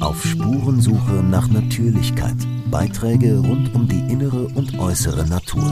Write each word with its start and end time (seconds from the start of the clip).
Auf 0.00 0.22
Spurensuche 0.24 1.22
nach 1.22 1.48
Natürlichkeit. 1.48 2.36
Beiträge 2.70 3.38
rund 3.38 3.74
um 3.74 3.88
die 3.88 4.00
innere 4.12 4.46
und 4.54 4.78
äußere 4.78 5.28
Natur. 5.28 5.62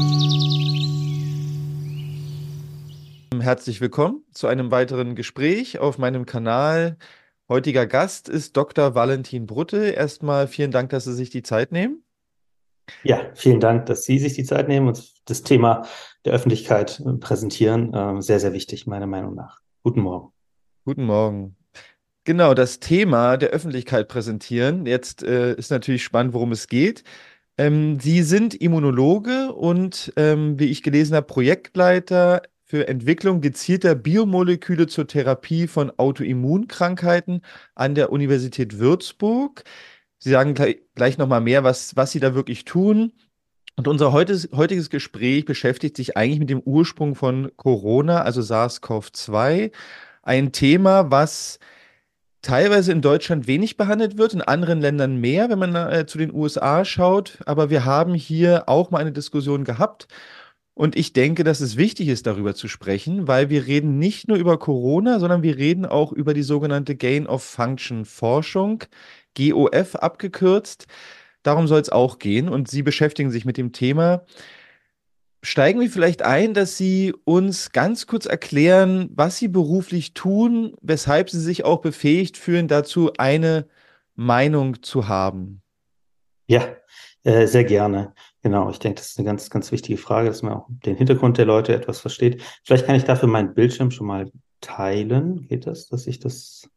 Herzlich 3.41 3.81
willkommen 3.81 4.25
zu 4.33 4.47
einem 4.47 4.71
weiteren 4.71 5.15
Gespräch 5.15 5.79
auf 5.79 5.99
meinem 5.99 6.27
Kanal. 6.27 6.97
Heutiger 7.49 7.87
Gast 7.87 8.29
ist 8.29 8.57
Dr. 8.57 8.95
Valentin 8.95 9.46
Brutte. 9.46 9.91
Erstmal 9.91 10.48
vielen 10.48 10.70
Dank, 10.70 10.91
dass 10.91 11.05
Sie 11.05 11.14
sich 11.14 11.30
die 11.30 11.43
Zeit 11.43 11.73
nehmen. 11.73 12.02
Ja, 13.02 13.30
vielen 13.34 13.61
Dank, 13.61 13.86
dass 13.86 14.05
Sie 14.05 14.18
sich 14.18 14.34
die 14.34 14.45
Zeit 14.45 14.68
nehmen 14.68 14.89
und 14.89 15.12
das 15.27 15.43
Thema 15.43 15.86
der 16.25 16.32
Öffentlichkeit 16.32 17.02
präsentieren. 17.20 17.93
Ähm, 17.95 18.23
sehr, 18.23 18.41
sehr 18.41 18.52
wichtig, 18.52 18.86
meiner 18.86 19.07
Meinung 19.07 19.34
nach. 19.34 19.61
Guten 19.82 20.00
Morgen. 20.00 20.32
Guten 20.84 21.05
Morgen. 21.05 21.57
Genau, 22.29 22.52
das 22.52 22.79
Thema 22.79 23.38
der 23.38 23.48
Öffentlichkeit 23.48 24.06
präsentieren. 24.06 24.84
Jetzt 24.84 25.22
äh, 25.22 25.54
ist 25.54 25.71
natürlich 25.71 26.04
spannend, 26.04 26.34
worum 26.34 26.53
es 26.53 26.68
geht. 26.68 27.03
Ähm, 27.57 27.98
Sie 28.00 28.22
sind 28.22 28.53
Immunologe 28.54 29.54
und, 29.54 30.12
ähm, 30.16 30.58
wie 30.58 30.67
ich 30.67 30.82
gelesen 30.82 31.17
habe, 31.17 31.26
Projektleiter 31.26 32.43
für 32.65 32.87
Entwicklung 32.87 33.41
gezielter 33.41 33.95
Biomoleküle 33.95 34.89
zur 34.89 35.06
Therapie 35.06 35.67
von 35.69 35.91
Autoimmunkrankheiten 35.97 37.41
an 37.75 37.95
der 37.95 38.12
Universität 38.12 38.79
Würzburg. 38.79 39.65
Sie 40.19 40.29
sagen 40.29 40.53
gleich, 40.53 40.81
gleich 40.97 41.17
nochmal 41.17 41.41
mehr, 41.41 41.65
was, 41.65 41.97
was 41.97 42.12
Sie 42.12 42.20
da 42.20 42.34
wirklich 42.34 42.67
tun. 42.67 43.12
Und 43.77 43.89
unser 43.89 44.12
heutiges, 44.12 44.51
heutiges 44.55 44.91
Gespräch 44.91 45.47
beschäftigt 45.47 45.97
sich 45.97 46.19
eigentlich 46.19 46.41
mit 46.41 46.51
dem 46.51 46.61
Ursprung 46.61 47.15
von 47.15 47.53
Corona, 47.56 48.20
also 48.20 48.42
SARS-CoV-2. 48.42 49.73
Ein 50.23 50.53
Thema, 50.53 51.11
was 51.11 51.59
teilweise 52.42 52.92
in 52.92 53.02
Deutschland 53.02 53.47
wenig 53.47 53.77
behandelt 53.77 54.19
wird, 54.19 54.34
in 54.34 54.42
anderen 54.42 54.80
Ländern 54.80 55.16
mehr, 55.16 55.51
wenn 55.51 55.59
man 55.59 55.74
äh, 55.74 56.06
zu 56.06 56.19
den 56.19 56.33
USA 56.33 56.84
schaut. 56.84 57.39
Aber 57.47 57.70
wir 57.70 57.84
haben 57.84 58.14
hier 58.14 58.69
auch 58.69 58.91
mal 58.91 58.98
eine 58.98 59.12
Diskussion 59.12 59.64
gehabt. 59.64 60.08
Und 60.75 60.97
ich 60.97 61.12
denke, 61.12 61.42
dass 61.42 61.61
es 61.61 61.77
wichtig 61.77 62.06
ist, 62.06 62.27
darüber 62.28 62.55
zu 62.55 62.69
sprechen, 62.69 63.27
weil 63.27 63.50
wir 63.50 63.67
reden 63.67 63.98
nicht 63.98 64.28
nur 64.28 64.36
über 64.36 64.58
Corona, 64.61 65.19
sondern 65.19 65.42
wir 65.42 65.56
reden 65.56 65.84
auch 65.84 66.12
über 66.12 66.34
die 66.34 66.45
sogenannte 66.45 66.95
Gain-of-Function-Forschung, 66.95 68.84
GOF 69.36 69.97
abgekürzt. 69.97 70.86
Darum 71.42 71.67
soll 71.67 71.80
es 71.80 71.91
auch 71.91 72.20
gehen. 72.20 72.48
Und 72.48 72.69
Sie 72.69 72.83
beschäftigen 72.83 73.33
sich 73.33 73.45
mit 73.45 73.56
dem 73.56 73.73
Thema. 73.73 74.25
Steigen 75.42 75.81
wir 75.81 75.89
vielleicht 75.89 76.22
ein, 76.22 76.53
dass 76.53 76.77
Sie 76.77 77.14
uns 77.25 77.70
ganz 77.70 78.06
kurz 78.06 78.27
erklären, 78.27 79.08
was 79.14 79.36
Sie 79.36 79.48
beruflich 79.48 80.12
tun, 80.12 80.75
weshalb 80.80 81.30
Sie 81.30 81.41
sich 81.41 81.64
auch 81.64 81.80
befähigt 81.80 82.36
fühlen, 82.36 82.67
dazu 82.67 83.12
eine 83.19 83.69
Meinung 84.17 84.83
zu 84.83 85.06
haben. 85.06 85.62
Ja, 86.48 86.67
äh, 87.22 87.47
sehr 87.47 87.64
gerne. 87.64 88.14
Genau, 88.42 88.70
ich 88.70 88.78
denke, 88.80 88.97
das 88.97 89.11
ist 89.11 89.19
eine 89.19 89.27
ganz, 89.27 89.48
ganz 89.48 89.70
wichtige 89.70 89.98
Frage, 89.98 90.28
dass 90.28 90.42
man 90.42 90.55
auch 90.55 90.67
den 90.69 90.97
Hintergrund 90.97 91.39
der 91.39 91.45
Leute 91.45 91.75
etwas 91.75 92.00
versteht. 92.00 92.42
Vielleicht 92.64 92.86
kann 92.86 92.97
ich 92.97 93.05
dafür 93.05 93.28
meinen 93.28 93.55
Bildschirm 93.55 93.91
schon 93.91 94.06
mal 94.06 94.33
teilen. 94.61 95.47
Geht 95.47 95.67
das, 95.67 95.86
dass 95.89 96.06
ich 96.06 96.19
das? 96.19 96.69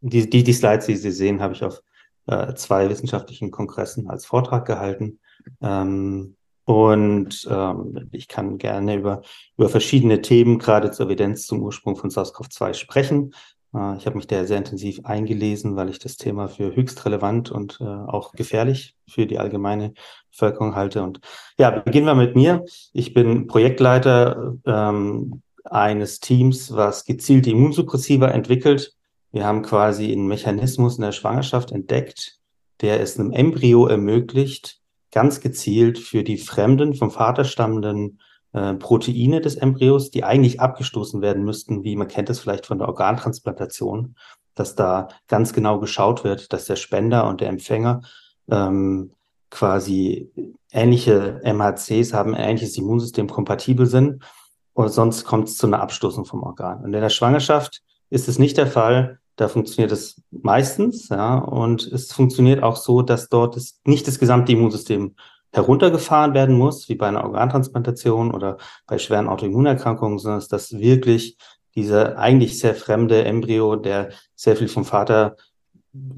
Die, 0.00 0.28
die, 0.28 0.44
die 0.44 0.52
Slides, 0.52 0.86
die 0.86 0.96
Sie 0.96 1.10
sehen, 1.10 1.40
habe 1.40 1.54
ich 1.54 1.64
auf 1.64 1.82
äh, 2.26 2.54
zwei 2.54 2.88
wissenschaftlichen 2.90 3.50
Kongressen 3.50 4.08
als 4.08 4.26
Vortrag 4.26 4.66
gehalten. 4.66 5.18
Ähm, 5.62 6.36
und 6.64 7.46
ähm, 7.50 8.08
ich 8.12 8.28
kann 8.28 8.58
gerne 8.58 8.96
über, 8.96 9.22
über 9.56 9.68
verschiedene 9.68 10.22
Themen, 10.22 10.58
gerade 10.58 10.90
zur 10.90 11.06
Evidenz 11.06 11.46
zum 11.46 11.62
Ursprung 11.62 11.96
von 11.96 12.10
SARS-CoV-2 12.10 12.74
sprechen. 12.74 13.34
Äh, 13.74 13.96
ich 13.98 14.06
habe 14.06 14.16
mich 14.16 14.26
da 14.26 14.44
sehr 14.44 14.58
intensiv 14.58 15.00
eingelesen, 15.04 15.76
weil 15.76 15.90
ich 15.90 15.98
das 15.98 16.16
Thema 16.16 16.48
für 16.48 16.74
höchst 16.74 17.04
relevant 17.04 17.50
und 17.50 17.78
äh, 17.80 17.84
auch 17.84 18.32
gefährlich 18.32 18.96
für 19.06 19.26
die 19.26 19.38
allgemeine 19.38 19.92
Bevölkerung 20.30 20.74
halte. 20.74 21.02
Und 21.02 21.20
ja, 21.58 21.70
beginnen 21.70 22.06
wir 22.06 22.14
mit 22.14 22.34
mir. 22.34 22.64
Ich 22.92 23.12
bin 23.12 23.46
Projektleiter 23.46 24.54
ähm, 24.64 25.42
eines 25.64 26.20
Teams, 26.20 26.74
was 26.74 27.04
gezielte 27.04 27.50
Immunsuppressiva 27.50 28.28
entwickelt. 28.28 28.94
Wir 29.32 29.44
haben 29.44 29.62
quasi 29.62 30.12
einen 30.12 30.28
Mechanismus 30.28 30.96
in 30.96 31.02
der 31.02 31.12
Schwangerschaft 31.12 31.72
entdeckt, 31.72 32.38
der 32.80 33.00
es 33.00 33.18
einem 33.18 33.32
Embryo 33.32 33.86
ermöglicht, 33.86 34.80
ganz 35.14 35.40
gezielt 35.40 35.98
für 35.98 36.24
die 36.24 36.36
fremden, 36.36 36.92
vom 36.92 37.12
Vater 37.12 37.44
stammenden 37.44 38.18
äh, 38.52 38.74
Proteine 38.74 39.40
des 39.40 39.54
Embryos, 39.54 40.10
die 40.10 40.24
eigentlich 40.24 40.60
abgestoßen 40.60 41.22
werden 41.22 41.44
müssten, 41.44 41.84
wie 41.84 41.94
man 41.94 42.08
kennt 42.08 42.30
es 42.30 42.40
vielleicht 42.40 42.66
von 42.66 42.78
der 42.78 42.88
Organtransplantation, 42.88 44.16
dass 44.56 44.74
da 44.74 45.06
ganz 45.28 45.52
genau 45.52 45.78
geschaut 45.78 46.24
wird, 46.24 46.52
dass 46.52 46.64
der 46.64 46.74
Spender 46.74 47.28
und 47.28 47.40
der 47.40 47.48
Empfänger 47.48 48.02
ähm, 48.50 49.12
quasi 49.50 50.32
ähnliche 50.72 51.40
MHCs 51.44 52.12
haben, 52.12 52.34
ähnliches 52.34 52.76
Immunsystem 52.76 53.28
kompatibel 53.28 53.86
sind 53.86 54.24
und 54.72 54.88
sonst 54.88 55.24
kommt 55.24 55.48
es 55.48 55.56
zu 55.56 55.68
einer 55.68 55.80
Abstoßung 55.80 56.24
vom 56.24 56.42
Organ. 56.42 56.82
Und 56.82 56.92
in 56.92 57.00
der 57.00 57.08
Schwangerschaft 57.08 57.82
ist 58.10 58.26
es 58.28 58.40
nicht 58.40 58.56
der 58.56 58.66
Fall, 58.66 59.20
da 59.36 59.48
funktioniert 59.48 59.92
es 59.92 60.22
meistens, 60.30 61.08
ja, 61.08 61.38
und 61.38 61.86
es 61.86 62.12
funktioniert 62.12 62.62
auch 62.62 62.76
so, 62.76 63.02
dass 63.02 63.28
dort 63.28 63.56
das, 63.56 63.80
nicht 63.84 64.06
das 64.06 64.18
gesamte 64.18 64.52
Immunsystem 64.52 65.14
heruntergefahren 65.52 66.34
werden 66.34 66.56
muss, 66.56 66.88
wie 66.88 66.96
bei 66.96 67.08
einer 67.08 67.24
Organtransplantation 67.24 68.32
oder 68.34 68.58
bei 68.86 68.98
schweren 68.98 69.28
Autoimmunerkrankungen, 69.28 70.18
sondern 70.18 70.42
dass 70.48 70.72
wirklich 70.72 71.36
dieser 71.74 72.18
eigentlich 72.18 72.58
sehr 72.58 72.74
fremde 72.74 73.24
Embryo, 73.24 73.76
der 73.76 74.10
sehr 74.34 74.56
viel 74.56 74.68
vom 74.68 74.84
Vater 74.84 75.36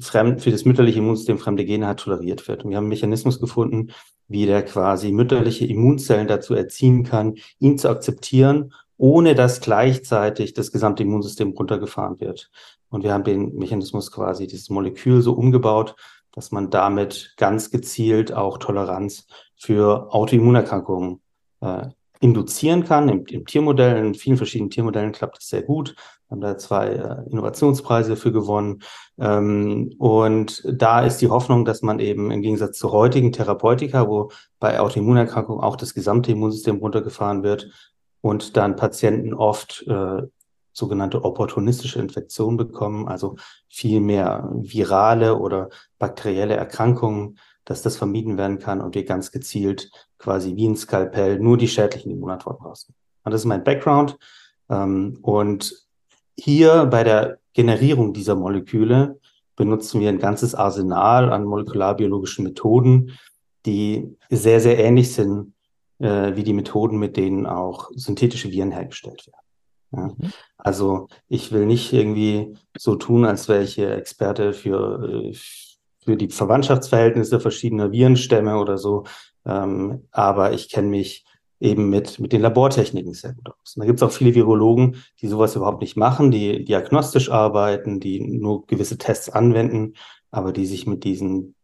fremd, 0.00 0.43
für 0.43 0.50
das 0.50 0.65
mütterliche 0.65 0.98
Immunsystem 0.98 1.38
fremde 1.38 1.65
Gene 1.65 1.87
hat, 1.87 2.00
toleriert 2.00 2.48
wird. 2.48 2.65
Und 2.65 2.71
wir 2.71 2.78
haben 2.78 2.84
einen 2.84 2.91
Mechanismus 2.91 3.41
gefunden, 3.41 3.93
wie 4.28 4.47
der 4.47 4.65
quasi 4.65 5.12
mütterliche 5.12 5.66
Immunzellen 5.66 6.27
dazu 6.27 6.54
erziehen 6.54 7.04
kann, 7.04 7.34
ihn 7.59 7.78
zu 7.78 7.88
akzeptieren, 7.88 8.72
ohne 8.98 9.34
dass 9.34 9.60
gleichzeitig 9.60 10.54
das 10.54 10.72
gesamte 10.72 11.03
Immunsystem 11.03 11.50
runtergefahren 11.50 12.19
wird. 12.21 12.50
Und 12.88 13.04
wir 13.04 13.12
haben 13.12 13.24
den 13.24 13.56
Mechanismus 13.56 14.10
quasi, 14.12 14.47
dieses 14.47 14.70
Molekül 14.70 15.20
so 15.22 15.32
umgebaut, 15.32 15.97
dass 16.32 16.52
man 16.52 16.70
damit 16.70 17.34
ganz 17.36 17.70
gezielt 17.70 18.32
auch 18.32 18.58
Toleranz 18.58 19.26
für 19.56 20.12
Autoimmunerkrankungen 20.12 21.20
äh, 21.60 21.88
induzieren 22.20 22.84
kann. 22.84 23.08
Im, 23.08 23.24
Im, 23.26 23.47
Tiermodell, 23.47 24.04
in 24.04 24.14
vielen 24.14 24.36
verschiedenen 24.36 24.70
Tiermodellen 24.70 25.12
klappt 25.12 25.38
das 25.38 25.48
sehr 25.48 25.62
gut. 25.62 25.94
Wir 26.28 26.34
haben 26.34 26.41
da 26.41 26.58
zwei 26.58 26.88
äh, 26.88 27.30
Innovationspreise 27.30 28.10
dafür 28.10 28.32
gewonnen. 28.32 28.82
Ähm, 29.18 29.94
und 29.98 30.62
da 30.70 31.00
ist 31.00 31.18
die 31.18 31.28
Hoffnung, 31.28 31.64
dass 31.64 31.82
man 31.82 32.00
eben 32.00 32.30
im 32.30 32.42
Gegensatz 32.42 32.78
zu 32.78 32.92
heutigen 32.92 33.32
Therapeutika, 33.32 34.08
wo 34.08 34.30
bei 34.58 34.80
Autoimmunerkrankungen 34.80 35.62
auch 35.62 35.76
das 35.76 35.94
gesamte 35.94 36.32
Immunsystem 36.32 36.76
runtergefahren 36.76 37.42
wird 37.42 37.70
und 38.20 38.56
dann 38.56 38.76
Patienten 38.76 39.34
oft 39.34 39.84
äh, 39.86 40.22
sogenannte 40.76 41.25
opportunistische 41.25 41.98
Infektionen 41.98 42.59
bekommen, 42.59 43.09
also 43.09 43.37
viel 43.69 44.00
mehr 44.00 44.48
virale 44.53 45.38
oder 45.38 45.70
bakterielle 45.98 46.54
Erkrankungen, 46.54 47.38
dass 47.64 47.81
das 47.82 47.97
vermieden 47.97 48.37
werden 48.37 48.59
kann 48.59 48.82
und 48.82 48.94
wir 48.94 49.04
ganz 49.04 49.32
gezielt 49.32 49.91
quasi 50.19 50.54
wie 50.54 50.69
ein 50.69 50.76
Skalpell 50.76 51.38
nur 51.38 51.56
die 51.56 51.69
schädlichen 51.69 52.10
Immunantworten 52.10 52.66
raus. 52.66 52.92
Und 53.25 53.32
das 53.32 53.41
ist 53.41 53.47
mein 53.47 53.65
Background. 53.65 54.19
Ähm, 54.69 55.19
und 55.22 55.86
hier 56.38 56.84
bei 56.86 57.03
der 57.04 57.38
Generierung 57.54 58.12
dieser 58.12 58.34
Moleküle 58.34 59.19
benutzen 59.56 60.00
wir 60.00 60.10
ein 60.10 60.19
ganzes 60.19 60.54
Arsenal 60.54 61.32
an 61.32 61.44
molekularbiologischen 61.44 62.44
Methoden, 62.44 63.12
die 63.65 64.15
sehr, 64.28 64.60
sehr 64.60 64.78
ähnlich 64.78 65.15
sind 65.15 65.54
äh, 65.98 66.36
wie 66.36 66.44
die 66.44 66.53
Methoden, 66.53 66.98
mit 66.98 67.16
denen 67.16 67.47
auch 67.47 67.91
synthetische 67.94 68.50
Viren 68.50 68.72
hergestellt 68.72 69.26
werden. 69.26 69.47
Ja. 69.92 70.28
Also 70.66 71.06
ich 71.28 71.53
will 71.53 71.65
nicht 71.65 71.93
irgendwie 71.93 72.56
so 72.77 72.97
tun, 72.97 73.25
als 73.25 73.49
wäre 73.49 73.62
ich 73.62 73.75
hier 73.75 73.93
Experte 73.93 74.53
für, 74.53 75.00
äh, 75.09 75.33
für 76.01 76.16
die 76.16 76.28
Verwandtschaftsverhältnisse 76.28 77.39
verschiedener 77.39 77.92
Virenstämme 77.92 78.59
oder 78.59 78.77
so. 78.77 79.04
Ähm, 79.45 80.09
aber 80.10 80.54
ich 80.54 80.68
kenne 80.68 80.89
mich 80.89 81.24
eben 81.60 81.89
mit, 81.89 82.18
mit 82.18 82.33
den 82.33 82.41
Labortechniken 82.41 83.15
sehr 83.15 83.34
gut 83.34 83.48
aus. 83.48 83.77
Und 83.77 83.83
da 83.83 83.86
gibt 83.86 84.01
es 84.01 84.03
auch 84.03 84.10
viele 84.10 84.34
Virologen, 84.34 85.04
die 85.21 85.28
sowas 85.28 85.54
überhaupt 85.54 85.83
nicht 85.83 85.97
machen, 85.97 86.33
die 86.33 86.65
diagnostisch 86.65 87.30
arbeiten, 87.30 88.01
die 88.01 88.21
nur 88.21 88.66
gewisse 88.66 88.98
Tests 88.98 89.28
anwenden, 89.30 89.95
aber 90.33 90.53
die 90.53 90.66
sich 90.66 90.84
mit 90.84 91.04
diesen 91.04 91.54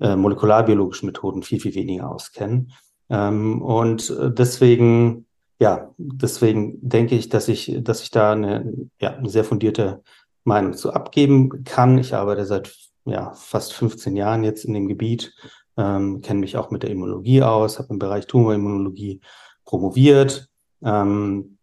äh, 0.00 0.16
molekularbiologischen 0.16 1.06
Methoden 1.06 1.44
viel, 1.44 1.60
viel 1.60 1.76
weniger 1.76 2.10
auskennen. 2.10 2.72
Ähm, 3.08 3.62
und 3.62 4.10
äh, 4.10 4.32
deswegen 4.32 5.26
ja, 5.62 5.94
deswegen 5.96 6.76
denke 6.80 7.14
ich, 7.14 7.28
dass 7.28 7.46
ich, 7.46 7.78
dass 7.82 8.02
ich 8.02 8.10
da 8.10 8.32
eine, 8.32 8.88
ja, 9.00 9.14
eine 9.14 9.28
sehr 9.28 9.44
fundierte 9.44 10.02
Meinung 10.42 10.72
zu 10.72 10.92
abgeben 10.92 11.62
kann. 11.62 11.98
Ich 11.98 12.16
arbeite 12.16 12.44
seit 12.46 12.74
ja, 13.04 13.32
fast 13.34 13.72
15 13.72 14.16
Jahren 14.16 14.42
jetzt 14.42 14.64
in 14.64 14.74
dem 14.74 14.88
Gebiet, 14.88 15.32
ähm, 15.76 16.20
kenne 16.20 16.40
mich 16.40 16.56
auch 16.56 16.72
mit 16.72 16.82
der 16.82 16.90
Immunologie 16.90 17.42
aus, 17.44 17.78
habe 17.78 17.90
im 17.90 18.00
Bereich 18.00 18.26
Tumorimmunologie 18.26 19.20
promoviert. 19.64 20.48
Ähm, 20.84 21.58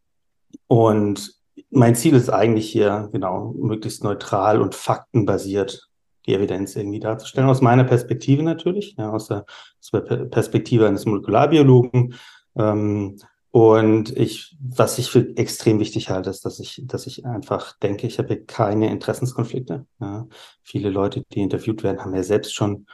und 0.67 1.33
mein 1.69 1.95
Ziel 1.95 2.15
ist 2.15 2.29
eigentlich 2.29 2.71
hier, 2.71 3.09
genau, 3.11 3.53
möglichst 3.57 4.05
neutral 4.05 4.61
und 4.61 4.75
faktenbasiert 4.75 5.89
die 6.25 6.35
Evidenz 6.35 6.73
irgendwie 6.77 7.01
darzustellen. 7.01 7.49
Aus 7.49 7.59
meiner 7.59 7.83
Perspektive 7.83 8.43
natürlich, 8.43 8.95
ja, 8.97 9.11
aus, 9.11 9.27
der, 9.27 9.45
Perspektive 9.91 10.87
eines 10.87 11.05
Molekularbiologen. 11.05 12.15
Ähm, 12.55 13.17
und 13.51 14.15
ich, 14.15 14.55
was 14.61 14.99
ich 14.99 15.09
für 15.09 15.35
extrem 15.35 15.79
wichtig 15.79 16.09
halte, 16.09 16.29
ist, 16.29 16.45
dass 16.45 16.59
ich, 16.59 16.83
dass 16.85 17.07
ich 17.07 17.25
einfach 17.25 17.77
denke, 17.79 18.05
ich 18.05 18.19
habe 18.19 18.27
hier 18.29 18.45
keine 18.45 18.91
Interessenskonflikte. 18.91 19.87
Ja. 19.99 20.27
Viele 20.61 20.89
Leute, 20.89 21.23
die 21.33 21.41
interviewt 21.41 21.81
werden, 21.81 21.99
haben 22.01 22.13
ja 22.13 22.21
selbst 22.21 22.53
schon 22.53 22.85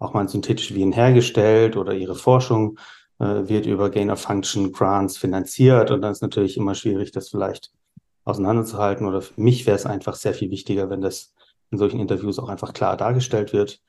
auch 0.00 0.12
mal 0.12 0.28
synthetische 0.28 0.74
Viren 0.74 0.92
hergestellt 0.92 1.76
oder 1.76 1.92
ihre 1.92 2.16
Forschung 2.16 2.78
äh, 3.20 3.48
wird 3.48 3.66
über 3.66 3.90
Gain 3.90 4.10
of 4.10 4.20
Function 4.20 4.72
Grants 4.72 5.16
finanziert. 5.16 5.92
Und 5.92 6.02
dann 6.02 6.10
ist 6.10 6.22
natürlich 6.22 6.56
immer 6.56 6.74
schwierig, 6.74 7.12
das 7.12 7.28
vielleicht 7.28 7.70
auseinanderzuhalten. 8.24 9.06
Oder 9.06 9.22
für 9.22 9.40
mich 9.40 9.66
wäre 9.66 9.76
es 9.76 9.86
einfach 9.86 10.16
sehr 10.16 10.34
viel 10.34 10.50
wichtiger, 10.50 10.90
wenn 10.90 11.02
das 11.02 11.34
in 11.70 11.78
solchen 11.78 12.00
Interviews 12.00 12.40
auch 12.40 12.48
einfach 12.48 12.72
klar 12.72 12.96
dargestellt 12.96 13.52
wird. 13.52 13.80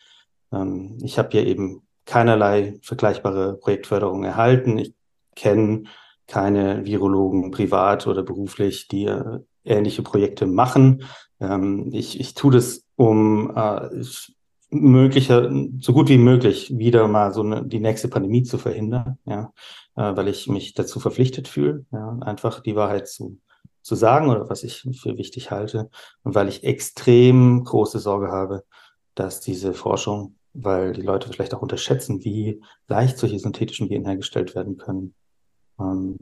Ähm, 0.51 0.99
ich 1.01 1.17
habe 1.17 1.29
hier 1.31 1.47
eben 1.47 1.81
keinerlei 2.05 2.77
vergleichbare 2.83 3.55
Projektförderung 3.55 4.23
erhalten. 4.23 4.77
Ich 4.77 4.93
kenne 5.35 5.85
keine 6.31 6.85
Virologen 6.85 7.51
privat 7.51 8.07
oder 8.07 8.23
beruflich, 8.23 8.87
die 8.87 9.03
äh, 9.03 9.39
ähnliche 9.65 10.01
Projekte 10.01 10.47
machen. 10.47 11.03
Ähm, 11.41 11.89
ich, 11.91 12.21
ich 12.21 12.35
tue 12.35 12.53
das, 12.53 12.85
um 12.95 13.51
äh, 13.53 13.89
möglicher, 14.69 15.51
so 15.81 15.91
gut 15.91 16.07
wie 16.07 16.17
möglich 16.17 16.77
wieder 16.77 17.09
mal 17.09 17.33
so 17.33 17.43
eine, 17.43 17.65
die 17.65 17.81
nächste 17.81 18.07
Pandemie 18.07 18.43
zu 18.43 18.57
verhindern, 18.57 19.17
ja, 19.25 19.51
äh, 19.97 20.15
weil 20.15 20.29
ich 20.29 20.47
mich 20.47 20.73
dazu 20.73 21.01
verpflichtet 21.01 21.49
fühle, 21.49 21.85
ja, 21.91 22.17
einfach 22.21 22.61
die 22.61 22.77
Wahrheit 22.77 23.09
zu, 23.09 23.37
zu 23.81 23.95
sagen 23.95 24.29
oder 24.29 24.49
was 24.49 24.63
ich 24.63 24.87
für 25.01 25.17
wichtig 25.17 25.51
halte 25.51 25.89
und 26.23 26.33
weil 26.33 26.47
ich 26.47 26.63
extrem 26.63 27.65
große 27.65 27.99
Sorge 27.99 28.29
habe, 28.29 28.63
dass 29.15 29.41
diese 29.41 29.73
Forschung, 29.73 30.35
weil 30.53 30.93
die 30.93 31.01
Leute 31.01 31.27
vielleicht 31.27 31.53
auch 31.53 31.61
unterschätzen, 31.61 32.23
wie 32.23 32.61
leicht 32.87 33.17
solche 33.17 33.37
synthetischen 33.37 33.89
Viren 33.89 34.05
hergestellt 34.05 34.55
werden 34.55 34.77
können, 34.77 35.13
ähm, 35.79 36.17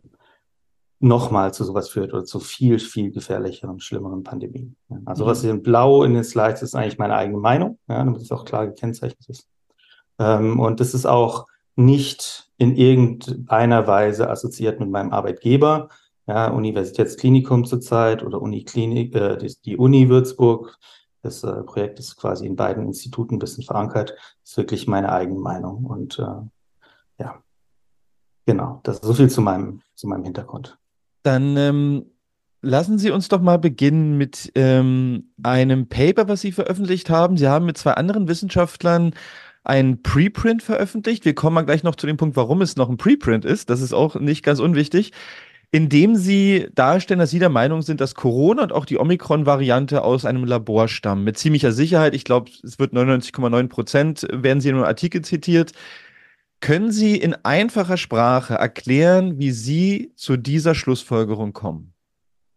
nochmal 0.99 1.53
zu 1.53 1.63
sowas 1.63 1.89
führt 1.89 2.13
oder 2.13 2.25
zu 2.25 2.39
viel, 2.39 2.79
viel 2.79 3.11
gefährlicheren, 3.11 3.79
schlimmeren 3.79 4.23
Pandemien. 4.23 4.75
Also 5.05 5.23
mhm. 5.23 5.29
was 5.29 5.41
hier 5.41 5.51
in 5.51 5.63
Blau 5.63 6.03
in 6.03 6.13
den 6.13 6.23
Slides 6.23 6.61
ist 6.61 6.75
eigentlich 6.75 6.97
meine 6.97 7.15
eigene 7.15 7.39
Meinung, 7.39 7.79
ja, 7.87 8.03
damit 8.03 8.21
es 8.21 8.31
auch 8.31 8.45
klar 8.45 8.67
gekennzeichnet 8.67 9.27
ist. 9.29 9.47
Ähm, 10.19 10.59
und 10.59 10.79
das 10.79 10.93
ist 10.93 11.05
auch 11.05 11.47
nicht 11.75 12.51
in 12.57 12.75
irgendeiner 12.75 13.87
Weise 13.87 14.29
assoziiert 14.29 14.81
mit 14.81 14.89
meinem 14.89 15.13
Arbeitgeber, 15.13 15.87
ja, 16.27 16.49
Universitätsklinikum 16.49 17.65
zurzeit 17.65 18.21
oder 18.23 18.41
Uniklinik, 18.41 19.15
äh, 19.15 19.37
die, 19.37 19.55
die 19.63 19.77
Uni 19.77 20.09
Würzburg. 20.09 20.77
Das 21.21 21.43
äh, 21.43 21.63
Projekt 21.63 21.99
ist 21.99 22.17
quasi 22.17 22.45
in 22.45 22.55
beiden 22.55 22.85
Instituten 22.85 23.35
ein 23.35 23.39
bisschen 23.39 23.63
verankert. 23.63 24.11
Das 24.41 24.51
ist 24.51 24.57
wirklich 24.57 24.87
meine 24.87 25.11
eigene 25.11 25.39
Meinung. 25.39 25.85
Und 25.85 26.19
äh, 26.19 26.25
genau, 28.49 28.79
das 28.81 28.95
ist 28.95 29.03
so 29.03 29.13
viel 29.13 29.29
zu 29.29 29.41
meinem, 29.41 29.81
zu 29.93 30.07
meinem 30.07 30.23
Hintergrund. 30.23 30.79
Dann 31.21 31.55
ähm, 31.55 32.05
lassen 32.63 32.97
Sie 32.97 33.11
uns 33.11 33.27
doch 33.27 33.41
mal 33.41 33.57
beginnen 33.57 34.17
mit 34.17 34.51
ähm, 34.55 35.29
einem 35.43 35.87
Paper, 35.87 36.27
was 36.27 36.41
Sie 36.41 36.51
veröffentlicht 36.51 37.11
haben. 37.11 37.37
Sie 37.37 37.47
haben 37.47 37.67
mit 37.67 37.77
zwei 37.77 37.93
anderen 37.93 38.27
Wissenschaftlern 38.27 39.13
ein 39.63 40.01
Preprint 40.01 40.63
veröffentlicht. 40.63 41.25
Wir 41.25 41.35
kommen 41.35 41.53
mal 41.53 41.61
gleich 41.61 41.83
noch 41.83 41.95
zu 41.95 42.07
dem 42.07 42.17
Punkt, 42.17 42.35
warum 42.35 42.63
es 42.63 42.75
noch 42.75 42.89
ein 42.89 42.97
Preprint 42.97 43.45
ist. 43.45 43.69
Das 43.69 43.81
ist 43.81 43.93
auch 43.93 44.15
nicht 44.15 44.43
ganz 44.43 44.59
unwichtig. 44.59 45.11
Indem 45.69 46.15
Sie 46.15 46.69
darstellen, 46.73 47.19
dass 47.19 47.29
Sie 47.29 47.37
der 47.37 47.49
Meinung 47.49 47.83
sind, 47.83 48.01
dass 48.01 48.15
Corona 48.15 48.63
und 48.63 48.73
auch 48.73 48.85
die 48.85 48.97
Omikron-Variante 48.97 50.03
aus 50.03 50.25
einem 50.25 50.43
Labor 50.43 50.87
stammen. 50.87 51.23
Mit 51.23 51.37
ziemlicher 51.37 51.71
Sicherheit. 51.71 52.15
Ich 52.15 52.23
glaube, 52.23 52.49
es 52.63 52.79
wird 52.79 52.93
99,9 52.93 53.67
Prozent, 53.67 54.27
werden 54.31 54.59
Sie 54.59 54.69
in 54.69 54.75
einem 54.75 54.85
Artikel 54.85 55.21
zitiert. 55.21 55.73
Können 56.61 56.91
Sie 56.91 57.15
in 57.15 57.35
einfacher 57.43 57.97
Sprache 57.97 58.55
erklären, 58.55 59.39
wie 59.39 59.51
Sie 59.51 60.11
zu 60.15 60.35
dieser 60.35 60.75
Schlussfolgerung 60.75 61.53
kommen? 61.53 61.93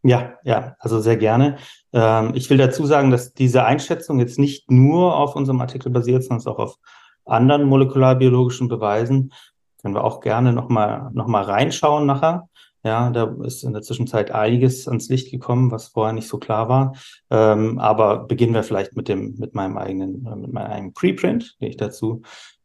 Ja, 0.02 0.34
ja, 0.42 0.74
also 0.80 1.00
sehr 1.00 1.16
gerne. 1.16 1.58
Ähm, 1.92 2.32
ich 2.34 2.50
will 2.50 2.56
dazu 2.56 2.84
sagen, 2.86 3.12
dass 3.12 3.32
diese 3.34 3.64
Einschätzung 3.64 4.18
jetzt 4.18 4.38
nicht 4.38 4.70
nur 4.70 5.16
auf 5.16 5.36
unserem 5.36 5.60
Artikel 5.60 5.90
basiert, 5.90 6.24
sondern 6.24 6.52
auch 6.52 6.58
auf 6.58 6.76
anderen 7.24 7.64
molekularbiologischen 7.64 8.66
Beweisen. 8.66 9.32
Können 9.80 9.94
wir 9.94 10.02
auch 10.02 10.20
gerne 10.20 10.52
nochmal 10.52 11.10
noch 11.12 11.28
mal 11.28 11.42
reinschauen 11.42 12.06
nachher. 12.06 12.48
Ja, 12.84 13.10
da 13.10 13.32
ist 13.44 13.62
in 13.62 13.72
der 13.72 13.82
Zwischenzeit 13.82 14.32
einiges 14.32 14.88
ans 14.88 15.08
Licht 15.08 15.30
gekommen, 15.30 15.70
was 15.70 15.88
vorher 15.88 16.12
nicht 16.12 16.26
so 16.26 16.38
klar 16.38 16.68
war. 16.68 16.96
Ähm, 17.30 17.78
aber 17.78 18.26
beginnen 18.26 18.54
wir 18.54 18.64
vielleicht 18.64 18.96
mit 18.96 19.06
dem, 19.06 19.36
mit 19.38 19.54
meinem 19.54 19.78
eigenen, 19.78 20.26
äh, 20.26 20.34
mit 20.34 20.52
meinem 20.52 20.66
eigenen 20.72 20.92
Preprint, 20.92 21.56
den 21.60 21.68
ich 21.68 21.76
dazu 21.76 22.22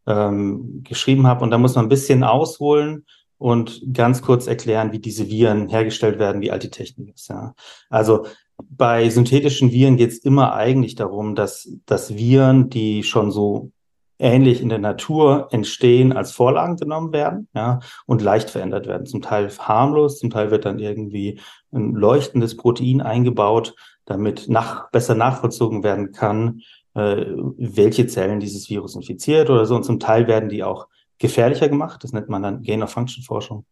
ähm, 0.07 0.81
geschrieben 0.83 1.27
habe. 1.27 1.44
Und 1.44 1.51
da 1.51 1.57
muss 1.57 1.75
man 1.75 1.86
ein 1.86 1.89
bisschen 1.89 2.24
ausholen 2.24 3.06
und 3.38 3.81
ganz 3.94 4.21
kurz 4.21 4.48
erklären, 4.48 4.92
wie 4.92 5.00
diese 5.00 5.30
Viren 5.30 5.69
hergestellt 5.69 6.18
werden, 6.18 6.42
wie 6.42 6.51
alt 6.51 6.63
die 6.63 6.71
Technik 6.71 7.13
ist. 7.13 7.30
Ja. 7.30 7.54
Also 7.89 8.25
bei 8.57 9.09
synthetischen 9.09 9.71
Viren 9.71 9.98
geht 9.98 10.12
es 10.12 10.19
immer 10.19 10.54
eigentlich 10.54 10.95
darum, 10.95 11.36
dass, 11.36 11.69
dass 11.86 12.15
Viren, 12.15 12.69
die 12.69 13.04
schon 13.04 13.31
so 13.31 13.71
ähnlich 14.19 14.62
in 14.62 14.69
der 14.69 14.80
Natur 14.80 15.50
entstehen, 15.51 16.12
als 16.12 16.31
Vorlagen 16.31 16.77
genommen 16.77 17.13
werden 17.13 17.48
ja, 17.54 17.80
und 18.07 18.24
leicht 18.24 18.50
verändert 18.50 18.88
werden. 18.88 19.06
Zum 19.06 19.21
Teil 19.21 19.50
harmlos, 19.59 20.18
zum 20.18 20.31
Teil 20.31 20.50
wird 20.50 20.65
dann 20.65 20.80
irgendwie 20.80 21.39
ein 21.71 21.94
leuchtendes 21.94 22.57
Protein 22.57 23.01
eingebaut, 23.01 23.75
damit 24.06 24.50
nach, 24.50 24.89
besser 24.89 25.13
nachvollzogen 25.13 25.83
werden 25.83 26.13
kann, 26.13 26.62
welche 26.97 28.07
Zellen 28.07 28.39
dieses 28.39 28.69
Virus 28.69 28.95
infiziert 28.95 29.49
oder 29.49 29.65
so. 29.65 29.75
Und 29.75 29.83
zum 29.83 29.99
Teil 29.99 30.27
werden 30.27 30.49
die 30.49 30.63
auch 30.63 30.88
gefährlicher 31.19 31.69
gemacht. 31.69 32.03
Das 32.03 32.13
nennt 32.13 32.29
man 32.29 32.41
dann 32.44 32.63
Gain-of-Function-Forschung. 32.63 33.65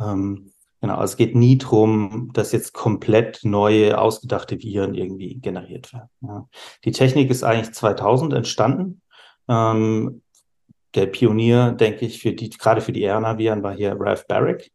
Ähm, 0.00 0.50
genau, 0.80 0.94
also 0.94 1.12
es 1.12 1.16
geht 1.16 1.34
nie 1.34 1.58
drum, 1.58 2.30
dass 2.32 2.52
jetzt 2.52 2.72
komplett 2.72 3.40
neue, 3.44 3.98
ausgedachte 3.98 4.60
Viren 4.60 4.94
irgendwie 4.94 5.36
generiert 5.36 5.92
werden. 5.92 6.08
Ja. 6.22 6.48
Die 6.84 6.92
Technik 6.92 7.30
ist 7.30 7.44
eigentlich 7.44 7.72
2000 7.72 8.34
entstanden. 8.34 9.00
Ähm, 9.48 10.22
der 10.94 11.06
Pionier, 11.06 11.72
denke 11.72 12.04
ich, 12.04 12.20
für 12.20 12.32
die, 12.32 12.50
gerade 12.50 12.80
für 12.80 12.92
die 12.92 13.06
RNA-Viren 13.06 13.62
war 13.62 13.74
hier 13.74 13.96
Ralph 13.98 14.26
Barrick. 14.26 14.72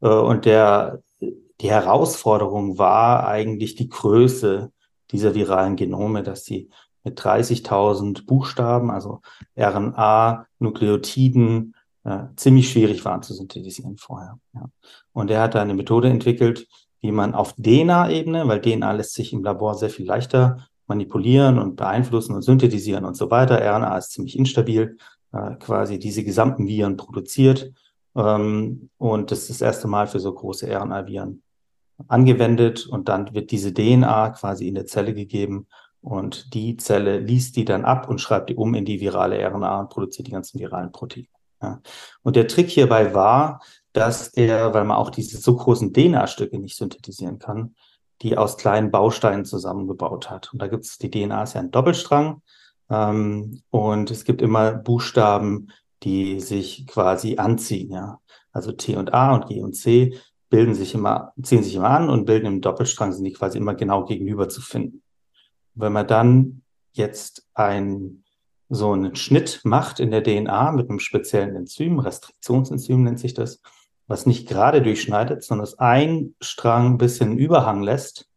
Äh, 0.00 0.08
und 0.08 0.44
der, 0.44 1.02
die 1.20 1.70
Herausforderung 1.70 2.78
war 2.78 3.26
eigentlich 3.26 3.74
die 3.74 3.88
Größe 3.88 4.70
dieser 5.12 5.34
viralen 5.34 5.76
Genome, 5.76 6.22
dass 6.22 6.44
sie 6.44 6.68
mit 7.06 7.20
30.000 7.20 8.26
Buchstaben, 8.26 8.90
also 8.90 9.20
RNA, 9.56 10.46
Nukleotiden, 10.58 11.76
äh, 12.02 12.24
ziemlich 12.34 12.68
schwierig 12.68 13.04
waren 13.04 13.22
zu 13.22 13.32
synthetisieren 13.32 13.96
vorher. 13.96 14.40
Ja. 14.54 14.64
Und 15.12 15.30
er 15.30 15.40
hat 15.40 15.54
da 15.54 15.62
eine 15.62 15.74
Methode 15.74 16.08
entwickelt, 16.08 16.66
wie 17.00 17.12
man 17.12 17.34
auf 17.34 17.54
DNA-Ebene, 17.54 18.48
weil 18.48 18.60
DNA 18.60 18.90
lässt 18.90 19.14
sich 19.14 19.32
im 19.32 19.44
Labor 19.44 19.76
sehr 19.76 19.88
viel 19.88 20.04
leichter 20.04 20.66
manipulieren 20.88 21.60
und 21.60 21.76
beeinflussen 21.76 22.34
und 22.34 22.42
synthetisieren 22.42 23.04
und 23.04 23.16
so 23.16 23.30
weiter. 23.30 23.60
RNA 23.60 23.96
ist 23.98 24.10
ziemlich 24.10 24.36
instabil, 24.36 24.98
äh, 25.32 25.54
quasi 25.60 26.00
diese 26.00 26.24
gesamten 26.24 26.66
Viren 26.66 26.96
produziert. 26.96 27.72
Ähm, 28.16 28.90
und 28.98 29.30
das 29.30 29.42
ist 29.42 29.50
das 29.50 29.60
erste 29.60 29.86
Mal 29.86 30.08
für 30.08 30.18
so 30.18 30.34
große 30.34 30.66
RNA-Viren 30.66 31.40
angewendet 32.08 32.84
und 32.88 33.08
dann 33.08 33.32
wird 33.32 33.52
diese 33.52 33.72
DNA 33.72 34.30
quasi 34.30 34.66
in 34.66 34.74
der 34.74 34.86
Zelle 34.86 35.14
gegeben 35.14 35.68
und 36.06 36.54
die 36.54 36.76
Zelle 36.76 37.18
liest 37.18 37.56
die 37.56 37.64
dann 37.64 37.84
ab 37.84 38.08
und 38.08 38.20
schreibt 38.20 38.48
die 38.48 38.54
um 38.54 38.74
in 38.74 38.84
die 38.84 39.00
virale 39.00 39.44
RNA 39.44 39.80
und 39.80 39.88
produziert 39.90 40.28
die 40.28 40.30
ganzen 40.30 40.60
viralen 40.60 40.92
Proteine. 40.92 41.26
Ja. 41.60 41.80
Und 42.22 42.36
der 42.36 42.46
Trick 42.46 42.68
hierbei 42.68 43.12
war, 43.12 43.60
dass 43.92 44.28
er, 44.28 44.72
weil 44.72 44.84
man 44.84 44.98
auch 44.98 45.10
diese 45.10 45.38
so 45.38 45.56
großen 45.56 45.92
DNA-Stücke 45.92 46.60
nicht 46.60 46.76
synthetisieren 46.76 47.40
kann, 47.40 47.74
die 48.22 48.38
aus 48.38 48.56
kleinen 48.56 48.92
Bausteinen 48.92 49.44
zusammengebaut 49.44 50.30
hat. 50.30 50.52
Und 50.52 50.62
da 50.62 50.68
gibt 50.68 50.84
es, 50.84 50.96
die 50.98 51.10
DNA 51.10 51.42
ist 51.42 51.54
ja 51.54 51.60
ein 51.60 51.72
Doppelstrang. 51.72 52.40
Ähm, 52.88 53.62
und 53.70 54.12
es 54.12 54.22
gibt 54.22 54.42
immer 54.42 54.74
Buchstaben, 54.74 55.72
die 56.04 56.38
sich 56.38 56.86
quasi 56.86 57.38
anziehen, 57.38 57.90
ja. 57.90 58.20
Also 58.52 58.70
T 58.70 58.94
und 58.94 59.12
A 59.12 59.34
und 59.34 59.48
G 59.48 59.60
und 59.60 59.72
C 59.72 60.16
bilden 60.50 60.76
sich 60.76 60.94
immer, 60.94 61.32
ziehen 61.42 61.64
sich 61.64 61.74
immer 61.74 61.90
an 61.90 62.08
und 62.08 62.26
bilden 62.26 62.46
im 62.46 62.60
Doppelstrang, 62.60 63.10
sind 63.10 63.24
die 63.24 63.32
quasi 63.32 63.58
immer 63.58 63.74
genau 63.74 64.04
gegenüber 64.04 64.48
zu 64.48 64.60
finden. 64.60 65.02
Wenn 65.76 65.92
man 65.92 66.06
dann 66.06 66.62
jetzt 66.92 67.46
ein, 67.54 68.24
so 68.68 68.92
einen 68.92 69.14
Schnitt 69.14 69.60
macht 69.64 70.00
in 70.00 70.10
der 70.10 70.22
DNA 70.22 70.72
mit 70.72 70.88
einem 70.88 70.98
speziellen 70.98 71.54
Enzym, 71.54 71.98
Restriktionsenzym 72.00 73.02
nennt 73.02 73.20
sich 73.20 73.34
das, 73.34 73.60
was 74.06 74.26
nicht 74.26 74.48
gerade 74.48 74.82
durchschneidet, 74.82 75.42
sondern 75.42 75.64
es 75.64 75.78
ein 75.78 76.34
Strang 76.40 76.94
ein 76.94 76.98
bisschen 76.98 77.38
Überhang 77.38 77.82
lässt, 77.82 78.28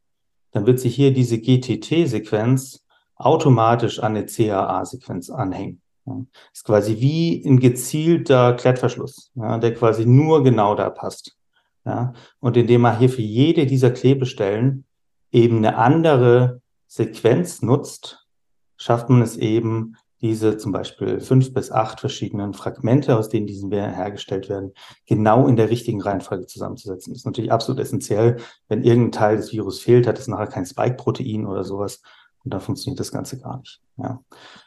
dann 0.51 0.65
wird 0.65 0.79
sich 0.79 0.95
hier 0.95 1.13
diese 1.13 1.39
GTT-Sequenz 1.39 2.83
automatisch 3.15 3.99
an 3.99 4.15
eine 4.15 4.25
CAA-Sequenz 4.25 5.29
anhängen. 5.29 5.81
Ja. 6.05 6.25
Ist 6.53 6.65
quasi 6.65 6.99
wie 6.99 7.43
ein 7.45 7.59
gezielter 7.59 8.53
Klettverschluss, 8.53 9.31
ja, 9.35 9.57
der 9.57 9.73
quasi 9.73 10.05
nur 10.05 10.43
genau 10.43 10.75
da 10.75 10.89
passt. 10.89 11.37
Ja. 11.85 12.13
Und 12.39 12.57
indem 12.57 12.81
man 12.81 12.97
hier 12.97 13.09
für 13.09 13.21
jede 13.21 13.65
dieser 13.65 13.91
Klebestellen 13.91 14.85
eben 15.31 15.57
eine 15.57 15.77
andere 15.77 16.61
Sequenz 16.89 17.61
nutzt, 17.61 18.27
schafft 18.75 19.09
man 19.09 19.21
es 19.21 19.37
eben, 19.37 19.95
diese 20.21 20.57
zum 20.57 20.73
Beispiel 20.73 21.21
fünf 21.21 21.53
bis 21.53 21.71
acht 21.71 22.01
verschiedenen 22.01 22.53
Fragmente, 22.53 23.17
aus 23.17 23.29
denen 23.29 23.47
diese 23.47 23.69
hergestellt 23.69 24.49
werden, 24.49 24.73
genau 25.05 25.47
in 25.47 25.55
der 25.55 25.69
richtigen 25.69 26.01
Reihenfolge 26.01 26.45
zusammenzusetzen. 26.45 27.13
Das 27.13 27.21
ist 27.21 27.25
natürlich 27.25 27.53
absolut 27.53 27.79
essentiell. 27.79 28.37
Wenn 28.67 28.83
irgendein 28.83 29.13
Teil 29.13 29.37
des 29.37 29.53
Virus 29.53 29.79
fehlt, 29.79 30.07
hat 30.07 30.19
es 30.19 30.27
nachher 30.27 30.47
kein 30.47 30.65
Spike-Protein 30.65 31.45
oder 31.45 31.63
sowas 31.63 32.01
und 32.43 32.53
dann 32.53 32.59
funktioniert 32.59 32.99
das 32.99 33.11
Ganze 33.11 33.39
gar 33.39 33.59
nicht. 33.59 33.81
Ja. 33.97 34.21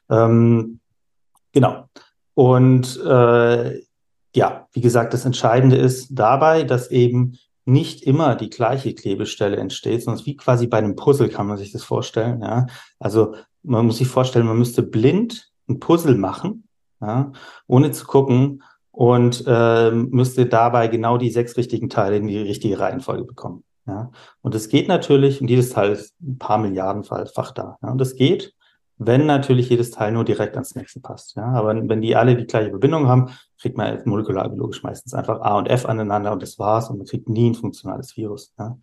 Ähm, 0.08 0.80
genau. 1.52 1.84
Und 2.34 2.98
äh, 3.04 3.82
ja, 4.34 4.68
wie 4.72 4.80
gesagt, 4.80 5.12
das 5.12 5.26
Entscheidende 5.26 5.76
ist 5.76 6.08
dabei, 6.12 6.62
dass 6.62 6.90
eben 6.90 7.36
nicht 7.64 8.02
immer 8.02 8.34
die 8.34 8.50
gleiche 8.50 8.94
Klebestelle 8.94 9.56
entsteht, 9.56 10.02
sondern 10.02 10.24
wie 10.26 10.36
quasi 10.36 10.66
bei 10.66 10.78
einem 10.78 10.96
Puzzle 10.96 11.28
kann 11.28 11.46
man 11.46 11.56
sich 11.56 11.72
das 11.72 11.84
vorstellen. 11.84 12.42
Ja? 12.42 12.66
Also 12.98 13.34
man 13.62 13.86
muss 13.86 13.98
sich 13.98 14.08
vorstellen, 14.08 14.46
man 14.46 14.58
müsste 14.58 14.82
blind 14.82 15.52
ein 15.68 15.78
Puzzle 15.78 16.16
machen, 16.16 16.68
ja? 17.00 17.32
ohne 17.66 17.92
zu 17.92 18.06
gucken 18.06 18.62
und 18.90 19.44
äh, 19.46 19.90
müsste 19.90 20.46
dabei 20.46 20.88
genau 20.88 21.18
die 21.18 21.30
sechs 21.30 21.56
richtigen 21.56 21.88
Teile 21.88 22.16
in 22.16 22.26
die 22.26 22.38
richtige 22.38 22.78
Reihenfolge 22.78 23.24
bekommen. 23.24 23.64
Ja? 23.86 24.10
Und 24.40 24.54
es 24.54 24.68
geht 24.68 24.88
natürlich, 24.88 25.40
und 25.40 25.48
jedes 25.48 25.70
Teil 25.70 25.92
ist 25.92 26.14
ein 26.20 26.38
paar 26.38 26.58
Milliardenfach 26.58 27.52
da. 27.52 27.78
Ja? 27.82 27.90
Und 27.90 27.98
das 27.98 28.16
geht, 28.16 28.54
wenn 29.06 29.26
natürlich 29.26 29.68
jedes 29.68 29.90
Teil 29.90 30.12
nur 30.12 30.24
direkt 30.24 30.54
ans 30.54 30.74
nächste 30.74 31.00
passt. 31.00 31.36
Ja? 31.36 31.46
Aber 31.46 31.88
wenn 31.88 32.00
die 32.00 32.16
alle 32.16 32.36
die 32.36 32.46
gleiche 32.46 32.70
Verbindung 32.70 33.08
haben, 33.08 33.30
kriegt 33.58 33.76
man 33.76 34.00
molekularbiologisch 34.04 34.82
meistens 34.82 35.14
einfach 35.14 35.40
A 35.40 35.58
und 35.58 35.68
F 35.68 35.86
aneinander 35.86 36.32
und 36.32 36.42
das 36.42 36.58
war's 36.58 36.90
und 36.90 36.98
man 36.98 37.06
kriegt 37.06 37.28
nie 37.28 37.50
ein 37.50 37.54
funktionales 37.54 38.16
Virus. 38.16 38.52
Ja? 38.58 38.78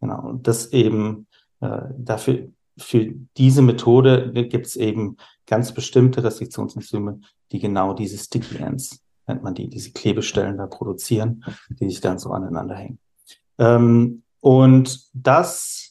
Genau. 0.00 0.28
Und 0.28 0.46
das 0.46 0.72
eben 0.72 1.26
äh, 1.60 1.82
dafür, 1.96 2.48
für 2.78 3.12
diese 3.36 3.62
Methode 3.62 4.32
gibt 4.48 4.66
es 4.66 4.76
eben 4.76 5.16
ganz 5.46 5.72
bestimmte 5.72 6.24
Restriktionsenzyme, 6.24 7.20
die 7.52 7.58
genau 7.58 7.92
diese 7.92 8.16
Sticky 8.16 8.58
Ends, 8.58 9.00
nennt 9.26 9.42
man 9.42 9.54
die, 9.54 9.68
diese 9.68 9.92
Klebestellen 9.92 10.56
da 10.56 10.66
produzieren, 10.66 11.44
die 11.68 11.88
sich 11.88 12.00
dann 12.00 12.18
so 12.18 12.30
aneinander 12.30 12.76
hängen. 12.76 12.98
Ähm, 13.58 14.22
und 14.40 15.10
das 15.12 15.89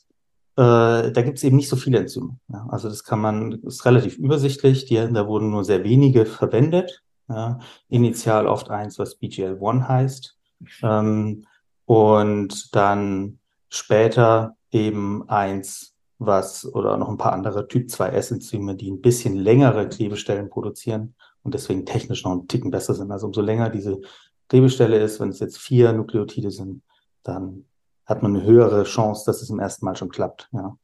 da 0.60 1.22
gibt 1.22 1.38
es 1.38 1.44
eben 1.44 1.56
nicht 1.56 1.70
so 1.70 1.76
viele 1.76 2.00
Enzyme. 2.00 2.38
Ja, 2.50 2.68
also 2.70 2.90
das 2.90 3.04
kann 3.04 3.20
man, 3.20 3.54
ist 3.64 3.86
relativ 3.86 4.18
übersichtlich. 4.18 4.86
Die, 4.86 4.96
da 4.96 5.28
wurden 5.28 5.52
nur 5.52 5.64
sehr 5.64 5.84
wenige 5.84 6.26
verwendet. 6.26 7.04
Ja, 7.30 7.60
initial 7.90 8.48
oft 8.48 8.70
eins, 8.70 8.98
was 9.00 9.20
BGL1 9.22 9.88
heißt. 9.88 10.38
Ähm, 10.82 11.46
und 11.86 12.76
dann 12.76 13.40
später 13.70 14.56
eben 14.72 15.28
eins, 15.30 15.96
was 16.18 16.66
oder 16.66 16.98
noch 16.98 17.10
ein 17.10 17.18
paar 17.18 17.34
andere 17.34 17.68
Typ 17.68 17.88
2S-Enzyme, 17.88 18.76
die 18.76 18.92
ein 18.92 19.02
bisschen 19.02 19.36
längere 19.36 19.88
Klebestellen 19.88 20.50
produzieren 20.50 21.16
und 21.44 21.54
deswegen 21.54 21.86
technisch 21.86 22.24
noch 22.24 22.32
einen 22.32 22.48
Ticken 22.48 22.72
besser 22.72 22.94
sind. 22.94 23.12
Also 23.12 23.28
umso 23.28 23.42
länger 23.42 23.70
diese 23.70 24.02
Klebestelle 24.50 25.00
ist, 25.00 25.20
wenn 25.20 25.30
es 25.30 25.40
jetzt 25.40 25.58
vier 25.58 25.94
Nukleotide 25.94 26.52
sind, 26.52 26.82
dann 27.24 27.66
hat 28.10 28.24
man 28.24 28.36
eine 28.36 28.44
höhere 28.44 28.84
Chance, 28.84 29.24
dass 29.26 29.42
es 29.42 29.50
im 29.50 29.60
ersten 29.60 29.86
Mal 29.86 29.96
schon 29.96 30.10
klappt. 30.10 30.50
Ja. 30.52 30.78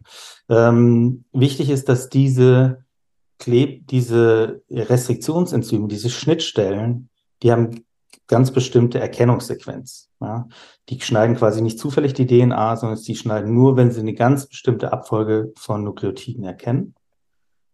Ähm, 0.47 1.25
wichtig 1.33 1.71
ist, 1.71 1.89
dass 1.89 2.09
diese 2.09 2.85
Kleb, 3.39 3.87
diese 3.87 4.61
Restriktionsenzyme, 4.69 5.87
diese 5.87 6.09
Schnittstellen, 6.09 7.09
die 7.41 7.51
haben 7.51 7.83
ganz 8.27 8.51
bestimmte 8.51 8.99
Erkennungssequenz. 8.99 10.09
Ja. 10.21 10.47
Die 10.89 10.99
schneiden 11.01 11.35
quasi 11.35 11.61
nicht 11.61 11.79
zufällig 11.79 12.13
die 12.13 12.27
DNA, 12.27 12.77
sondern 12.77 13.01
die 13.01 13.15
schneiden 13.15 13.53
nur, 13.53 13.75
wenn 13.75 13.91
sie 13.91 13.99
eine 13.99 14.13
ganz 14.13 14.47
bestimmte 14.47 14.93
Abfolge 14.93 15.51
von 15.57 15.83
Nukleotiden 15.83 16.43
erkennen. 16.43 16.95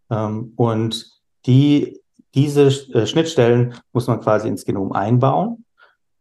Ähm, 0.10 0.54
und 0.56 1.12
die, 1.46 2.02
diese 2.36 2.68
äh, 2.68 3.06
Schnittstellen 3.06 3.76
muss 3.94 4.08
man 4.08 4.22
quasi 4.22 4.48
ins 4.48 4.66
Genom 4.66 4.94
einbauen. 4.94 5.66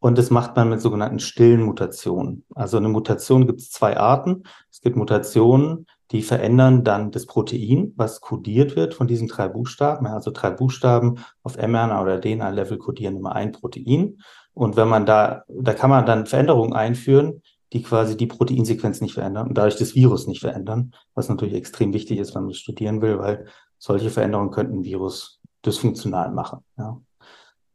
Und 0.00 0.16
das 0.16 0.30
macht 0.30 0.56
man 0.56 0.70
mit 0.70 0.80
sogenannten 0.80 1.20
stillen 1.20 1.62
Mutationen. 1.62 2.44
Also 2.54 2.78
eine 2.78 2.88
Mutation 2.88 3.46
gibt 3.46 3.60
es 3.60 3.70
zwei 3.70 3.98
Arten. 3.98 4.44
Es 4.70 4.80
gibt 4.80 4.96
Mutationen, 4.96 5.86
die 6.10 6.22
verändern 6.22 6.84
dann 6.84 7.10
das 7.10 7.26
Protein, 7.26 7.92
was 7.96 8.20
kodiert 8.20 8.76
wird 8.76 8.94
von 8.94 9.06
diesen 9.06 9.28
drei 9.28 9.48
Buchstaben. 9.48 10.06
Also 10.06 10.30
drei 10.30 10.50
Buchstaben 10.50 11.18
auf 11.42 11.56
mRNA 11.58 12.02
oder 12.02 12.20
DNA-Level 12.20 12.78
kodieren 12.78 13.16
immer 13.16 13.32
ein 13.36 13.52
Protein. 13.52 14.18
Und 14.54 14.76
wenn 14.76 14.88
man 14.88 15.04
da, 15.04 15.44
da 15.48 15.74
kann 15.74 15.90
man 15.90 16.06
dann 16.06 16.26
Veränderungen 16.26 16.72
einführen, 16.72 17.42
die 17.72 17.82
quasi 17.82 18.16
die 18.16 18.26
Proteinsequenz 18.26 19.00
nicht 19.00 19.14
verändern 19.14 19.48
und 19.48 19.58
dadurch 19.58 19.76
das 19.76 19.94
Virus 19.94 20.26
nicht 20.26 20.40
verändern, 20.40 20.92
was 21.14 21.28
natürlich 21.28 21.54
extrem 21.54 21.92
wichtig 21.92 22.18
ist, 22.18 22.34
wenn 22.34 22.42
man 22.42 22.50
es 22.50 22.58
studieren 22.58 23.00
will, 23.02 23.18
weil 23.18 23.46
solche 23.78 24.10
Veränderungen 24.10 24.50
könnten 24.50 24.78
ein 24.78 24.84
Virus 24.84 25.40
dysfunktional 25.64 26.32
machen. 26.32 26.64
Ja. 26.76 27.00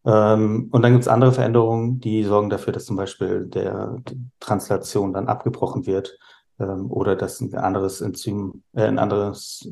Ähm, 0.05 0.69
und 0.71 0.81
dann 0.81 0.91
gibt 0.91 1.03
es 1.03 1.07
andere 1.07 1.31
Veränderungen, 1.31 1.99
die 1.99 2.23
sorgen 2.23 2.49
dafür, 2.49 2.73
dass 2.73 2.85
zum 2.85 2.95
Beispiel 2.95 3.47
der 3.47 4.01
Translation 4.39 5.13
dann 5.13 5.27
abgebrochen 5.27 5.85
wird 5.87 6.17
ähm, 6.59 6.91
oder 6.91 7.15
dass 7.15 7.41
ein 7.41 7.53
anderes 7.55 8.01
Enzym, 8.01 8.63
äh, 8.73 8.83
ein 8.83 8.99
anderes, 8.99 9.67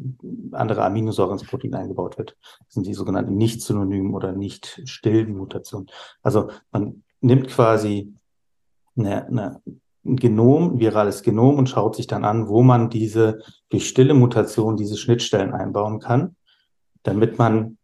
andere 0.52 0.84
Aminosäure 0.84 1.34
ins 1.34 1.46
Protein 1.46 1.76
eingebaut 1.76 2.18
wird. 2.18 2.36
Das 2.66 2.74
sind 2.74 2.88
die 2.88 2.96
sogenannten 2.96 3.36
nicht-synonymen 3.38 4.14
oder 4.14 4.32
nicht 4.32 4.82
stillen 4.86 5.38
Mutationen. 5.38 5.88
Also 6.24 6.50
man 6.72 7.04
nimmt 7.22 7.48
quasi 7.50 8.14
eine, 8.98 9.28
eine, 9.28 9.62
ein 10.04 10.16
Genom, 10.16 10.74
ein 10.74 10.80
virales 10.80 11.22
Genom 11.22 11.58
und 11.58 11.70
schaut 11.70 11.96
sich 11.96 12.08
dann 12.08 12.26
an, 12.26 12.48
wo 12.48 12.64
man 12.64 12.90
diese 12.90 13.40
durch 13.70 13.88
stille 13.88 14.14
Mutation 14.16 14.78
diese 14.78 14.98
Schnittstellen 14.98 15.54
einbauen 15.54 16.00
kann, 16.00 16.36
damit 17.04 17.38
man 17.38 17.78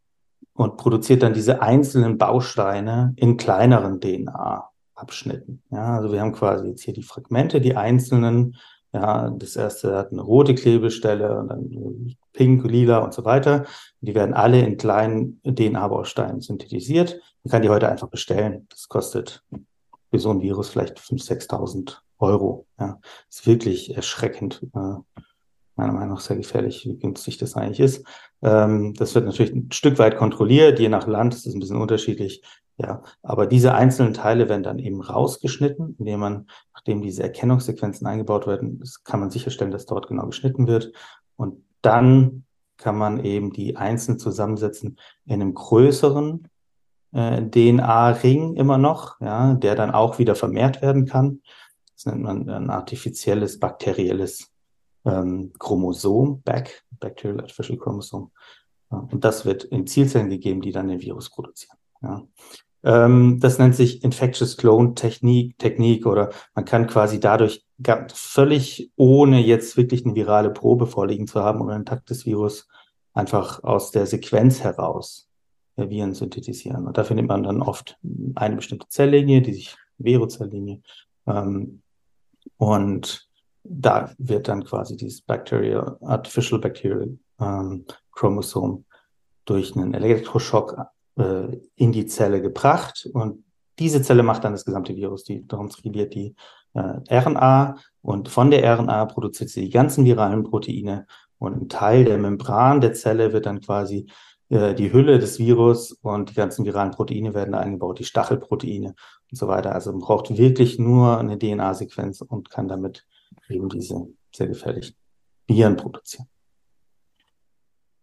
und 0.60 0.76
produziert 0.76 1.24
dann 1.24 1.34
diese 1.34 1.62
einzelnen 1.62 2.18
Bausteine 2.18 3.14
in 3.16 3.38
kleineren 3.38 4.02
DNA-Abschnitten. 4.02 5.64
Ja, 5.72 5.96
also 5.96 6.12
wir 6.12 6.20
haben 6.20 6.34
quasi 6.34 6.68
jetzt 6.68 6.84
hier 6.84 6.94
die 6.94 7.02
Fragmente, 7.02 7.62
die 7.62 7.78
einzelnen. 7.78 8.58
Ja, 8.92 9.30
das 9.30 9.56
erste 9.56 9.96
hat 9.96 10.12
eine 10.12 10.22
rote 10.22 10.56
Klebestelle 10.56 11.40
und 11.40 11.48
dann 11.48 12.18
pink, 12.34 12.66
lila 12.66 12.98
und 12.98 13.14
so 13.14 13.24
weiter. 13.24 13.68
Die 14.02 14.14
werden 14.14 14.34
alle 14.34 14.60
in 14.60 14.76
kleinen 14.76 15.42
DNA-Bausteinen 15.46 16.42
synthetisiert. 16.42 17.22
Man 17.46 17.52
kann 17.52 17.62
die 17.62 17.70
heute 17.70 17.88
einfach 17.88 18.10
bestellen. 18.10 18.68
Das 18.70 18.90
kostet 18.90 19.42
für 20.12 20.20
so 20.20 20.30
ein 20.30 20.42
Virus 20.42 20.68
vielleicht 20.68 21.00
5.000, 21.00 21.48
6.000 21.48 21.98
Euro. 22.18 22.66
Ja, 22.78 23.00
ist 23.30 23.48
wirklich 23.48 23.96
erschreckend. 23.96 24.68
Äh, 24.76 25.22
meiner 25.80 25.94
Meinung 25.94 26.16
nach 26.16 26.22
sehr 26.22 26.38
gefährlich, 26.38 26.86
wie 26.86 26.98
günstig 26.98 27.38
das 27.38 27.56
eigentlich 27.56 27.80
ist. 27.80 28.06
Ähm, 28.42 28.94
das 28.94 29.16
wird 29.16 29.26
natürlich 29.26 29.54
ein 29.54 29.72
Stück 29.72 29.98
weit 30.00 30.18
kontrolliert, 30.18 30.80
je 30.80 30.90
nach 30.90 31.08
Land 31.08 31.34
ist 31.34 31.48
es 31.48 31.54
ein 31.54 31.60
bisschen 31.60 31.82
unterschiedlich. 31.82 32.44
Ja, 32.78 33.02
aber 33.24 33.46
diese 33.46 33.74
einzelnen 33.74 34.14
Teile 34.14 34.48
werden 34.48 34.64
dann 34.64 34.80
eben 34.80 35.02
rausgeschnitten, 35.02 35.98
indem 36.00 36.20
man, 36.22 36.48
nachdem 36.74 37.02
diese 37.02 37.24
Erkennungssequenzen 37.24 38.08
eingebaut 38.08 38.48
werden, 38.48 38.82
kann 39.04 39.20
man 39.20 39.32
sicherstellen, 39.32 39.72
dass 39.72 39.86
dort 39.86 40.08
genau 40.08 40.28
geschnitten 40.28 40.66
wird. 40.68 40.94
Und 41.36 41.66
dann 41.82 42.46
kann 42.78 42.98
man 42.98 43.24
eben 43.26 43.52
die 43.52 43.76
einzeln 43.76 44.18
zusammensetzen 44.18 44.98
in 45.26 45.42
einem 45.42 45.54
größeren 45.54 46.48
äh, 47.12 47.42
DNA-Ring 47.42 48.56
immer 48.56 48.78
noch, 48.78 49.20
ja, 49.20 49.56
der 49.56 49.76
dann 49.76 49.92
auch 49.92 50.18
wieder 50.18 50.36
vermehrt 50.36 50.82
werden 50.82 51.06
kann. 51.06 51.42
Das 51.96 52.06
nennt 52.06 52.22
man 52.22 52.50
ein 52.50 52.70
artifizielles 52.70 53.60
bakterielles 53.60 54.49
ähm, 55.06 55.52
Chromosom, 55.58 56.42
Back, 56.42 56.84
Bacterial 57.00 57.42
Artificial 57.42 57.78
Chromosome. 57.78 58.30
Ja, 58.92 59.08
und 59.12 59.24
das 59.24 59.46
wird 59.46 59.64
in 59.66 59.88
Zielzellen 59.88 60.30
gegeben, 60.30 60.62
die 60.62 60.72
dann 60.72 60.88
den 60.88 61.02
Virus 61.02 61.30
produzieren. 61.30 61.78
Ja. 62.02 62.24
Ähm, 62.84 63.40
das 63.40 63.60
nennt 63.60 63.76
sich 63.76 64.04
Infectious 64.04 64.58
Clone 64.58 64.96
Technik, 64.96 65.58
Technik 65.58 66.06
oder 66.06 66.32
man 66.56 66.66
kann 66.66 66.88
quasi 66.88 67.20
dadurch 67.20 67.66
völlig 68.14 68.92
ohne 68.96 69.40
jetzt 69.42 69.78
wirklich 69.78 70.06
eine 70.06 70.16
virale 70.16 70.50
Probe 70.50 70.88
vorliegen 70.88 71.28
zu 71.28 71.42
haben 71.42 71.62
oder 71.62 71.74
ein 71.74 71.82
intaktes 71.82 72.26
Virus 72.26 72.68
einfach 73.14 73.64
aus 73.64 73.92
der 73.92 74.06
Sequenz 74.06 74.64
heraus 74.64 75.30
Viren 75.76 76.14
synthetisieren. 76.14 76.88
Und 76.88 76.98
dafür 76.98 77.16
nimmt 77.16 77.30
man 77.30 77.44
dann 77.44 77.62
oft 77.62 77.98
eine 78.36 78.58
bestimmte 78.58 78.88
Zelllinie, 78.90 79.42
die 79.42 79.54
sich 79.54 79.78
Verozellinie. 79.98 80.82
Ähm, 81.28 81.82
und 82.58 83.29
da 83.64 84.12
wird 84.18 84.48
dann 84.48 84.64
quasi 84.64 84.98
dieses 84.98 85.22
Bacterial, 85.22 85.98
Artificial 86.02 86.60
Bacterial 86.60 87.18
ähm, 87.40 87.86
Chromosom 88.12 88.86
durch 89.46 89.76
einen 89.76 89.94
Elektroschock 89.94 90.78
äh, 91.18 91.58
in 91.76 91.92
die 91.92 92.06
Zelle 92.06 92.42
gebracht. 92.42 93.10
Und 93.14 93.44
diese 93.80 94.02
Zelle 94.02 94.24
macht 94.24 94.44
dann 94.44 94.54
das 94.54 94.66
gesamte 94.66 94.96
Virus, 94.96 95.24
die 95.24 95.46
transkribiert 95.48 96.14
die 96.14 96.36
äh, 96.74 97.20
RNA 97.20 97.78
und 98.02 98.30
von 98.30 98.52
der 98.52 98.64
RNA 98.78 99.06
produziert 99.06 99.50
sie 99.50 99.62
die 99.62 99.70
ganzen 99.70 100.06
viralen 100.06 100.44
Proteine. 100.44 101.06
Und 101.38 101.62
ein 101.62 101.70
Teil 101.70 102.04
der 102.06 102.18
Membran 102.18 102.82
der 102.82 102.94
Zelle 102.94 103.32
wird 103.32 103.46
dann 103.46 103.62
quasi 103.62 104.08
äh, 104.50 104.74
die 104.76 104.92
Hülle 104.92 105.20
des 105.20 105.40
Virus 105.40 105.94
und 105.94 106.32
die 106.32 106.36
ganzen 106.36 106.66
viralen 106.66 106.92
Proteine 106.92 107.34
werden 107.34 107.54
eingebaut, 107.54 108.00
die 108.00 108.04
Stachelproteine 108.04 108.90
und 109.32 109.38
so 109.38 109.48
weiter. 109.48 109.74
Also 109.74 109.92
man 109.92 110.02
braucht 110.02 110.38
wirklich 110.38 110.80
nur 110.80 111.18
eine 111.18 111.38
DNA-Sequenz 111.40 112.22
und 112.22 112.50
kann 112.50 112.68
damit 112.68 113.06
eben 113.50 113.70
diese 113.70 114.08
sehr 114.34 114.48
gefährlichen 114.48 114.96
Viren 115.48 115.76
produzieren. 115.76 116.28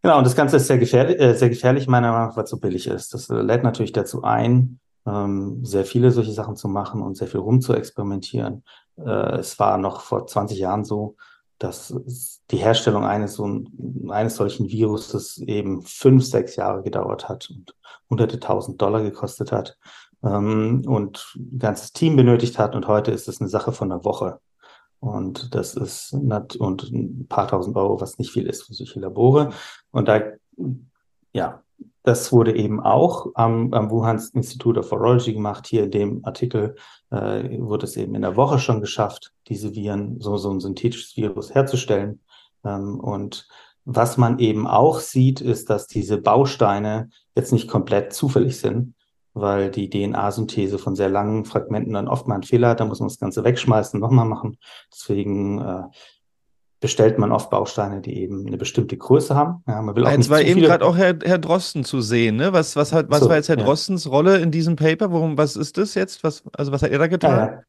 Genau, 0.02 0.18
und 0.18 0.24
das 0.24 0.36
Ganze 0.36 0.56
ist 0.56 0.68
sehr 0.68 0.78
gefährlich, 0.78 1.18
äh, 1.18 1.34
sehr 1.34 1.48
gefährlich 1.48 1.88
meiner 1.88 2.12
Meinung 2.12 2.28
nach, 2.28 2.36
weil 2.36 2.44
es 2.44 2.50
so 2.50 2.58
billig 2.58 2.86
ist. 2.86 3.12
Das 3.12 3.28
äh, 3.28 3.40
lädt 3.40 3.64
natürlich 3.64 3.92
dazu 3.92 4.22
ein, 4.22 4.78
ähm, 5.06 5.64
sehr 5.64 5.84
viele 5.84 6.10
solche 6.10 6.32
Sachen 6.32 6.56
zu 6.56 6.68
machen 6.68 7.02
und 7.02 7.16
sehr 7.16 7.28
viel 7.28 7.40
rum 7.40 7.60
zu 7.60 7.74
experimentieren. 7.74 8.62
Äh, 8.98 9.38
es 9.38 9.58
war 9.58 9.78
noch 9.78 10.00
vor 10.00 10.26
20 10.26 10.58
Jahren 10.58 10.84
so, 10.84 11.16
dass 11.58 11.94
die 12.50 12.58
Herstellung 12.58 13.04
eines, 13.04 13.34
so, 13.34 13.64
eines 14.08 14.36
solchen 14.36 14.68
Viruses 14.68 15.38
eben 15.38 15.82
fünf, 15.82 16.24
sechs 16.24 16.56
Jahre 16.56 16.82
gedauert 16.82 17.28
hat 17.28 17.50
und 17.50 17.74
hunderte 18.10 18.38
tausend 18.38 18.80
Dollar 18.80 19.02
gekostet 19.02 19.52
hat 19.52 19.78
ähm, 20.22 20.82
und 20.86 21.34
ein 21.36 21.58
ganzes 21.58 21.92
Team 21.92 22.16
benötigt 22.16 22.58
hat. 22.58 22.74
Und 22.74 22.88
heute 22.88 23.10
ist 23.10 23.26
es 23.26 23.40
eine 23.40 23.48
Sache 23.48 23.72
von 23.72 23.90
einer 23.90 24.04
Woche. 24.04 24.38
Und 25.06 25.54
das 25.54 25.74
ist 25.74 26.12
und 26.12 26.82
ein 26.90 27.26
paar 27.28 27.46
tausend 27.46 27.76
Euro, 27.76 28.00
was 28.00 28.18
nicht 28.18 28.32
viel 28.32 28.46
ist 28.46 28.64
für 28.64 28.74
solche 28.74 28.98
Labore. 28.98 29.50
Und 29.92 30.08
da, 30.08 30.20
ja, 31.32 31.62
das 32.02 32.32
wurde 32.32 32.56
eben 32.56 32.80
auch 32.80 33.28
am, 33.34 33.72
am 33.72 33.88
Wuhan 33.90 34.20
Institute 34.34 34.80
of 34.80 34.90
Virology 34.90 35.32
gemacht. 35.32 35.68
Hier 35.68 35.84
in 35.84 35.92
dem 35.92 36.24
Artikel 36.24 36.74
äh, 37.10 37.60
wurde 37.60 37.86
es 37.86 37.96
eben 37.96 38.16
in 38.16 38.22
der 38.22 38.36
Woche 38.36 38.58
schon 38.58 38.80
geschafft, 38.80 39.32
diese 39.46 39.76
Viren, 39.76 40.20
so, 40.20 40.36
so 40.38 40.50
ein 40.50 40.58
synthetisches 40.58 41.16
Virus 41.16 41.54
herzustellen. 41.54 42.20
Ähm, 42.64 42.98
und 42.98 43.46
was 43.84 44.16
man 44.16 44.40
eben 44.40 44.66
auch 44.66 44.98
sieht, 44.98 45.40
ist, 45.40 45.70
dass 45.70 45.86
diese 45.86 46.18
Bausteine 46.18 47.10
jetzt 47.36 47.52
nicht 47.52 47.68
komplett 47.68 48.12
zufällig 48.12 48.58
sind, 48.58 48.95
weil 49.36 49.70
die 49.70 49.90
DNA-Synthese 49.90 50.78
von 50.78 50.96
sehr 50.96 51.10
langen 51.10 51.44
Fragmenten 51.44 51.92
dann 51.92 52.08
oft 52.08 52.26
mal 52.26 52.34
einen 52.34 52.42
Fehler 52.42 52.70
hat. 52.70 52.80
Da 52.80 52.84
muss 52.86 53.00
man 53.00 53.08
das 53.08 53.18
Ganze 53.18 53.44
wegschmeißen, 53.44 54.00
nochmal 54.00 54.24
machen. 54.24 54.56
Deswegen 54.90 55.60
äh, 55.60 55.82
bestellt 56.80 57.18
man 57.18 57.32
oft 57.32 57.50
Bausteine, 57.50 58.00
die 58.00 58.18
eben 58.18 58.46
eine 58.46 58.56
bestimmte 58.56 58.96
Größe 58.96 59.34
haben. 59.34 59.62
Ja, 59.66 59.82
man 59.82 59.94
will 59.94 60.06
auch 60.06 60.10
Jetzt 60.10 60.30
war 60.30 60.40
eben 60.40 60.60
gerade 60.60 60.84
auch 60.84 60.96
Herr, 60.96 61.14
Herr 61.22 61.38
Drosten 61.38 61.84
zu 61.84 62.00
sehen, 62.00 62.36
ne? 62.36 62.52
Was, 62.52 62.76
was, 62.76 62.92
hat, 62.92 63.10
was 63.10 63.20
So, 63.20 63.28
war 63.28 63.36
jetzt 63.36 63.48
Herr 63.48 63.58
ja. 63.58 63.64
Drostens 63.64 64.10
Rolle 64.10 64.38
in 64.38 64.50
diesem 64.50 64.76
Paper? 64.76 65.12
Worum, 65.12 65.36
was 65.36 65.56
ist 65.56 65.76
das 65.78 65.94
jetzt? 65.94 66.24
Was, 66.24 66.42
also 66.56 66.72
was 66.72 66.82
hat 66.82 66.90
er 66.90 66.98
da 66.98 67.06
getan? 67.06 67.48
Ja. 67.48 67.62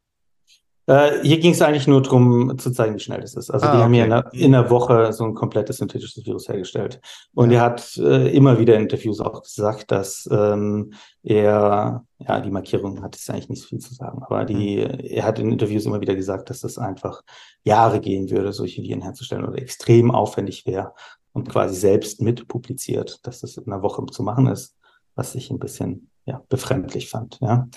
Äh, 0.89 1.22
hier 1.22 1.38
ging 1.39 1.51
es 1.51 1.62
eigentlich 1.62 1.86
nur 1.86 2.01
darum, 2.01 2.58
zu 2.58 2.72
zeigen, 2.72 2.96
wie 2.96 3.00
schnell 3.00 3.20
das 3.20 3.36
ist. 3.36 3.50
Also 3.51 3.67
Ah, 3.67 3.72
die 3.75 3.77
haben 3.84 3.91
okay. 3.91 3.96
hier 3.96 4.06
in 4.06 4.12
einer, 4.13 4.34
in 4.34 4.56
einer 4.56 4.70
Woche 4.70 5.12
so 5.12 5.25
ein 5.25 5.34
komplettes 5.34 5.77
synthetisches 5.77 6.25
Virus 6.25 6.48
hergestellt. 6.48 7.01
Und 7.36 7.51
Ja. 7.51 7.58
er 7.60 7.65
hat 7.65 7.98
äh, 7.98 8.29
immer 8.34 8.58
wieder 8.58 8.75
in 8.75 8.84
Interviews 8.84 9.20
auch 9.20 9.44
gesagt, 9.44 9.91
dass 9.91 10.27
ähm, 10.32 10.94
er, 11.24 12.06
ja, 12.20 12.39
die 12.39 12.51
Markierung 12.51 13.01
hat 13.03 13.15
jetzt 13.15 13.29
eigentlich 13.29 13.50
nicht 13.50 13.62
so 13.63 13.67
viel 13.67 13.79
zu 13.79 13.94
sagen, 13.94 14.24
aber 14.24 14.46
die, 14.46 14.82
Hm. 14.84 15.00
er 15.03 15.24
hat 15.25 15.39
in 15.39 15.51
Interviews 15.51 15.86
immer 15.86 16.00
wieder 16.00 16.15
gesagt, 16.15 16.50
dass 16.50 16.62
das 16.62 16.77
einfach 16.77 17.22
Jahre 17.63 18.00
gehen 18.00 18.29
würde, 18.32 18.53
solche 18.53 18.82
Viren 18.82 19.01
herzustellen 19.01 19.46
oder 19.46 19.58
extrem 19.62 20.10
aufwendig 20.10 20.65
wäre 20.65 20.94
und 21.34 21.50
quasi 21.50 21.75
selbst 21.75 22.22
mit 22.22 22.48
publiziert, 22.48 23.20
dass 23.27 23.41
das 23.41 23.58
in 23.58 23.65
einer 23.72 23.84
Woche 23.84 24.06
zu 24.06 24.24
machen 24.24 24.48
ist, 24.48 24.75
was 25.15 25.36
ich 25.36 25.51
ein 25.51 25.60
bisschen 25.60 26.10
ja, 26.28 26.44
befremdlich 26.50 27.10
fand. 27.10 27.40
Ja. 27.42 27.68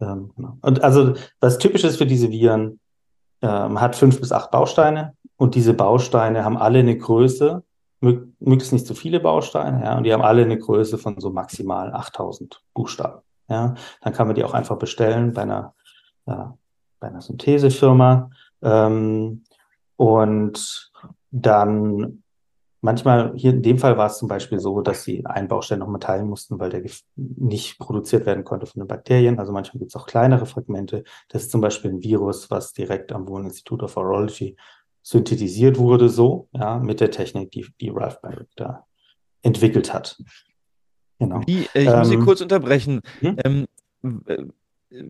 Ähm, 0.00 0.32
genau. 0.34 0.56
Und 0.62 0.82
also 0.82 1.14
was 1.40 1.58
typisch 1.58 1.84
ist 1.84 1.98
für 1.98 2.06
diese 2.06 2.30
Viren, 2.30 2.80
äh, 3.42 3.46
man 3.46 3.80
hat 3.80 3.94
fünf 3.94 4.18
bis 4.18 4.32
acht 4.32 4.50
Bausteine 4.50 5.14
und 5.36 5.54
diese 5.54 5.74
Bausteine 5.74 6.44
haben 6.44 6.56
alle 6.56 6.80
eine 6.80 6.96
Größe, 6.96 7.62
mö 8.00 8.26
möglichst 8.40 8.72
nicht 8.72 8.86
zu 8.86 8.94
viele 8.94 9.20
Bausteine, 9.20 9.84
ja, 9.84 9.96
und 9.96 10.04
die 10.04 10.12
haben 10.12 10.22
alle 10.22 10.42
eine 10.42 10.58
Größe 10.58 10.98
von 10.98 11.20
so 11.20 11.30
maximal 11.30 11.92
8000 11.92 12.62
Buchstaben. 12.74 13.20
Ja, 13.48 13.74
dann 14.02 14.12
kann 14.12 14.26
man 14.26 14.36
die 14.36 14.44
auch 14.44 14.54
einfach 14.54 14.76
bestellen 14.76 15.32
bei 15.32 15.42
einer, 15.42 15.74
äh, 16.26 16.34
bei 17.00 17.08
einer 17.08 17.20
Synthesefirma. 17.20 18.30
Ähm, 18.62 19.44
und 19.96 20.90
dann 21.30 22.22
manchmal, 22.80 23.32
hier 23.36 23.50
in 23.50 23.62
dem 23.62 23.78
Fall 23.78 23.96
war 23.96 24.06
es 24.06 24.18
zum 24.18 24.28
Beispiel 24.28 24.58
so, 24.58 24.80
dass 24.80 25.04
sie 25.04 25.24
einen 25.26 25.48
Baustein 25.48 25.80
nochmal 25.80 26.00
teilen 26.00 26.28
mussten, 26.28 26.58
weil 26.58 26.70
der 26.70 26.82
nicht 27.16 27.78
produziert 27.78 28.26
werden 28.26 28.44
konnte 28.44 28.66
von 28.66 28.80
den 28.80 28.88
Bakterien. 28.88 29.38
Also 29.38 29.52
manchmal 29.52 29.78
gibt 29.78 29.90
es 29.90 29.96
auch 29.96 30.06
kleinere 30.06 30.46
Fragmente. 30.46 31.04
Das 31.28 31.42
ist 31.42 31.50
zum 31.50 31.60
Beispiel 31.60 31.90
ein 31.90 32.02
Virus, 32.02 32.50
was 32.50 32.72
direkt 32.72 33.12
am 33.12 33.28
Wuhan 33.28 33.44
Institute 33.44 33.84
of 33.84 33.96
Virology 33.96 34.56
synthetisiert 35.02 35.78
wurde, 35.78 36.08
so, 36.08 36.48
ja, 36.52 36.78
mit 36.78 37.00
der 37.00 37.10
Technik, 37.10 37.50
die, 37.52 37.66
die 37.80 37.88
Ralph 37.88 38.20
Barrett 38.20 38.48
da 38.56 38.84
entwickelt 39.42 39.92
hat. 39.94 40.22
Genau. 41.18 41.40
Wie, 41.46 41.66
äh, 41.74 41.84
ich 41.84 41.96
muss 41.96 42.08
Sie 42.08 42.14
Ähm, 42.14 42.24
kurz 42.24 42.40
unterbrechen. 42.40 43.00
hm? 43.20 43.36
Ähm, 43.44 43.66
äh, 44.26 44.44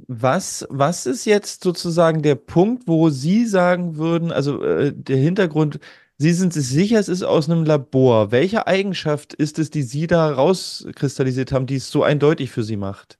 was, 0.06 0.66
was 0.70 1.06
ist 1.06 1.24
jetzt 1.24 1.62
sozusagen 1.62 2.22
der 2.22 2.34
Punkt, 2.34 2.88
wo 2.88 3.10
Sie 3.10 3.44
sagen 3.46 3.96
würden, 3.96 4.32
also 4.32 4.62
äh, 4.62 4.92
der 4.92 5.16
Hintergrund, 5.16 5.78
Sie 6.20 6.32
sind 6.32 6.52
sich 6.52 6.66
sicher, 6.66 6.98
es 6.98 7.08
ist 7.08 7.22
aus 7.22 7.48
einem 7.48 7.64
Labor. 7.64 8.32
Welche 8.32 8.66
Eigenschaft 8.66 9.34
ist 9.34 9.60
es, 9.60 9.70
die 9.70 9.82
Sie 9.82 10.08
da 10.08 10.30
rauskristallisiert 10.32 11.52
haben, 11.52 11.66
die 11.66 11.76
es 11.76 11.90
so 11.90 12.02
eindeutig 12.02 12.50
für 12.50 12.64
Sie 12.64 12.76
macht? 12.76 13.18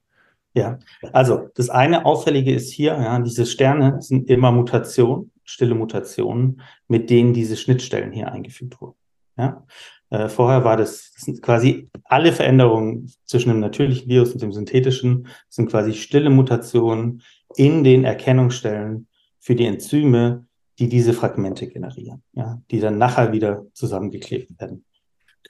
Ja, 0.53 0.79
also 1.13 1.47
das 1.55 1.69
eine 1.69 2.05
Auffällige 2.05 2.53
ist 2.53 2.73
hier, 2.73 2.91
ja, 2.91 3.17
diese 3.19 3.45
Sterne 3.45 4.01
sind 4.01 4.29
immer 4.29 4.51
Mutationen, 4.51 5.31
stille 5.45 5.75
Mutationen, 5.75 6.61
mit 6.89 7.09
denen 7.09 7.33
diese 7.33 7.55
Schnittstellen 7.55 8.11
hier 8.11 8.33
eingefügt 8.33 8.81
wurden. 8.81 8.95
Ja. 9.37 9.65
Äh, 10.09 10.27
vorher 10.27 10.65
war 10.65 10.75
das, 10.75 11.13
das 11.13 11.39
quasi 11.41 11.89
alle 12.03 12.33
Veränderungen 12.33 13.09
zwischen 13.23 13.49
dem 13.49 13.61
natürlichen 13.61 14.09
Virus 14.09 14.33
und 14.33 14.41
dem 14.41 14.51
synthetischen, 14.51 15.27
sind 15.47 15.69
quasi 15.69 15.93
stille 15.93 16.29
Mutationen 16.29 17.21
in 17.55 17.85
den 17.85 18.03
Erkennungsstellen 18.03 19.07
für 19.39 19.55
die 19.55 19.65
Enzyme, 19.65 20.45
die 20.79 20.87
diese 20.87 21.13
Fragmente 21.13 21.67
generieren, 21.67 22.23
ja, 22.33 22.61
die 22.71 22.79
dann 22.79 22.97
nachher 22.97 23.33
wieder 23.33 23.65
zusammengeklebt 23.73 24.59
werden 24.59 24.85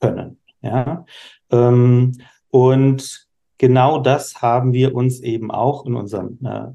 können. 0.01 0.39
Ja. 0.61 1.05
Ähm, 1.51 2.17
und 2.49 3.27
genau 3.57 3.99
das 3.99 4.41
haben 4.41 4.73
wir 4.73 4.95
uns 4.95 5.19
eben 5.19 5.51
auch 5.51 5.85
in 5.85 5.95
unserem 5.95 6.39
äh, 6.43 6.71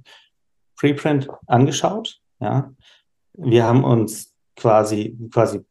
Preprint 0.76 1.28
angeschaut. 1.46 2.20
Ja. 2.40 2.72
Wir 3.32 3.64
haben 3.64 3.82
uns 3.82 4.34
quasi, 4.56 5.18
quasi 5.32 5.64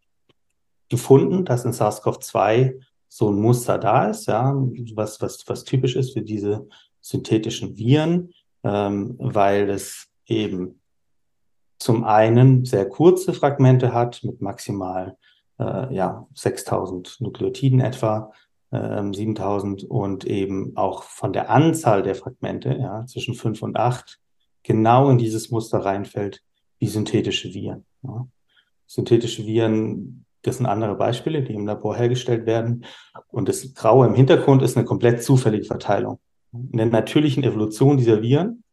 gefunden, 0.90 1.46
dass 1.46 1.64
in 1.64 1.72
SARS-CoV-2 1.72 2.82
so 3.08 3.32
ein 3.32 3.40
Muster 3.40 3.78
da 3.78 4.10
ist, 4.10 4.26
ja, 4.26 4.54
was, 4.96 5.22
was, 5.22 5.44
was 5.48 5.64
typisch 5.64 5.96
ist 5.96 6.14
für 6.14 6.22
diese 6.22 6.68
synthetischen 7.00 7.78
Viren, 7.78 8.34
ähm, 8.64 9.16
weil 9.20 9.70
es 9.70 10.10
eben 10.26 10.82
zum 11.84 12.06
einen 12.06 12.64
sehr 12.64 12.88
kurze 12.88 13.34
Fragmente 13.34 13.94
hat 13.94 14.24
mit 14.24 14.42
maximal 14.42 15.18
äh, 15.60 15.94
ja, 15.94 16.26
6000 16.34 17.18
Nukleotiden 17.20 17.82
etwa, 17.82 18.32
ähm, 18.72 19.14
7000 19.14 19.84
und 19.84 20.24
eben 20.24 20.78
auch 20.78 21.04
von 21.04 21.34
der 21.34 21.50
Anzahl 21.50 22.02
der 22.02 22.16
Fragmente, 22.16 22.74
ja, 22.80 23.06
zwischen 23.06 23.34
5 23.34 23.62
und 23.64 23.76
8, 23.76 24.18
genau 24.64 25.10
in 25.10 25.18
dieses 25.18 25.52
Muster 25.52 25.80
reinfällt, 25.80 26.42
wie 26.80 26.88
synthetische 26.88 27.54
Viren. 27.54 27.86
Ja. 28.04 28.28
Synthetische 28.88 29.46
Viren, 29.46 30.26
das 30.42 30.58
sind 30.58 30.68
andere 30.68 30.96
Beispiele, 30.96 31.44
die 31.44 31.54
im 31.54 31.68
Labor 31.68 31.98
hergestellt 31.98 32.46
werden. 32.46 32.86
Und 33.28 33.50
das 33.50 33.74
Graue 33.74 34.08
im 34.08 34.16
Hintergrund 34.16 34.62
ist 34.62 34.78
eine 34.78 34.86
komplett 34.86 35.22
zufällige 35.22 35.66
Verteilung. 35.66 36.20
In 36.54 36.78
der 36.78 36.86
natürlichen 36.86 37.44
Evolution 37.44 37.98
dieser 37.98 38.22
Viren 38.22 38.64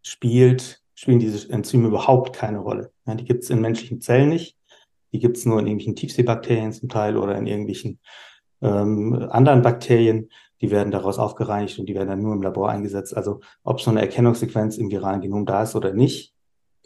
spielt, 0.00 0.79
spielen 1.00 1.18
diese 1.18 1.50
Enzyme 1.50 1.88
überhaupt 1.88 2.36
keine 2.36 2.58
Rolle. 2.58 2.92
Ja, 3.06 3.14
die 3.14 3.24
gibt 3.24 3.42
es 3.42 3.48
in 3.48 3.62
menschlichen 3.62 4.02
Zellen 4.02 4.28
nicht. 4.28 4.58
Die 5.12 5.18
gibt 5.18 5.38
es 5.38 5.46
nur 5.46 5.58
in 5.58 5.66
irgendwelchen 5.66 5.96
Tiefseebakterien 5.96 6.74
zum 6.74 6.90
Teil 6.90 7.16
oder 7.16 7.36
in 7.36 7.46
irgendwelchen 7.46 8.00
ähm, 8.60 9.26
anderen 9.30 9.62
Bakterien. 9.62 10.28
Die 10.60 10.70
werden 10.70 10.90
daraus 10.90 11.18
aufgereinigt 11.18 11.78
und 11.78 11.86
die 11.86 11.94
werden 11.94 12.10
dann 12.10 12.20
nur 12.20 12.34
im 12.34 12.42
Labor 12.42 12.68
eingesetzt. 12.68 13.16
Also 13.16 13.40
ob 13.64 13.80
so 13.80 13.90
eine 13.90 14.02
Erkennungssequenz 14.02 14.76
im 14.76 14.90
viralen 14.90 15.22
Genom 15.22 15.46
da 15.46 15.62
ist 15.62 15.74
oder 15.74 15.94
nicht, 15.94 16.34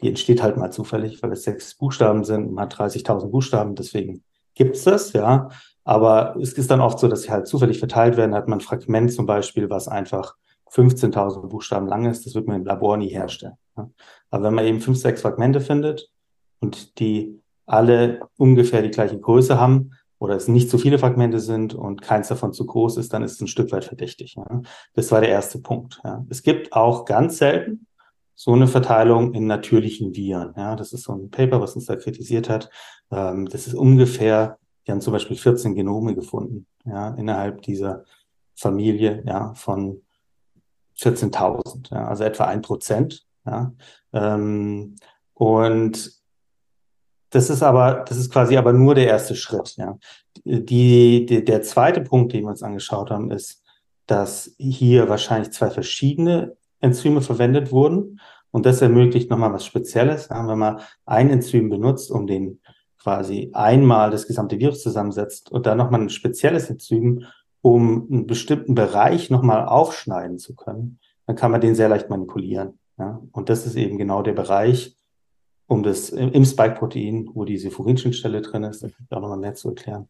die 0.01 0.07
entsteht 0.07 0.41
halt 0.41 0.55
mal 0.55 0.71
zufällig, 0.71 1.21
weil 1.21 1.33
es 1.33 1.43
sechs 1.43 1.75
Buchstaben 1.75 2.23
sind. 2.23 2.53
Man 2.53 2.63
hat 2.63 2.73
30.000 2.73 3.27
Buchstaben, 3.27 3.75
deswegen 3.75 4.23
gibt 4.53 4.77
es 4.77 4.85
das, 4.85 5.11
ja. 5.11 5.49
Aber 5.83 6.37
es 6.41 6.53
ist 6.53 6.71
dann 6.71 6.79
oft 6.79 6.99
so, 6.99 7.09
dass 7.09 7.23
sie 7.23 7.31
halt 7.31 7.47
zufällig 7.47 7.79
verteilt 7.79 8.15
werden. 8.15 8.31
Da 8.31 8.37
hat 8.37 8.47
man 8.47 8.59
ein 8.59 8.61
Fragment 8.61 9.11
zum 9.11 9.25
Beispiel, 9.25 9.69
was 9.69 9.89
einfach 9.89 10.35
15.000 10.71 11.47
Buchstaben 11.47 11.87
lang 11.87 12.05
ist. 12.05 12.25
Das 12.25 12.33
wird 12.33 12.47
man 12.47 12.61
im 12.61 12.65
Labor 12.65 12.95
nie 12.95 13.09
herstellen. 13.09 13.57
Aber 14.29 14.43
wenn 14.43 14.53
man 14.53 14.65
eben 14.65 14.81
fünf, 14.81 14.97
sechs 14.97 15.21
Fragmente 15.21 15.61
findet 15.61 16.09
und 16.59 16.99
die 16.99 17.41
alle 17.65 18.21
ungefähr 18.37 18.81
die 18.81 18.91
gleiche 18.91 19.19
Größe 19.19 19.59
haben 19.59 19.91
oder 20.19 20.35
es 20.35 20.47
nicht 20.47 20.69
zu 20.69 20.77
viele 20.77 20.99
Fragmente 20.99 21.39
sind 21.39 21.73
und 21.73 22.01
keins 22.01 22.27
davon 22.27 22.53
zu 22.53 22.65
groß 22.65 22.97
ist, 22.97 23.13
dann 23.13 23.23
ist 23.23 23.33
es 23.33 23.41
ein 23.41 23.47
Stück 23.47 23.71
weit 23.71 23.85
verdächtig. 23.85 24.35
Ja. 24.35 24.61
Das 24.93 25.11
war 25.11 25.21
der 25.21 25.29
erste 25.29 25.59
Punkt. 25.59 25.99
Ja. 26.03 26.25
Es 26.29 26.43
gibt 26.43 26.73
auch 26.73 27.05
ganz 27.05 27.37
selten 27.37 27.87
so 28.35 28.53
eine 28.53 28.67
Verteilung 28.67 29.33
in 29.33 29.47
natürlichen 29.47 30.13
Viren. 30.15 30.53
Ja, 30.57 30.75
das 30.75 30.93
ist 30.93 31.03
so 31.03 31.13
ein 31.13 31.29
Paper, 31.31 31.61
was 31.61 31.75
uns 31.75 31.85
da 31.85 31.95
kritisiert 31.95 32.49
hat. 32.49 32.69
Ähm, 33.11 33.47
das 33.47 33.65
ist 33.65 33.73
ungefähr, 33.73 34.57
die 34.85 34.91
haben 34.91 35.01
zum 35.01 35.13
Beispiel 35.13 35.37
14 35.37 35.73
Genome 35.73 36.15
gefunden, 36.15 36.67
ja, 36.85 37.09
innerhalb 37.15 37.61
dieser 37.61 38.03
Familie, 38.55 39.23
ja, 39.25 39.53
von 39.53 40.01
14.000, 40.99 41.93
ja, 41.93 42.07
also 42.07 42.23
etwa 42.23 42.45
ein 42.45 42.61
Prozent, 42.61 43.24
ja. 43.45 43.73
Ähm, 44.13 44.95
und 45.33 46.11
das 47.29 47.49
ist 47.49 47.63
aber, 47.63 48.05
das 48.07 48.17
ist 48.17 48.31
quasi 48.31 48.55
aber 48.55 48.71
nur 48.71 48.95
der 48.95 49.07
erste 49.07 49.35
Schritt. 49.35 49.75
Ja. 49.77 49.97
Die, 50.45 51.25
die, 51.25 51.43
der 51.43 51.61
zweite 51.63 52.01
Punkt, 52.01 52.33
den 52.33 52.43
wir 52.43 52.49
uns 52.49 52.63
angeschaut 52.63 53.11
haben, 53.11 53.31
ist, 53.31 53.61
dass 54.07 54.55
hier 54.57 55.09
wahrscheinlich 55.09 55.51
zwei 55.51 55.69
verschiedene 55.69 56.55
Enzyme 56.79 57.21
verwendet 57.21 57.71
wurden. 57.71 58.21
Und 58.51 58.65
das 58.65 58.81
ermöglicht 58.81 59.29
nochmal 59.29 59.51
was 59.51 59.65
Spezielles. 59.65 60.29
Ja, 60.29 60.47
wenn 60.47 60.57
man 60.57 60.79
ein 61.05 61.29
Enzym 61.29 61.69
benutzt, 61.69 62.09
um 62.09 62.25
den 62.25 62.61
quasi 62.97 63.51
einmal 63.53 64.11
das 64.11 64.27
gesamte 64.27 64.57
Virus 64.57 64.81
zusammensetzt 64.81 65.51
und 65.51 65.65
dann 65.65 65.77
nochmal 65.77 66.01
ein 66.01 66.09
spezielles 66.09 66.69
Enzym, 66.69 67.25
um 67.61 68.07
einen 68.09 68.27
bestimmten 68.27 68.75
Bereich 68.75 69.29
nochmal 69.29 69.65
aufschneiden 69.65 70.37
zu 70.37 70.55
können, 70.55 70.99
dann 71.25 71.35
kann 71.35 71.51
man 71.51 71.61
den 71.61 71.75
sehr 71.75 71.89
leicht 71.89 72.09
manipulieren. 72.09 72.79
Ja? 72.97 73.21
Und 73.31 73.49
das 73.49 73.65
ist 73.65 73.75
eben 73.75 73.97
genau 73.97 74.21
der 74.21 74.33
Bereich, 74.33 74.95
um 75.67 75.83
das 75.83 76.09
im 76.09 76.45
Spike-Protein, 76.45 77.29
wo 77.33 77.43
diese 77.43 77.71
Furinschnittstelle 77.71 78.41
drin 78.41 78.63
ist, 78.63 78.83
da 78.83 78.89
kann 78.89 79.05
ich 79.09 79.15
auch 79.15 79.21
nochmal 79.21 79.39
mehr 79.39 79.55
zu 79.55 79.69
erklären. 79.69 80.07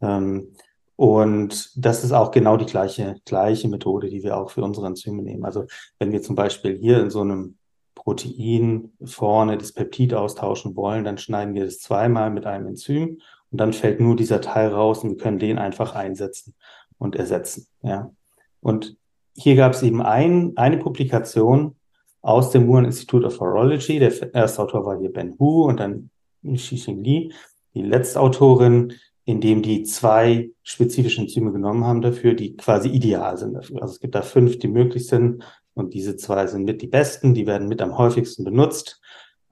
Ähm, 0.00 0.52
und 0.96 1.72
das 1.76 2.04
ist 2.04 2.12
auch 2.12 2.30
genau 2.30 2.58
die 2.58 2.66
gleiche, 2.66 3.16
gleiche 3.24 3.68
Methode, 3.68 4.10
die 4.10 4.22
wir 4.22 4.36
auch 4.36 4.50
für 4.50 4.62
unsere 4.62 4.86
Enzyme 4.86 5.22
nehmen. 5.22 5.46
Also 5.46 5.64
wenn 5.98 6.12
wir 6.12 6.20
zum 6.20 6.36
Beispiel 6.36 6.76
hier 6.76 7.00
in 7.00 7.08
so 7.08 7.22
einem 7.22 7.56
Protein 7.94 8.92
vorne 9.04 9.56
das 9.56 9.72
Peptid 9.72 10.12
austauschen 10.12 10.76
wollen, 10.76 11.04
dann 11.04 11.16
schneiden 11.16 11.54
wir 11.54 11.64
das 11.64 11.78
zweimal 11.78 12.30
mit 12.30 12.44
einem 12.44 12.66
Enzym 12.66 13.20
und 13.50 13.58
dann 13.58 13.72
fällt 13.72 14.00
nur 14.00 14.14
dieser 14.14 14.42
Teil 14.42 14.68
raus 14.68 15.02
und 15.02 15.10
wir 15.10 15.16
können 15.16 15.38
den 15.38 15.58
einfach 15.58 15.94
einsetzen 15.94 16.54
und 16.98 17.16
ersetzen. 17.16 17.66
Ja. 17.82 18.12
Und 18.60 18.96
hier 19.34 19.56
gab 19.56 19.72
es 19.72 19.82
eben 19.82 20.02
ein, 20.02 20.52
eine 20.56 20.76
Publikation, 20.76 21.76
aus 22.22 22.50
dem 22.50 22.68
Wuhan 22.68 22.84
Institute 22.84 23.26
of 23.26 23.40
Virology. 23.40 23.98
Der 23.98 24.34
erste 24.34 24.62
Autor 24.62 24.84
war 24.84 24.98
hier 24.98 25.12
Ben 25.12 25.36
Hu 25.38 25.64
und 25.64 25.80
dann 25.80 26.10
Xixing 26.44 27.02
Li, 27.02 27.32
die 27.74 27.82
letzte 27.82 28.20
Autorin, 28.20 28.94
in 29.24 29.40
dem 29.40 29.62
die 29.62 29.82
zwei 29.84 30.50
spezifische 30.62 31.20
Enzyme 31.20 31.52
genommen 31.52 31.84
haben 31.84 32.00
dafür, 32.00 32.34
die 32.34 32.56
quasi 32.56 32.88
ideal 32.88 33.36
sind 33.36 33.54
dafür. 33.54 33.82
Also 33.82 33.94
es 33.94 34.00
gibt 34.00 34.14
da 34.14 34.22
fünf, 34.22 34.58
die 34.58 34.68
möglich 34.68 35.06
sind 35.06 35.44
und 35.74 35.94
diese 35.94 36.16
zwei 36.16 36.46
sind 36.46 36.64
mit 36.64 36.82
die 36.82 36.88
besten, 36.88 37.34
die 37.34 37.46
werden 37.46 37.68
mit 37.68 37.80
am 37.80 37.96
häufigsten 37.96 38.44
benutzt. 38.44 39.00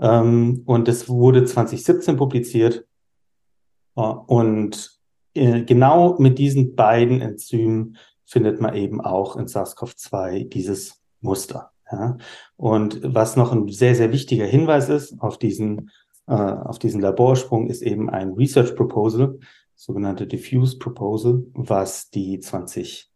Ähm, 0.00 0.62
und 0.66 0.88
das 0.88 1.08
wurde 1.08 1.44
2017 1.44 2.16
publiziert. 2.16 2.86
Und 3.94 5.00
äh, 5.34 5.62
genau 5.62 6.16
mit 6.18 6.38
diesen 6.38 6.76
beiden 6.76 7.20
Enzymen 7.20 7.96
findet 8.24 8.60
man 8.60 8.74
eben 8.74 9.00
auch 9.00 9.36
in 9.36 9.46
SARS-CoV-2 9.46 10.48
dieses 10.48 11.00
Muster. 11.20 11.72
Ja? 11.90 12.16
Und 12.56 13.00
was 13.02 13.36
noch 13.36 13.52
ein 13.52 13.68
sehr, 13.68 13.94
sehr 13.94 14.12
wichtiger 14.12 14.46
Hinweis 14.46 14.88
ist 14.88 15.20
auf 15.20 15.38
diesen, 15.38 15.90
äh, 16.26 16.32
auf 16.32 16.78
diesen 16.78 17.00
Laborsprung, 17.00 17.68
ist 17.68 17.82
eben 17.82 18.10
ein 18.10 18.32
Research 18.32 18.74
Proposal, 18.74 19.38
sogenannte 19.74 20.26
Diffuse 20.26 20.78
Proposal, 20.78 21.44
was 21.54 22.10
die 22.10 22.40
2018 22.40 23.06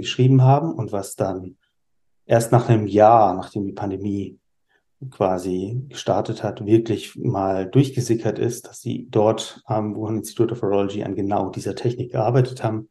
geschrieben 0.00 0.42
haben 0.42 0.72
und 0.72 0.92
was 0.92 1.16
dann 1.16 1.56
erst 2.26 2.52
nach 2.52 2.68
einem 2.68 2.86
Jahr, 2.86 3.34
nachdem 3.34 3.66
die 3.66 3.72
Pandemie 3.72 4.38
quasi 5.10 5.84
gestartet 5.88 6.42
hat, 6.42 6.64
wirklich 6.64 7.16
mal 7.16 7.68
durchgesickert 7.68 8.38
ist, 8.38 8.66
dass 8.66 8.80
sie 8.80 9.08
dort 9.10 9.60
am 9.66 9.96
Wuhan 9.96 10.18
Institute 10.18 10.52
of 10.52 10.62
Virology 10.62 11.02
an 11.02 11.14
genau 11.14 11.50
dieser 11.50 11.74
Technik 11.74 12.12
gearbeitet 12.12 12.62
haben. 12.62 12.88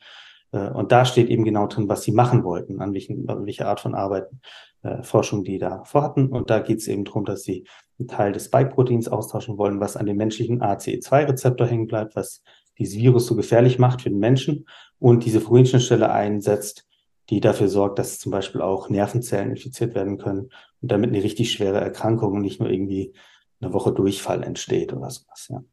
Äh, 0.54 0.70
und 0.70 0.92
da 0.94 1.04
steht 1.04 1.30
eben 1.30 1.44
genau 1.44 1.68
drin, 1.68 1.90
was 1.90 2.04
sie 2.04 2.14
machen 2.14 2.44
wollten, 2.44 2.82
an, 2.82 2.94
welchen, 2.94 3.28
an 3.30 3.46
welche 3.46 3.68
Art 3.68 3.82
von 3.82 3.96
Arbeiten 3.96 4.40
äh, 4.84 5.04
Forschung, 5.04 5.44
die 5.44 5.58
da 5.58 5.84
vorhatten. 5.84 6.28
Und 6.30 6.50
da 6.50 6.60
geht 6.60 6.80
es 6.80 6.88
eben 6.88 7.04
darum, 7.04 7.26
dass 7.26 7.44
sie 7.44 7.66
einen 8.00 8.08
Teil 8.08 8.32
des 8.32 8.46
Spike-Proteins 8.46 9.10
austauschen 9.10 9.58
wollen, 9.58 9.80
was 9.80 9.98
an 9.98 10.06
dem 10.06 10.18
menschlichen 10.18 10.62
ACE2-Rezeptor 10.62 11.68
hängen 11.68 11.88
bleibt, 11.88 12.16
was 12.16 12.44
dieses 12.78 12.98
Virus 12.98 13.28
so 13.28 13.36
gefährlich 13.36 13.78
macht 13.78 14.02
für 14.02 14.10
den 14.10 14.20
Menschen 14.20 14.66
und 15.00 15.26
diese 15.26 15.42
Furinschnittstelle 15.42 16.12
einsetzt, 16.12 16.88
die 17.30 17.40
dafür 17.40 17.68
sorgt, 17.68 18.00
dass 18.00 18.20
zum 18.20 18.32
Beispiel 18.32 18.62
auch 18.62 18.90
Nervenzellen 18.90 19.52
infiziert 19.52 19.96
werden 19.96 20.18
können 20.18 20.50
und 20.82 20.92
damit 20.92 21.12
eine 21.12 21.24
richtig 21.24 21.52
schwere 21.52 21.80
Erkrankung 21.80 22.34
und 22.34 22.42
nicht 22.42 22.60
nur 22.60 22.70
irgendwie 22.70 23.14
eine 23.62 23.74
Woche 23.74 23.94
Durchfall 23.94 24.44
entsteht 24.44 24.92
oder 24.92 25.10
sowas. 25.10 25.50
Ja. 25.50 25.64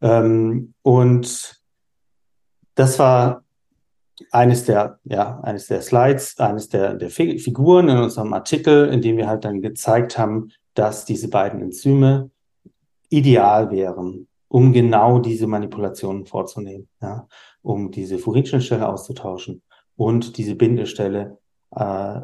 Ähm, 0.00 0.74
und 0.82 1.62
das 2.74 2.98
war 2.98 3.44
eines 4.30 4.64
der, 4.64 4.98
ja, 5.04 5.40
eines 5.40 5.66
der 5.66 5.82
Slides, 5.82 6.38
eines 6.38 6.68
der, 6.68 6.94
der 6.94 7.10
Figuren 7.10 7.88
in 7.88 7.98
unserem 7.98 8.32
Artikel, 8.32 8.88
in 8.88 9.00
dem 9.00 9.16
wir 9.16 9.26
halt 9.26 9.44
dann 9.44 9.62
gezeigt 9.62 10.18
haben, 10.18 10.50
dass 10.74 11.04
diese 11.04 11.28
beiden 11.28 11.60
Enzyme 11.60 12.30
ideal 13.08 13.70
wären, 13.70 14.28
um 14.48 14.72
genau 14.72 15.18
diese 15.18 15.46
Manipulationen 15.46 16.26
vorzunehmen, 16.26 16.88
ja, 17.00 17.26
um 17.62 17.90
diese 17.90 18.18
Furinschnittstelle 18.18 18.88
auszutauschen 18.88 19.62
und 19.96 20.36
diese 20.36 20.54
Bindestelle, 20.54 21.38
äh, 21.74 22.20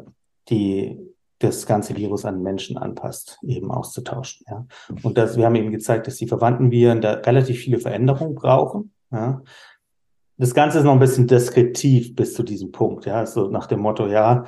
die 0.49 0.97
das 1.39 1.65
ganze 1.65 1.95
Virus 1.95 2.25
an 2.25 2.41
Menschen 2.41 2.77
anpasst, 2.77 3.39
eben 3.43 3.71
auszutauschen. 3.71 4.45
Ja. 4.49 4.65
Und 5.03 5.17
das, 5.17 5.37
wir 5.37 5.45
haben 5.45 5.55
eben 5.55 5.71
gezeigt, 5.71 6.07
dass 6.07 6.17
die 6.17 6.27
verwandten 6.27 6.71
Viren 6.71 6.99
da 6.99 7.13
relativ 7.13 7.59
viele 7.59 7.79
Veränderungen 7.79 8.35
brauchen. 8.35 8.91
Ja 9.11 9.41
das 10.39 10.53
Ganze 10.53 10.79
ist 10.79 10.85
noch 10.85 10.93
ein 10.93 10.99
bisschen 10.99 11.27
deskriptiv 11.27 12.15
bis 12.15 12.33
zu 12.33 12.43
diesem 12.43 12.71
Punkt, 12.71 13.05
ja, 13.05 13.25
so 13.25 13.49
nach 13.49 13.67
dem 13.67 13.81
Motto, 13.81 14.07
ja, 14.07 14.45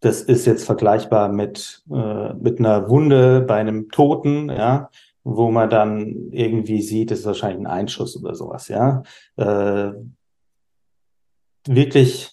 das 0.00 0.20
ist 0.20 0.46
jetzt 0.46 0.66
vergleichbar 0.66 1.32
mit, 1.32 1.82
äh, 1.90 2.34
mit 2.34 2.58
einer 2.58 2.90
Wunde 2.90 3.40
bei 3.40 3.56
einem 3.56 3.88
Toten, 3.88 4.50
ja, 4.50 4.90
wo 5.24 5.50
man 5.50 5.70
dann 5.70 6.30
irgendwie 6.32 6.82
sieht, 6.82 7.10
das 7.10 7.20
ist 7.20 7.26
wahrscheinlich 7.26 7.60
ein 7.60 7.66
Einschuss 7.66 8.22
oder 8.22 8.34
sowas, 8.34 8.68
ja. 8.68 9.02
Äh, 9.36 9.92
wirklich, 11.66 12.32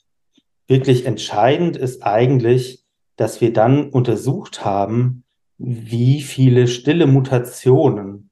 wirklich 0.68 1.06
entscheidend 1.06 1.78
ist 1.78 2.04
eigentlich, 2.04 2.84
dass 3.16 3.40
wir 3.40 3.54
dann 3.54 3.90
untersucht 3.92 4.66
haben, 4.66 5.24
wie 5.58 6.22
viele 6.22 6.68
stille 6.68 7.08
Mutationen 7.08 8.23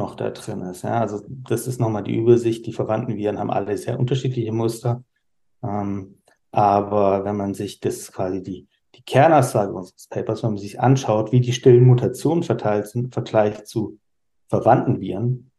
noch 0.00 0.16
da 0.16 0.30
drin 0.30 0.62
ist. 0.62 0.82
Ja, 0.82 1.00
also 1.00 1.22
das 1.28 1.66
ist 1.66 1.80
nochmal 1.80 2.02
die 2.02 2.16
Übersicht. 2.16 2.66
Die 2.66 2.72
verwandten 2.72 3.16
Viren 3.16 3.38
haben 3.38 3.50
alle 3.50 3.76
sehr 3.78 4.00
unterschiedliche 4.00 4.52
Muster. 4.52 5.04
Ähm, 5.62 6.20
aber 6.50 7.24
wenn 7.24 7.36
man 7.36 7.54
sich 7.54 7.80
das 7.80 8.10
quasi 8.10 8.42
die, 8.42 8.66
die 8.96 9.02
Kernaussage 9.02 9.72
unseres 9.72 10.08
Papers, 10.08 10.42
wenn 10.42 10.50
man 10.50 10.58
sich 10.58 10.80
anschaut, 10.80 11.30
wie 11.30 11.40
die 11.40 11.52
stillen 11.52 11.84
Mutationen 11.84 12.42
verteilt 12.42 12.88
sind 12.88 13.04
im 13.04 13.12
Vergleich 13.12 13.64
zu 13.64 13.98
verwandten 14.48 15.00
Viren, 15.00 15.50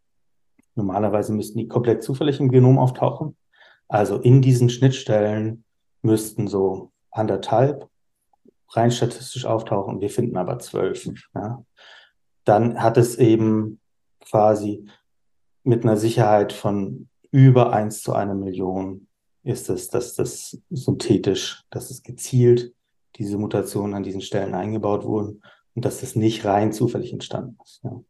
normalerweise 0.76 1.34
müssten 1.34 1.60
die 1.60 1.68
komplett 1.68 2.04
zufällig 2.04 2.40
im 2.40 2.50
Genom 2.50 2.78
auftauchen. 2.78 3.38
Also 3.88 4.18
in 4.18 4.42
diesen 4.42 4.70
Schnittstellen 4.70 5.64
müssten 6.02 6.48
so 6.48 6.92
anderthalb 7.12 7.88
rein 8.70 8.92
statistisch 8.92 9.46
auftauchen. 9.46 10.00
Wir 10.00 10.10
finden 10.10 10.38
aber 10.38 10.60
zwölf. 10.60 11.08
Ja. 11.36 11.64
Dann 12.46 12.82
hat 12.82 12.98
es 12.98 13.18
eben 13.18 13.81
quasi 14.30 14.86
mit 15.64 15.84
einer 15.84 15.98
Sicherheit 15.98 16.54
von 16.54 17.08
über 17.32 17.74
eins 17.74 18.02
zu 18.02 18.14
einer 18.14 18.36
Million 18.36 19.08
ist 19.44 19.70
es, 19.70 19.90
dass 19.90 20.16
das 20.16 20.60
synthetisch, 20.70 21.64
dass 21.70 21.90
es 21.90 22.04
gezielt 22.04 22.74
diese 23.16 23.38
Mutationen 23.38 23.96
an 23.96 24.04
diesen 24.04 24.22
Stellen 24.22 24.54
eingebaut 24.54 25.06
wurden 25.06 25.42
und 25.76 25.86
dass 25.86 26.02
das 26.02 26.16
nicht 26.16 26.46
rein 26.46 26.72
zufällig 26.72 27.14
entstanden 27.14 27.58
ist. 27.64 27.82
Ja. 27.84 28.02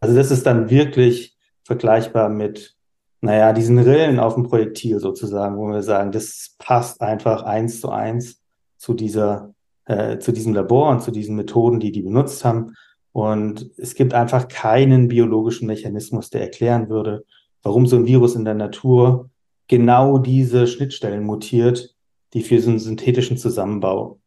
Also 0.00 0.14
das 0.14 0.30
ist 0.30 0.46
dann 0.46 0.70
wirklich 0.70 1.36
vergleichbar 1.64 2.28
mit, 2.28 2.76
naja, 3.20 3.52
diesen 3.52 3.78
Rillen 3.78 4.20
auf 4.20 4.34
dem 4.34 4.44
Projektil 4.44 5.00
sozusagen, 5.00 5.56
wo 5.56 5.68
wir 5.68 5.82
sagen, 5.82 6.12
das 6.12 6.54
passt 6.58 7.00
einfach 7.00 7.42
eins 7.42 7.80
zu 7.80 7.90
eins 7.90 8.42
zu 8.76 8.94
dieser, 8.94 9.54
äh, 9.86 10.18
zu 10.18 10.32
diesem 10.32 10.54
Labor 10.54 10.90
und 10.90 11.02
zu 11.02 11.10
diesen 11.10 11.36
Methoden, 11.36 11.80
die 11.80 11.92
die 11.92 12.02
benutzt 12.02 12.44
haben. 12.44 12.74
Und 13.16 13.70
es 13.78 13.94
gibt 13.94 14.12
einfach 14.12 14.46
keinen 14.46 15.08
biologischen 15.08 15.66
Mechanismus, 15.66 16.28
der 16.28 16.42
erklären 16.42 16.90
würde, 16.90 17.24
warum 17.62 17.86
so 17.86 17.96
ein 17.96 18.04
Virus 18.04 18.34
in 18.34 18.44
der 18.44 18.52
Natur 18.52 19.30
genau 19.68 20.18
diese 20.18 20.66
Schnittstellen 20.66 21.24
mutiert, 21.24 21.94
die 22.34 22.42
für 22.42 22.60
so 22.60 22.68
einen 22.68 22.78
synthetischen 22.78 23.38
Zusammenbau 23.38 24.20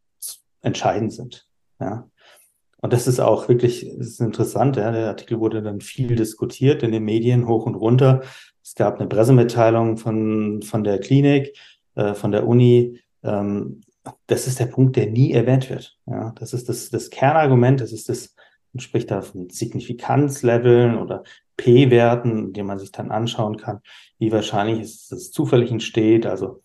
entscheidend 0.62 1.12
sind. 1.12 1.46
Ja. 1.78 2.10
Und 2.78 2.92
das 2.92 3.06
ist 3.06 3.20
auch 3.20 3.48
wirklich, 3.48 3.88
das 3.96 4.08
ist 4.08 4.20
interessant. 4.20 4.74
Ja. 4.74 4.90
Der 4.90 5.06
Artikel 5.06 5.38
wurde 5.38 5.62
dann 5.62 5.80
viel 5.80 6.16
diskutiert 6.16 6.82
in 6.82 6.90
den 6.90 7.04
Medien 7.04 7.46
hoch 7.46 7.66
und 7.66 7.76
runter. 7.76 8.22
Es 8.60 8.74
gab 8.74 8.98
eine 8.98 9.08
Pressemitteilung 9.08 9.98
von, 9.98 10.62
von 10.62 10.82
der 10.82 10.98
Klinik, 10.98 11.56
äh, 11.94 12.14
von 12.14 12.32
der 12.32 12.44
Uni. 12.44 13.00
Ähm, 13.22 13.82
das 14.26 14.48
ist 14.48 14.58
der 14.58 14.66
Punkt, 14.66 14.96
der 14.96 15.06
nie 15.06 15.30
erwähnt 15.30 15.70
wird. 15.70 15.96
Ja. 16.06 16.34
Das 16.40 16.52
ist 16.52 16.68
das, 16.68 16.90
das 16.90 17.10
Kernargument, 17.10 17.80
das 17.80 17.92
ist 17.92 18.08
das 18.08 18.34
man 18.72 18.80
spricht 18.80 19.10
da 19.10 19.22
von 19.22 19.50
Signifikanzleveln 19.50 20.96
oder 20.96 21.24
P-Werten, 21.56 22.52
die 22.52 22.62
man 22.62 22.78
sich 22.78 22.92
dann 22.92 23.10
anschauen 23.10 23.56
kann, 23.56 23.80
wie 24.18 24.32
wahrscheinlich 24.32 24.80
es 24.80 25.30
zufällig 25.30 25.70
entsteht. 25.70 26.26
Also 26.26 26.62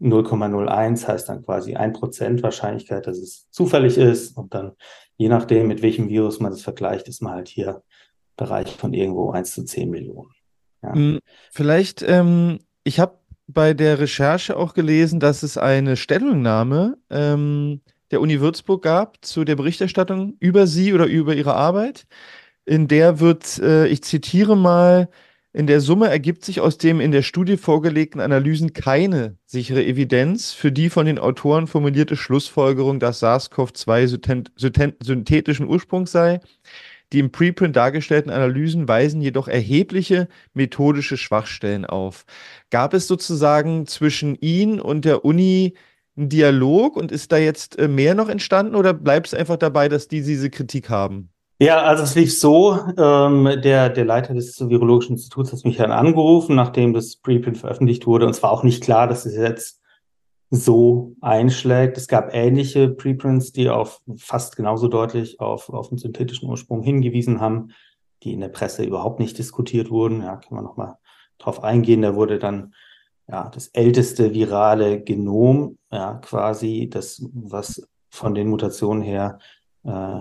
0,01 0.00 1.06
heißt 1.06 1.28
dann 1.28 1.44
quasi 1.44 1.74
ein 1.76 1.92
Prozent 1.92 2.42
Wahrscheinlichkeit, 2.42 3.06
dass 3.06 3.18
es 3.18 3.50
zufällig 3.50 3.96
ist. 3.96 4.36
Und 4.36 4.54
dann, 4.54 4.72
je 5.16 5.28
nachdem, 5.28 5.68
mit 5.68 5.82
welchem 5.82 6.08
Virus 6.08 6.40
man 6.40 6.52
es 6.52 6.62
vergleicht, 6.62 7.08
ist 7.08 7.22
man 7.22 7.34
halt 7.34 7.48
hier 7.48 7.82
Bereich 8.36 8.74
von 8.76 8.94
irgendwo 8.94 9.30
1 9.30 9.52
zu 9.52 9.64
10 9.64 9.90
Millionen. 9.90 10.30
Ja. 10.82 10.94
Hm, 10.94 11.18
vielleicht, 11.52 12.02
ähm, 12.02 12.60
ich 12.84 12.98
habe 12.98 13.18
bei 13.46 13.74
der 13.74 13.98
Recherche 13.98 14.56
auch 14.56 14.74
gelesen, 14.74 15.20
dass 15.20 15.42
es 15.42 15.58
eine 15.58 15.96
Stellungnahme 15.96 16.96
ähm, 17.10 17.82
der 18.10 18.20
Uni 18.20 18.40
Würzburg 18.40 18.82
gab 18.82 19.24
zu 19.24 19.44
der 19.44 19.56
Berichterstattung 19.56 20.36
über 20.40 20.66
Sie 20.66 20.92
oder 20.92 21.06
über 21.06 21.34
Ihre 21.34 21.54
Arbeit. 21.54 22.06
In 22.64 22.88
der 22.88 23.20
wird, 23.20 23.58
äh, 23.58 23.86
ich 23.88 24.02
zitiere 24.02 24.56
mal, 24.56 25.08
in 25.52 25.66
der 25.66 25.80
Summe 25.80 26.08
ergibt 26.08 26.44
sich 26.44 26.60
aus 26.60 26.78
dem 26.78 27.00
in 27.00 27.10
der 27.10 27.22
Studie 27.22 27.56
vorgelegten 27.56 28.20
Analysen 28.20 28.72
keine 28.72 29.36
sichere 29.46 29.84
Evidenz 29.84 30.52
für 30.52 30.70
die 30.70 30.90
von 30.90 31.06
den 31.06 31.18
Autoren 31.18 31.66
formulierte 31.66 32.14
Schlussfolgerung, 32.14 33.00
dass 33.00 33.20
SARS-CoV-2 33.20 34.96
synthetischen 35.02 35.66
Ursprungs 35.66 36.12
sei. 36.12 36.40
Die 37.12 37.18
im 37.18 37.32
Preprint 37.32 37.74
dargestellten 37.74 38.30
Analysen 38.30 38.86
weisen 38.86 39.20
jedoch 39.20 39.48
erhebliche 39.48 40.28
methodische 40.54 41.16
Schwachstellen 41.16 41.84
auf. 41.84 42.24
Gab 42.70 42.94
es 42.94 43.08
sozusagen 43.08 43.86
zwischen 43.86 44.36
Ihnen 44.40 44.80
und 44.80 45.04
der 45.04 45.24
Uni 45.24 45.74
einen 46.20 46.28
Dialog 46.28 46.96
und 46.96 47.10
ist 47.10 47.32
da 47.32 47.38
jetzt 47.38 47.78
äh, 47.78 47.88
mehr 47.88 48.14
noch 48.14 48.28
entstanden 48.28 48.76
oder 48.76 48.92
bleibt 48.92 49.26
es 49.28 49.34
einfach 49.34 49.56
dabei, 49.56 49.88
dass 49.88 50.08
die 50.08 50.22
diese 50.22 50.50
Kritik 50.50 50.88
haben? 50.90 51.30
Ja, 51.58 51.82
also 51.82 52.04
es 52.04 52.14
lief 52.14 52.38
so, 52.38 52.78
ähm, 52.96 53.60
der, 53.62 53.90
der 53.90 54.04
Leiter 54.06 54.32
des 54.32 54.58
Virologischen 54.66 55.16
Instituts 55.16 55.52
hat 55.52 55.64
mich 55.64 55.76
dann 55.76 55.92
angerufen, 55.92 56.56
nachdem 56.56 56.94
das 56.94 57.16
Preprint 57.16 57.58
veröffentlicht 57.58 58.06
wurde. 58.06 58.24
Und 58.24 58.30
es 58.30 58.42
war 58.42 58.50
auch 58.50 58.62
nicht 58.62 58.82
klar, 58.82 59.06
dass 59.06 59.26
es 59.26 59.36
jetzt 59.36 59.80
so 60.50 61.16
einschlägt. 61.20 61.98
Es 61.98 62.08
gab 62.08 62.34
ähnliche 62.34 62.88
Preprints, 62.88 63.52
die 63.52 63.68
auf 63.68 64.00
fast 64.16 64.56
genauso 64.56 64.88
deutlich 64.88 65.38
auf, 65.38 65.68
auf 65.68 65.90
den 65.90 65.98
synthetischen 65.98 66.48
Ursprung 66.48 66.82
hingewiesen 66.82 67.40
haben, 67.40 67.72
die 68.22 68.32
in 68.32 68.40
der 68.40 68.48
Presse 68.48 68.82
überhaupt 68.82 69.20
nicht 69.20 69.36
diskutiert 69.36 69.90
wurden. 69.90 70.22
Ja, 70.22 70.36
kann 70.36 70.54
man 70.54 70.64
nochmal 70.64 70.96
drauf 71.38 71.62
eingehen. 71.62 72.00
Da 72.00 72.14
wurde 72.14 72.38
dann 72.38 72.74
ja, 73.30 73.48
das 73.48 73.68
älteste 73.68 74.34
virale 74.34 75.02
Genom, 75.02 75.78
ja, 75.92 76.14
quasi 76.14 76.88
das, 76.90 77.22
was 77.32 77.86
von 78.10 78.34
den 78.34 78.48
Mutationen 78.48 79.02
her 79.02 79.38
äh, 79.84 80.20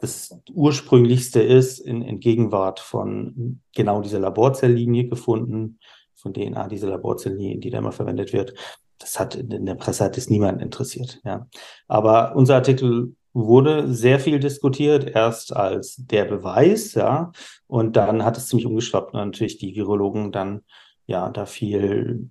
das 0.00 0.38
ursprünglichste 0.52 1.42
ist, 1.42 1.78
in, 1.78 2.02
in 2.02 2.20
Gegenwart 2.20 2.80
von 2.80 3.60
genau 3.74 4.00
dieser 4.00 4.20
Laborzellinie 4.20 5.08
gefunden, 5.08 5.78
von 6.14 6.32
DNA, 6.32 6.68
diese 6.68 6.88
Laborzellinie, 6.88 7.58
die 7.58 7.70
da 7.70 7.78
immer 7.78 7.92
verwendet 7.92 8.32
wird. 8.32 8.54
Das 8.98 9.18
hat 9.18 9.34
in 9.34 9.66
der 9.66 9.74
Presse 9.74 10.04
hat 10.04 10.16
es 10.16 10.30
niemand 10.30 10.62
interessiert. 10.62 11.20
Ja. 11.24 11.48
Aber 11.88 12.36
unser 12.36 12.56
Artikel 12.56 13.14
wurde 13.32 13.92
sehr 13.92 14.20
viel 14.20 14.38
diskutiert, 14.40 15.08
erst 15.14 15.54
als 15.54 15.96
der 15.96 16.24
Beweis, 16.24 16.94
ja, 16.94 17.32
und 17.66 17.96
dann 17.96 18.24
hat 18.24 18.36
es 18.36 18.48
ziemlich 18.48 18.66
umgeschwappt 18.66 19.14
natürlich 19.14 19.58
die 19.58 19.74
Virologen 19.74 20.32
dann 20.32 20.62
ja 21.10 21.28
da 21.30 21.46
viel 21.46 22.30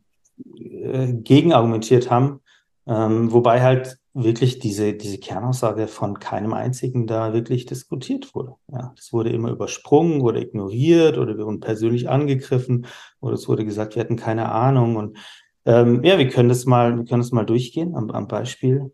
äh, 0.57 1.13
gegenargumentiert 1.13 2.09
haben, 2.09 2.41
ähm, 2.87 3.31
wobei 3.31 3.61
halt 3.61 3.99
wirklich 4.13 4.59
diese, 4.59 4.93
diese 4.93 5.19
Kernaussage 5.19 5.87
von 5.87 6.19
keinem 6.19 6.53
einzigen 6.53 7.07
da 7.07 7.33
wirklich 7.33 7.65
diskutiert 7.65 8.33
wurde. 8.33 8.55
Ja, 8.67 8.93
das 8.95 9.13
wurde 9.13 9.29
immer 9.29 9.51
übersprungen 9.51 10.21
oder 10.21 10.39
ignoriert 10.39 11.17
oder 11.17 11.37
wir 11.37 11.45
wurden 11.45 11.59
persönlich 11.59 12.09
angegriffen 12.09 12.87
oder 13.19 13.35
es 13.35 13.47
wurde 13.47 13.65
gesagt, 13.65 13.95
wir 13.95 14.01
hatten 14.01 14.15
keine 14.15 14.51
Ahnung. 14.51 14.95
Und 14.95 15.17
ähm, 15.65 16.03
ja, 16.03 16.17
wir 16.17 16.27
können 16.29 16.49
das 16.49 16.65
mal, 16.65 16.97
wir 16.97 17.05
können 17.05 17.21
das 17.21 17.31
mal 17.31 17.45
durchgehen 17.45 17.95
am, 17.95 18.09
am 18.09 18.27
Beispiel 18.27 18.91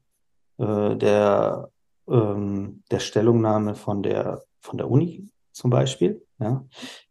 äh, 0.58 0.96
der, 0.96 1.70
ähm, 2.10 2.84
der 2.92 3.00
Stellungnahme 3.00 3.76
von 3.76 4.04
der, 4.04 4.44
von 4.60 4.78
der 4.78 4.90
Uni 4.90 5.30
zum 5.52 5.70
Beispiel. 5.70 6.25
Ja. 6.40 6.66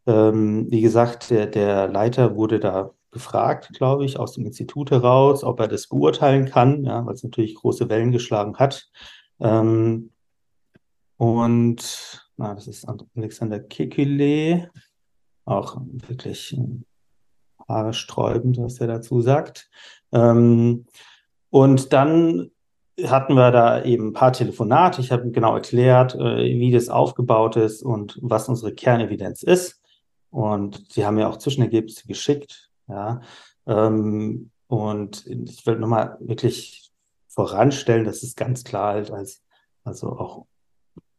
Ähm, 0.06 0.66
wie 0.70 0.80
gesagt, 0.80 1.30
der, 1.30 1.46
der 1.46 1.88
Leiter 1.88 2.36
wurde 2.36 2.60
da 2.60 2.90
gefragt, 3.10 3.70
glaube 3.74 4.04
ich, 4.04 4.18
aus 4.18 4.32
dem 4.32 4.44
Institut 4.44 4.90
heraus, 4.90 5.44
ob 5.44 5.60
er 5.60 5.68
das 5.68 5.86
beurteilen 5.86 6.46
kann, 6.46 6.84
ja, 6.84 7.06
weil 7.06 7.14
es 7.14 7.22
natürlich 7.22 7.54
große 7.54 7.88
Wellen 7.88 8.12
geschlagen 8.12 8.56
hat. 8.58 8.90
Ähm, 9.40 10.10
und 11.16 12.28
na, 12.36 12.54
das 12.54 12.66
ist 12.66 12.86
Alexander 13.16 13.60
Kekule, 13.60 14.70
auch 15.44 15.80
wirklich 15.86 16.56
äh, 16.56 16.82
haarsträubend, 17.68 18.58
was 18.58 18.80
er 18.80 18.88
dazu 18.88 19.20
sagt. 19.20 19.70
Ähm, 20.12 20.86
und 21.50 21.92
dann 21.92 22.50
hatten 23.02 23.34
wir 23.34 23.50
da 23.50 23.82
eben 23.82 24.08
ein 24.08 24.12
paar 24.12 24.32
Telefonate. 24.32 25.00
Ich 25.00 25.10
habe 25.10 25.30
genau 25.30 25.54
erklärt, 25.54 26.14
äh, 26.14 26.44
wie 26.44 26.70
das 26.70 26.88
aufgebaut 26.88 27.56
ist 27.56 27.82
und 27.82 28.18
was 28.22 28.48
unsere 28.48 28.72
Kernevidenz 28.72 29.42
ist. 29.42 29.80
Und 30.30 30.92
sie 30.92 31.04
haben 31.04 31.16
mir 31.16 31.28
auch 31.28 31.38
Zwischenergebnisse 31.38 32.06
geschickt. 32.06 32.70
Ja, 32.88 33.20
ähm, 33.66 34.50
und 34.66 35.26
ich 35.26 35.66
will 35.66 35.78
nochmal 35.78 36.16
wirklich 36.20 36.90
voranstellen, 37.28 38.04
dass 38.04 38.22
es 38.22 38.36
ganz 38.36 38.64
klar 38.64 38.94
halt 38.94 39.10
als, 39.10 39.42
also 39.84 40.08
auch 40.10 40.46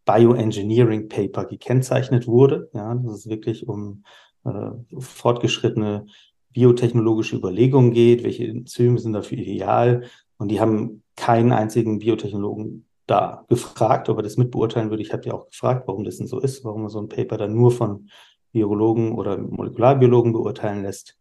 Bioengineering 0.06 1.10
Paper 1.10 1.46
gekennzeichnet 1.46 2.28
wurde. 2.28 2.70
Ja, 2.74 2.94
dass 2.94 3.20
es 3.20 3.30
wirklich 3.30 3.68
um 3.68 4.04
äh, 4.46 4.72
fortgeschrittene 5.00 6.06
biotechnologische 6.52 7.36
Überlegungen 7.36 7.92
geht, 7.92 8.24
welche 8.24 8.46
Enzyme 8.46 8.98
sind 8.98 9.14
dafür 9.14 9.38
ideal. 9.38 10.04
Und 10.38 10.50
die 10.50 10.60
haben 10.60 11.04
keinen 11.16 11.52
einzigen 11.52 12.00
Biotechnologen 12.00 12.86
da 13.08 13.46
gefragt, 13.50 14.10
ob 14.10 14.18
er 14.18 14.24
das 14.24 14.38
mitbeurteilen 14.38 14.90
würde. 14.90 15.04
Ich 15.04 15.14
habe 15.14 15.26
ja 15.26 15.34
auch 15.34 15.48
gefragt, 15.48 15.88
warum 15.88 16.04
das 16.04 16.18
denn 16.18 16.28
so 16.28 16.40
ist, 16.40 16.66
warum 16.66 16.82
man 16.82 16.90
so 16.90 17.00
ein 17.00 17.10
Paper 17.10 17.38
dann 17.38 17.54
nur 17.54 17.72
von 17.72 18.10
Virologen 18.52 19.14
oder 19.14 19.38
Molekularbiologen 19.38 20.34
beurteilen 20.34 20.84
lässt. 20.84 21.18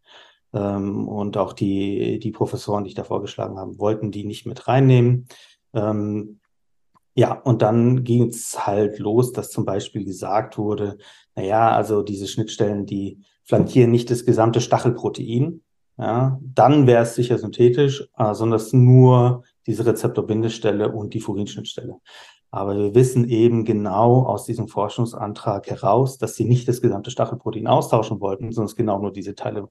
Ähm, 0.53 1.07
und 1.07 1.37
auch 1.37 1.53
die, 1.53 2.19
die 2.19 2.31
Professoren, 2.31 2.83
die 2.83 2.89
ich 2.89 2.95
da 2.95 3.03
vorgeschlagen 3.03 3.57
habe, 3.57 3.77
wollten 3.77 4.11
die 4.11 4.25
nicht 4.25 4.45
mit 4.45 4.67
reinnehmen. 4.67 5.27
Ähm, 5.73 6.39
ja, 7.13 7.33
und 7.33 7.61
dann 7.61 8.03
ging 8.03 8.29
es 8.29 8.65
halt 8.65 8.99
los, 8.99 9.31
dass 9.31 9.49
zum 9.49 9.65
Beispiel 9.65 10.03
gesagt 10.03 10.57
wurde, 10.57 10.97
naja, 11.35 11.71
also 11.71 12.03
diese 12.03 12.27
Schnittstellen, 12.27 12.85
die 12.85 13.21
flankieren 13.43 13.91
nicht 13.91 14.09
das 14.09 14.25
gesamte 14.25 14.59
Stachelprotein. 14.59 15.61
Ja, 15.97 16.39
dann 16.41 16.87
wäre 16.87 17.03
es 17.03 17.15
sicher 17.15 17.37
synthetisch, 17.37 18.09
äh, 18.17 18.33
sondern 18.33 18.57
es 18.57 18.73
nur 18.73 19.43
diese 19.67 19.85
Rezeptorbindestelle 19.85 20.91
und 20.91 21.13
die 21.13 21.21
Furinschnittstelle. 21.21 21.99
Aber 22.51 22.77
wir 22.77 22.95
wissen 22.95 23.27
eben 23.27 23.65
genau 23.65 24.23
aus 24.23 24.45
diesem 24.45 24.67
Forschungsantrag 24.67 25.67
heraus, 25.69 26.17
dass 26.17 26.35
sie 26.35 26.45
nicht 26.45 26.67
das 26.67 26.81
gesamte 26.81 27.11
Stachelprotein 27.11 27.67
austauschen 27.67 28.21
wollten, 28.21 28.51
sondern 28.51 28.69
es 28.69 28.75
genau 28.75 28.99
nur 28.99 29.11
diese 29.11 29.35
Teile 29.35 29.67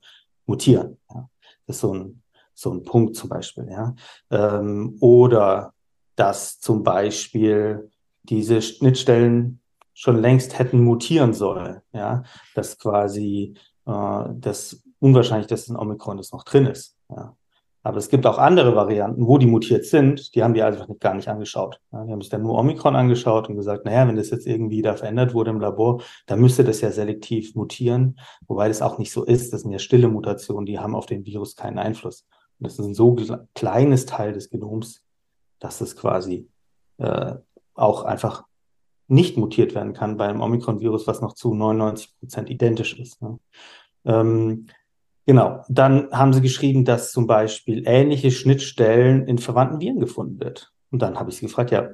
mutieren. 0.47 0.99
Ja. 1.11 1.31
Das 1.67 1.77
ist 1.77 1.81
so 1.81 1.95
ein, 1.95 2.23
so 2.53 2.73
ein 2.73 2.83
Punkt 2.83 3.17
zum 3.17 3.31
Beispiel. 3.31 3.69
Ja. 3.71 3.95
Ähm, 4.31 4.97
oder 5.01 5.73
dass 6.17 6.61
zum 6.61 6.83
Beispiel 6.83 7.91
diese 8.25 8.61
Schnittstellen 8.61 9.61
schon 9.95 10.19
längst 10.19 10.59
hätten 10.59 10.83
mutieren 10.83 11.33
sollen. 11.33 11.81
Ja. 11.93 12.25
Dass 12.55 12.79
quasi 12.79 13.55
äh, 13.87 14.25
das 14.35 14.83
unwahrscheinlich, 14.99 15.47
dass 15.47 15.69
ein 15.69 15.77
Omikron 15.77 16.19
das 16.19 16.33
noch 16.33 16.45
drin 16.45 16.67
ist. 16.67 16.99
Ja. 17.09 17.35
Aber 17.85 17.99
es 17.99 18.09
gibt 18.09 18.25
auch 18.27 18.39
andere 18.39 18.75
Varianten, 18.75 19.27
wo 19.27 19.37
die 19.37 19.47
mutiert 19.47 19.85
sind, 19.85 20.35
die 20.35 20.43
haben 20.43 20.55
wir 20.55 20.67
einfach 20.67 20.89
gar 21.01 21.13
nicht 21.13 21.29
angeschaut. 21.29 21.81
Ja, 21.93 22.03
die 22.05 22.13
haben 22.13 22.23
sich 22.23 22.31
dann 22.31 22.43
nur 22.43 22.59
Omikron 22.59 22.97
angeschaut 22.97 23.51
und 23.51 23.57
gesagt, 23.57 23.85
naja, 23.85 24.09
wenn 24.09 24.17
das 24.17 24.31
jetzt 24.31 24.47
irgendwie 24.47 24.81
da 24.81 24.95
verändert 24.95 25.35
wurde 25.35 25.51
im 25.51 25.61
Labor, 25.61 26.01
dann 26.27 26.41
müsste 26.41 26.65
das 26.65 26.81
ja 26.81 26.91
selektiv 26.91 27.55
mutieren, 27.55 28.19
wobei 28.49 28.69
das 28.69 28.81
auch 28.81 28.97
nicht 28.97 29.13
so 29.13 29.23
ist. 29.23 29.53
Das 29.53 29.61
sind 29.61 29.71
ja 29.71 29.79
stille 29.79 30.09
Mutationen, 30.09 30.65
die 30.65 30.79
haben 30.79 30.97
auf 30.97 31.05
den 31.05 31.27
Virus 31.27 31.57
keinen 31.57 31.79
Einfluss. 31.79 32.27
Und 32.59 32.69
das 32.69 32.79
ist 32.79 32.87
ein 32.87 32.95
so 32.95 33.17
kleines 33.55 34.07
Teil 34.07 34.33
des 34.33 34.49
Genoms, 34.49 35.05
dass 35.59 35.83
es 35.83 35.95
quasi 35.95 36.49
äh, 36.97 37.35
auch 37.75 38.05
einfach 38.05 38.45
nicht 39.09 39.37
mutiert 39.37 39.75
werden 39.75 39.93
kann 39.93 40.17
bei 40.17 40.27
einem 40.27 40.41
Omikron-Virus, 40.41 41.07
was 41.07 41.21
noch 41.21 41.35
zu 41.35 41.53
99 41.53 42.19
Prozent 42.19 42.49
identisch 42.49 42.99
ist. 42.99 43.21
Ne? 43.21 43.39
Ähm, 44.07 44.69
Genau. 45.27 45.65
Dann 45.69 46.11
haben 46.11 46.33
sie 46.33 46.43
geschrieben, 46.43 46.85
dass 46.85 47.13
zum 47.13 47.27
Beispiel 47.27 47.83
ähnliche 47.87 48.31
Schnittstellen 48.31 49.27
in 49.27 49.39
verwandten 49.39 49.81
Viren 49.81 50.01
gefunden 50.01 50.41
wird. 50.41 50.73
Und 50.91 51.01
dann 51.01 51.19
habe 51.19 51.31
ich 51.31 51.37
sie 51.37 51.47
gefragt, 51.47 51.71
ja, 51.71 51.91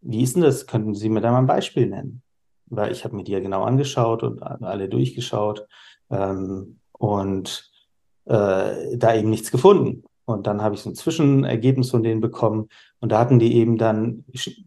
wie 0.00 0.22
ist 0.22 0.36
denn 0.36 0.42
das? 0.42 0.66
Könnten 0.66 0.94
Sie 0.94 1.08
mir 1.08 1.20
da 1.20 1.32
mal 1.32 1.38
ein 1.38 1.46
Beispiel 1.46 1.86
nennen? 1.86 2.22
Weil 2.66 2.92
ich 2.92 3.04
habe 3.04 3.16
mir 3.16 3.24
die 3.24 3.32
ja 3.32 3.40
genau 3.40 3.62
angeschaut 3.62 4.22
und 4.22 4.42
alle 4.42 4.88
durchgeschaut 4.88 5.66
ähm, 6.10 6.80
und 6.92 7.70
äh, 8.26 8.96
da 8.96 9.14
eben 9.14 9.30
nichts 9.30 9.50
gefunden. 9.50 10.04
Und 10.24 10.46
dann 10.48 10.60
habe 10.60 10.74
ich 10.74 10.80
so 10.80 10.90
ein 10.90 10.96
Zwischenergebnis 10.96 11.90
von 11.90 12.02
denen 12.02 12.20
bekommen 12.20 12.68
und 13.00 13.12
da 13.12 13.20
hatten 13.20 13.38
die 13.38 13.54
eben 13.54 13.78
dann 13.78 14.24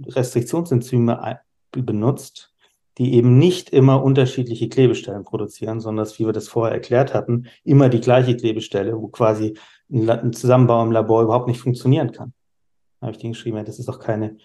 Restriktionsenzyme 0.07 1.39
benutzt, 1.71 2.53
die 2.99 3.13
eben 3.13 3.39
nicht 3.39 3.69
immer 3.69 4.03
unterschiedliche 4.03 4.67
Klebestellen 4.67 5.23
produzieren, 5.23 5.79
sondern, 5.79 6.05
wie 6.17 6.25
wir 6.25 6.33
das 6.33 6.49
vorher 6.49 6.75
erklärt 6.75 7.13
hatten, 7.13 7.47
immer 7.63 7.87
die 7.87 8.01
gleiche 8.01 8.35
Klebestelle, 8.35 9.01
wo 9.01 9.07
quasi 9.07 9.57
ein 9.91 10.33
Zusammenbau 10.33 10.83
im 10.83 10.91
Labor 10.91 11.23
überhaupt 11.23 11.47
nicht 11.47 11.61
funktionieren 11.61 12.11
kann. 12.11 12.33
Da 12.99 13.07
habe 13.07 13.15
ich 13.15 13.21
denen 13.21 13.33
geschrieben, 13.33 13.63
das 13.65 13.79
ist 13.79 13.87
doch 13.87 13.99
keine 13.99 14.37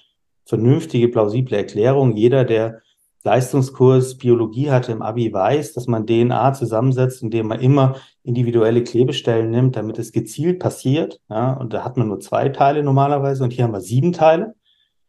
vernünftige, 0.46 1.08
plausible 1.08 1.56
Erklärung. 1.56 2.16
Jeder, 2.16 2.44
der 2.44 2.80
Leistungskurs 3.24 4.18
Biologie 4.18 4.70
hatte 4.70 4.92
im 4.92 5.02
Abi 5.02 5.32
weiß, 5.32 5.72
dass 5.72 5.86
man 5.86 6.06
DNA 6.06 6.52
zusammensetzt, 6.52 7.22
indem 7.22 7.48
man 7.48 7.58
immer 7.58 7.96
individuelle 8.22 8.84
Klebestellen 8.84 9.50
nimmt, 9.50 9.76
damit 9.76 9.98
es 9.98 10.12
gezielt 10.12 10.60
passiert. 10.60 11.20
Ja, 11.28 11.54
und 11.54 11.72
da 11.72 11.84
hat 11.84 11.96
man 11.96 12.08
nur 12.08 12.20
zwei 12.20 12.50
Teile 12.50 12.82
normalerweise 12.84 13.42
und 13.42 13.52
hier 13.52 13.64
haben 13.64 13.72
wir 13.72 13.80
sieben 13.80 14.12
Teile. 14.12 14.54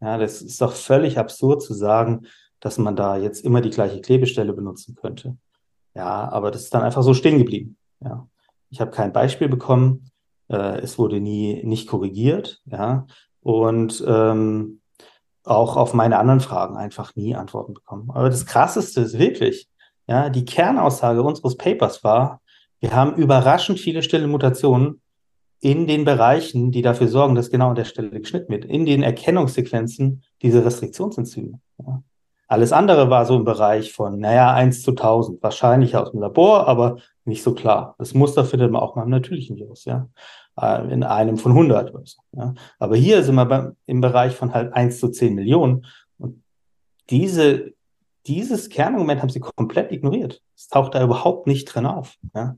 Ja, 0.02 0.18
das 0.18 0.42
ist 0.42 0.62
doch 0.62 0.74
völlig 0.74 1.20
absurd 1.20 1.62
zu 1.62 1.74
sagen, 1.74 2.26
dass 2.66 2.80
man 2.80 2.96
da 2.96 3.16
jetzt 3.16 3.46
immer 3.46 3.62
die 3.62 3.70
gleiche 3.70 4.02
Klebestelle 4.02 4.52
benutzen 4.52 4.96
könnte. 4.96 5.38
Ja, 5.94 6.28
aber 6.32 6.50
das 6.50 6.64
ist 6.64 6.74
dann 6.74 6.82
einfach 6.82 7.04
so 7.04 7.14
stehen 7.14 7.38
geblieben. 7.38 7.78
Ja, 8.00 8.28
ich 8.72 8.82
habe 8.82 8.90
kein 8.90 9.14
Beispiel 9.14 9.48
bekommen. 9.48 10.10
Äh, 10.48 10.80
es 10.80 10.98
wurde 10.98 11.20
nie 11.20 11.64
nicht 11.64 11.88
korrigiert. 11.88 12.64
Ja, 12.66 13.06
und 13.42 14.04
ähm, 14.08 14.82
auch 15.44 15.78
auf 15.78 15.94
meine 15.94 16.18
anderen 16.18 16.40
Fragen 16.40 16.76
einfach 16.76 17.16
nie 17.16 17.36
Antworten 17.36 17.76
bekommen. 17.76 18.10
Aber 18.10 18.32
das 18.32 18.48
Krasseste 18.48 19.02
ist 19.02 19.20
wirklich, 19.20 19.70
ja, 20.08 20.32
die 20.32 20.46
Kernaussage 20.46 21.22
unseres 21.22 21.58
Papers 21.58 22.04
war, 22.04 22.42
wir 22.80 22.96
haben 22.96 23.14
überraschend 23.16 23.80
viele 23.80 24.02
stille 24.02 24.26
Mutationen 24.26 25.02
in 25.60 25.86
den 25.86 26.04
Bereichen, 26.04 26.72
die 26.72 26.82
dafür 26.82 27.10
sorgen, 27.10 27.36
dass 27.36 27.52
genau 27.52 27.70
an 27.70 27.76
der 27.76 27.86
Stelle 27.86 28.10
geschnitten 28.10 28.52
wird, 28.52 28.66
in 28.66 28.88
den 28.88 29.04
Erkennungssequenzen 29.04 30.24
dieser 30.42 30.66
Restriktionsenzyme. 30.66 31.60
Ja. 31.78 32.02
Alles 32.48 32.72
andere 32.72 33.10
war 33.10 33.26
so 33.26 33.36
im 33.36 33.44
Bereich 33.44 33.94
von, 33.94 34.20
naja, 34.20 34.54
1 34.54 34.84
zu 34.84 34.92
1000, 34.92 35.42
wahrscheinlich 35.42 35.96
aus 35.96 36.12
dem 36.12 36.22
Labor, 36.22 36.68
aber 36.68 36.98
nicht 37.24 37.42
so 37.42 37.54
klar. 37.54 37.96
Das 37.98 38.14
Muster 38.14 38.46
findet 38.46 38.72
man 38.72 38.82
auch 38.82 38.96
mal 38.96 39.04
im 39.04 39.10
natürlichen 39.10 39.56
Virus, 39.56 39.86
ja. 39.86 40.08
Äh, 40.60 40.92
in 40.94 41.04
einem 41.04 41.38
von 41.38 41.52
100 41.52 41.94
oder 41.94 42.06
so. 42.06 42.20
Ja. 42.34 42.54
Aber 42.80 42.96
hier 42.96 43.24
sind 43.24 43.36
wir 43.36 43.76
im 43.88 44.02
Bereich 44.02 44.36
von 44.36 44.54
halt 44.54 44.74
1 44.74 45.00
zu 45.00 45.10
10 45.10 45.34
Millionen. 45.34 45.86
Und 46.18 46.44
diese, 47.10 47.74
dieses 48.28 48.70
Kernargument 48.70 49.22
haben 49.22 49.30
sie 49.30 49.40
komplett 49.40 49.92
ignoriert. 49.92 50.42
Es 50.56 50.68
taucht 50.68 50.96
da 50.96 51.04
überhaupt 51.04 51.48
nicht 51.48 51.66
drin 51.66 51.86
auf. 51.86 52.16
Ja. 52.34 52.56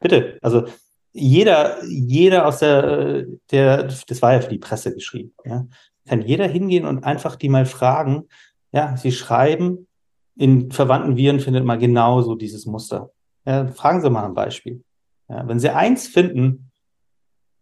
Bitte, 0.00 0.38
also 0.42 0.64
jeder, 1.12 1.82
jeder 1.84 2.46
aus 2.46 2.58
der, 2.58 3.24
der, 3.50 3.84
das 3.84 4.22
war 4.22 4.34
ja 4.34 4.40
für 4.40 4.50
die 4.50 4.58
Presse 4.58 4.94
geschrieben, 4.94 5.32
ja, 5.44 5.66
kann 6.06 6.22
jeder 6.22 6.46
hingehen 6.46 6.86
und 6.86 7.04
einfach 7.04 7.36
die 7.36 7.48
mal 7.48 7.66
fragen, 7.66 8.28
ja, 8.72 8.96
sie 8.96 9.12
schreiben, 9.12 9.86
in 10.36 10.70
verwandten 10.70 11.16
Viren 11.16 11.40
findet 11.40 11.64
man 11.64 11.78
genauso 11.78 12.34
dieses 12.36 12.66
Muster. 12.66 13.10
Ja, 13.44 13.66
fragen 13.68 14.00
Sie 14.00 14.10
mal 14.10 14.24
ein 14.24 14.34
Beispiel. 14.34 14.84
Ja, 15.28 15.46
wenn 15.48 15.58
Sie 15.58 15.70
eins 15.70 16.06
finden, 16.06 16.70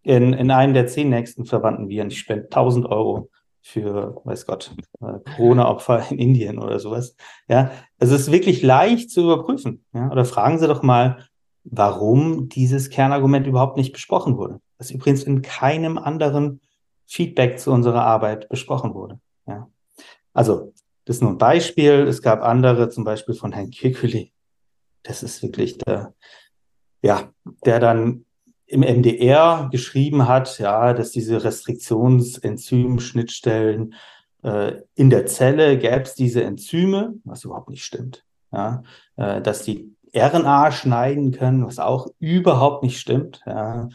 in, 0.06 0.34
in 0.34 0.52
einem 0.52 0.72
der 0.72 0.86
zehn 0.86 1.10
nächsten 1.10 1.46
verwandten 1.46 1.88
Viren. 1.88 2.10
Ich 2.10 2.20
spende 2.20 2.44
1000 2.44 2.86
Euro 2.86 3.28
für, 3.60 4.20
weiß 4.24 4.46
Gott, 4.46 4.72
äh, 5.00 5.18
Corona-Opfer 5.34 6.12
in 6.12 6.18
Indien 6.18 6.60
oder 6.60 6.78
sowas. 6.78 7.16
Ja, 7.48 7.72
es 7.98 8.12
ist 8.12 8.30
wirklich 8.30 8.62
leicht 8.62 9.10
zu 9.10 9.22
überprüfen. 9.22 9.84
Ja? 9.92 10.08
Oder 10.12 10.24
fragen 10.24 10.60
Sie 10.60 10.68
doch 10.68 10.82
mal, 10.82 11.26
warum 11.64 12.48
dieses 12.48 12.90
Kernargument 12.90 13.48
überhaupt 13.48 13.76
nicht 13.76 13.92
besprochen 13.92 14.36
wurde. 14.36 14.60
Das 14.78 14.92
übrigens 14.92 15.24
in 15.24 15.42
keinem 15.42 15.98
anderen 15.98 16.60
Feedback 17.06 17.58
zu 17.58 17.72
unserer 17.72 18.04
Arbeit 18.04 18.48
besprochen 18.48 18.94
wurde. 18.94 19.18
Ja? 19.48 19.68
Also, 20.32 20.72
das 21.06 21.16
ist 21.16 21.22
nur 21.22 21.30
ein 21.30 21.38
Beispiel. 21.38 22.06
Es 22.06 22.20
gab 22.20 22.42
andere, 22.42 22.90
zum 22.90 23.04
Beispiel 23.04 23.34
von 23.34 23.52
Herrn 23.52 23.70
Kekuli. 23.70 24.34
Das 25.04 25.22
ist 25.22 25.42
wirklich 25.42 25.78
der, 25.78 26.12
ja, 27.00 27.30
der 27.64 27.80
dann 27.80 28.26
im 28.66 28.80
MDR 28.80 29.68
geschrieben 29.70 30.26
hat, 30.26 30.58
ja, 30.58 30.92
dass 30.92 31.12
diese 31.12 31.44
Restriktionsenzym-Schnittstellen 31.44 33.94
äh, 34.42 34.82
in 34.96 35.10
der 35.10 35.26
Zelle 35.26 35.78
gäbe 35.78 36.02
es 36.02 36.16
diese 36.16 36.42
Enzyme, 36.42 37.14
was 37.22 37.44
überhaupt 37.44 37.70
nicht 37.70 37.84
stimmt. 37.84 38.24
Ja, 38.52 38.82
äh, 39.16 39.40
dass 39.40 39.62
die 39.62 39.94
RNA 40.12 40.72
schneiden 40.72 41.30
können, 41.30 41.64
was 41.64 41.78
auch 41.78 42.08
überhaupt 42.18 42.82
nicht 42.82 42.98
stimmt. 42.98 43.42
Ja. 43.46 43.88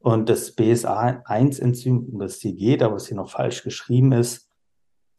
Und 0.00 0.28
das 0.28 0.56
BSA1-Enzym, 0.56 2.08
um 2.12 2.18
das 2.18 2.36
es 2.36 2.40
hier 2.40 2.54
geht, 2.54 2.82
aber 2.82 2.96
was 2.96 3.06
hier 3.06 3.16
noch 3.16 3.30
falsch 3.30 3.62
geschrieben 3.62 4.10
ist, 4.10 4.45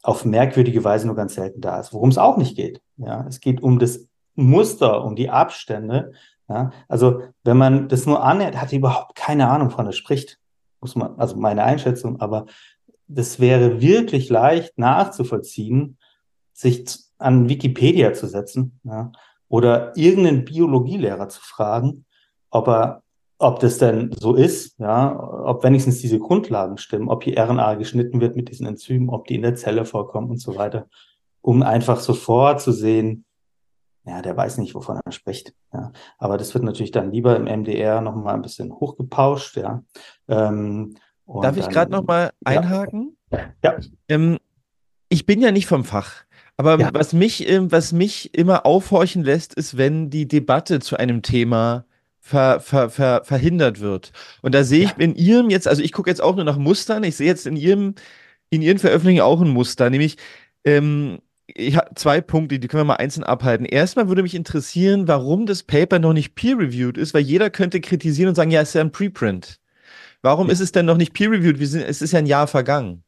auf 0.08 0.24
merkwürdige 0.24 0.82
Weise 0.84 1.06
nur 1.06 1.16
ganz 1.16 1.34
selten 1.34 1.60
da 1.60 1.78
ist. 1.78 1.92
Worum 1.92 2.08
es 2.08 2.16
auch 2.16 2.38
nicht 2.38 2.56
geht. 2.56 2.80
Ja, 2.96 3.26
es 3.28 3.40
geht 3.40 3.62
um 3.62 3.78
das 3.78 4.08
Muster, 4.34 5.04
um 5.04 5.16
die 5.16 5.28
Abstände, 5.28 6.12
ja, 6.48 6.70
also 6.88 7.20
wenn 7.44 7.58
man 7.58 7.88
das 7.88 8.06
nur 8.06 8.24
annähert, 8.24 8.58
hat 8.58 8.72
überhaupt 8.72 9.14
keine 9.14 9.50
Ahnung, 9.50 9.68
von 9.68 9.84
er 9.84 9.92
spricht. 9.92 10.38
Muss 10.80 10.96
man, 10.96 11.18
also 11.18 11.36
meine 11.36 11.62
Einschätzung, 11.62 12.22
aber 12.22 12.46
das 13.06 13.38
wäre 13.38 13.82
wirklich 13.82 14.30
leicht 14.30 14.78
nachzuvollziehen, 14.78 15.98
sich 16.54 16.88
an 17.18 17.50
Wikipedia 17.50 18.14
zu 18.14 18.28
setzen 18.28 18.80
ja, 18.84 19.12
oder 19.48 19.94
irgendeinen 19.94 20.46
Biologielehrer 20.46 21.28
zu 21.28 21.42
fragen, 21.42 22.06
ob 22.50 22.68
er, 22.68 23.02
ob 23.38 23.60
das 23.60 23.78
denn 23.78 24.10
so 24.18 24.34
ist, 24.34 24.78
ja, 24.78 25.18
ob 25.44 25.62
wenigstens 25.62 26.00
diese 26.00 26.18
Grundlagen 26.18 26.76
stimmen, 26.76 27.08
ob 27.08 27.22
hier 27.22 27.38
RNA 27.38 27.74
geschnitten 27.74 28.20
wird 28.20 28.36
mit 28.36 28.48
diesen 28.50 28.66
Enzymen, 28.66 29.08
ob 29.08 29.26
die 29.26 29.36
in 29.36 29.42
der 29.42 29.54
Zelle 29.54 29.84
vorkommen 29.84 30.30
und 30.30 30.40
so 30.40 30.56
weiter, 30.56 30.88
um 31.40 31.62
einfach 31.62 32.00
sofort 32.00 32.60
zu 32.60 32.72
sehen, 32.72 33.24
ja, 34.04 34.22
der 34.22 34.36
weiß 34.36 34.58
nicht, 34.58 34.74
wovon 34.74 35.00
er 35.04 35.12
spricht. 35.12 35.54
Ja. 35.72 35.92
Aber 36.16 36.38
das 36.38 36.54
wird 36.54 36.64
natürlich 36.64 36.90
dann 36.90 37.12
lieber 37.12 37.36
im 37.36 37.44
MDR 37.44 38.00
nochmal 38.00 38.34
ein 38.34 38.42
bisschen 38.42 38.72
hochgepauscht, 38.72 39.56
ja. 39.56 39.82
Ähm, 40.28 40.94
Darf 41.42 41.58
ich 41.58 41.68
gerade 41.68 41.92
nochmal 41.92 42.32
einhaken? 42.42 43.16
Ja. 43.30 43.38
ja. 43.62 43.76
Ähm, 44.08 44.38
ich 45.10 45.26
bin 45.26 45.42
ja 45.42 45.52
nicht 45.52 45.66
vom 45.66 45.84
Fach. 45.84 46.24
Aber 46.56 46.78
ja. 46.78 46.90
was, 46.92 47.12
mich, 47.12 47.46
was 47.48 47.92
mich 47.92 48.34
immer 48.34 48.66
aufhorchen 48.66 49.22
lässt, 49.22 49.54
ist, 49.54 49.76
wenn 49.76 50.10
die 50.10 50.26
Debatte 50.26 50.80
zu 50.80 50.96
einem 50.96 51.22
Thema 51.22 51.84
ver, 52.28 52.60
ver, 52.60 52.90
ver, 52.90 53.24
verhindert 53.24 53.80
wird. 53.80 54.12
Und 54.42 54.54
da 54.54 54.62
sehe 54.62 54.84
ich 54.84 54.90
ja. 54.90 54.96
in 54.98 55.14
Ihrem 55.14 55.50
jetzt, 55.50 55.66
also 55.66 55.82
ich 55.82 55.92
gucke 55.92 56.10
jetzt 56.10 56.20
auch 56.22 56.36
nur 56.36 56.44
nach 56.44 56.58
Mustern, 56.58 57.02
ich 57.04 57.16
sehe 57.16 57.26
jetzt 57.26 57.46
in 57.46 57.56
Ihrem, 57.56 57.94
in 58.50 58.62
Ihren 58.62 58.78
Veröffentlichungen 58.78 59.22
auch 59.22 59.40
ein 59.40 59.48
Muster, 59.48 59.88
nämlich 59.88 60.16
ähm, 60.64 61.18
ich 61.46 61.76
habe 61.76 61.94
zwei 61.94 62.20
Punkte, 62.20 62.58
die 62.58 62.68
können 62.68 62.82
wir 62.82 62.84
mal 62.84 62.96
einzeln 62.96 63.24
abhalten. 63.24 63.64
Erstmal 63.64 64.08
würde 64.08 64.22
mich 64.22 64.34
interessieren, 64.34 65.08
warum 65.08 65.46
das 65.46 65.62
Paper 65.62 65.98
noch 65.98 66.12
nicht 66.12 66.34
peer-reviewed 66.34 66.98
ist, 66.98 67.14
weil 67.14 67.22
jeder 67.22 67.48
könnte 67.48 67.80
kritisieren 67.80 68.28
und 68.28 68.34
sagen, 68.34 68.50
ja, 68.50 68.60
es 68.60 68.68
ist 68.68 68.74
ja 68.74 68.82
ein 68.82 68.92
Preprint. 68.92 69.58
Warum 70.20 70.48
ja. 70.48 70.52
ist 70.52 70.60
es 70.60 70.72
denn 70.72 70.84
noch 70.84 70.98
nicht 70.98 71.14
peer-reviewed? 71.14 71.60
Es 71.60 72.02
ist 72.02 72.12
ja 72.12 72.18
ein 72.18 72.26
Jahr 72.26 72.46
vergangen. 72.46 73.04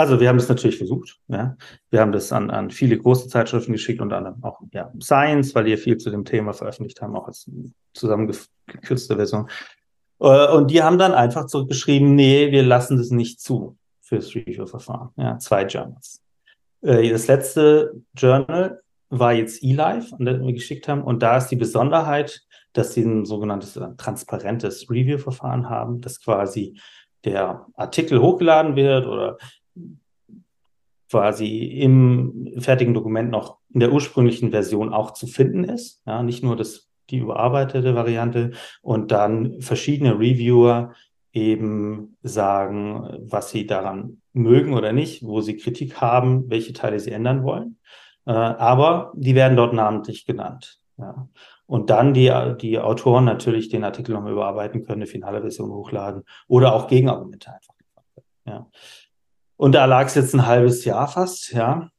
Also 0.00 0.20
wir 0.20 0.28
haben 0.28 0.38
das 0.38 0.48
natürlich 0.48 0.78
versucht. 0.78 1.18
Ja. 1.28 1.56
Wir 1.90 2.00
haben 2.00 2.12
das 2.12 2.32
an, 2.32 2.50
an 2.50 2.70
viele 2.70 2.98
große 2.98 3.28
Zeitschriften 3.28 3.72
geschickt, 3.72 4.00
unter 4.00 4.16
anderem 4.16 4.42
auch 4.42 4.60
ja, 4.72 4.92
Science, 5.00 5.54
weil 5.54 5.64
die 5.64 5.76
viel 5.76 5.98
zu 5.98 6.10
dem 6.10 6.24
Thema 6.24 6.52
veröffentlicht 6.52 7.00
haben, 7.02 7.16
auch 7.16 7.26
als 7.26 7.50
zusammengekürzte 7.92 9.16
Version. 9.16 9.48
Äh, 10.20 10.48
und 10.48 10.70
die 10.70 10.82
haben 10.82 10.98
dann 10.98 11.12
einfach 11.12 11.46
zurückgeschrieben, 11.46 12.14
nee, 12.14 12.50
wir 12.50 12.62
lassen 12.62 12.96
das 12.96 13.10
nicht 13.10 13.40
zu 13.40 13.76
fürs 14.00 14.34
Review-Verfahren. 14.34 15.10
Ja, 15.16 15.38
zwei 15.38 15.64
Journals. 15.66 16.22
Äh, 16.82 17.10
das 17.10 17.26
letzte 17.26 18.02
Journal 18.16 18.80
war 19.10 19.32
jetzt 19.32 19.62
eLife, 19.62 20.14
an 20.18 20.24
das 20.24 20.40
wir 20.40 20.52
geschickt 20.52 20.88
haben. 20.88 21.02
Und 21.02 21.22
da 21.22 21.36
ist 21.36 21.48
die 21.48 21.56
Besonderheit, 21.56 22.42
dass 22.72 22.94
sie 22.94 23.02
ein 23.02 23.24
sogenanntes 23.24 23.76
äh, 23.76 23.88
transparentes 23.96 24.88
Review-Verfahren 24.88 25.68
haben, 25.68 26.00
dass 26.00 26.22
quasi 26.22 26.78
der 27.24 27.66
Artikel 27.74 28.20
hochgeladen 28.20 28.76
wird 28.76 29.06
oder 29.06 29.36
quasi 31.10 31.64
im 31.64 32.54
fertigen 32.58 32.94
Dokument 32.94 33.30
noch 33.30 33.58
in 33.72 33.80
der 33.80 33.92
ursprünglichen 33.92 34.50
Version 34.50 34.92
auch 34.92 35.12
zu 35.12 35.26
finden 35.26 35.64
ist. 35.64 36.02
Ja, 36.06 36.22
nicht 36.22 36.44
nur 36.44 36.56
das, 36.56 36.88
die 37.10 37.18
überarbeitete 37.18 37.94
Variante 37.94 38.52
und 38.82 39.10
dann 39.10 39.60
verschiedene 39.60 40.18
Reviewer 40.18 40.94
eben 41.32 42.16
sagen, 42.22 43.08
was 43.20 43.50
sie 43.50 43.66
daran 43.66 44.22
mögen 44.32 44.74
oder 44.74 44.92
nicht, 44.92 45.24
wo 45.24 45.40
sie 45.40 45.56
Kritik 45.56 46.00
haben, 46.00 46.48
welche 46.48 46.72
Teile 46.72 47.00
sie 47.00 47.12
ändern 47.12 47.42
wollen. 47.42 47.78
Äh, 48.26 48.32
aber 48.32 49.12
die 49.14 49.34
werden 49.34 49.56
dort 49.56 49.72
namentlich 49.72 50.26
genannt. 50.26 50.80
Ja. 50.98 51.28
Und 51.66 51.90
dann 51.90 52.14
die, 52.14 52.32
die 52.60 52.78
Autoren 52.78 53.24
natürlich 53.24 53.68
den 53.68 53.84
Artikel 53.84 54.12
nochmal 54.12 54.32
überarbeiten 54.32 54.84
können, 54.84 55.02
eine 55.02 55.06
finale 55.06 55.40
Version 55.40 55.70
hochladen 55.70 56.24
oder 56.48 56.74
auch 56.74 56.88
Gegenargumente 56.88 57.52
einfach. 57.52 57.74
Ja. 58.44 58.66
Und 59.60 59.72
da 59.72 59.84
lag 59.84 60.06
es 60.06 60.14
jetzt 60.14 60.34
ein 60.34 60.46
halbes 60.46 60.86
Jahr 60.86 61.06
fast, 61.06 61.52
ja. 61.52 61.90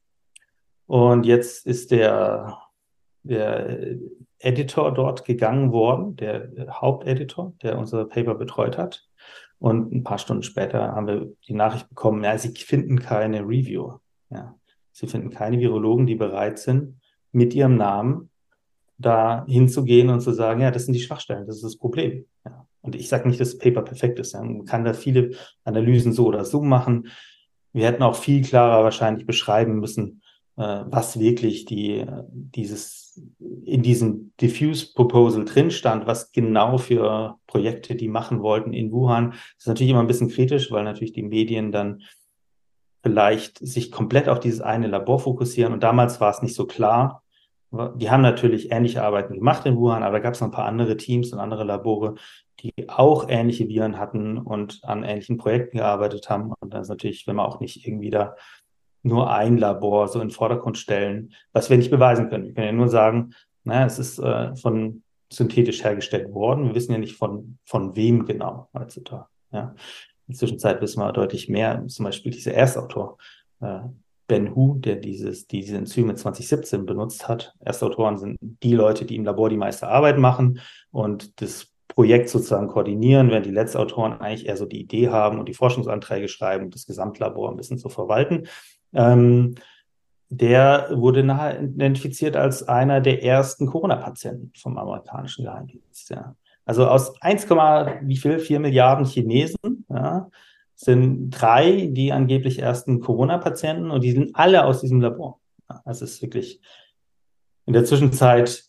Und 0.87 1.27
jetzt 1.27 1.67
ist 1.67 1.91
der, 1.91 2.57
der 3.21 3.97
Editor 4.39 4.91
dort 4.91 5.25
gegangen 5.25 5.71
worden, 5.71 6.15
der 6.15 6.49
Haupteditor, 6.81 7.53
der 7.61 7.77
unser 7.77 8.05
Paper 8.05 8.33
betreut 8.33 8.79
hat. 8.79 9.07
Und 9.59 9.93
ein 9.93 10.03
paar 10.03 10.17
Stunden 10.17 10.41
später 10.41 10.93
haben 10.93 11.05
wir 11.05 11.27
die 11.47 11.53
Nachricht 11.53 11.87
bekommen, 11.87 12.23
ja, 12.23 12.35
sie 12.35 12.49
finden 12.49 12.97
keine 12.97 13.41
Reviewer. 13.41 14.01
Ja. 14.31 14.55
Sie 14.91 15.05
finden 15.05 15.29
keine 15.29 15.59
Virologen, 15.59 16.07
die 16.07 16.15
bereit 16.15 16.57
sind, 16.57 16.99
mit 17.31 17.53
ihrem 17.53 17.75
Namen 17.75 18.31
da 18.97 19.45
hinzugehen 19.47 20.09
und 20.09 20.21
zu 20.21 20.31
sagen, 20.31 20.61
ja, 20.61 20.71
das 20.71 20.85
sind 20.85 20.95
die 20.95 20.99
Schwachstellen, 20.99 21.45
das 21.45 21.57
ist 21.57 21.63
das 21.63 21.77
Problem. 21.77 22.25
Ja. 22.43 22.65
Und 22.81 22.95
ich 22.95 23.07
sage 23.07 23.29
nicht, 23.29 23.39
dass 23.39 23.51
das 23.51 23.59
Paper 23.59 23.83
perfekt 23.83 24.17
ist. 24.17 24.33
Ja. 24.33 24.41
Man 24.41 24.65
kann 24.65 24.83
da 24.83 24.93
viele 24.93 25.35
Analysen 25.63 26.11
so 26.11 26.25
oder 26.25 26.43
so 26.43 26.63
machen. 26.63 27.07
Wir 27.73 27.87
hätten 27.87 28.03
auch 28.03 28.15
viel 28.15 28.43
klarer 28.43 28.83
wahrscheinlich 28.83 29.25
beschreiben 29.25 29.79
müssen, 29.79 30.21
äh, 30.57 30.83
was 30.85 31.19
wirklich 31.19 31.65
die, 31.65 32.05
dieses, 32.31 33.21
in 33.65 33.81
diesem 33.81 34.33
Diffuse 34.39 34.93
Proposal 34.93 35.45
drin 35.45 35.71
stand, 35.71 36.07
was 36.07 36.31
genau 36.31 36.77
für 36.77 37.37
Projekte 37.47 37.95
die 37.95 38.07
machen 38.07 38.41
wollten 38.41 38.73
in 38.73 38.91
Wuhan. 38.91 39.31
Das 39.31 39.39
ist 39.59 39.67
natürlich 39.67 39.91
immer 39.91 40.01
ein 40.01 40.07
bisschen 40.07 40.29
kritisch, 40.29 40.71
weil 40.71 40.83
natürlich 40.83 41.13
die 41.13 41.23
Medien 41.23 41.71
dann 41.71 42.01
vielleicht 43.03 43.57
sich 43.59 43.91
komplett 43.91 44.29
auf 44.29 44.39
dieses 44.39 44.61
eine 44.61 44.87
Labor 44.87 45.19
fokussieren. 45.19 45.73
Und 45.73 45.83
damals 45.83 46.21
war 46.21 46.31
es 46.31 46.41
nicht 46.41 46.55
so 46.55 46.65
klar. 46.65 47.20
Die 47.71 48.09
haben 48.11 48.21
natürlich 48.21 48.71
ähnliche 48.71 49.01
Arbeiten 49.01 49.33
gemacht 49.33 49.65
in 49.65 49.77
Wuhan, 49.77 50.03
aber 50.03 50.17
da 50.17 50.23
gab 50.23 50.33
es 50.33 50.41
noch 50.41 50.49
ein 50.49 50.53
paar 50.53 50.65
andere 50.65 50.97
Teams 50.97 51.31
und 51.31 51.39
andere 51.39 51.63
Labore, 51.63 52.15
die 52.59 52.89
auch 52.89 53.29
ähnliche 53.29 53.69
Viren 53.69 53.97
hatten 53.97 54.37
und 54.37 54.81
an 54.83 55.03
ähnlichen 55.03 55.37
Projekten 55.37 55.77
gearbeitet 55.77 56.29
haben. 56.29 56.53
Und 56.59 56.73
das 56.73 56.83
ist 56.83 56.89
natürlich, 56.89 57.27
wenn 57.27 57.37
man 57.37 57.45
auch 57.45 57.61
nicht 57.61 57.87
irgendwie 57.87 58.09
da 58.09 58.35
nur 59.03 59.31
ein 59.31 59.57
Labor 59.57 60.07
so 60.09 60.19
in 60.19 60.27
den 60.27 60.33
Vordergrund 60.33 60.77
stellen, 60.77 61.33
was 61.53 61.69
wir 61.69 61.77
nicht 61.77 61.91
beweisen 61.91 62.29
können. 62.29 62.45
Wir 62.45 62.53
können 62.53 62.67
ja 62.67 62.73
nur 62.73 62.89
sagen, 62.89 63.33
naja, 63.63 63.85
es 63.85 63.99
ist 63.99 64.19
äh, 64.19 64.55
von 64.55 65.03
synthetisch 65.31 65.83
hergestellt 65.83 66.33
worden. 66.33 66.67
Wir 66.67 66.75
wissen 66.75 66.91
ja 66.91 66.97
nicht 66.97 67.15
von, 67.15 67.57
von 67.63 67.95
wem 67.95 68.25
genau 68.25 68.69
heutzutage. 68.77 69.25
Ja. 69.51 69.73
In 70.27 70.33
der 70.33 70.35
Zwischenzeit 70.35 70.81
wissen 70.81 70.99
wir 70.99 71.11
deutlich 71.13 71.49
mehr. 71.49 71.85
Zum 71.87 72.05
Beispiel 72.05 72.31
dieser 72.31 72.53
Erstautor, 72.53 73.17
äh, 73.61 73.79
Ben 74.31 74.55
Hu, 74.55 74.75
der 74.75 74.95
dieses, 74.95 75.45
diese 75.45 75.75
Enzyme 75.75 76.15
2017 76.15 76.85
benutzt 76.85 77.27
hat. 77.27 77.53
Erstautoren 77.59 78.17
sind 78.17 78.37
die 78.39 78.73
Leute, 78.73 79.03
die 79.03 79.17
im 79.17 79.25
Labor 79.25 79.49
die 79.49 79.57
meiste 79.57 79.89
Arbeit 79.89 80.17
machen 80.17 80.61
und 80.89 81.41
das 81.41 81.67
Projekt 81.89 82.29
sozusagen 82.29 82.69
koordinieren, 82.69 83.29
während 83.29 83.45
die 83.45 83.51
Letztautoren 83.51 84.13
eigentlich 84.21 84.47
eher 84.47 84.55
so 84.55 84.65
die 84.65 84.79
Idee 84.79 85.09
haben 85.09 85.37
und 85.37 85.49
die 85.49 85.53
Forschungsanträge 85.53 86.29
schreiben, 86.29 86.69
das 86.69 86.85
Gesamtlabor 86.85 87.49
ein 87.49 87.57
bisschen 87.57 87.77
zu 87.77 87.89
verwalten. 87.89 88.47
Ähm, 88.93 89.55
der 90.29 90.91
wurde 90.93 91.25
nachher 91.25 91.61
identifiziert 91.61 92.37
als 92.37 92.65
einer 92.65 93.01
der 93.01 93.21
ersten 93.23 93.65
Corona-Patienten 93.65 94.53
vom 94.55 94.77
amerikanischen 94.77 95.43
Geheimdienst. 95.43 96.09
Ja. 96.09 96.37
Also 96.63 96.87
aus 96.87 97.21
1, 97.21 97.49
wie 97.49 98.15
viel? 98.15 98.39
4 98.39 98.61
Milliarden 98.61 99.05
Chinesen 99.05 99.85
ja, 99.89 100.29
sind 100.83 101.29
drei 101.29 101.89
die 101.91 102.11
angeblich 102.11 102.59
ersten 102.59 102.99
Corona-Patienten 103.01 103.91
und 103.91 104.03
die 104.03 104.13
sind 104.13 104.35
alle 104.35 104.65
aus 104.65 104.81
diesem 104.81 104.99
Labor. 104.99 105.39
Ja, 105.69 105.81
das 105.85 106.01
ist 106.01 106.21
wirklich 106.23 106.59
in 107.67 107.73
der 107.73 107.85
Zwischenzeit 107.85 108.63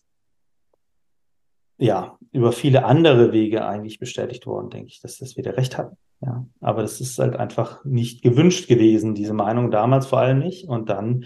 ja 1.79 2.19
über 2.31 2.53
viele 2.53 2.85
andere 2.85 3.33
Wege 3.33 3.67
eigentlich 3.67 3.99
bestätigt 3.99 4.47
worden, 4.47 4.69
denke 4.69 4.89
ich, 4.89 5.01
dass 5.01 5.19
das 5.19 5.37
wieder 5.37 5.57
recht 5.57 5.79
hat. 5.79 5.97
Ja, 6.21 6.47
aber 6.61 6.83
das 6.83 7.01
ist 7.01 7.19
halt 7.19 7.35
einfach 7.35 7.85
nicht 7.85 8.23
gewünscht 8.23 8.69
gewesen, 8.69 9.15
diese 9.15 9.33
Meinung 9.33 9.71
damals 9.71 10.07
vor 10.07 10.21
allem 10.21 10.39
nicht. 10.39 10.69
Und 10.69 10.91
dann, 10.91 11.25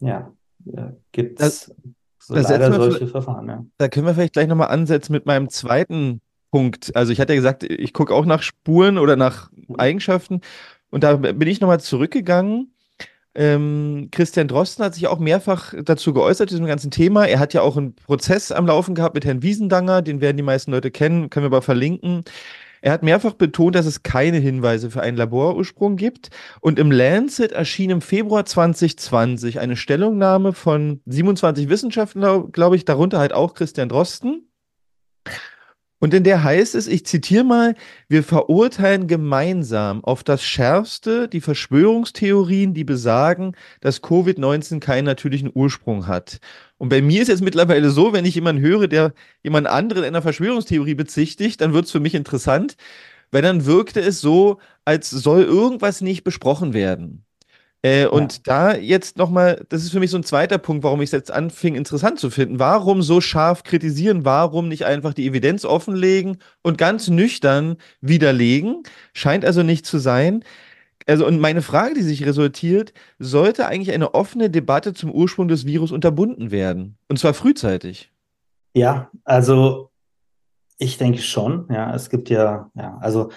ja, 0.00 0.32
äh, 0.66 0.90
gibt 1.12 1.40
es 1.40 1.74
so 2.18 2.34
leider 2.34 2.72
solche 2.72 3.06
Verfahren. 3.06 3.48
Ja. 3.48 3.64
Da 3.78 3.88
können 3.88 4.06
wir 4.06 4.14
vielleicht 4.14 4.34
gleich 4.34 4.48
nochmal 4.48 4.68
ansetzen 4.68 5.12
mit 5.12 5.26
meinem 5.26 5.48
zweiten 5.48 6.20
Punkt. 6.52 6.94
Also 6.94 7.12
ich 7.12 7.20
hatte 7.20 7.32
ja 7.32 7.38
gesagt, 7.38 7.64
ich 7.64 7.92
gucke 7.92 8.14
auch 8.14 8.26
nach 8.26 8.42
Spuren 8.42 8.98
oder 8.98 9.16
nach 9.16 9.50
Eigenschaften. 9.78 10.42
Und 10.90 11.02
da 11.02 11.16
bin 11.16 11.48
ich 11.48 11.60
nochmal 11.60 11.80
zurückgegangen. 11.80 12.74
Ähm, 13.34 14.08
Christian 14.12 14.48
Drosten 14.48 14.84
hat 14.84 14.94
sich 14.94 15.06
auch 15.06 15.18
mehrfach 15.18 15.72
dazu 15.82 16.12
geäußert, 16.12 16.50
diesem 16.50 16.66
ganzen 16.66 16.90
Thema. 16.90 17.24
Er 17.24 17.38
hat 17.38 17.54
ja 17.54 17.62
auch 17.62 17.78
einen 17.78 17.94
Prozess 17.96 18.52
am 18.52 18.66
Laufen 18.66 18.94
gehabt 18.94 19.14
mit 19.14 19.24
Herrn 19.24 19.42
Wiesendanger, 19.42 20.02
den 20.02 20.20
werden 20.20 20.36
die 20.36 20.42
meisten 20.42 20.70
Leute 20.70 20.90
kennen, 20.90 21.30
können 21.30 21.44
wir 21.44 21.48
aber 21.48 21.62
verlinken. 21.62 22.24
Er 22.82 22.92
hat 22.92 23.02
mehrfach 23.02 23.32
betont, 23.32 23.74
dass 23.74 23.86
es 23.86 24.02
keine 24.02 24.38
Hinweise 24.38 24.90
für 24.90 25.00
einen 25.00 25.16
Laborursprung 25.16 25.96
gibt. 25.96 26.28
Und 26.60 26.78
im 26.78 26.90
Lancet 26.90 27.52
erschien 27.52 27.88
im 27.88 28.02
Februar 28.02 28.44
2020 28.44 29.60
eine 29.60 29.76
Stellungnahme 29.76 30.52
von 30.52 31.00
27 31.06 31.70
Wissenschaftlern, 31.70 32.52
glaube 32.52 32.76
ich, 32.76 32.84
darunter 32.84 33.18
halt 33.18 33.32
auch 33.32 33.54
Christian 33.54 33.88
Drosten. 33.88 34.51
Und 36.02 36.12
in 36.14 36.24
der 36.24 36.42
heißt 36.42 36.74
es, 36.74 36.88
ich 36.88 37.06
zitiere 37.06 37.44
mal, 37.44 37.76
wir 38.08 38.24
verurteilen 38.24 39.06
gemeinsam 39.06 40.02
auf 40.02 40.24
das 40.24 40.42
Schärfste 40.42 41.28
die 41.28 41.40
Verschwörungstheorien, 41.40 42.74
die 42.74 42.82
besagen, 42.82 43.54
dass 43.80 44.02
Covid-19 44.02 44.80
keinen 44.80 45.04
natürlichen 45.04 45.52
Ursprung 45.54 46.08
hat. 46.08 46.40
Und 46.76 46.88
bei 46.88 47.00
mir 47.02 47.22
ist 47.22 47.28
es 47.28 47.40
mittlerweile 47.40 47.90
so, 47.90 48.12
wenn 48.12 48.24
ich 48.24 48.34
jemanden 48.34 48.62
höre, 48.62 48.88
der 48.88 49.12
jemand 49.44 49.68
anderen 49.68 50.02
in 50.02 50.08
einer 50.08 50.22
Verschwörungstheorie 50.22 50.96
bezichtigt, 50.96 51.60
dann 51.60 51.72
wird 51.72 51.84
es 51.84 51.92
für 51.92 52.00
mich 52.00 52.16
interessant, 52.16 52.74
weil 53.30 53.42
dann 53.42 53.64
wirkte 53.64 54.00
es 54.00 54.20
so, 54.20 54.58
als 54.84 55.08
soll 55.08 55.44
irgendwas 55.44 56.00
nicht 56.00 56.24
besprochen 56.24 56.74
werden. 56.74 57.24
Äh, 57.82 58.06
und 58.06 58.34
ja. 58.34 58.40
da 58.44 58.76
jetzt 58.76 59.16
nochmal, 59.16 59.66
das 59.68 59.82
ist 59.82 59.90
für 59.90 59.98
mich 59.98 60.10
so 60.10 60.16
ein 60.16 60.22
zweiter 60.22 60.58
Punkt, 60.58 60.84
warum 60.84 61.02
ich 61.02 61.08
es 61.08 61.12
jetzt 61.12 61.32
anfing, 61.32 61.74
interessant 61.74 62.20
zu 62.20 62.30
finden. 62.30 62.60
Warum 62.60 63.02
so 63.02 63.20
scharf 63.20 63.64
kritisieren? 63.64 64.24
Warum 64.24 64.68
nicht 64.68 64.84
einfach 64.84 65.14
die 65.14 65.26
Evidenz 65.26 65.64
offenlegen 65.64 66.38
und 66.62 66.78
ganz 66.78 67.08
nüchtern 67.08 67.76
widerlegen? 68.00 68.84
Scheint 69.12 69.44
also 69.44 69.64
nicht 69.64 69.84
zu 69.84 69.98
sein. 69.98 70.44
Also, 71.06 71.26
und 71.26 71.40
meine 71.40 71.62
Frage, 71.62 71.94
die 71.94 72.02
sich 72.02 72.24
resultiert, 72.24 72.92
sollte 73.18 73.66
eigentlich 73.66 73.92
eine 73.92 74.14
offene 74.14 74.48
Debatte 74.48 74.94
zum 74.94 75.10
Ursprung 75.10 75.48
des 75.48 75.66
Virus 75.66 75.90
unterbunden 75.90 76.52
werden? 76.52 76.96
Und 77.08 77.18
zwar 77.18 77.34
frühzeitig. 77.34 78.12
Ja, 78.74 79.10
also 79.24 79.90
ich 80.78 80.98
denke 80.98 81.20
schon. 81.20 81.66
Ja, 81.70 81.94
es 81.94 82.10
gibt 82.10 82.30
ja, 82.30 82.70
ja, 82.74 82.98
also 83.00 83.30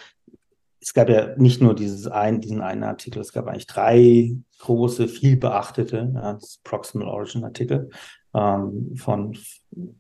es 0.86 0.94
gab 0.94 1.10
ja 1.10 1.36
nicht 1.36 1.62
nur 1.62 1.74
dieses 1.74 2.06
ein, 2.06 2.42
diesen 2.42 2.62
einen 2.62 2.84
Artikel, 2.84 3.20
es 3.20 3.34
gab 3.34 3.48
eigentlich 3.48 3.66
drei 3.66 4.38
große, 4.60 5.08
viel 5.08 5.36
beachtete, 5.36 6.12
ja, 6.14 6.38
Proximal 6.64 7.08
Origin 7.08 7.44
Artikel 7.44 7.90
ähm, 8.36 8.96
von 8.96 9.36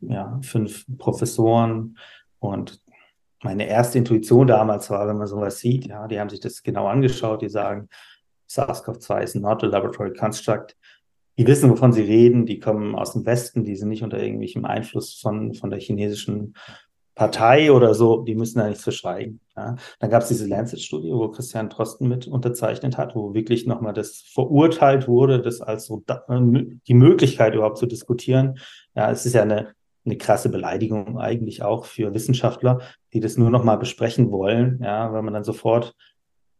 ja, 0.02 0.40
fünf 0.44 0.86
Professoren 1.00 1.98
und 2.38 2.80
meine 3.42 3.68
erste 3.68 3.98
Intuition 3.98 4.46
damals 4.46 4.92
war, 4.92 5.08
wenn 5.08 5.18
man 5.18 5.26
sowas 5.26 5.58
sieht, 5.58 5.88
ja, 5.88 6.08
die 6.08 6.20
haben 6.20 6.30
sich 6.30 6.40
das 6.40 6.62
genau 6.62 6.86
angeschaut, 6.86 7.42
die 7.42 7.50
sagen, 7.50 7.90
SARS-CoV-2 8.48 9.22
ist 9.22 9.36
not 9.36 9.64
a 9.64 9.68
laboratory 9.68 10.14
construct. 10.14 10.78
Die 11.40 11.48
wissen, 11.48 11.70
wovon 11.72 11.94
sie 11.94 12.04
reden, 12.04 12.46
die 12.46 12.60
kommen 12.60 12.94
aus 12.94 13.14
dem 13.14 13.26
Westen, 13.26 13.64
die 13.64 13.76
sind 13.76 13.90
nicht 13.90 14.04
unter 14.04 14.22
irgendwelchem 14.22 14.66
Einfluss 14.66 15.20
von, 15.20 15.56
von 15.56 15.72
der 15.72 15.80
chinesischen 15.80 16.54
Partei 17.16 17.72
oder 17.72 17.93
so, 17.93 18.24
die 18.24 18.36
müssen 18.36 18.59
da 18.59 18.68
nichts 18.68 18.84
verschweigen. 18.84 19.39
Ja. 19.55 19.76
Dann 19.99 20.09
gab 20.09 20.22
es 20.22 20.28
diese 20.28 20.45
Lancet-Studie, 20.47 21.11
wo 21.13 21.30
Christian 21.30 21.70
Drosten 21.70 22.09
mit 22.09 22.28
unterzeichnet 22.28 22.97
hat, 22.97 23.16
wo 23.16 23.34
wirklich 23.34 23.66
nochmal 23.66 23.93
das 23.93 24.22
verurteilt 24.34 25.07
wurde, 25.07 25.41
das 25.41 25.61
als 25.61 25.86
so 25.86 26.03
die 26.07 26.93
Möglichkeit 26.93 27.55
überhaupt 27.55 27.78
zu 27.78 27.86
diskutieren. 27.86 28.59
Ja, 28.95 29.09
es 29.11 29.26
ist 29.26 29.34
ja 29.34 29.43
eine, 29.43 29.74
eine 30.05 30.18
krasse 30.18 30.49
Beleidigung 30.49 31.18
eigentlich 31.18 31.63
auch 31.63 31.86
für 31.86 32.13
Wissenschaftler, 32.13 32.82
die 33.13 33.22
das 33.22 33.38
nur 33.38 33.49
nochmal 33.49 33.78
besprechen 33.78 34.30
wollen, 34.32 34.80
ja, 34.84 35.13
weil 35.13 35.22
man 35.22 35.34
dann 35.34 35.45
sofort 35.45 35.95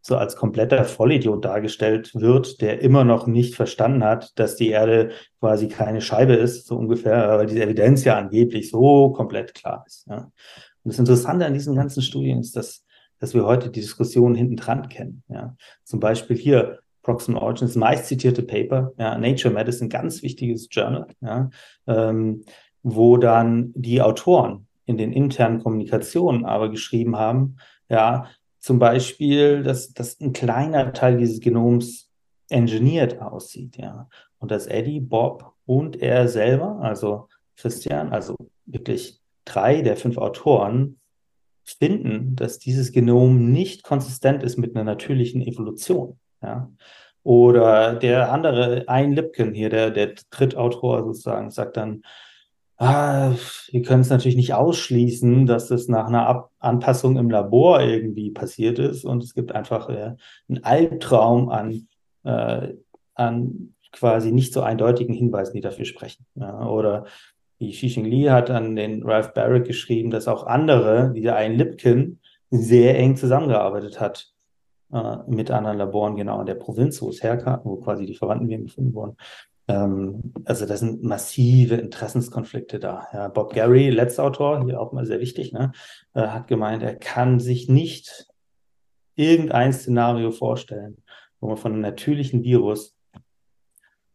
so 0.08 0.18
als 0.18 0.36
kompletter 0.36 0.86
Vollidiot 0.86 1.44
dargestellt 1.44 2.14
wird, 2.14 2.62
der 2.62 2.80
immer 2.84 3.04
noch 3.04 3.26
nicht 3.26 3.56
verstanden 3.56 4.04
hat, 4.04 4.38
dass 4.38 4.56
die 4.56 4.70
Erde 4.70 5.10
quasi 5.40 5.68
keine 5.68 6.00
Scheibe 6.00 6.34
ist, 6.34 6.68
so 6.68 6.76
ungefähr, 6.76 7.28
weil 7.40 7.48
diese 7.48 7.64
Evidenz 7.64 8.04
ja 8.04 8.16
angeblich 8.16 8.70
so 8.70 9.10
komplett 9.14 9.56
klar 9.56 9.84
ist. 9.88 10.06
Ja. 10.08 10.18
Und 10.84 10.94
das 10.94 11.00
Interessante 11.00 11.48
an 11.48 11.56
diesen 11.56 11.76
ganzen 11.76 12.04
Studien 12.04 12.38
ist, 12.38 12.56
dass, 12.56 12.86
dass 13.18 13.34
wir 13.34 13.46
heute 13.46 13.72
die 13.72 13.82
Diskussion 13.82 14.36
hinten 14.36 14.58
dran 14.58 14.90
kennen. 14.90 15.24
Ja. 15.28 15.56
Zum 15.84 16.00
Beispiel 16.00 16.38
hier 16.38 16.78
Proximate 17.02 17.44
Origins, 17.44 17.76
meist 17.76 18.06
zitierte 18.06 18.44
Paper, 18.44 18.92
ja, 19.00 19.18
Nature 19.18 19.56
Medicine, 19.56 19.90
ganz 19.90 20.22
wichtiges 20.22 20.68
Journal, 20.70 21.08
ja, 21.22 21.50
ähm, 21.88 22.44
wo 22.84 23.18
dann 23.18 23.74
die 23.74 24.04
Autoren 24.04 24.68
in 24.86 24.98
den 24.98 25.12
internen 25.12 25.64
Kommunikationen 25.64 26.46
aber 26.46 26.70
geschrieben 26.70 27.16
haben, 27.16 27.58
ja, 27.90 28.28
zum 28.66 28.80
Beispiel, 28.80 29.62
dass, 29.62 29.94
dass 29.94 30.20
ein 30.20 30.34
kleiner 30.34 30.92
Teil 30.92 31.18
dieses 31.18 31.40
Genoms 31.40 32.10
engineert 32.50 33.22
aussieht, 33.22 33.78
ja. 33.78 34.10
Und 34.40 34.50
dass 34.50 34.66
Eddie, 34.66 35.00
Bob 35.00 35.54
und 35.68 36.02
er 36.02 36.28
selber, 36.28 36.80
also 36.82 37.28
Christian, 37.58 38.12
also 38.12 38.36
wirklich 38.66 39.20
drei 39.46 39.84
der 39.84 39.98
fünf 39.98 40.18
Autoren, 40.18 41.00
finden, 41.64 42.36
dass 42.36 42.58
dieses 42.58 42.92
Genom 42.92 43.52
nicht 43.52 43.84
konsistent 43.84 44.42
ist 44.42 44.58
mit 44.58 44.76
einer 44.76 44.84
natürlichen 44.84 45.44
Evolution. 45.44 46.18
Ja. 46.42 46.72
Oder 47.22 47.94
der 47.94 48.32
andere, 48.32 48.86
ein 48.88 49.14
Lipken 49.14 49.54
hier, 49.54 49.70
der, 49.70 49.92
der 49.92 50.16
Drittautor 50.32 51.04
sozusagen, 51.04 51.52
sagt 51.52 51.78
dann, 51.78 52.02
Ah, 52.78 53.34
wir 53.72 53.82
können 53.84 54.02
es 54.02 54.10
natürlich 54.10 54.36
nicht 54.36 54.54
ausschließen, 54.54 55.46
dass 55.46 55.70
das 55.70 55.88
nach 55.88 56.08
einer 56.08 56.28
Ab 56.28 56.52
Anpassung 56.60 57.18
im 57.18 57.30
Labor 57.30 57.80
irgendwie 57.82 58.32
passiert 58.32 58.80
ist 58.80 59.06
und 59.06 59.24
es 59.24 59.34
gibt 59.34 59.54
einfach 59.54 59.88
äh, 59.90 60.16
einen 60.50 60.64
Albtraum 60.64 61.50
an, 61.50 61.88
äh, 62.24 62.74
an 63.14 63.76
quasi 63.94 64.32
nicht 64.32 64.52
so 64.52 64.62
eindeutigen 64.62 65.14
Hinweisen, 65.14 65.54
die 65.54 65.62
dafür 65.62 65.86
sprechen. 65.86 66.26
Ja, 66.36 66.68
oder 66.68 67.06
wie 67.60 67.72
Xixing 67.72 68.04
Li 68.04 68.24
hat 68.24 68.50
an 68.50 68.76
den 68.76 69.04
Ralph 69.04 69.34
Barrett 69.34 69.66
geschrieben, 69.66 70.12
dass 70.12 70.28
auch 70.28 70.46
andere, 70.46 71.14
wie 71.14 71.22
der 71.22 71.38
ein 71.38 71.56
Lipkin, 71.56 72.20
sehr 72.52 72.98
eng 72.98 73.16
zusammengearbeitet 73.16 74.02
hat 74.02 74.34
äh, 74.92 75.18
mit 75.28 75.50
anderen 75.52 75.78
Laboren, 75.78 76.16
genau 76.16 76.42
in 76.42 76.46
der 76.46 76.56
Provinz, 76.56 77.02
wo 77.02 77.10
es 77.10 77.24
herkam, 77.24 77.62
wo 77.64 77.78
quasi 77.78 78.06
die 78.06 78.16
Verwandten 78.16 78.50
gefunden 78.50 78.94
wurden. 78.94 79.18
Ähm, 79.68 80.34
also 80.46 80.66
da 80.66 80.78
sind 80.78 81.04
massive 81.04 81.76
Interessenskonflikte 81.76 82.80
da. 82.80 83.08
Ja, 83.14 83.28
Bob 83.30 83.54
Gary, 83.54 83.90
letzter 83.90 84.24
Autor, 84.24 84.64
hier 84.64 84.80
auch 84.80 84.92
mal 84.92 85.06
sehr 85.06 85.20
wichtig, 85.20 85.54
ne, 85.54 85.72
äh, 86.14 86.28
hat 86.28 86.48
gemeint, 86.48 86.84
er 86.84 86.96
kann 86.96 87.40
sich 87.40 87.68
nicht 87.68 88.28
irgendein 89.16 89.74
Szenario 89.74 90.32
vorstellen, 90.32 90.98
wo 91.40 91.48
man 91.48 91.58
von 91.58 91.74
einem 91.74 91.82
natürlichen 91.82 92.44
Virus 92.44 92.96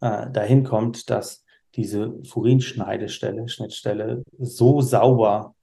äh, 0.00 0.30
dahin 0.30 0.64
kommt, 0.64 1.10
dass 1.10 1.44
diese 1.74 2.14
Furinschneidestelle, 2.24 3.48
Schnittstelle 3.48 4.24
so 4.38 4.80
sauber 4.80 5.54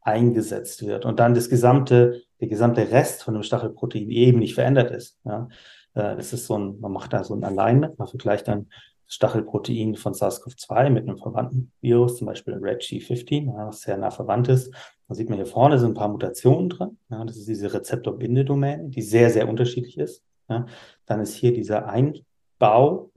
eingesetzt 0.00 0.86
wird 0.86 1.06
und 1.06 1.18
dann 1.18 1.34
das 1.34 1.48
gesamte, 1.48 2.22
der 2.40 2.48
gesamte 2.48 2.90
Rest 2.90 3.22
von 3.22 3.34
dem 3.34 3.42
Stachelprotein 3.42 4.10
eben 4.10 4.38
nicht 4.38 4.54
verändert 4.54 4.90
ist. 4.90 5.18
Ja. 5.24 5.48
Äh, 5.94 6.16
das 6.16 6.32
ist 6.32 6.46
so 6.46 6.58
ein, 6.58 6.78
man 6.80 6.92
macht 6.92 7.12
da 7.12 7.24
so 7.24 7.34
ein 7.34 7.44
Alignment, 7.44 7.98
man 7.98 8.08
vergleicht 8.08 8.48
dann 8.48 8.68
Stachelprotein 9.06 9.96
von 9.96 10.12
SARS-CoV-2 10.14 10.90
mit 10.90 11.08
einem 11.08 11.18
verwandten 11.18 11.72
Virus, 11.80 12.16
zum 12.16 12.26
Beispiel 12.26 12.54
Red 12.54 12.82
G15, 12.82 13.46
ja, 13.46 13.68
was 13.68 13.82
sehr 13.82 13.96
nah 13.96 14.10
verwandt 14.10 14.48
ist. 14.48 14.72
Da 15.08 15.14
sieht 15.14 15.28
man 15.28 15.36
hier 15.36 15.46
vorne 15.46 15.78
sind 15.78 15.90
ein 15.90 15.94
paar 15.94 16.08
Mutationen 16.08 16.68
drin. 16.70 16.98
Ja, 17.10 17.24
das 17.24 17.36
ist 17.36 17.48
diese 17.48 17.72
Rezeptorbindedomäne, 17.72 18.88
die 18.88 19.02
sehr, 19.02 19.30
sehr 19.30 19.48
unterschiedlich 19.48 19.98
ist. 19.98 20.22
Ja. 20.48 20.66
Dann 21.06 21.20
ist 21.20 21.34
hier 21.34 21.52
dieser 21.52 21.86
Einbau 21.86 23.10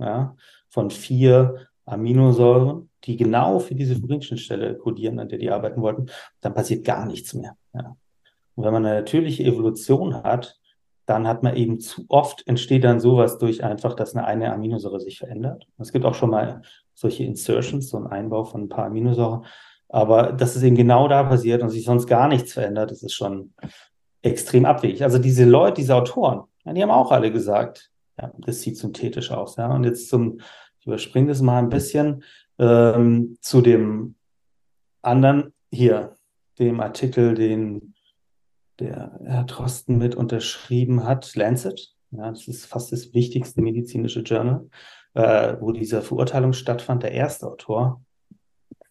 von 0.70 0.92
vier 0.92 1.68
Aminosäuren, 1.86 2.90
die 3.06 3.16
genau 3.16 3.60
für 3.60 3.76
diese 3.76 3.96
Furinschnittstelle 3.96 4.76
kodieren, 4.76 5.20
an 5.20 5.30
der 5.30 5.40
die 5.40 5.50
arbeiten 5.50 5.82
wollten, 5.82 6.08
dann 6.42 6.54
passiert 6.54 6.86
gar 6.86 7.06
nichts 7.06 7.34
mehr. 7.34 7.56
Und 7.74 8.66
wenn 8.66 8.74
man 8.74 8.86
eine 8.86 8.96
natürliche 8.96 9.44
Evolution 9.44 10.22
hat, 10.24 10.60
dann 11.08 11.26
hat 11.26 11.42
man 11.42 11.56
eben 11.56 11.80
zu 11.80 12.06
oft 12.10 12.46
entsteht 12.48 12.84
dann 12.84 13.00
sowas 13.00 13.38
durch 13.38 13.64
einfach, 13.64 13.94
dass 13.94 14.14
eine, 14.14 14.28
eine 14.28 14.54
Aminosäure 14.54 15.00
sich 15.00 15.18
verändert. 15.18 15.66
Es 15.78 15.94
gibt 15.94 16.06
auch 16.06 16.14
schon 16.14 16.30
mal 16.30 16.62
solche 16.94 17.24
Insertions, 17.24 17.90
so 17.90 17.98
ein 17.98 18.08
Einbau 18.08 18.44
von 18.44 18.64
ein 18.64 18.70
paar 18.70 18.86
Aminosäuren. 18.86 19.46
Aber 19.88 20.34
dass 20.34 20.58
es 20.58 20.64
eben 20.64 20.76
genau 20.76 21.08
da 21.08 21.24
passiert 21.24 21.64
und 21.64 21.70
sich 21.70 21.86
sonst 21.86 22.08
gar 22.08 22.28
nichts 22.28 22.54
verändert, 22.54 22.92
das 22.92 23.04
ist 23.04 23.14
schon 23.14 23.54
extrem 24.22 24.66
abwegig. 24.66 25.02
Also 25.02 25.18
diese 25.18 25.46
Leute, 25.46 25.76
diese 25.76 25.96
Autoren, 25.96 26.44
die 26.66 26.84
haben 26.84 26.92
auch 26.92 27.14
alle 27.14 27.32
gesagt, 27.32 27.90
ja, 28.20 28.34
das 28.40 28.62
sieht 28.62 28.78
synthetisch 28.78 29.32
aus. 29.32 29.56
Ja. 29.56 29.74
Und 29.74 29.86
jetzt 29.86 30.10
zum, 30.10 30.42
ich 30.82 30.88
überspringe 30.88 31.30
das 31.30 31.42
mal 31.42 31.60
ein 31.60 31.70
bisschen, 31.70 32.24
ähm, 32.60 33.38
zu 33.40 33.62
dem 33.62 34.16
anderen 35.02 35.54
hier, 35.72 36.16
dem 36.60 36.82
Artikel, 36.82 37.34
den 37.34 37.94
der 38.80 39.20
Herr 39.24 39.44
Drosten 39.44 39.98
mit 39.98 40.16
unterschrieben 40.16 41.04
hat, 41.04 41.36
Lancet. 41.36 41.96
Ja, 42.12 42.30
das 42.30 42.48
ist 42.48 42.66
fast 42.66 42.92
das 42.92 43.14
wichtigste 43.14 43.62
medizinische 43.62 44.22
Journal, 44.22 44.70
äh, 45.14 45.56
wo 45.60 45.72
diese 45.72 46.02
Verurteilung 46.02 46.54
stattfand. 46.54 47.04
Der 47.04 47.12
erste 47.12 47.48
Autor 47.48 48.02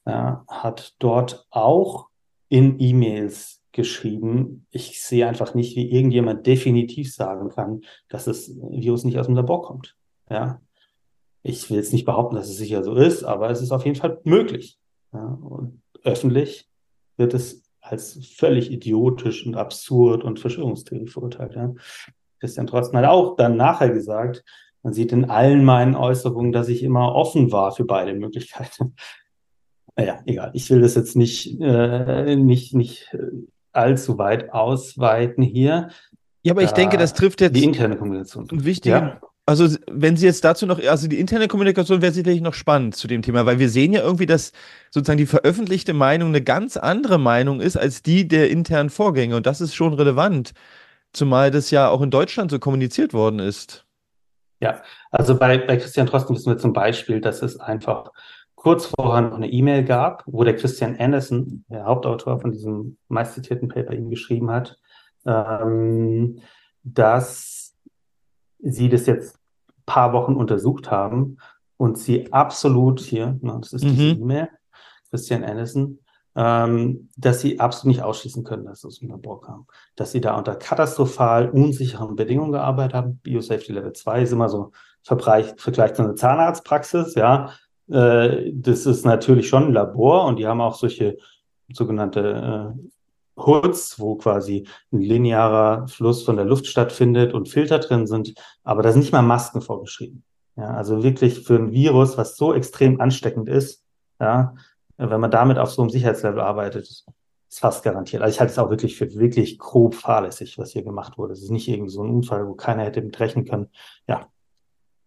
ja, 0.04 0.44
hat 0.48 0.94
dort 0.98 1.46
auch 1.50 2.08
in 2.48 2.78
E-Mails 2.78 3.62
geschrieben. 3.72 4.66
Ich 4.70 5.02
sehe 5.02 5.26
einfach 5.26 5.54
nicht, 5.54 5.76
wie 5.76 5.90
irgendjemand 5.90 6.46
definitiv 6.46 7.14
sagen 7.14 7.50
kann, 7.50 7.82
dass 8.08 8.24
das 8.24 8.50
Virus 8.70 9.04
nicht 9.04 9.18
aus 9.18 9.26
dem 9.26 9.34
Labor 9.34 9.62
kommt. 9.62 9.96
Ja, 10.30 10.60
ich 11.42 11.70
will 11.70 11.76
jetzt 11.76 11.92
nicht 11.92 12.04
behaupten, 12.04 12.34
dass 12.34 12.48
es 12.48 12.56
sicher 12.56 12.82
so 12.82 12.94
ist, 12.94 13.22
aber 13.22 13.50
es 13.50 13.62
ist 13.62 13.70
auf 13.70 13.84
jeden 13.84 13.96
Fall 13.96 14.20
möglich. 14.24 14.78
Ja, 15.12 15.26
und 15.26 15.82
öffentlich 16.02 16.68
wird 17.16 17.34
es 17.34 17.65
als 17.88 18.18
völlig 18.36 18.70
idiotisch 18.70 19.46
und 19.46 19.56
absurd 19.56 20.24
und 20.24 20.40
Verschwörungstheorie 20.40 21.08
verurteilt. 21.08 21.54
Ja. 21.54 21.72
Christian 22.40 22.66
Drosten 22.66 22.98
hat 22.98 23.06
auch 23.06 23.36
dann 23.36 23.56
nachher 23.56 23.90
gesagt, 23.90 24.44
man 24.82 24.92
sieht 24.92 25.12
in 25.12 25.24
allen 25.30 25.64
meinen 25.64 25.96
Äußerungen, 25.96 26.52
dass 26.52 26.68
ich 26.68 26.82
immer 26.82 27.14
offen 27.14 27.50
war 27.50 27.72
für 27.72 27.84
beide 27.84 28.14
Möglichkeiten. 28.14 28.94
Naja, 29.98 30.20
egal. 30.26 30.50
Ich 30.52 30.68
will 30.68 30.82
das 30.82 30.94
jetzt 30.94 31.16
nicht, 31.16 31.58
äh, 31.58 32.36
nicht, 32.36 32.74
nicht 32.74 33.14
äh, 33.14 33.30
allzu 33.72 34.18
weit 34.18 34.52
ausweiten 34.52 35.42
hier. 35.42 35.88
Ja, 36.42 36.52
aber 36.52 36.62
ich 36.62 36.72
äh, 36.72 36.74
denke, 36.74 36.98
das 36.98 37.14
trifft 37.14 37.40
jetzt 37.40 37.56
die 37.56 37.64
interne 37.64 37.96
Kommunikation. 37.96 38.46
Einen 38.50 38.66
wichtigen, 38.66 38.94
ja? 38.94 39.20
Also, 39.48 39.78
wenn 39.88 40.16
Sie 40.16 40.26
jetzt 40.26 40.44
dazu 40.44 40.66
noch, 40.66 40.82
also 40.82 41.06
die 41.06 41.20
interne 41.20 41.46
Kommunikation 41.46 42.02
wäre 42.02 42.12
sicherlich 42.12 42.40
noch 42.40 42.54
spannend 42.54 42.96
zu 42.96 43.06
dem 43.06 43.22
Thema, 43.22 43.46
weil 43.46 43.60
wir 43.60 43.68
sehen 43.68 43.92
ja 43.92 44.00
irgendwie, 44.00 44.26
dass 44.26 44.50
sozusagen 44.90 45.18
die 45.18 45.26
veröffentlichte 45.26 45.94
Meinung 45.94 46.30
eine 46.30 46.42
ganz 46.42 46.76
andere 46.76 47.18
Meinung 47.18 47.60
ist 47.60 47.76
als 47.76 48.02
die 48.02 48.26
der 48.26 48.50
internen 48.50 48.90
Vorgänge. 48.90 49.36
Und 49.36 49.46
das 49.46 49.60
ist 49.60 49.76
schon 49.76 49.94
relevant, 49.94 50.52
zumal 51.12 51.52
das 51.52 51.70
ja 51.70 51.88
auch 51.88 52.02
in 52.02 52.10
Deutschland 52.10 52.50
so 52.50 52.58
kommuniziert 52.58 53.14
worden 53.14 53.38
ist. 53.38 53.86
Ja, 54.60 54.82
also 55.12 55.38
bei, 55.38 55.58
bei 55.58 55.76
Christian 55.76 56.06
Drosten 56.06 56.34
wissen 56.34 56.50
wir 56.50 56.58
zum 56.58 56.72
Beispiel, 56.72 57.20
dass 57.20 57.42
es 57.42 57.60
einfach 57.60 58.10
kurz 58.56 58.86
vorher 58.86 59.20
noch 59.20 59.36
eine 59.36 59.48
E-Mail 59.48 59.84
gab, 59.84 60.24
wo 60.26 60.42
der 60.42 60.56
Christian 60.56 60.96
Anderson, 60.96 61.64
der 61.68 61.84
Hauptautor 61.84 62.40
von 62.40 62.50
diesem 62.50 62.96
meistzitierten 63.06 63.68
Paper, 63.68 63.92
ihm 63.92 64.10
geschrieben 64.10 64.50
hat, 64.50 64.76
ähm, 65.24 66.40
dass 66.82 67.74
sie 68.58 68.88
das 68.88 69.06
jetzt 69.06 69.35
paar 69.86 70.12
Wochen 70.12 70.34
untersucht 70.34 70.90
haben 70.90 71.38
und 71.76 71.98
sie 71.98 72.32
absolut 72.32 73.00
hier, 73.00 73.38
na, 73.40 73.58
das 73.58 73.72
ist 73.72 73.84
mhm. 73.84 73.88
diese 73.88 74.20
E-Mail, 74.20 74.48
Christian 75.10 75.44
Anderson, 75.44 75.98
ähm, 76.34 77.08
dass 77.16 77.40
sie 77.40 77.58
absolut 77.60 77.96
nicht 77.96 78.02
ausschließen 78.02 78.44
können, 78.44 78.66
dass 78.66 78.78
es 78.78 78.84
aus 78.84 78.98
dem 78.98 79.08
Labor 79.08 79.40
kam. 79.40 79.66
Dass 79.94 80.12
sie 80.12 80.20
da 80.20 80.36
unter 80.36 80.54
katastrophal 80.54 81.48
unsicheren 81.48 82.14
Bedingungen 82.14 82.52
gearbeitet 82.52 82.94
haben. 82.94 83.20
Biosafety 83.22 83.72
Level 83.72 83.92
2 83.92 84.22
ist 84.22 84.32
immer 84.32 84.48
so 84.48 84.72
Vergleich, 85.02 85.54
Vergleich 85.56 85.94
zu 85.94 86.02
einer 86.02 86.14
Zahnarztpraxis, 86.14 87.14
ja. 87.14 87.52
Äh, 87.88 88.52
das 88.52 88.84
ist 88.84 89.06
natürlich 89.06 89.48
schon 89.48 89.68
ein 89.68 89.72
Labor 89.72 90.26
und 90.26 90.38
die 90.38 90.46
haben 90.46 90.60
auch 90.60 90.74
solche 90.74 91.16
sogenannte 91.72 92.74
äh, 92.74 92.88
Hoods, 93.36 93.98
wo 93.98 94.16
quasi 94.16 94.66
ein 94.92 95.00
linearer 95.00 95.86
Fluss 95.88 96.22
von 96.22 96.36
der 96.36 96.44
Luft 96.44 96.66
stattfindet 96.66 97.34
und 97.34 97.48
Filter 97.48 97.78
drin 97.78 98.06
sind, 98.06 98.34
aber 98.64 98.82
da 98.82 98.92
sind 98.92 99.00
nicht 99.00 99.12
mal 99.12 99.22
Masken 99.22 99.60
vorgeschrieben. 99.60 100.24
Ja, 100.56 100.70
also 100.70 101.02
wirklich 101.02 101.40
für 101.40 101.56
ein 101.56 101.72
Virus, 101.72 102.16
was 102.16 102.36
so 102.36 102.54
extrem 102.54 103.00
ansteckend 103.00 103.48
ist, 103.48 103.84
ja, 104.18 104.54
wenn 104.96 105.20
man 105.20 105.30
damit 105.30 105.58
auf 105.58 105.70
so 105.70 105.82
einem 105.82 105.90
Sicherheitslevel 105.90 106.40
arbeitet, 106.40 106.88
ist 107.48 107.60
fast 107.60 107.84
garantiert. 107.84 108.22
Also 108.22 108.34
ich 108.34 108.40
halte 108.40 108.52
es 108.52 108.58
auch 108.58 108.70
wirklich 108.70 108.96
für 108.96 109.14
wirklich 109.14 109.58
grob 109.58 109.94
fahrlässig, 109.94 110.58
was 110.58 110.72
hier 110.72 110.82
gemacht 110.82 111.18
wurde. 111.18 111.34
Es 111.34 111.42
ist 111.42 111.50
nicht 111.50 111.68
irgendwie 111.68 111.90
so 111.90 112.02
ein 112.02 112.10
Unfall, 112.10 112.46
wo 112.46 112.54
keiner 112.54 112.84
hätte 112.84 113.02
mit 113.02 113.18
rechnen 113.20 113.44
können. 113.44 113.68
Ja. 114.08 114.28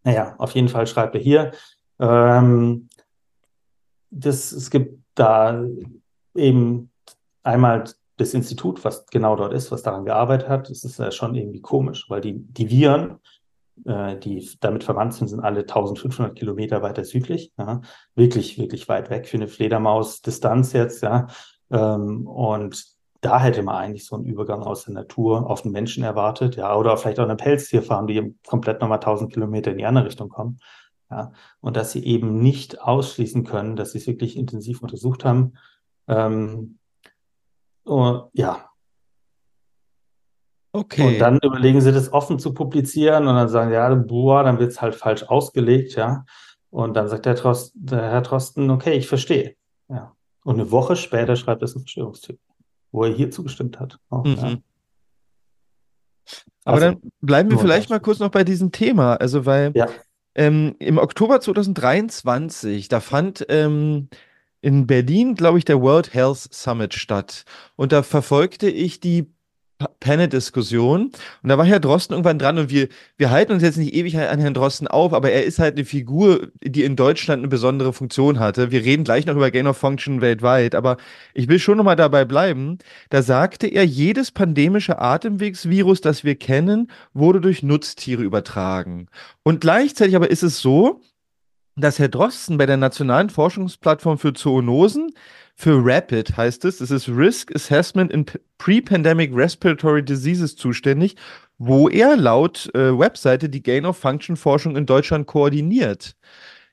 Naja, 0.04 0.36
auf 0.38 0.52
jeden 0.52 0.70
Fall 0.70 0.88
schreibt 0.88 1.16
er 1.16 1.22
hier, 1.22 1.52
ähm, 2.00 2.88
das, 4.12 4.52
es 4.52 4.70
gibt 4.70 5.04
da 5.16 5.64
eben 6.36 6.92
einmal 7.44 7.84
das 8.20 8.34
Institut, 8.34 8.84
was 8.84 9.06
genau 9.08 9.36
dort 9.36 9.54
ist, 9.54 9.72
was 9.72 9.82
daran 9.82 10.06
gearbeitet 10.06 10.50
hat, 10.50 10.70
das 10.70 10.84
ist 10.84 11.00
ja 11.00 11.10
schon 11.10 11.36
irgendwie 11.36 11.62
komisch, 11.62 12.10
weil 12.10 12.20
die, 12.20 12.34
die 12.38 12.70
Viren, 12.70 13.20
äh, 13.86 14.18
die 14.18 14.50
damit 14.60 14.84
verwandt 14.84 15.14
sind, 15.14 15.30
sind 15.30 15.40
alle 15.40 15.62
1500 15.62 16.38
Kilometer 16.38 16.82
weiter 16.82 17.06
südlich, 17.06 17.54
ja, 17.58 17.80
wirklich, 18.16 18.58
wirklich 18.58 18.90
weit 18.90 19.10
weg 19.10 19.26
für 19.26 19.38
eine 19.38 19.48
Fledermaus-Distanz 19.48 20.74
jetzt, 20.74 21.02
ja, 21.02 21.28
ähm, 21.72 22.28
und 22.28 22.84
da 23.22 23.40
hätte 23.40 23.64
man 23.64 23.76
eigentlich 23.76 24.06
so 24.06 24.16
einen 24.16 24.26
Übergang 24.26 24.64
aus 24.64 24.86
der 24.86 24.94
Natur 24.94 25.50
auf 25.50 25.62
den 25.62 25.72
Menschen 25.72 26.04
erwartet, 26.04 26.58
ja, 26.58 26.76
oder 26.76 26.98
vielleicht 26.98 27.22
auch 27.22 27.26
eine 27.26 27.38
Pelztierfarm, 27.38 28.08
die 28.08 28.36
komplett 28.46 28.82
nochmal 28.82 29.00
1000 29.00 29.32
Kilometer 29.32 29.72
in 29.72 29.78
die 29.78 29.86
andere 29.86 30.08
Richtung 30.08 30.28
kommen, 30.28 30.60
ja, 31.10 31.32
und 31.62 31.78
dass 31.78 31.94
sie 31.94 32.04
eben 32.04 32.42
nicht 32.42 32.82
ausschließen 32.82 33.46
können, 33.46 33.78
dass 33.78 33.94
sie 33.94 34.00
es 34.00 34.08
wirklich 34.08 34.36
intensiv 34.36 34.84
untersucht 34.84 35.24
haben, 35.24 35.54
ähm, 36.10 36.79
Uh, 37.90 38.30
ja. 38.34 38.70
Okay. 40.72 41.08
Und 41.08 41.20
dann 41.20 41.40
überlegen 41.42 41.82
sie 41.82 41.92
das 41.92 42.14
offen 42.14 42.38
zu 42.38 42.54
publizieren 42.54 43.28
und 43.28 43.34
dann 43.34 43.50
sagen, 43.50 43.72
ja, 43.72 43.94
boah, 43.96 44.44
dann 44.44 44.60
wird 44.60 44.72
es 44.72 44.82
halt 44.82 44.94
falsch 44.94 45.24
ausgelegt, 45.24 45.96
ja. 45.96 46.26
Und 46.70 46.94
dann 46.94 47.08
sagt 47.08 47.26
der, 47.26 47.36
Trost, 47.36 47.72
der 47.74 48.04
Herr 48.12 48.22
Trosten, 48.22 48.70
okay, 48.70 48.94
ich 48.94 49.08
verstehe. 49.08 49.56
Ja. 49.88 50.16
Und 50.44 50.60
eine 50.60 50.70
Woche 50.70 50.96
später 50.96 51.36
schreibt 51.36 51.64
es 51.64 51.76
ein 51.76 51.80
Verschwörungstyp, 51.80 52.40
wo 52.92 53.04
er 53.04 53.12
hier 53.12 53.32
zugestimmt 53.32 53.80
hat. 53.80 53.98
Auch, 54.10 54.24
mhm. 54.24 54.36
ja. 54.36 54.58
Aber 56.66 56.78
also, 56.78 56.86
dann 56.86 57.12
bleiben 57.22 57.50
wir 57.50 57.58
vielleicht 57.58 57.90
mal 57.90 58.00
kurz 58.00 58.20
noch 58.20 58.30
bei 58.30 58.44
diesem 58.44 58.72
Thema. 58.72 59.16
Also, 59.16 59.48
weil 59.48 59.72
ja. 59.74 59.88
ähm, 60.36 60.76
im 60.78 61.00
Oktober 61.00 61.42
2023, 61.42 62.88
da 62.88 63.00
fand 63.00 63.44
ähm, 63.50 64.10
in 64.62 64.88
Berlin, 64.88 65.36
glaube 65.36 65.58
ich, 65.58 65.66
der 65.66 65.82
World 65.82 66.14
Health 66.14 66.54
Summit 66.54 66.94
statt. 66.94 67.46
Und 67.76 67.92
da 67.92 68.04
verfolgte 68.04 68.70
ich 68.70 69.00
die 69.00 69.28
Panel-Diskussion. 70.00 71.12
Und 71.42 71.50
da 71.50 71.58
war 71.58 71.66
Herr 71.66 71.80
Drosten 71.80 72.14
irgendwann 72.14 72.40
dran 72.40 72.58
und 72.58 72.70
wir, 72.70 72.90
wir 73.18 73.32
halten 73.32 73.54
uns 73.54 73.64
jetzt 73.64 73.78
nicht 73.78 73.94
ewig 73.94 74.18
an 74.18 74.40
Herrn 74.40 74.54
Drosten 74.54 74.88
auf, 74.88 75.14
aber 75.14 75.32
er 75.32 75.46
ist 75.46 75.60
halt 75.60 75.78
eine 75.78 75.86
Figur, 75.86 76.50
die 76.62 76.84
in 76.84 76.96
Deutschland 76.96 77.40
eine 77.40 77.48
besondere 77.48 77.94
Funktion 77.94 78.40
hatte. 78.40 78.72
Wir 78.72 78.84
reden 78.84 79.04
gleich 79.04 79.26
noch 79.26 79.36
über 79.36 79.52
Gain 79.52 79.68
of 79.68 79.78
Function 79.78 80.22
weltweit, 80.22 80.76
aber 80.76 80.98
ich 81.34 81.48
will 81.48 81.60
schon 81.60 81.78
nochmal 81.78 81.96
dabei 81.96 82.26
bleiben. 82.26 82.80
Da 83.10 83.22
sagte 83.22 83.68
er, 83.68 83.86
jedes 83.86 84.32
pandemische 84.32 85.00
Atemwegsvirus, 85.00 86.02
das 86.02 86.24
wir 86.24 86.36
kennen, 86.36 86.92
wurde 87.14 87.40
durch 87.40 87.64
Nutztiere 87.64 88.24
übertragen. 88.24 89.08
Und 89.44 89.62
gleichzeitig 89.62 90.16
aber 90.16 90.30
ist 90.30 90.44
es 90.44 90.60
so, 90.60 91.02
dass 91.82 92.00
Herr 92.00 92.10
Drosten 92.10 92.58
bei 92.58 92.66
der 92.66 92.78
Nationalen 92.78 93.30
Forschungsplattform 93.30 94.18
für 94.18 94.34
Zoonosen 94.34 95.14
für 95.56 95.84
RAPID 95.84 96.38
heißt 96.38 96.64
es, 96.64 96.80
es 96.80 96.90
ist 96.90 97.10
Risk 97.10 97.54
Assessment 97.54 98.14
in 98.14 98.26
Pre-Pandemic 98.60 99.36
Respiratory 99.36 100.02
Diseases 100.04 100.56
zuständig, 100.56 101.18
wo 101.58 101.90
er 101.90 102.16
laut 102.16 102.74
äh, 102.74 102.98
Webseite 102.98 103.50
die 103.50 103.62
Gain-of-Function-Forschung 103.62 104.78
in 104.78 104.86
Deutschland 104.86 105.28
koordiniert. 105.28 106.16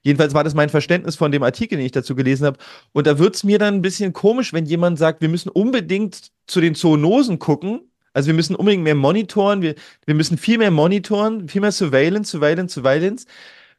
Jedenfalls 0.02 0.34
war 0.34 0.44
das 0.44 0.54
mein 0.54 0.68
Verständnis 0.68 1.16
von 1.16 1.32
dem 1.32 1.42
Artikel, 1.42 1.78
den 1.78 1.86
ich 1.86 1.90
dazu 1.90 2.14
gelesen 2.14 2.46
habe. 2.46 2.58
Und 2.92 3.08
da 3.08 3.18
wird 3.18 3.34
es 3.34 3.42
mir 3.42 3.58
dann 3.58 3.74
ein 3.74 3.82
bisschen 3.82 4.12
komisch, 4.12 4.52
wenn 4.52 4.66
jemand 4.66 5.00
sagt, 5.00 5.20
wir 5.20 5.28
müssen 5.28 5.48
unbedingt 5.48 6.30
zu 6.46 6.60
den 6.60 6.76
Zoonosen 6.76 7.40
gucken. 7.40 7.90
Also 8.12 8.28
wir 8.28 8.34
müssen 8.34 8.54
unbedingt 8.54 8.84
mehr 8.84 8.94
monitoren, 8.94 9.62
wir, 9.62 9.74
wir 10.04 10.14
müssen 10.14 10.38
viel 10.38 10.58
mehr 10.58 10.70
monitoren, 10.70 11.48
viel 11.48 11.60
mehr 11.60 11.72
Surveillance, 11.72 12.30
Surveillance, 12.30 12.74
Surveillance. 12.74 13.26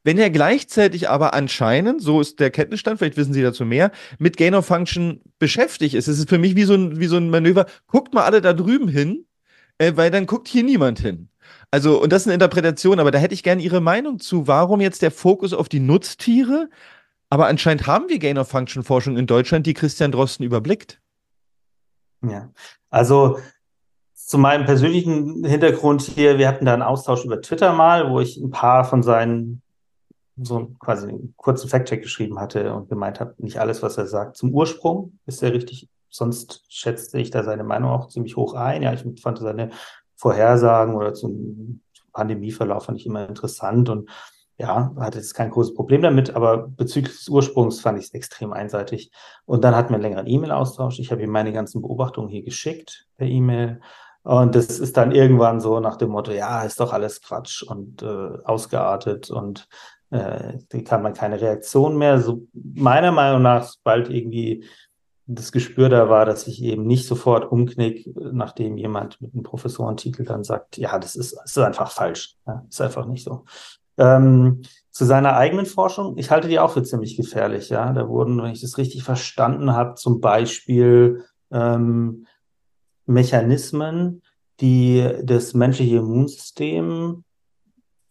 Wenn 0.08 0.18
er 0.20 0.30
gleichzeitig 0.30 1.10
aber 1.10 1.34
anscheinend, 1.34 2.02
so 2.02 2.22
ist 2.22 2.40
der 2.40 2.50
Kenntnisstand, 2.50 2.98
vielleicht 2.98 3.18
wissen 3.18 3.34
Sie 3.34 3.42
dazu 3.42 3.66
mehr, 3.66 3.92
mit 4.20 4.38
Gain 4.38 4.56
of 4.56 4.66
Function 4.66 5.20
beschäftigt 5.38 5.96
ist. 5.96 6.08
Es 6.08 6.18
ist 6.18 6.30
für 6.30 6.38
mich 6.38 6.56
wie 6.56 6.64
so 6.64 6.76
ein, 6.76 6.98
wie 6.98 7.08
so 7.08 7.18
ein 7.18 7.30
Manöver, 7.30 7.66
guckt 7.88 8.14
mal 8.14 8.24
alle 8.24 8.40
da 8.40 8.54
drüben 8.54 8.88
hin, 8.88 9.26
äh, 9.80 9.98
weil 9.98 10.10
dann 10.10 10.26
guckt 10.26 10.48
hier 10.48 10.64
niemand 10.64 11.00
hin. 11.00 11.28
Also, 11.72 12.02
und 12.02 12.14
das 12.14 12.22
ist 12.22 12.28
eine 12.28 12.36
Interpretation, 12.36 13.02
aber 13.02 13.12
da 13.12 13.20
hätte 13.20 13.34
ich 13.34 13.44
gerne 13.44 13.62
Ihre 13.62 13.82
Meinung 13.82 14.22
zu. 14.22 14.48
Warum 14.48 14.80
jetzt 14.80 15.02
der 15.02 15.12
Fokus 15.12 15.52
auf 15.52 15.68
die 15.68 15.82
Nutztiere? 15.82 16.70
Aber 17.30 17.48
anscheinend 17.48 17.86
haben 17.86 18.08
wir 18.08 18.20
Gain 18.20 18.38
of 18.38 18.48
Function 18.48 18.84
Forschung 18.84 19.18
in 19.18 19.28
Deutschland, 19.28 19.66
die 19.66 19.74
Christian 19.74 20.14
Drosten 20.14 20.46
überblickt. 20.46 21.02
Ja, 22.26 22.50
also 22.90 23.40
zu 24.14 24.38
meinem 24.38 24.66
persönlichen 24.66 25.44
Hintergrund 25.44 26.02
hier, 26.02 26.38
wir 26.38 26.48
hatten 26.48 26.64
da 26.64 26.72
einen 26.72 26.82
Austausch 26.82 27.26
über 27.26 27.42
Twitter 27.42 27.74
mal, 27.74 28.10
wo 28.10 28.22
ich 28.22 28.38
ein 28.38 28.52
paar 28.52 28.86
von 28.86 29.04
seinen 29.04 29.62
so 30.42 30.72
quasi 30.80 31.08
einen 31.08 31.34
kurzen 31.38 31.70
Fact-Check 31.70 32.02
geschrieben 32.02 32.40
hatte 32.40 32.74
und 32.74 32.90
gemeint 32.90 33.20
habe, 33.20 33.34
nicht 33.38 33.60
alles, 33.60 33.82
was 33.82 33.98
er 33.98 34.08
sagt, 34.08 34.38
zum 34.38 34.54
Ursprung 34.54 35.20
ist 35.26 35.42
er 35.44 35.54
richtig. 35.54 35.90
Sonst 36.10 36.64
schätzte 36.70 37.20
ich 37.20 37.32
da 37.32 37.44
seine 37.44 37.64
Meinung 37.64 37.92
auch 37.92 38.08
ziemlich 38.08 38.38
hoch 38.38 38.54
ein. 38.54 38.82
Ja, 38.84 38.94
ich 38.94 39.04
fand 39.22 39.40
seine 39.40 39.72
Vorhersagen 40.16 40.96
oder 40.96 41.14
zum 41.14 41.82
Pandemieverlauf 42.14 42.86
fand 42.86 43.00
ich 43.00 43.06
immer 43.06 43.28
interessant 43.28 43.90
und 43.90 44.10
ja, 44.58 44.92
hatte 44.98 45.20
jetzt 45.20 45.36
kein 45.36 45.52
großes 45.52 45.76
Problem 45.76 46.02
damit, 46.02 46.36
aber 46.36 46.58
bezüglich 46.58 47.16
des 47.16 47.30
Ursprungs 47.30 47.80
fand 47.80 48.00
ich 48.00 48.06
es 48.06 48.14
extrem 48.14 48.54
einseitig. 48.54 49.12
Und 49.46 49.64
dann 49.64 49.76
hatten 49.76 49.90
wir 49.90 49.96
einen 49.96 50.04
längeren 50.04 50.26
E-Mail-Austausch. 50.26 50.98
Ich 50.98 51.12
habe 51.12 51.22
ihm 51.22 51.30
meine 51.30 51.54
ganzen 51.54 51.82
Beobachtungen 51.82 52.30
hier 52.30 52.42
geschickt 52.42 53.08
per 53.18 53.28
E-Mail. 53.28 53.80
Und 54.24 54.56
das 54.56 54.80
ist 54.80 54.98
dann 54.98 55.12
irgendwann 55.12 55.62
so 55.62 55.80
nach 55.80 55.96
dem 55.96 56.10
Motto, 56.10 56.32
ja, 56.32 56.64
ist 56.64 56.80
doch 56.80 56.92
alles 56.92 57.22
Quatsch 57.22 57.62
und 57.62 58.02
äh, 58.02 58.40
ausgeartet 58.44 59.30
und 59.30 59.70
äh, 60.10 60.82
kann 60.84 61.04
man 61.04 61.14
keine 61.14 61.40
Reaktion 61.40 61.98
mehr. 61.98 62.20
So 62.20 62.48
meiner 62.54 63.12
Meinung 63.12 63.42
nach, 63.42 63.64
sobald 63.64 64.10
irgendwie 64.10 64.66
das 65.28 65.52
Gespür 65.52 65.90
da 65.90 66.10
war, 66.10 66.26
dass 66.26 66.48
ich 66.48 66.64
eben 66.64 66.88
nicht 66.88 67.06
sofort 67.06 67.52
umknick, 67.52 68.10
nachdem 68.16 68.78
jemand 68.78 69.22
mit 69.22 69.34
einem 69.34 69.44
Professorentitel 69.44 70.24
dann 70.24 70.44
sagt, 70.44 70.78
ja, 70.78 70.98
das 70.98 71.16
ist, 71.16 71.36
das 71.36 71.52
ist 71.52 71.58
einfach 71.58 71.92
falsch. 71.92 72.38
Ja, 72.48 72.66
ist 72.70 72.82
einfach 72.82 73.06
nicht 73.06 73.24
so. 73.24 73.44
Ähm, 73.98 74.62
zu 74.92 75.06
seiner 75.06 75.36
eigenen 75.36 75.66
Forschung, 75.66 76.18
ich 76.18 76.32
halte 76.32 76.48
die 76.48 76.60
auch 76.60 76.72
für 76.72 76.84
ziemlich 76.84 77.18
gefährlich. 77.18 77.70
Ja, 77.70 77.92
da 77.92 78.08
wurden, 78.08 78.42
wenn 78.42 78.52
ich 78.52 78.62
das 78.62 78.78
richtig 78.78 79.04
verstanden 79.04 79.74
habe, 79.74 79.96
zum 79.96 80.22
Beispiel 80.22 81.26
ähm, 81.52 82.26
Mechanismen, 83.06 84.22
die 84.60 85.08
das 85.24 85.54
menschliche 85.54 85.98
Immunsystem 85.98 87.24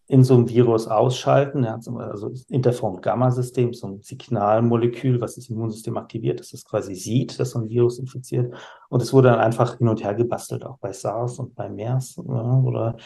in 0.08 0.22
so 0.22 0.34
einem 0.34 0.48
Virus 0.48 0.86
ausschalten. 0.86 1.64
Ja, 1.64 1.74
also 1.74 2.32
Interferon-Gamma-System, 2.48 3.74
so 3.74 3.88
ein 3.88 4.02
Signalmolekül, 4.02 5.20
was 5.20 5.34
das 5.34 5.48
Immunsystem 5.48 5.96
aktiviert, 5.96 6.40
dass 6.40 6.52
es 6.52 6.64
quasi 6.64 6.94
sieht, 6.94 7.38
dass 7.40 7.50
so 7.50 7.58
ein 7.58 7.68
Virus 7.68 7.98
infiziert. 7.98 8.54
Und 8.88 9.02
es 9.02 9.12
wurde 9.12 9.28
dann 9.30 9.40
einfach 9.40 9.78
hin 9.78 9.88
und 9.88 10.04
her 10.04 10.14
gebastelt, 10.14 10.64
auch 10.64 10.78
bei 10.78 10.92
SARS 10.92 11.38
und 11.38 11.54
bei 11.54 11.68
MERS. 11.68 12.16
Ja, 12.16 12.60
oder 12.60 12.96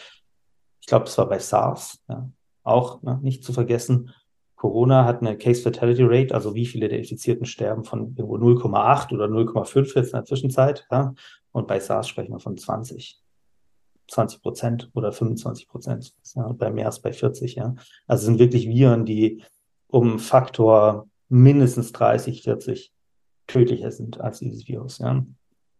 ich 0.79 0.87
glaube, 0.87 1.05
es 1.05 1.17
war 1.17 1.27
bei 1.27 1.39
SARS. 1.39 1.99
Ja. 2.07 2.29
Auch 2.63 3.01
ne, 3.01 3.19
nicht 3.23 3.43
zu 3.43 3.53
vergessen, 3.53 4.11
Corona 4.55 5.05
hat 5.05 5.21
eine 5.21 5.39
Case 5.39 5.63
Fatality 5.63 6.03
Rate, 6.03 6.35
also 6.35 6.53
wie 6.53 6.67
viele 6.67 6.87
der 6.87 6.99
Infizierten 6.99 7.47
sterben 7.47 7.83
von 7.83 8.15
irgendwo 8.15 8.37
0,8 8.37 9.11
oder 9.11 9.25
0,5 9.25 9.95
jetzt 9.95 10.13
in 10.13 10.17
der 10.17 10.25
Zwischenzeit. 10.25 10.85
Ja. 10.91 11.15
Und 11.51 11.67
bei 11.67 11.79
SARS 11.79 12.07
sprechen 12.07 12.33
wir 12.33 12.39
von 12.39 12.57
20. 12.57 13.19
20 14.11 14.41
Prozent 14.41 14.89
oder 14.93 15.11
25 15.11 15.67
Prozent, 15.67 16.13
ja, 16.35 16.51
bei 16.51 16.69
mehr 16.69 16.87
als 16.87 16.99
bei 16.99 17.13
40, 17.13 17.55
ja. 17.55 17.75
Also 18.07 18.25
sind 18.25 18.39
wirklich 18.39 18.67
Viren, 18.67 19.05
die 19.05 19.43
um 19.87 20.19
Faktor 20.19 21.07
mindestens 21.29 21.93
30, 21.93 22.43
40 22.43 22.93
tödlicher 23.47 23.91
sind 23.91 24.19
als 24.19 24.39
dieses 24.39 24.67
Virus, 24.67 24.99
ja. 24.99 25.25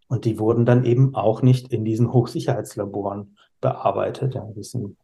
Und 0.07 0.25
die 0.25 0.39
wurden 0.39 0.65
dann 0.65 0.83
eben 0.83 1.15
auch 1.15 1.41
nicht 1.41 1.71
in 1.71 1.85
diesen 1.85 2.11
Hochsicherheitslaboren 2.11 3.37
bearbeitet, 3.61 4.35
ja, 4.35 4.45
die 4.55 4.59
es 4.59 4.73
in 4.73 4.97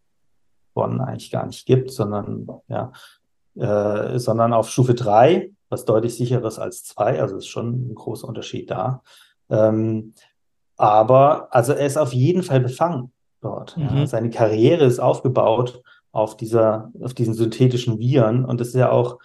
Bonn 0.74 1.02
eigentlich 1.02 1.32
gar 1.32 1.46
nicht 1.46 1.66
gibt, 1.66 1.92
sondern, 1.92 2.48
ja, 2.68 2.92
äh, 3.56 4.20
sondern 4.20 4.54
auf 4.54 4.70
Stufe 4.70 4.94
3, 4.94 5.52
was 5.70 5.86
deutlich 5.86 6.16
sicherer 6.16 6.48
ist 6.48 6.60
als 6.60 6.84
2, 6.86 7.22
also 7.22 7.38
ist 7.38 7.48
schon 7.48 7.90
ein 7.90 7.96
großer 7.96 8.28
Unterschied 8.28 8.70
da. 8.70 9.02
Ähm, 9.50 10.14
aber 10.78 11.54
also 11.54 11.74
er 11.74 11.86
ist 11.86 11.98
auf 11.98 12.14
jeden 12.14 12.44
Fall 12.44 12.60
befangen 12.60 13.12
dort. 13.42 13.78
Mhm. 13.78 13.98
Ja. 13.98 14.08
Seine 14.08 14.30
Karriere 14.30 14.86
ist 14.86 15.00
aufgebaut 15.00 15.82
auf 16.12 16.38
dieser, 16.38 16.92
auf 17.02 17.14
diesen 17.14 17.34
synthetischen 17.34 18.00
Viren 18.00 18.46
und 18.46 18.60
das 18.60 18.70
ist 18.70 18.76
ja 18.76 18.92
auch 18.92 19.20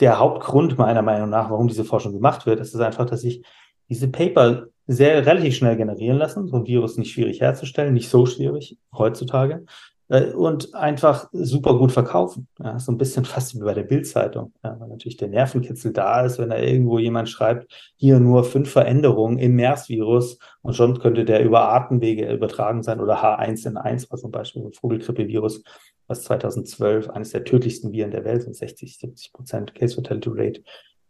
der 0.00 0.18
Hauptgrund 0.18 0.78
meiner 0.78 1.02
Meinung 1.02 1.30
nach, 1.30 1.50
warum 1.50 1.68
diese 1.68 1.84
Forschung 1.84 2.12
gemacht 2.12 2.46
wird. 2.46 2.60
Es 2.60 2.74
ist 2.74 2.80
einfach, 2.80 3.06
dass 3.06 3.20
sich 3.20 3.44
diese 3.88 4.08
Paper 4.08 4.66
sehr 4.86 5.24
relativ 5.24 5.54
schnell 5.54 5.76
generieren 5.76 6.18
lassen. 6.18 6.48
So 6.48 6.56
ein 6.56 6.66
Virus 6.66 6.96
nicht 6.96 7.12
schwierig 7.12 7.40
herzustellen, 7.40 7.94
nicht 7.94 8.08
so 8.08 8.26
schwierig 8.26 8.78
heutzutage. 8.92 9.64
Äh, 10.10 10.32
und 10.32 10.74
einfach 10.74 11.28
super 11.32 11.78
gut 11.78 11.92
verkaufen. 11.92 12.48
Ja, 12.58 12.78
so 12.78 12.92
ein 12.92 12.98
bisschen 12.98 13.24
fast 13.26 13.54
wie 13.54 13.60
bei 13.64 13.74
der 13.74 13.84
Bildzeitung, 13.84 14.52
ja, 14.62 14.78
weil 14.78 14.88
natürlich 14.88 15.16
der 15.16 15.28
Nervenkitzel 15.28 15.92
da 15.92 16.24
ist, 16.24 16.38
wenn 16.38 16.50
da 16.50 16.58
irgendwo 16.58 16.98
jemand 16.98 17.28
schreibt, 17.28 17.72
hier 17.96 18.18
nur 18.18 18.44
fünf 18.44 18.70
Veränderungen 18.70 19.38
im 19.38 19.54
MERS-Virus 19.54 20.38
und 20.62 20.74
schon 20.74 20.98
könnte 20.98 21.24
der 21.24 21.44
über 21.44 21.72
Atemwege 21.72 22.30
übertragen 22.32 22.82
sein 22.82 23.00
oder 23.00 23.22
H1N1 23.22 24.10
war 24.10 24.18
zum 24.18 24.32
Beispiel 24.32 24.62
ein 24.62 24.72
Vogelgrippe-Virus, 24.72 25.62
was 26.08 26.24
2012 26.24 27.08
eines 27.10 27.30
der 27.30 27.44
tödlichsten 27.44 27.92
Viren 27.92 28.10
der 28.10 28.24
Welt 28.24 28.42
sind, 28.42 28.56
60, 28.56 28.98
70 28.98 29.32
Prozent 29.32 29.74
Case 29.76 29.94
Fatality 29.94 30.30
Rate. 30.32 30.62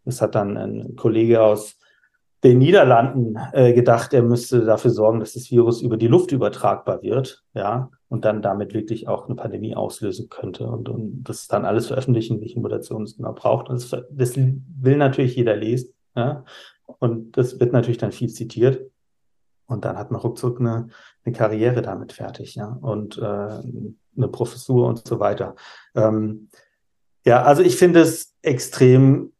Das 0.04 0.20
hat 0.20 0.34
dann 0.34 0.58
ein 0.58 0.96
Kollege 0.96 1.40
aus 1.42 1.78
den 2.44 2.58
Niederlanden 2.58 3.38
äh, 3.52 3.72
gedacht, 3.72 4.12
er 4.12 4.22
müsste 4.22 4.64
dafür 4.64 4.90
sorgen, 4.90 5.20
dass 5.20 5.32
das 5.32 5.50
Virus 5.50 5.80
über 5.80 5.96
die 5.96 6.06
Luft 6.06 6.32
übertragbar 6.32 7.02
wird, 7.02 7.42
ja, 7.54 7.90
und 8.10 8.24
dann 8.24 8.42
damit 8.42 8.74
wirklich 8.74 9.06
auch 9.06 9.26
eine 9.26 9.36
Pandemie 9.36 9.76
auslösen 9.76 10.28
könnte. 10.28 10.66
Und, 10.66 10.88
und 10.88 11.22
das 11.22 11.46
dann 11.46 11.64
alles 11.64 11.86
veröffentlichen, 11.86 12.40
welche 12.40 12.58
Mutation 12.58 13.04
es 13.04 13.16
genau 13.16 13.32
braucht. 13.32 13.70
Und 13.70 13.80
das, 13.80 14.04
das 14.10 14.36
will 14.36 14.96
natürlich 14.96 15.36
jeder 15.36 15.56
lesen, 15.56 15.94
ja, 16.16 16.44
und 16.98 17.36
das 17.36 17.60
wird 17.60 17.72
natürlich 17.72 17.98
dann 17.98 18.10
viel 18.10 18.28
zitiert. 18.28 18.90
Und 19.66 19.84
dann 19.84 19.96
hat 19.96 20.10
man 20.10 20.20
ruckzuck 20.20 20.58
eine, 20.58 20.88
eine 21.24 21.34
Karriere 21.34 21.82
damit 21.82 22.12
fertig, 22.12 22.56
ja, 22.56 22.66
und 22.82 23.16
äh, 23.16 23.20
eine 23.20 24.28
Professur 24.32 24.88
und 24.88 25.06
so 25.06 25.20
weiter. 25.20 25.54
Ähm, 25.94 26.48
ja, 27.24 27.44
also 27.44 27.62
ich 27.62 27.76
finde 27.76 28.00
es 28.00 28.34
extrem 28.42 29.32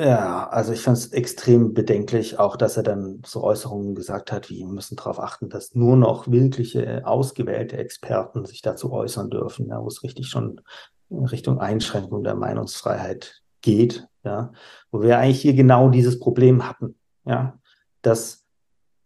ja, 0.00 0.48
also 0.48 0.72
ich 0.72 0.80
fand 0.80 0.96
es 0.96 1.12
extrem 1.12 1.74
bedenklich, 1.74 2.38
auch 2.38 2.56
dass 2.56 2.78
er 2.78 2.82
dann 2.82 3.20
so 3.26 3.44
Äußerungen 3.44 3.94
gesagt 3.94 4.32
hat, 4.32 4.48
wie 4.48 4.60
wir 4.60 4.66
müssen 4.66 4.96
darauf 4.96 5.20
achten, 5.20 5.50
dass 5.50 5.74
nur 5.74 5.94
noch 5.94 6.26
wirkliche, 6.26 7.06
ausgewählte 7.06 7.76
Experten 7.76 8.46
sich 8.46 8.62
dazu 8.62 8.92
äußern 8.92 9.28
dürfen, 9.28 9.68
ja, 9.68 9.82
wo 9.82 9.88
es 9.88 10.02
richtig 10.02 10.28
schon 10.28 10.62
in 11.10 11.26
Richtung 11.26 11.60
Einschränkung 11.60 12.24
der 12.24 12.34
Meinungsfreiheit 12.34 13.42
geht, 13.60 14.06
ja, 14.24 14.52
wo 14.90 15.02
wir 15.02 15.18
eigentlich 15.18 15.42
hier 15.42 15.52
genau 15.52 15.90
dieses 15.90 16.18
Problem 16.18 16.66
hatten, 16.66 16.98
ja, 17.26 17.58
dass, 18.00 18.46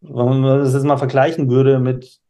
wenn 0.00 0.42
man 0.42 0.60
das 0.60 0.74
jetzt 0.74 0.84
mal 0.84 0.96
vergleichen 0.96 1.50
würde 1.50 1.80
mit 1.80 2.20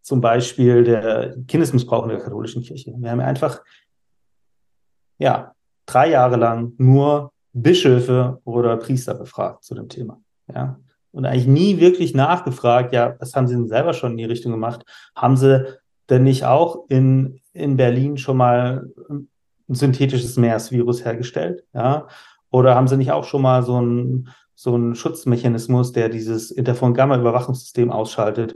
zum 0.00 0.20
Beispiel 0.20 0.84
der 0.84 1.36
Kindesmissbrauch 1.48 2.04
in 2.04 2.10
der 2.10 2.20
katholischen 2.20 2.62
Kirche. 2.62 2.94
Wir 2.96 3.10
haben 3.10 3.20
einfach, 3.20 3.62
ja, 5.18 5.54
drei 5.86 6.10
Jahre 6.10 6.36
lang 6.36 6.74
nur 6.78 7.32
Bischöfe 7.52 8.40
oder 8.44 8.76
Priester 8.76 9.14
befragt 9.14 9.64
zu 9.64 9.74
dem 9.74 9.88
Thema. 9.88 10.20
Ja. 10.52 10.78
Und 11.10 11.26
eigentlich 11.26 11.46
nie 11.46 11.78
wirklich 11.78 12.14
nachgefragt, 12.14 12.94
ja, 12.94 13.16
was 13.18 13.34
haben 13.34 13.46
sie 13.46 13.54
denn 13.54 13.68
selber 13.68 13.92
schon 13.92 14.12
in 14.12 14.16
die 14.16 14.24
Richtung 14.24 14.52
gemacht? 14.52 14.84
Haben 15.14 15.36
sie 15.36 15.66
denn 16.08 16.24
nicht 16.24 16.44
auch 16.44 16.84
in, 16.88 17.40
in 17.52 17.76
Berlin 17.76 18.16
schon 18.16 18.38
mal 18.38 18.90
ein 19.10 19.28
synthetisches 19.68 20.36
MERS-Virus 20.36 21.04
hergestellt? 21.04 21.64
Ja. 21.74 22.08
Oder 22.50 22.74
haben 22.74 22.88
sie 22.88 22.96
nicht 22.96 23.12
auch 23.12 23.24
schon 23.24 23.42
mal 23.42 23.62
so 23.62 23.76
einen 23.76 24.28
so 24.54 24.74
einen 24.74 24.94
Schutzmechanismus, 24.94 25.92
der 25.92 26.08
dieses 26.08 26.50
Interferon-Gamma-Überwachungssystem 26.50 27.90
ausschaltet, 27.90 28.54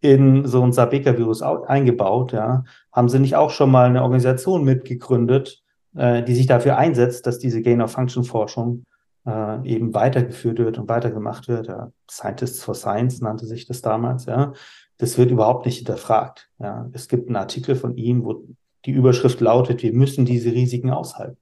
in 0.00 0.44
so 0.44 0.62
ein 0.62 0.72
Sabeka-Virus 0.72 1.42
eingebaut? 1.42 2.32
Ja. 2.32 2.64
Haben 2.92 3.08
sie 3.08 3.20
nicht 3.20 3.36
auch 3.36 3.50
schon 3.50 3.70
mal 3.70 3.86
eine 3.86 4.02
Organisation 4.02 4.64
mitgegründet, 4.64 5.62
äh, 5.96 6.22
die 6.22 6.34
sich 6.34 6.46
dafür 6.46 6.76
einsetzt, 6.76 7.26
dass 7.26 7.38
diese 7.38 7.62
Gain-of-Function-Forschung 7.62 8.84
äh, 9.26 9.68
eben 9.68 9.94
weitergeführt 9.94 10.58
wird 10.58 10.78
und 10.78 10.88
weitergemacht 10.88 11.48
wird. 11.48 11.68
Ja. 11.68 11.92
Scientists 12.10 12.62
for 12.62 12.74
Science 12.74 13.20
nannte 13.20 13.46
sich 13.46 13.66
das 13.66 13.82
damals. 13.82 14.26
Ja. 14.26 14.52
Das 14.98 15.18
wird 15.18 15.30
überhaupt 15.30 15.66
nicht 15.66 15.78
hinterfragt. 15.78 16.48
Ja. 16.58 16.88
Es 16.92 17.08
gibt 17.08 17.28
einen 17.28 17.36
Artikel 17.36 17.76
von 17.76 17.96
ihm, 17.96 18.24
wo 18.24 18.44
die 18.84 18.92
Überschrift 18.92 19.40
lautet, 19.40 19.82
wir 19.82 19.92
müssen 19.92 20.24
diese 20.24 20.52
Risiken 20.52 20.90
aushalten. 20.90 21.38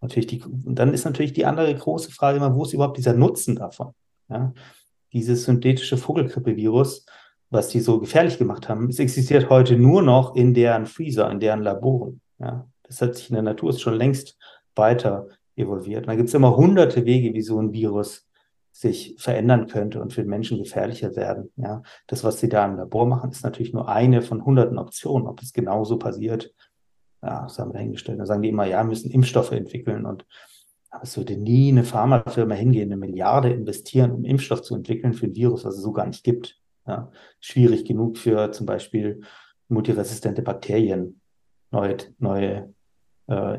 Natürlich 0.00 0.28
die, 0.28 0.42
und 0.42 0.78
dann 0.78 0.94
ist 0.94 1.04
natürlich 1.04 1.34
die 1.34 1.44
andere 1.44 1.74
große 1.74 2.10
Frage 2.10 2.38
immer, 2.38 2.54
wo 2.54 2.64
ist 2.64 2.72
überhaupt 2.72 2.96
dieser 2.96 3.12
Nutzen 3.12 3.56
davon? 3.56 3.92
Ja? 4.30 4.54
Dieses 5.12 5.44
synthetische 5.44 5.98
Vogelgrippevirus, 5.98 7.04
was 7.50 7.68
die 7.68 7.80
so 7.80 8.00
gefährlich 8.00 8.38
gemacht 8.38 8.68
haben, 8.68 8.88
es 8.88 8.98
existiert 8.98 9.50
heute 9.50 9.76
nur 9.76 10.00
noch 10.00 10.36
in 10.36 10.54
deren 10.54 10.86
Freezer, 10.86 11.30
in 11.30 11.38
deren 11.38 11.60
Laboren. 11.60 12.22
Ja? 12.38 12.66
Das 12.90 13.00
hat 13.00 13.14
sich 13.14 13.30
in 13.30 13.34
der 13.34 13.44
Natur 13.44 13.72
schon 13.72 13.94
längst 13.94 14.36
weiter 14.74 15.28
evolviert. 15.54 16.02
Und 16.02 16.08
da 16.08 16.16
gibt 16.16 16.28
es 16.28 16.34
immer 16.34 16.56
hunderte 16.56 17.04
Wege, 17.04 17.32
wie 17.34 17.42
so 17.42 17.60
ein 17.60 17.72
Virus 17.72 18.28
sich 18.72 19.14
verändern 19.18 19.68
könnte 19.68 20.00
und 20.00 20.12
für 20.12 20.22
den 20.22 20.30
Menschen 20.30 20.58
gefährlicher 20.58 21.14
werden. 21.14 21.52
Ja, 21.56 21.82
das, 22.08 22.24
was 22.24 22.40
sie 22.40 22.48
da 22.48 22.64
im 22.66 22.76
Labor 22.76 23.06
machen, 23.06 23.30
ist 23.30 23.44
natürlich 23.44 23.72
nur 23.72 23.88
eine 23.88 24.22
von 24.22 24.44
hunderten 24.44 24.78
Optionen. 24.78 25.28
Ob 25.28 25.40
es 25.40 25.52
genauso 25.52 25.98
passiert, 25.98 26.52
ja, 27.22 27.42
das 27.42 27.58
haben 27.58 27.70
wir 27.70 27.74
dahingestellt. 27.74 28.18
Da 28.18 28.26
sagen 28.26 28.42
die 28.42 28.48
immer, 28.48 28.66
ja, 28.66 28.82
müssen 28.82 29.10
Impfstoffe 29.10 29.52
entwickeln 29.52 30.04
und 30.04 30.26
aber 30.92 31.04
es 31.04 31.16
würde 31.16 31.36
nie 31.36 31.70
eine 31.70 31.84
Pharmafirma 31.84 32.54
hingehen, 32.54 32.88
eine 32.88 32.96
Milliarde 32.96 33.50
investieren, 33.52 34.10
um 34.10 34.24
Impfstoff 34.24 34.62
zu 34.62 34.74
entwickeln 34.74 35.14
für 35.14 35.26
ein 35.26 35.36
Virus, 35.36 35.64
was 35.64 35.76
es 35.76 35.82
so 35.82 35.92
gar 35.92 36.06
nicht 36.06 36.24
gibt. 36.24 36.58
Ja, 36.84 37.12
schwierig 37.38 37.84
genug 37.84 38.18
für 38.18 38.50
zum 38.50 38.66
Beispiel 38.66 39.20
multiresistente 39.68 40.42
Bakterien, 40.42 41.20
neue, 41.70 41.96
neue 42.18 42.74
äh, 43.30 43.58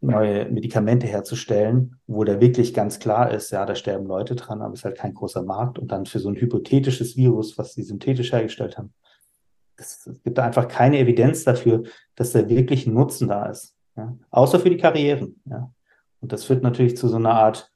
neue 0.00 0.50
Medikamente 0.50 1.06
herzustellen, 1.06 1.96
wo 2.06 2.24
da 2.24 2.40
wirklich 2.40 2.74
ganz 2.74 2.98
klar 2.98 3.30
ist, 3.30 3.52
ja, 3.52 3.64
da 3.64 3.76
sterben 3.76 4.06
Leute 4.06 4.34
dran, 4.34 4.60
aber 4.60 4.74
es 4.74 4.80
ist 4.80 4.84
halt 4.84 4.98
kein 4.98 5.14
großer 5.14 5.42
Markt. 5.42 5.78
Und 5.78 5.92
dann 5.92 6.06
für 6.06 6.18
so 6.18 6.28
ein 6.28 6.34
hypothetisches 6.36 7.16
Virus, 7.16 7.56
was 7.56 7.74
sie 7.74 7.82
synthetisch 7.82 8.32
hergestellt 8.32 8.78
haben, 8.78 8.92
es, 9.76 10.10
gibt 10.24 10.38
einfach 10.38 10.68
keine 10.68 10.98
Evidenz 10.98 11.44
dafür, 11.44 11.84
dass 12.16 12.32
da 12.32 12.48
wirklich 12.48 12.86
ein 12.86 12.94
Nutzen 12.94 13.28
da 13.28 13.46
ist. 13.46 13.76
Ja? 13.96 14.16
Außer 14.30 14.58
für 14.58 14.70
die 14.70 14.76
Karrieren. 14.76 15.40
Ja? 15.44 15.72
Und 16.20 16.32
das 16.32 16.44
führt 16.44 16.62
natürlich 16.62 16.96
zu 16.96 17.08
so 17.08 17.16
einer 17.16 17.34
Art 17.34 17.70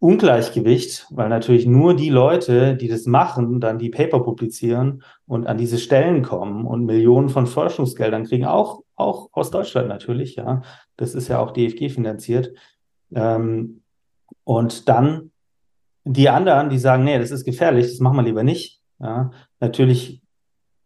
Ungleichgewicht, 0.00 1.08
weil 1.10 1.28
natürlich 1.28 1.66
nur 1.66 1.96
die 1.96 2.08
Leute, 2.10 2.76
die 2.76 2.86
das 2.86 3.06
machen, 3.06 3.60
dann 3.60 3.80
die 3.80 3.90
Paper 3.90 4.20
publizieren 4.20 5.02
und 5.26 5.48
an 5.48 5.58
diese 5.58 5.78
Stellen 5.78 6.22
kommen 6.22 6.66
und 6.66 6.84
Millionen 6.84 7.28
von 7.28 7.48
Forschungsgeldern 7.48 8.24
kriegen, 8.24 8.44
auch, 8.44 8.82
auch 8.98 9.28
aus 9.32 9.50
Deutschland 9.50 9.88
natürlich, 9.88 10.36
ja. 10.36 10.62
Das 10.96 11.14
ist 11.14 11.28
ja 11.28 11.38
auch 11.38 11.52
DFG 11.52 11.90
finanziert. 11.90 12.52
Ähm, 13.14 13.82
und 14.44 14.88
dann 14.88 15.30
die 16.04 16.28
anderen, 16.28 16.70
die 16.70 16.78
sagen, 16.78 17.04
nee, 17.04 17.18
das 17.18 17.30
ist 17.30 17.44
gefährlich, 17.44 17.86
das 17.86 18.00
machen 18.00 18.16
wir 18.16 18.22
lieber 18.22 18.42
nicht, 18.42 18.80
ja, 18.98 19.30
natürlich 19.60 20.22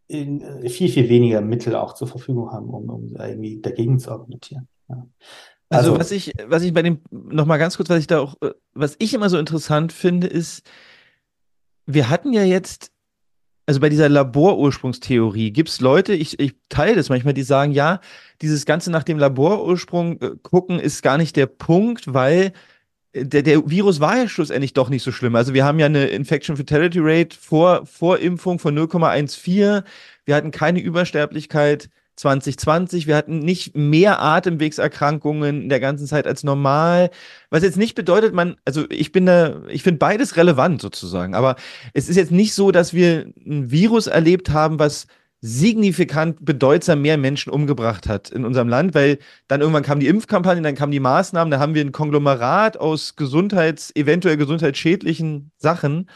viel, 0.08 0.88
viel 0.88 1.08
weniger 1.08 1.40
Mittel 1.40 1.74
auch 1.74 1.94
zur 1.94 2.08
Verfügung 2.08 2.52
haben, 2.52 2.68
um, 2.68 2.90
um 2.90 3.16
irgendwie 3.16 3.60
dagegen 3.60 3.98
zu 3.98 4.10
argumentieren. 4.10 4.68
Ja. 4.88 5.06
Also, 5.70 5.92
also, 5.92 6.00
was 6.00 6.10
ich, 6.10 6.32
was 6.46 6.62
ich 6.62 6.74
bei 6.74 6.82
dem, 6.82 7.00
nochmal 7.10 7.58
ganz 7.58 7.76
kurz, 7.76 7.88
was 7.88 8.00
ich 8.00 8.06
da 8.06 8.20
auch, 8.20 8.34
äh, 8.42 8.50
was 8.74 8.96
ich 8.98 9.14
immer 9.14 9.30
so 9.30 9.38
interessant 9.38 9.92
finde, 9.92 10.26
ist, 10.26 10.68
wir 11.86 12.10
hatten 12.10 12.32
ja 12.32 12.44
jetzt, 12.44 12.91
also 13.72 13.80
bei 13.80 13.88
dieser 13.88 14.10
Laborursprungstheorie 14.10 15.50
gibt 15.50 15.70
es 15.70 15.80
Leute, 15.80 16.12
ich, 16.12 16.38
ich 16.38 16.54
teile 16.68 16.94
das 16.94 17.08
manchmal, 17.08 17.32
die 17.32 17.42
sagen, 17.42 17.72
ja, 17.72 18.02
dieses 18.42 18.66
Ganze 18.66 18.90
nach 18.90 19.02
dem 19.02 19.18
Laborursprung 19.18 20.20
äh, 20.20 20.32
gucken 20.42 20.78
ist 20.78 21.02
gar 21.02 21.16
nicht 21.16 21.36
der 21.36 21.46
Punkt, 21.46 22.12
weil 22.12 22.52
äh, 23.14 23.24
der, 23.24 23.42
der 23.42 23.70
Virus 23.70 23.98
war 23.98 24.18
ja 24.18 24.28
schlussendlich 24.28 24.74
doch 24.74 24.90
nicht 24.90 25.02
so 25.02 25.10
schlimm. 25.10 25.34
Also 25.36 25.54
wir 25.54 25.64
haben 25.64 25.78
ja 25.78 25.86
eine 25.86 26.04
Infection 26.08 26.58
Fatality 26.58 26.98
Rate 27.00 27.34
vor, 27.34 27.86
vor 27.86 28.18
Impfung 28.18 28.58
von 28.58 28.78
0,14. 28.78 29.84
Wir 30.26 30.34
hatten 30.34 30.50
keine 30.50 30.80
Übersterblichkeit 30.80 31.88
2020. 32.22 33.06
Wir 33.06 33.16
hatten 33.16 33.40
nicht 33.40 33.76
mehr 33.76 34.20
Atemwegserkrankungen 34.20 35.62
in 35.62 35.68
der 35.68 35.80
ganzen 35.80 36.06
Zeit 36.06 36.26
als 36.26 36.42
normal. 36.42 37.10
Was 37.50 37.62
jetzt 37.62 37.76
nicht 37.76 37.94
bedeutet, 37.94 38.34
man, 38.34 38.56
also 38.64 38.84
ich 38.88 39.12
bin 39.12 39.26
da, 39.26 39.62
ich 39.68 39.82
finde 39.82 39.98
beides 39.98 40.36
relevant 40.36 40.80
sozusagen. 40.80 41.34
Aber 41.34 41.56
es 41.92 42.08
ist 42.08 42.16
jetzt 42.16 42.32
nicht 42.32 42.54
so, 42.54 42.70
dass 42.70 42.94
wir 42.94 43.26
ein 43.46 43.70
Virus 43.70 44.06
erlebt 44.06 44.50
haben, 44.50 44.78
was 44.78 45.06
signifikant 45.44 46.44
bedeutsam 46.44 47.02
mehr 47.02 47.18
Menschen 47.18 47.52
umgebracht 47.52 48.08
hat 48.08 48.30
in 48.30 48.44
unserem 48.44 48.68
Land, 48.68 48.94
weil 48.94 49.18
dann 49.48 49.60
irgendwann 49.60 49.82
kam 49.82 49.98
die 49.98 50.06
Impfkampagne, 50.06 50.62
dann 50.62 50.76
kamen 50.76 50.92
die 50.92 51.00
Maßnahmen, 51.00 51.50
da 51.50 51.58
haben 51.58 51.74
wir 51.74 51.84
ein 51.84 51.90
Konglomerat 51.90 52.76
aus 52.78 53.16
Gesundheits, 53.16 53.90
eventuell 53.96 54.36
gesundheitsschädlichen 54.36 55.50
Sachen. 55.58 56.08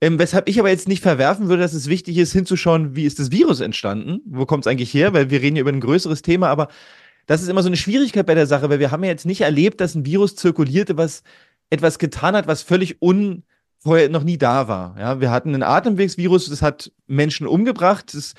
Ähm, 0.00 0.18
weshalb 0.18 0.48
ich 0.48 0.60
aber 0.60 0.70
jetzt 0.70 0.88
nicht 0.88 1.02
verwerfen 1.02 1.48
würde, 1.48 1.62
dass 1.62 1.72
es 1.72 1.88
wichtig 1.88 2.18
ist, 2.18 2.32
hinzuschauen, 2.32 2.94
wie 2.94 3.04
ist 3.04 3.18
das 3.18 3.32
Virus 3.32 3.60
entstanden? 3.60 4.20
Wo 4.26 4.46
kommt 4.46 4.64
es 4.64 4.70
eigentlich 4.70 4.94
her? 4.94 5.12
Weil 5.12 5.30
wir 5.30 5.42
reden 5.42 5.56
ja 5.56 5.62
über 5.62 5.72
ein 5.72 5.80
größeres 5.80 6.22
Thema, 6.22 6.48
aber 6.48 6.68
das 7.26 7.42
ist 7.42 7.48
immer 7.48 7.62
so 7.62 7.68
eine 7.68 7.76
Schwierigkeit 7.76 8.26
bei 8.26 8.34
der 8.34 8.46
Sache, 8.46 8.70
weil 8.70 8.78
wir 8.78 8.90
haben 8.90 9.04
ja 9.04 9.10
jetzt 9.10 9.26
nicht 9.26 9.40
erlebt, 9.40 9.80
dass 9.80 9.94
ein 9.94 10.06
Virus 10.06 10.36
zirkulierte, 10.36 10.96
was 10.96 11.22
etwas 11.70 11.98
getan 11.98 12.36
hat, 12.36 12.46
was 12.46 12.62
völlig 12.62 13.02
un 13.02 13.42
vorher 13.80 14.08
noch 14.08 14.24
nie 14.24 14.38
da 14.38 14.68
war. 14.68 14.96
Ja, 14.98 15.20
wir 15.20 15.30
hatten 15.30 15.54
ein 15.54 15.62
Atemwegsvirus, 15.62 16.48
das 16.48 16.62
hat 16.62 16.92
Menschen 17.06 17.46
umgebracht. 17.46 18.14
Das, 18.14 18.34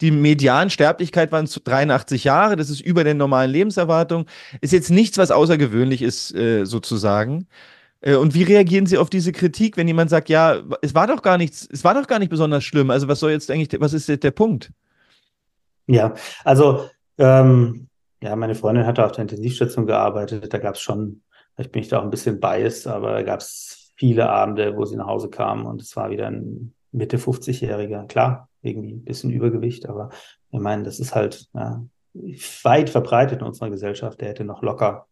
die 0.00 0.10
Mediansterblichkeit 0.10 1.32
waren 1.32 1.46
83 1.46 2.24
Jahre, 2.24 2.56
das 2.56 2.70
ist 2.70 2.80
über 2.80 3.02
der 3.02 3.14
normalen 3.14 3.50
Lebenserwartung. 3.50 4.26
Ist 4.60 4.72
jetzt 4.72 4.90
nichts, 4.90 5.18
was 5.18 5.30
außergewöhnlich 5.30 6.02
ist, 6.02 6.34
äh, 6.34 6.64
sozusagen. 6.64 7.48
Äh, 8.06 8.14
und 8.16 8.34
wie 8.34 8.44
reagieren 8.44 8.86
Sie 8.86 8.96
auf 8.96 9.10
diese 9.10 9.32
Kritik, 9.32 9.76
wenn 9.76 9.88
jemand 9.88 10.10
sagt, 10.10 10.28
ja, 10.28 10.62
es 10.80 10.94
war 10.94 11.06
doch 11.06 11.22
gar 11.22 11.36
nichts, 11.36 11.68
es 11.70 11.82
war 11.84 11.94
doch 11.94 12.06
gar 12.06 12.18
nicht 12.18 12.30
besonders 12.30 12.64
schlimm. 12.64 12.90
Also 12.90 13.08
was 13.08 13.20
soll 13.20 13.32
jetzt 13.32 13.50
eigentlich, 13.50 13.78
was 13.80 13.92
ist 13.92 14.08
jetzt 14.08 14.24
der 14.24 14.30
Punkt? 14.30 14.72
Ja, 15.88 16.14
also 16.44 16.88
ähm, 17.18 17.88
ja, 18.22 18.34
meine 18.36 18.54
Freundin 18.54 18.86
hatte 18.86 19.04
auf 19.04 19.12
der 19.12 19.22
Intensivstation 19.22 19.86
gearbeitet. 19.86 20.52
Da 20.52 20.58
gab 20.58 20.76
es 20.76 20.80
schon, 20.80 21.22
vielleicht 21.54 21.72
bin 21.72 21.82
ich 21.82 21.88
da 21.88 21.98
auch 21.98 22.04
ein 22.04 22.10
bisschen 22.10 22.40
biased, 22.40 22.86
aber 22.86 23.12
da 23.12 23.22
gab 23.22 23.40
es 23.40 23.92
viele 23.96 24.28
Abende, 24.28 24.76
wo 24.76 24.84
sie 24.84 24.96
nach 24.96 25.06
Hause 25.06 25.28
kam 25.28 25.66
und 25.66 25.82
es 25.82 25.96
war 25.96 26.10
wieder 26.10 26.28
ein 26.28 26.74
Mitte 26.92 27.18
50-Jähriger. 27.18 28.06
Klar, 28.06 28.48
irgendwie 28.62 28.92
ein 28.92 29.04
bisschen 29.04 29.30
Übergewicht, 29.30 29.88
aber 29.88 30.10
ich 30.50 30.60
meine, 30.60 30.84
das 30.84 31.00
ist 31.00 31.14
halt 31.14 31.46
ja, 31.54 31.82
weit 32.62 32.90
verbreitet 32.90 33.40
in 33.40 33.46
unserer 33.46 33.70
Gesellschaft. 33.70 34.20
Der 34.20 34.28
hätte 34.28 34.44
noch 34.44 34.62
locker 34.62 35.06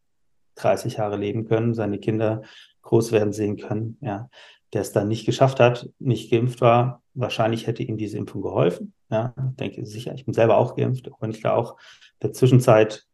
30 0.57 0.97
Jahre 0.97 1.17
leben 1.17 1.47
können, 1.47 1.75
seine 1.75 1.99
Kinder 1.99 2.43
groß 2.85 3.13
werden 3.13 3.33
sehen 3.33 3.57
können, 3.57 3.99
ja, 4.01 4.29
der 4.73 4.83
es 4.83 4.93
dann 4.93 5.09
nicht 5.09 5.27
geschafft 5.27 5.61
hat, 5.61 5.91
nicht 5.99 6.31
geimpft 6.31 6.61
war. 6.61 7.03
Wahrscheinlich 7.15 7.67
hätte 7.67 7.83
ihm 7.83 7.97
diese 7.97 8.19
Impfung 8.19 8.43
geholfen. 8.43 8.93
Ja, 9.11 9.35
ich 9.51 9.57
denke 9.57 9.87
sicher, 9.87 10.15
ich 10.15 10.25
bin 10.25 10.35
selber 10.35 10.57
auch 10.57 10.77
geimpft, 10.77 11.11
auch 11.11 11.21
wenn 11.21 11.31
ich 11.31 11.43
da 11.43 11.55
auch 11.55 11.77
der 12.23 12.33
Zwischenzeit 12.33 13.07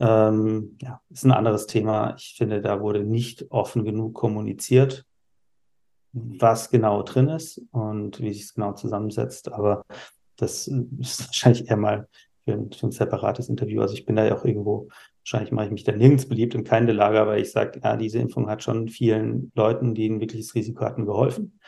ähm, 0.00 0.76
ja, 0.80 1.00
ist 1.10 1.24
ein 1.24 1.32
anderes 1.32 1.66
Thema. 1.66 2.14
Ich 2.16 2.34
finde, 2.36 2.62
da 2.62 2.80
wurde 2.80 3.04
nicht 3.04 3.50
offen 3.50 3.84
genug 3.84 4.14
kommuniziert, 4.14 5.04
was 6.12 6.70
genau 6.70 7.02
drin 7.02 7.28
ist 7.28 7.60
und 7.70 8.20
wie 8.20 8.32
sich 8.32 8.44
es 8.44 8.54
genau 8.54 8.72
zusammensetzt. 8.72 9.52
Aber 9.52 9.84
das 10.36 10.66
ist 10.66 11.26
wahrscheinlich 11.26 11.68
eher 11.68 11.76
mal 11.76 12.08
für 12.44 12.52
ein, 12.52 12.72
für 12.72 12.86
ein 12.86 12.92
separates 12.92 13.48
Interview. 13.48 13.82
Also 13.82 13.94
ich 13.94 14.06
bin 14.06 14.16
da 14.16 14.24
ja 14.24 14.36
auch 14.36 14.44
irgendwo 14.44 14.88
Wahrscheinlich 15.22 15.52
mache 15.52 15.66
ich 15.66 15.72
mich 15.72 15.84
da 15.84 15.92
nirgends 15.92 16.26
beliebt 16.26 16.54
in 16.54 16.64
keine 16.64 16.92
Lager, 16.92 17.26
weil 17.26 17.42
ich 17.42 17.52
sage, 17.52 17.80
ja, 17.82 17.96
diese 17.96 18.18
Impfung 18.18 18.48
hat 18.48 18.62
schon 18.62 18.88
vielen 18.88 19.52
Leuten, 19.54 19.94
die 19.94 20.08
ein 20.08 20.20
wirkliches 20.20 20.54
Risiko 20.54 20.84
hatten, 20.84 21.06
geholfen. 21.06 21.60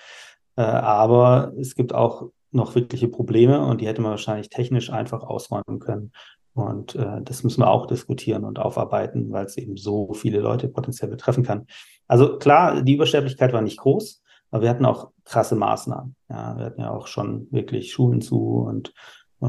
Äh, 0.57 0.63
aber 0.63 1.53
es 1.59 1.75
gibt 1.75 1.95
auch 1.95 2.31
noch 2.51 2.75
wirkliche 2.75 3.09
Probleme 3.09 3.65
und 3.65 3.81
die 3.81 3.87
hätte 3.87 4.03
man 4.03 4.13
wahrscheinlich 4.13 4.51
technisch 4.51 4.91
einfach 4.91 5.23
ausräumen 5.23 5.81
können. 5.81 6.13
Und 6.55 6.95
äh, 6.97 7.23
das 7.23 7.45
müssen 7.45 7.63
wir 7.63 7.71
auch 7.71 7.87
diskutieren 7.87 8.45
und 8.45 8.59
aufarbeiten, 8.59 9.33
weil 9.33 9.47
es 9.47 9.57
eben 9.57 9.77
so 9.77 10.13
viele 10.13 10.41
Leute 10.41 10.69
potenziell 10.69 11.11
betreffen 11.11 11.45
kann. 11.45 11.67
Also 12.09 12.39
klar, 12.39 12.83
die 12.83 12.95
Übersterblichkeit 12.95 13.53
war 13.53 13.63
nicht 13.63 13.79
groß, 13.79 14.23
aber 14.51 14.63
wir 14.63 14.71
hatten 14.71 14.85
auch 14.85 15.11
krasse 15.25 15.57
Maßnahmen. 15.57 16.15
Ja, 16.29 16.57
wir 16.59 16.65
hatten 16.67 16.81
ja 16.81 16.91
auch 16.91 17.07
schon 17.07 17.49
wirklich 17.51 17.93
Schulen 17.93 18.21
zu 18.21 18.59
und 18.59 18.93
äh, 19.41 19.47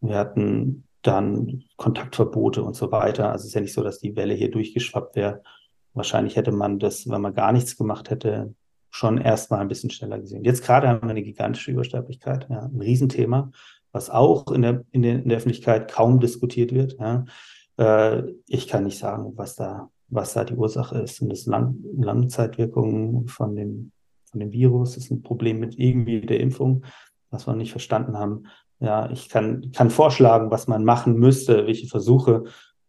wir 0.00 0.18
hatten 0.18 0.85
dann 1.06 1.64
Kontaktverbote 1.76 2.62
und 2.62 2.74
so 2.74 2.90
weiter. 2.92 3.30
Also 3.30 3.42
es 3.42 3.48
ist 3.48 3.54
ja 3.54 3.60
nicht 3.60 3.74
so, 3.74 3.82
dass 3.82 3.98
die 3.98 4.16
Welle 4.16 4.34
hier 4.34 4.50
durchgeschwappt 4.50 5.16
wäre. 5.16 5.42
Wahrscheinlich 5.94 6.36
hätte 6.36 6.52
man 6.52 6.78
das, 6.78 7.08
wenn 7.08 7.20
man 7.20 7.34
gar 7.34 7.52
nichts 7.52 7.76
gemacht 7.76 8.10
hätte, 8.10 8.54
schon 8.90 9.18
erstmal 9.18 9.60
ein 9.60 9.68
bisschen 9.68 9.90
schneller 9.90 10.18
gesehen. 10.18 10.44
Jetzt 10.44 10.64
gerade 10.64 10.88
haben 10.88 11.02
wir 11.02 11.10
eine 11.10 11.22
gigantische 11.22 11.70
Übersterblichkeit, 11.70 12.46
ja, 12.48 12.62
ein 12.62 12.80
Riesenthema, 12.80 13.50
was 13.92 14.10
auch 14.10 14.50
in 14.50 14.62
der, 14.62 14.84
in 14.90 15.02
der, 15.02 15.22
in 15.22 15.28
der 15.28 15.38
Öffentlichkeit 15.38 15.90
kaum 15.90 16.20
diskutiert 16.20 16.72
wird. 16.72 16.96
Ja. 16.98 17.24
Äh, 17.76 18.22
ich 18.46 18.68
kann 18.68 18.84
nicht 18.84 18.98
sagen, 18.98 19.32
was 19.36 19.54
da, 19.54 19.90
was 20.08 20.34
da 20.34 20.44
die 20.44 20.54
Ursache 20.54 20.98
ist. 20.98 21.16
Sind 21.16 21.30
das 21.30 21.46
Lang 21.46 21.76
Langzeitwirkungen 21.98 23.28
von 23.28 23.54
dem, 23.54 23.92
von 24.24 24.40
dem 24.40 24.52
Virus? 24.52 24.96
Ist 24.96 25.10
ein 25.10 25.22
Problem 25.22 25.60
mit 25.60 25.78
irgendwie 25.78 26.20
der 26.20 26.40
Impfung, 26.40 26.84
was 27.30 27.46
wir 27.46 27.54
nicht 27.54 27.72
verstanden 27.72 28.18
haben. 28.18 28.44
Ja, 28.78 29.10
ich 29.10 29.28
kann, 29.28 29.72
kann 29.72 29.90
vorschlagen, 29.90 30.50
was 30.50 30.66
man 30.66 30.84
machen 30.84 31.14
müsste, 31.14 31.66
welche 31.66 31.86
Versuche, 31.86 32.44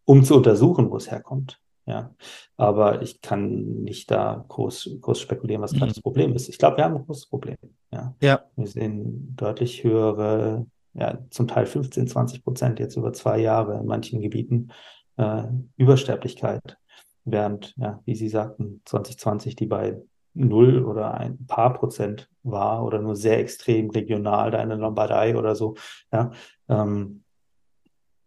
um 0.06 0.24
zu 0.24 0.36
untersuchen, 0.36 0.92
wo 0.92 0.98
es 0.98 1.10
herkommt. 1.10 1.60
Ja, 1.86 2.14
aber 2.58 3.02
ich 3.02 3.22
kann 3.22 3.84
nicht 3.84 4.12
da 4.12 4.44
groß, 4.50 4.98
groß 5.00 5.22
spekulieren, 5.22 5.62
was 5.62 5.72
mhm. 5.72 5.78
gerade 5.78 5.94
das 5.94 6.02
Problem 6.02 6.34
ist. 6.34 6.50
Ich 6.50 6.58
glaube, 6.58 6.78
wir 6.78 6.84
haben 6.84 6.98
ein 6.98 7.06
großes 7.06 7.28
Problem. 7.28 7.56
Ja. 7.94 8.14
ja. 8.22 8.44
Wir 8.58 8.68
sehen 8.68 9.34
deutlich 9.38 9.86
höhere, 9.86 10.66
ja, 10.94 11.18
zum 11.30 11.48
Teil 11.48 11.66
15, 11.66 12.08
20 12.08 12.44
Prozent 12.44 12.80
jetzt 12.80 12.98
über 12.98 13.14
zwei 13.14 13.40
Jahre 13.40 13.80
in 13.80 13.86
manchen 13.86 14.20
Gebieten 14.20 14.70
äh, 15.16 15.44
Übersterblichkeit. 15.78 16.78
Während, 17.24 17.74
ja, 17.78 18.02
wie 18.04 18.16
Sie 18.16 18.30
sagten, 18.30 18.82
2020 18.84 19.56
die 19.56 19.68
bei 19.68 20.02
null 20.38 20.84
oder 20.84 21.16
ein 21.16 21.46
paar 21.48 21.74
Prozent 21.74 22.30
war 22.44 22.86
oder 22.86 23.00
nur 23.00 23.16
sehr 23.16 23.40
extrem 23.40 23.90
regional 23.90 24.52
da 24.52 24.62
in 24.62 24.70
der 24.70 24.78
Lombardei 24.78 25.36
oder 25.36 25.56
so. 25.56 25.76
Ja, 26.12 26.32
ähm, 26.70 27.24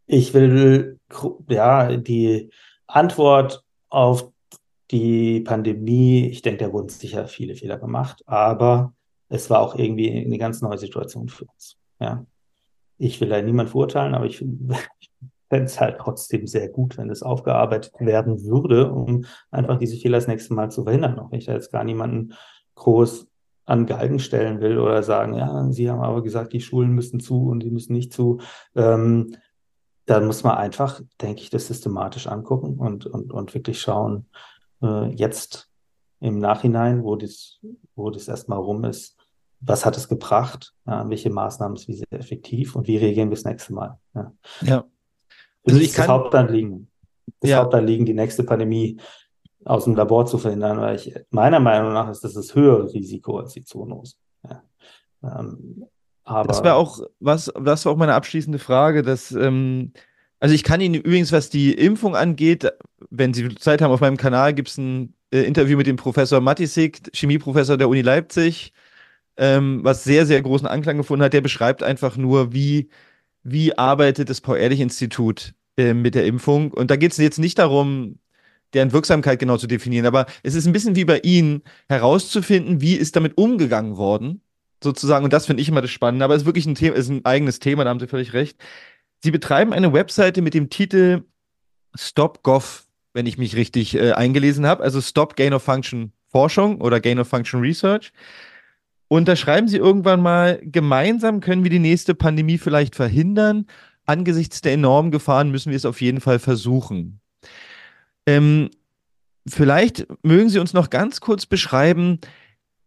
ich 0.07 0.35
will 0.35 0.99
ja 1.49 1.97
die 1.97 2.51
Antwort 2.87 3.65
auf 3.89 4.31
die 4.91 5.41
Pandemie, 5.41 6.27
ich 6.27 6.43
denke, 6.43 6.65
da 6.65 6.73
wurden 6.73 6.89
sicher 6.89 7.29
viele 7.29 7.55
Fehler 7.55 7.79
gemacht, 7.79 8.23
aber 8.27 8.93
es 9.29 9.49
war 9.49 9.61
auch 9.61 9.77
irgendwie 9.77 10.11
eine 10.11 10.39
ganz 10.39 10.61
neue 10.63 10.79
Situation 10.79 11.29
für 11.29 11.45
uns. 11.45 11.77
Ja. 12.01 12.27
Ich 12.99 13.21
will 13.21 13.29
da 13.29 13.41
niemand 13.41 13.71
verurteilen, 13.71 14.15
aber 14.15 14.27
ich 14.27 14.45
fände 15.51 15.67
es 15.67 15.81
halt 15.81 15.99
trotzdem 15.99 16.47
sehr 16.47 16.69
gut, 16.69 16.97
wenn 16.97 17.11
es 17.11 17.23
aufgearbeitet 17.23 17.93
werden 17.99 18.45
würde, 18.45 18.91
um 18.93 19.25
einfach 19.51 19.79
diese 19.79 19.97
Fehler 19.97 20.19
das 20.19 20.29
nächste 20.29 20.55
Mal 20.55 20.71
zu 20.71 20.85
verhindern. 20.85 21.19
Auch 21.19 21.31
wenn 21.31 21.41
ich 21.41 21.47
da 21.47 21.53
jetzt 21.53 21.73
gar 21.73 21.85
niemanden 21.85 22.33
groß 22.77 23.27
an 23.67 23.87
Galgen 23.87 24.21
stellen 24.21 24.61
will 24.61 24.79
oder 24.79 25.03
sagen, 25.03 25.35
ja, 25.35 25.71
Sie 25.71 25.91
haben 25.91 26.01
aber 26.01 26.23
gesagt, 26.23 26.53
die 26.53 26.61
Schulen 26.61 26.93
müssen 26.93 27.21
zu 27.21 27.49
und 27.49 27.61
die 27.61 27.71
müssen 27.71 27.93
nicht 27.93 28.13
zu. 28.13 28.41
Ähm, 28.75 29.37
dann 30.07 30.27
muss 30.27 30.43
man 30.43 30.57
einfach, 30.57 31.01
denke 31.21 31.43
ich, 31.43 31.51
das 31.51 31.67
systematisch 31.67 32.27
angucken 32.27 32.79
und, 32.79 33.07
und, 33.07 33.33
und 33.33 33.55
wirklich 33.55 33.81
schauen, 33.81 34.27
äh, 34.83 35.09
jetzt 35.15 35.69
im 36.21 36.39
Nachhinein, 36.39 37.03
wo 37.03 37.17
das, 37.17 37.61
wo 37.95 38.11
das 38.11 38.29
erstmal 38.29 38.59
rum 38.59 38.85
ist, 38.85 39.17
was 39.61 39.85
hat 39.85 39.97
es 39.97 40.09
gebracht, 40.09 40.75
ja, 40.87 41.09
welche 41.09 41.31
Maßnahmen 41.31 41.77
sehr 41.77 42.07
effektiv 42.11 42.77
und 42.77 42.87
wie 42.87 42.97
reagieren 42.97 43.31
wir 43.31 43.37
das 43.37 43.45
nächste 43.45 43.75
Mal. 43.75 43.99
Ja. 44.15 44.33
ja. 44.63 44.85
Also 45.67 45.79
ich 45.79 45.93
kann, 45.93 46.07
das 46.07 46.09
Hauptanliegen. 46.09 46.89
Das 47.41 47.51
ja. 47.51 47.59
Hauptanliegen, 47.59 48.07
die 48.07 48.15
nächste 48.15 48.45
Pandemie 48.45 49.01
aus 49.65 49.85
dem 49.85 49.95
Labor 49.95 50.27
zu 50.27 50.39
verhindern, 50.39 50.81
weil 50.81 50.97
ich 50.97 51.15
meiner 51.31 51.61
Meinung 51.61 51.93
nach 51.93 52.11
ist 52.11 52.25
das 52.25 52.35
das 52.35 52.55
höhere 52.55 52.93
Risiko 52.93 53.39
als 53.39 53.53
die 53.53 53.65
Zoonose. 53.65 54.17
Ja. 54.49 54.63
Ähm, 55.23 55.85
aber 56.25 56.49
das 56.49 56.63
war 56.63 56.77
auch 56.77 57.01
was, 57.19 57.53
das 57.63 57.85
war 57.85 57.93
auch 57.93 57.97
meine 57.97 58.15
abschließende 58.15 58.59
Frage, 58.59 59.03
dass 59.03 59.33
ähm, 59.33 59.93
also 60.41 60.55
ich 60.55 60.65
kann 60.65 60.81
Ihnen 60.81 60.95
übrigens, 60.95 61.33
was 61.33 61.51
die 61.51 61.75
Impfung 61.75 62.17
angeht, 62.17 62.67
wenn 63.11 63.35
Sie 63.35 63.55
Zeit 63.57 63.83
haben, 63.83 63.93
auf 63.93 64.01
meinem 64.01 64.17
Kanal 64.17 64.55
gibt 64.55 64.69
es 64.69 64.79
ein 64.79 65.15
äh, 65.31 65.43
Interview 65.43 65.77
mit 65.77 65.87
dem 65.87 65.97
Professor 65.97 66.41
Matisik, 66.41 67.11
Chemieprofessor 67.15 67.77
der 67.77 67.91
Uni 67.91 68.01
Leipzig, 68.01 68.73
ähm, 69.37 69.81
was 69.85 70.03
sehr, 70.03 70.25
sehr 70.25 70.41
großen 70.41 70.67
Anklang 70.67 70.97
gefunden 70.97 71.25
hat. 71.25 71.35
Der 71.35 71.43
beschreibt 71.43 71.83
einfach 71.83 72.17
nur, 72.17 72.55
wie, 72.55 72.89
wie 73.43 73.77
arbeitet 73.77 74.31
das 74.31 74.41
Paul-Ehrlich-Institut 74.41 75.55
äh, 75.77 75.95
mit 75.95 76.15
der 76.15 76.27
Impfung. 76.27 76.73
Und 76.73 76.91
da 76.91 76.97
geht 76.97 77.13
es 77.13 77.19
jetzt 77.19 77.39
nicht 77.39 77.59
darum, 77.59 78.19
deren 78.73 78.93
Wirksamkeit 78.93 79.39
genau 79.39 79.57
zu 79.57 79.67
definieren, 79.67 80.07
aber 80.07 80.27
es 80.43 80.55
ist 80.55 80.67
ein 80.67 80.73
bisschen 80.73 80.95
wie 80.95 81.05
bei 81.05 81.19
Ihnen, 81.21 81.63
herauszufinden, 81.89 82.81
wie 82.81 82.95
ist 82.95 83.17
damit 83.17 83.37
umgegangen 83.37 83.97
worden 83.97 84.43
sozusagen. 84.83 85.25
Und 85.25 85.33
das 85.33 85.47
finde 85.47 85.63
ich 85.63 85.69
immer 85.69 85.83
das 85.83 85.91
Spannende. 85.91 86.25
Aber 86.25 86.35
es 86.35 86.43
ist 86.43 86.47
wirklich 86.47 86.67
ein 86.67 86.75
Thema, 86.75 86.97
ist 86.97 87.09
ein 87.09 87.25
eigenes 87.25 87.59
Thema, 87.59 87.85
da 87.85 87.91
haben 87.91 88.01
Sie 88.01 88.07
völlig 88.07 88.33
recht. 88.33 88.59
Sie 89.23 89.31
betreiben 89.31 89.73
eine 89.73 89.93
Webseite 89.93 90.41
mit 90.41 90.55
dem 90.55 90.71
Titel 90.71 91.25
StopGov, 91.95 92.87
wenn 93.13 93.27
ich 93.27 93.39
mich 93.39 93.57
richtig 93.57 93.95
äh, 93.95 94.13
eingelesen 94.13 94.67
habe, 94.67 94.83
also 94.83 95.01
Stop 95.01 95.37
Gain 95.37 95.53
of 95.53 95.63
Function 95.63 96.13
Forschung 96.29 96.81
oder 96.81 97.01
Gain 97.01 97.19
of 97.19 97.29
Function 97.29 97.61
Research. 97.61 98.13
Und 99.13 99.27
da 99.27 99.35
schreiben 99.35 99.67
Sie 99.67 99.77
irgendwann 99.77 100.23
mal, 100.23 100.61
gemeinsam 100.63 101.41
können 101.41 101.65
wir 101.65 101.71
die 101.71 101.81
nächste 101.81 102.15
Pandemie 102.15 102.59
vielleicht 102.59 102.95
verhindern. 102.95 103.67
Angesichts 104.07 104.61
der 104.61 104.75
enormen 104.75 105.11
Gefahren 105.11 105.51
müssen 105.51 105.71
wir 105.71 105.77
es 105.77 105.85
auf 105.85 106.01
jeden 106.01 106.21
Fall 106.21 106.39
versuchen. 106.39 107.21
Ähm, 108.25 108.71
vielleicht 109.49 110.07
mögen 110.23 110.49
Sie 110.49 110.61
uns 110.61 110.75
noch 110.75 110.91
ganz 110.91 111.21
kurz 111.21 111.45
beschreiben, 111.45 112.21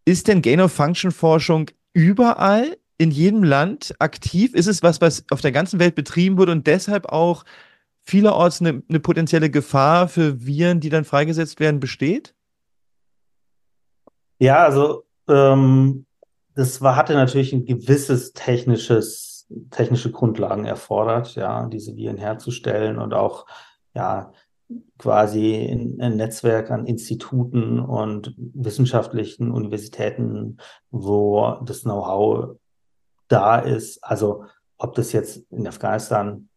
ist 0.06 0.26
denn 0.26 0.40
Gain 0.40 0.62
of 0.62 0.72
Function 0.72 1.10
Forschung 1.10 1.70
überall 1.92 2.78
in 2.96 3.10
jedem 3.10 3.44
Land 3.44 3.94
aktiv? 3.98 4.54
Ist 4.54 4.66
es 4.66 4.82
was, 4.82 5.02
was 5.02 5.26
auf 5.30 5.42
der 5.42 5.52
ganzen 5.52 5.78
Welt 5.78 5.94
betrieben 5.94 6.38
wurde 6.38 6.52
und 6.52 6.66
deshalb 6.66 7.04
auch 7.04 7.44
vielerorts 8.02 8.62
eine, 8.62 8.82
eine 8.88 9.00
potenzielle 9.00 9.50
Gefahr 9.50 10.08
für 10.08 10.46
Viren, 10.46 10.80
die 10.80 10.88
dann 10.88 11.04
freigesetzt 11.04 11.60
werden, 11.60 11.80
besteht? 11.80 12.34
Ja, 14.38 14.64
also 14.64 15.04
ähm, 15.28 16.06
das 16.54 16.80
war, 16.80 16.96
hatte 16.96 17.14
natürlich 17.14 17.52
ein 17.52 17.64
gewisses 17.64 18.32
technisches, 18.32 19.46
technische 19.70 20.10
Grundlagen 20.10 20.64
erfordert, 20.64 21.34
ja, 21.34 21.66
diese 21.66 21.96
Viren 21.96 22.16
herzustellen 22.16 22.98
und 22.98 23.14
auch 23.14 23.46
ja 23.94 24.32
quasi 24.98 25.66
ein, 26.00 26.16
Netzwerk 26.16 26.70
an 26.70 26.86
Instituten 26.86 27.80
und 27.80 28.34
wissenschaftlichen 28.36 29.50
Universitäten, 29.50 30.58
wo 30.90 31.58
das 31.64 31.82
Know-how 31.82 32.56
da 33.28 33.58
ist. 33.58 34.02
Also 34.02 34.44
ob 34.78 34.94
das 34.94 35.12
jetzt 35.12 35.50
in 35.50 35.66
Afghanistan 35.66 36.48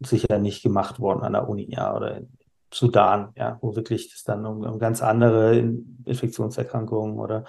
sicher 0.00 0.38
nicht 0.38 0.62
gemacht 0.62 0.98
worden 0.98 1.22
an 1.22 1.32
der 1.34 1.48
Uni, 1.48 1.68
ja, 1.70 1.94
oder 1.94 2.16
in 2.18 2.38
Sudan, 2.72 3.32
ja, 3.36 3.58
wo 3.60 3.76
wirklich 3.76 4.10
das 4.10 4.24
dann 4.24 4.46
um, 4.46 4.62
um 4.62 4.78
ganz 4.78 5.02
andere 5.02 5.56
Infektionserkrankungen 6.04 7.18
oder 7.18 7.44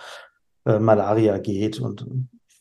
äh, 0.66 0.80
Malaria 0.80 1.38
geht 1.38 1.80
und 1.80 2.08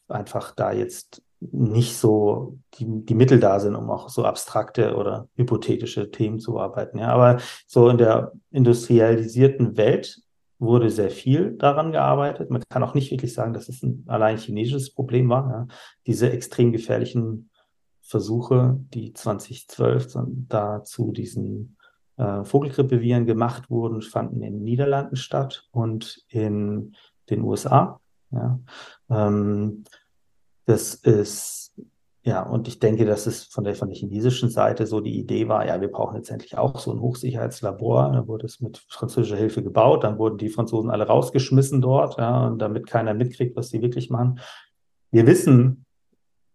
einfach 0.08 0.54
da 0.54 0.72
jetzt 0.72 1.22
nicht 1.40 1.96
so 1.96 2.58
die, 2.74 2.86
die 2.86 3.14
Mittel 3.14 3.40
da 3.40 3.58
sind, 3.58 3.74
um 3.74 3.90
auch 3.90 4.08
so 4.08 4.24
abstrakte 4.24 4.94
oder 4.94 5.28
hypothetische 5.34 6.10
Themen 6.10 6.38
zu 6.38 6.58
arbeiten. 6.60 6.98
Ja, 6.98 7.08
aber 7.08 7.40
so 7.66 7.88
in 7.88 7.98
der 7.98 8.32
industrialisierten 8.50 9.76
Welt 9.76 10.20
wurde 10.58 10.90
sehr 10.90 11.10
viel 11.10 11.56
daran 11.56 11.90
gearbeitet. 11.90 12.50
Man 12.50 12.62
kann 12.68 12.84
auch 12.84 12.94
nicht 12.94 13.10
wirklich 13.10 13.34
sagen, 13.34 13.52
dass 13.52 13.68
es 13.68 13.82
ein 13.82 14.04
allein 14.06 14.38
chinesisches 14.38 14.94
Problem 14.94 15.28
war. 15.28 15.50
Ja. 15.50 15.66
Diese 16.06 16.30
extrem 16.30 16.70
gefährlichen 16.70 17.50
Versuche, 18.00 18.78
die 18.94 19.12
2012 19.12 20.16
da 20.48 20.84
zu 20.84 21.10
diesen 21.10 21.76
äh, 22.16 22.44
Vogelgrippeviren 22.44 23.26
gemacht 23.26 23.70
wurden, 23.70 24.02
fanden 24.02 24.42
in 24.42 24.54
den 24.54 24.62
Niederlanden 24.62 25.16
statt 25.16 25.66
und 25.72 26.24
in 26.28 26.94
den 27.30 27.42
USA. 27.42 28.00
Ja. 28.30 28.58
Ähm, 29.10 29.84
das 30.66 30.94
ist 30.94 31.62
ja, 32.24 32.42
und 32.42 32.68
ich 32.68 32.78
denke, 32.78 33.04
dass 33.04 33.26
es 33.26 33.42
von 33.44 33.64
der, 33.64 33.74
von 33.74 33.88
der 33.88 33.96
chinesischen 33.96 34.48
Seite 34.48 34.86
so 34.86 35.00
die 35.00 35.18
Idee 35.18 35.48
war, 35.48 35.66
ja, 35.66 35.80
wir 35.80 35.90
brauchen 35.90 36.16
jetzt 36.16 36.30
endlich 36.30 36.56
auch 36.56 36.78
so 36.78 36.92
ein 36.92 37.00
Hochsicherheitslabor. 37.00 38.12
Dann 38.12 38.28
wurde 38.28 38.46
es 38.46 38.60
mit 38.60 38.78
französischer 38.88 39.36
Hilfe 39.36 39.60
gebaut, 39.62 40.04
dann 40.04 40.18
wurden 40.18 40.38
die 40.38 40.48
Franzosen 40.48 40.90
alle 40.90 41.08
rausgeschmissen 41.08 41.80
dort, 41.80 42.18
ja, 42.18 42.46
und 42.46 42.60
damit 42.60 42.86
keiner 42.86 43.12
mitkriegt, 43.12 43.56
was 43.56 43.70
sie 43.70 43.82
wirklich 43.82 44.08
machen. 44.08 44.38
Wir 45.10 45.26
wissen, 45.26 45.84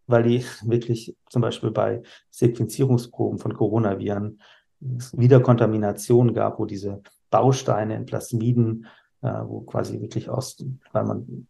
weil 0.08 0.24
die 0.24 0.46
wirklich 0.64 1.18
zum 1.30 1.42
Beispiel 1.42 1.72
bei 1.72 2.02
Sequenzierungsproben 2.30 3.38
von 3.38 3.54
Coronaviren 3.54 4.42
wieder 4.80 5.42
Kontaminationen 5.42 6.34
gab, 6.34 6.60
wo 6.60 6.66
diese 6.66 7.02
Bausteine 7.30 7.96
in 7.96 8.06
Plasmiden, 8.06 8.86
äh, 9.22 9.42
wo 9.46 9.62
quasi 9.62 10.00
wirklich 10.02 10.30
aus, 10.30 10.64
weil 10.92 11.04
man 11.04 11.48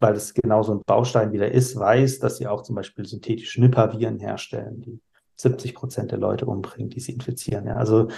weil 0.00 0.14
es 0.14 0.32
genau 0.32 0.62
so 0.62 0.72
ein 0.72 0.82
Baustein 0.86 1.32
wieder 1.32 1.52
ist, 1.52 1.78
weiß, 1.78 2.20
dass 2.20 2.38
sie 2.38 2.46
auch 2.46 2.62
zum 2.62 2.74
Beispiel 2.74 3.04
synthetische 3.04 3.60
Nipah-Viren 3.60 4.18
herstellen, 4.18 4.80
die 4.80 5.00
70 5.36 5.74
Prozent 5.74 6.10
der 6.10 6.18
Leute 6.18 6.46
umbringen, 6.46 6.88
die 6.88 7.00
sie 7.00 7.12
infizieren. 7.12 7.66
Ja, 7.66 7.76
also 7.76 8.08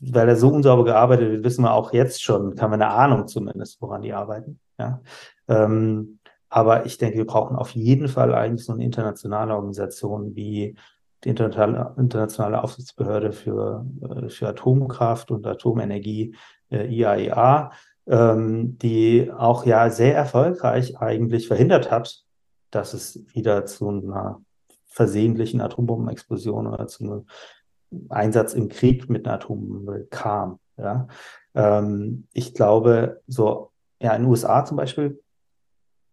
weil 0.00 0.28
er 0.28 0.36
so 0.36 0.48
unsauber 0.48 0.84
gearbeitet 0.84 1.30
wird, 1.30 1.44
wissen 1.44 1.64
wir 1.64 1.72
auch 1.72 1.92
jetzt 1.92 2.22
schon, 2.22 2.60
haben 2.60 2.70
wir 2.70 2.74
eine 2.74 2.88
Ahnung 2.88 3.26
zumindest, 3.26 3.80
woran 3.80 4.02
die 4.02 4.12
arbeiten. 4.12 4.60
Ja. 4.78 5.00
Ähm, 5.48 6.20
aber 6.48 6.86
ich 6.86 6.98
denke, 6.98 7.18
wir 7.18 7.26
brauchen 7.26 7.56
auf 7.56 7.70
jeden 7.70 8.08
Fall 8.08 8.34
eigentlich 8.34 8.64
so 8.64 8.72
eine 8.72 8.84
internationale 8.84 9.54
Organisation 9.54 10.36
wie 10.36 10.76
die 11.24 11.30
internationale 11.30 12.62
Aufsichtsbehörde 12.62 13.32
für, 13.32 13.86
äh, 14.02 14.28
für 14.28 14.48
Atomkraft 14.48 15.30
und 15.30 15.46
Atomenergie, 15.46 16.34
äh, 16.70 16.86
IAEA, 16.86 17.72
ähm, 18.06 18.78
die 18.78 19.32
auch 19.32 19.66
ja 19.66 19.90
sehr 19.90 20.14
erfolgreich 20.14 20.98
eigentlich 20.98 21.48
verhindert 21.48 21.90
hat, 21.90 22.24
dass 22.70 22.94
es 22.94 23.24
wieder 23.34 23.66
zu 23.66 23.88
einer 23.88 24.40
versehentlichen 24.86 25.60
Atombombenexplosion 25.60 26.66
oder 26.66 26.86
zu 26.86 27.04
einem 27.04 27.26
Einsatz 28.08 28.54
im 28.54 28.68
Krieg 28.68 29.08
mit 29.10 29.26
einer 29.26 29.36
Atombombe 29.36 30.06
kam. 30.10 30.58
Ja? 30.76 31.08
Ähm, 31.54 32.28
ich 32.32 32.54
glaube, 32.54 33.22
so 33.26 33.72
ja 34.00 34.14
in 34.14 34.22
den 34.22 34.30
USA 34.30 34.64
zum 34.64 34.76
Beispiel, 34.76 35.22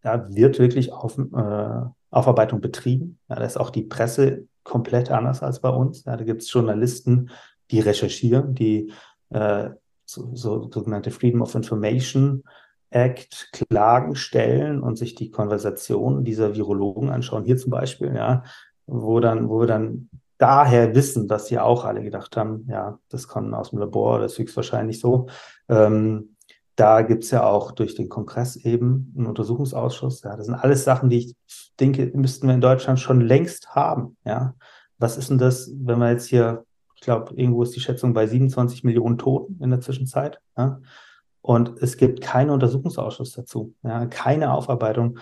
da 0.02 0.28
wird 0.34 0.60
wirklich 0.60 0.92
auf, 0.92 1.18
äh, 1.18 1.82
Aufarbeitung 2.12 2.62
betrieben. 2.62 3.20
Ja, 3.30 3.36
da 3.36 3.46
ist 3.46 3.58
auch 3.58 3.70
die 3.70 3.84
Presse 3.84 4.48
komplett 4.64 5.12
anders 5.12 5.44
als 5.44 5.60
bei 5.60 5.70
uns. 5.70 6.06
Ja, 6.06 6.18
da 6.18 6.24
gibt 6.24 6.42
es 6.42 6.52
Journalisten, 6.52 7.30
die 7.72 7.80
recherchieren, 7.80 8.56
die 8.56 8.92
äh, 9.30 9.70
so, 10.06 10.36
so 10.36 10.70
sogenannte 10.72 11.12
Freedom 11.12 11.42
of 11.42 11.56
Information 11.56 12.44
Act 12.90 13.50
Klagen 13.52 14.16
stellen 14.16 14.82
und 14.82 14.98
sich 14.98 15.16
die 15.16 15.32
Konversation 15.32 16.24
dieser 16.24 16.56
Virologen 16.56 17.10
anschauen. 17.10 17.44
Hier 17.44 17.58
zum 17.58 17.72
Beispiel, 17.72 18.14
ja, 18.16 18.44
wo 18.86 19.20
dann, 19.20 19.50
wo 19.50 19.62
wir 19.62 19.68
dann 19.68 20.10
daher 20.38 20.94
wissen, 20.94 21.28
dass 21.28 21.48
sie 21.48 21.58
auch 21.58 21.86
alle 21.86 22.04
gedacht 22.04 22.38
haben, 22.38 22.68
ja, 22.70 23.00
das 23.10 23.28
kommt 23.28 23.54
aus 23.54 23.72
dem 23.72 23.80
Labor, 23.80 24.20
das 24.20 24.34
ist 24.34 24.40
höchstwahrscheinlich 24.40 25.00
so. 25.00 25.28
Ähm, 25.70 26.33
da 26.76 27.02
gibt 27.04 27.24
es 27.24 27.32
ja 27.32 27.46
auch 27.46 27.72
durch 27.72 27.96
den 27.96 28.10
Kongress 28.10 28.56
eben 28.56 29.14
einen 29.16 29.28
Untersuchungsausschuss. 29.28 30.24
Ja, 30.24 30.36
das 30.36 30.48
sind 30.48 30.56
alles 30.56 30.84
Sachen, 30.84 31.10
die 31.10 31.18
ich 31.20 31.36
denke, 31.80 32.12
müssten 32.16 32.48
wir 32.48 32.56
in 32.56 32.62
Deutschland 32.62 33.00
schon 33.00 33.22
längst 33.22 33.76
haben. 33.76 34.18
Ja, 34.26 34.56
was 34.98 35.18
ist 35.18 35.30
denn 35.30 35.38
das, 35.38 35.72
wenn 35.76 36.00
wir 36.00 36.12
jetzt 36.12 36.28
hier, 36.28 36.66
ich 36.96 37.02
glaube, 37.02 37.34
irgendwo 37.36 37.64
ist 37.64 37.76
die 37.76 37.80
Schätzung 37.80 38.14
bei 38.14 38.26
27 38.26 38.84
Millionen 38.84 39.18
Toten 39.18 39.62
in 39.62 39.70
der 39.70 39.82
Zwischenzeit. 39.82 40.40
Ja? 40.58 40.80
Und 41.42 41.74
es 41.82 41.98
gibt 41.98 42.22
keinen 42.22 42.50
Untersuchungsausschuss 42.50 43.34
dazu, 43.34 43.76
ja? 43.84 44.06
keine 44.08 44.54
Aufarbeitung. 44.54 45.20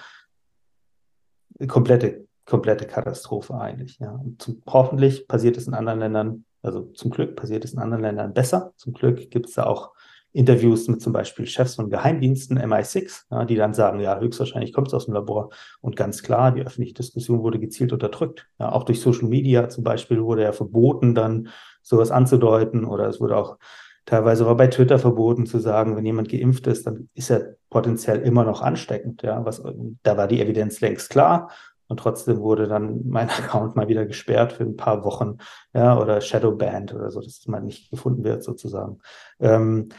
Komplette, 1.68 2.28
komplette 2.46 2.86
Katastrophe 2.86 3.56
eigentlich. 3.56 4.00
Ja? 4.00 4.22
Zum, 4.38 4.62
hoffentlich 4.68 5.28
passiert 5.28 5.58
es 5.58 5.68
in 5.68 5.74
anderen 5.74 6.00
Ländern, 6.00 6.46
also 6.62 6.84
zum 6.94 7.12
Glück 7.12 7.36
passiert 7.36 7.66
es 7.66 7.74
in 7.74 7.80
anderen 7.80 8.04
Ländern 8.04 8.34
besser. 8.34 8.74
Zum 8.78 8.94
Glück 8.94 9.32
gibt 9.32 9.48
es 9.48 9.56
da 9.56 9.66
auch 9.66 9.94
Interviews 10.34 10.88
mit 10.88 11.02
zum 11.02 11.14
Beispiel 11.14 11.46
Chefs 11.46 11.76
von 11.76 11.90
Geheimdiensten, 11.90 12.58
MI6, 12.58 13.24
ja, 13.32 13.46
die 13.46 13.56
dann 13.56 13.74
sagen, 13.74 14.00
ja, 14.00 14.20
höchstwahrscheinlich 14.20 14.74
kommt 14.74 14.88
es 14.88 14.94
aus 14.94 15.06
dem 15.06 15.14
Labor. 15.14 15.50
Und 15.82 15.96
ganz 15.96 16.24
klar, 16.24 16.52
die 16.52 16.62
öffentliche 16.62 16.94
Diskussion 16.94 17.44
wurde 17.44 17.60
gezielt 17.60 17.94
unterdrückt. 17.94 18.48
Ja, 18.60 18.72
auch 18.72 18.84
durch 18.84 19.02
Social 19.02 19.28
Media 19.28 19.70
zum 19.70 19.84
Beispiel 19.84 20.24
wurde 20.24 20.44
ja 20.44 20.52
verboten, 20.54 21.16
dann 21.16 21.50
sowas 21.82 22.12
anzudeuten 22.12 22.86
oder 22.86 23.08
es 23.08 23.20
wurde 23.20 23.38
auch 23.38 23.58
teilweise 24.06 24.46
war 24.46 24.56
bei 24.56 24.68
Twitter 24.68 25.00
verboten 25.00 25.46
zu 25.46 25.60
sagen, 25.60 25.96
wenn 25.96 26.06
jemand 26.06 26.30
geimpft 26.30 26.68
ist, 26.68 26.88
dann 26.88 27.10
ist 27.14 27.30
er 27.30 27.56
potenziell 27.70 28.22
immer 28.22 28.44
noch 28.44 28.62
ansteckend. 28.62 29.22
Ja, 29.24 29.46
was, 29.46 29.64
da 30.04 30.18
war 30.18 30.28
die 30.28 30.42
Evidenz 30.42 30.82
längst 30.82 31.10
klar. 31.10 31.50
Und 31.88 31.98
trotzdem 31.98 32.40
wurde 32.40 32.68
dann 32.68 33.02
mein 33.06 33.30
Account 33.30 33.76
mal 33.76 33.90
wieder 33.90 34.06
gesperrt 34.06 34.54
für 34.54 34.64
ein 34.64 34.78
paar 34.78 35.04
Wochen, 35.04 35.38
ja, 35.74 36.00
oder 36.00 36.22
Shadowbanned 36.22 36.94
oder 36.94 37.12
so, 37.12 37.20
dass 37.20 37.46
man 37.48 37.66
nicht 37.66 37.92
gefunden 37.92 38.24
wird, 38.24 38.44
sozusagen. 38.44 39.00
Ähm, 39.40 39.90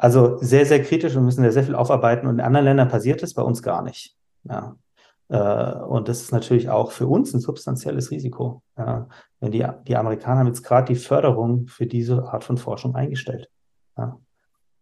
also 0.00 0.38
sehr, 0.38 0.64
sehr 0.64 0.82
kritisch 0.82 1.14
und 1.14 1.26
müssen 1.26 1.44
da 1.44 1.50
sehr 1.50 1.64
viel 1.64 1.74
aufarbeiten. 1.74 2.26
Und 2.26 2.36
in 2.36 2.40
anderen 2.40 2.64
Ländern 2.64 2.88
passiert 2.88 3.22
es 3.22 3.34
bei 3.34 3.42
uns 3.42 3.62
gar 3.62 3.82
nicht. 3.82 4.16
Ja. 4.44 4.76
Äh, 5.28 5.74
und 5.84 6.08
das 6.08 6.22
ist 6.22 6.32
natürlich 6.32 6.70
auch 6.70 6.90
für 6.92 7.06
uns 7.06 7.34
ein 7.34 7.40
substanzielles 7.40 8.10
Risiko. 8.10 8.62
Ja. 8.78 9.08
Wenn 9.40 9.52
die, 9.52 9.66
die 9.86 9.96
Amerikaner 9.96 10.40
haben 10.40 10.46
jetzt 10.46 10.62
gerade 10.62 10.90
die 10.90 10.98
Förderung 10.98 11.66
für 11.66 11.86
diese 11.86 12.24
Art 12.24 12.44
von 12.44 12.56
Forschung 12.56 12.94
eingestellt. 12.94 13.50
Ja. 13.98 14.18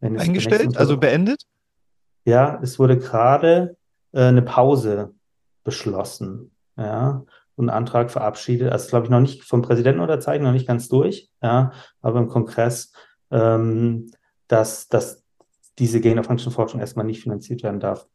eingestellt, 0.01 0.77
also 0.77 0.97
beendet? 0.97 1.43
Ja, 2.25 2.61
es 2.63 2.79
wurde 2.79 2.97
gerade 2.97 3.77
äh, 4.13 4.23
eine 4.23 4.43
Pause 4.43 5.15
beschlossen. 5.65 6.53
Ja, 6.77 7.25
und 7.57 7.71
ein 7.71 7.77
Antrag 7.77 8.13
verabschiedet. 8.13 8.71
Also, 8.71 8.89
glaube 8.89 9.07
ich, 9.07 9.11
noch 9.11 9.19
nicht 9.19 9.43
vom 9.43 9.63
Präsidenten 9.63 10.01
unterzeichnet, 10.01 10.47
noch 10.47 10.53
nicht 10.53 10.69
ganz 10.69 10.87
durch. 10.87 11.29
Ja, 11.43 11.73
aber 12.03 12.21
im 12.21 12.29
Kongress 12.29 12.93
ähm, 13.33 14.13
dass, 14.49 14.89
dass 14.89 15.23
diese 15.79 16.01
Gain-of-Function-Forschung 16.01 16.81
erstmal 16.81 17.07
nicht 17.07 17.23
finanziert 17.23 17.63
werden 17.63 17.81
darf. 17.81 18.07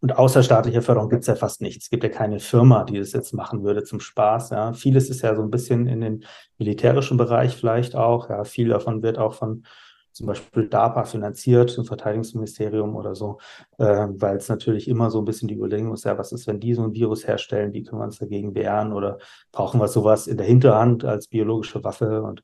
Und 0.00 0.18
außerstaatliche 0.18 0.82
Förderung 0.82 1.08
gibt 1.08 1.22
es 1.22 1.28
ja 1.28 1.36
fast 1.36 1.60
nichts. 1.60 1.84
Es 1.84 1.90
gibt 1.90 2.02
ja 2.02 2.08
keine 2.08 2.40
Firma, 2.40 2.82
die 2.84 2.98
das 2.98 3.12
jetzt 3.12 3.32
machen 3.34 3.62
würde 3.62 3.84
zum 3.84 4.00
Spaß. 4.00 4.50
Ja. 4.50 4.72
Vieles 4.72 5.08
ist 5.10 5.22
ja 5.22 5.34
so 5.36 5.42
ein 5.42 5.50
bisschen 5.50 5.86
in 5.86 6.00
den 6.00 6.24
militärischen 6.58 7.16
Bereich 7.16 7.56
vielleicht 7.56 7.94
auch. 7.94 8.28
Ja. 8.28 8.42
Viel 8.42 8.68
davon 8.68 9.02
wird 9.02 9.18
auch 9.18 9.34
von 9.34 9.64
zum 10.12 10.26
Beispiel 10.26 10.68
DARPA 10.68 11.04
finanziert, 11.04 11.76
im 11.78 11.84
Verteidigungsministerium 11.84 12.96
oder 12.96 13.14
so, 13.14 13.38
äh, 13.78 14.08
weil 14.10 14.36
es 14.36 14.48
natürlich 14.48 14.86
immer 14.88 15.10
so 15.10 15.18
ein 15.18 15.24
bisschen 15.24 15.48
die 15.48 15.54
Überlegung 15.54 15.94
ist, 15.94 16.04
ja, 16.04 16.18
was 16.18 16.32
ist, 16.32 16.46
wenn 16.46 16.60
die 16.60 16.74
so 16.74 16.82
ein 16.82 16.92
Virus 16.92 17.26
herstellen, 17.26 17.72
wie 17.72 17.82
können 17.82 18.00
wir 18.00 18.04
uns 18.04 18.18
dagegen 18.18 18.54
wehren 18.54 18.92
oder 18.92 19.18
brauchen 19.52 19.80
wir 19.80 19.88
sowas 19.88 20.26
in 20.26 20.36
der 20.36 20.46
Hinterhand 20.46 21.04
als 21.04 21.28
biologische 21.28 21.82
Waffe 21.82 22.22
und 22.22 22.42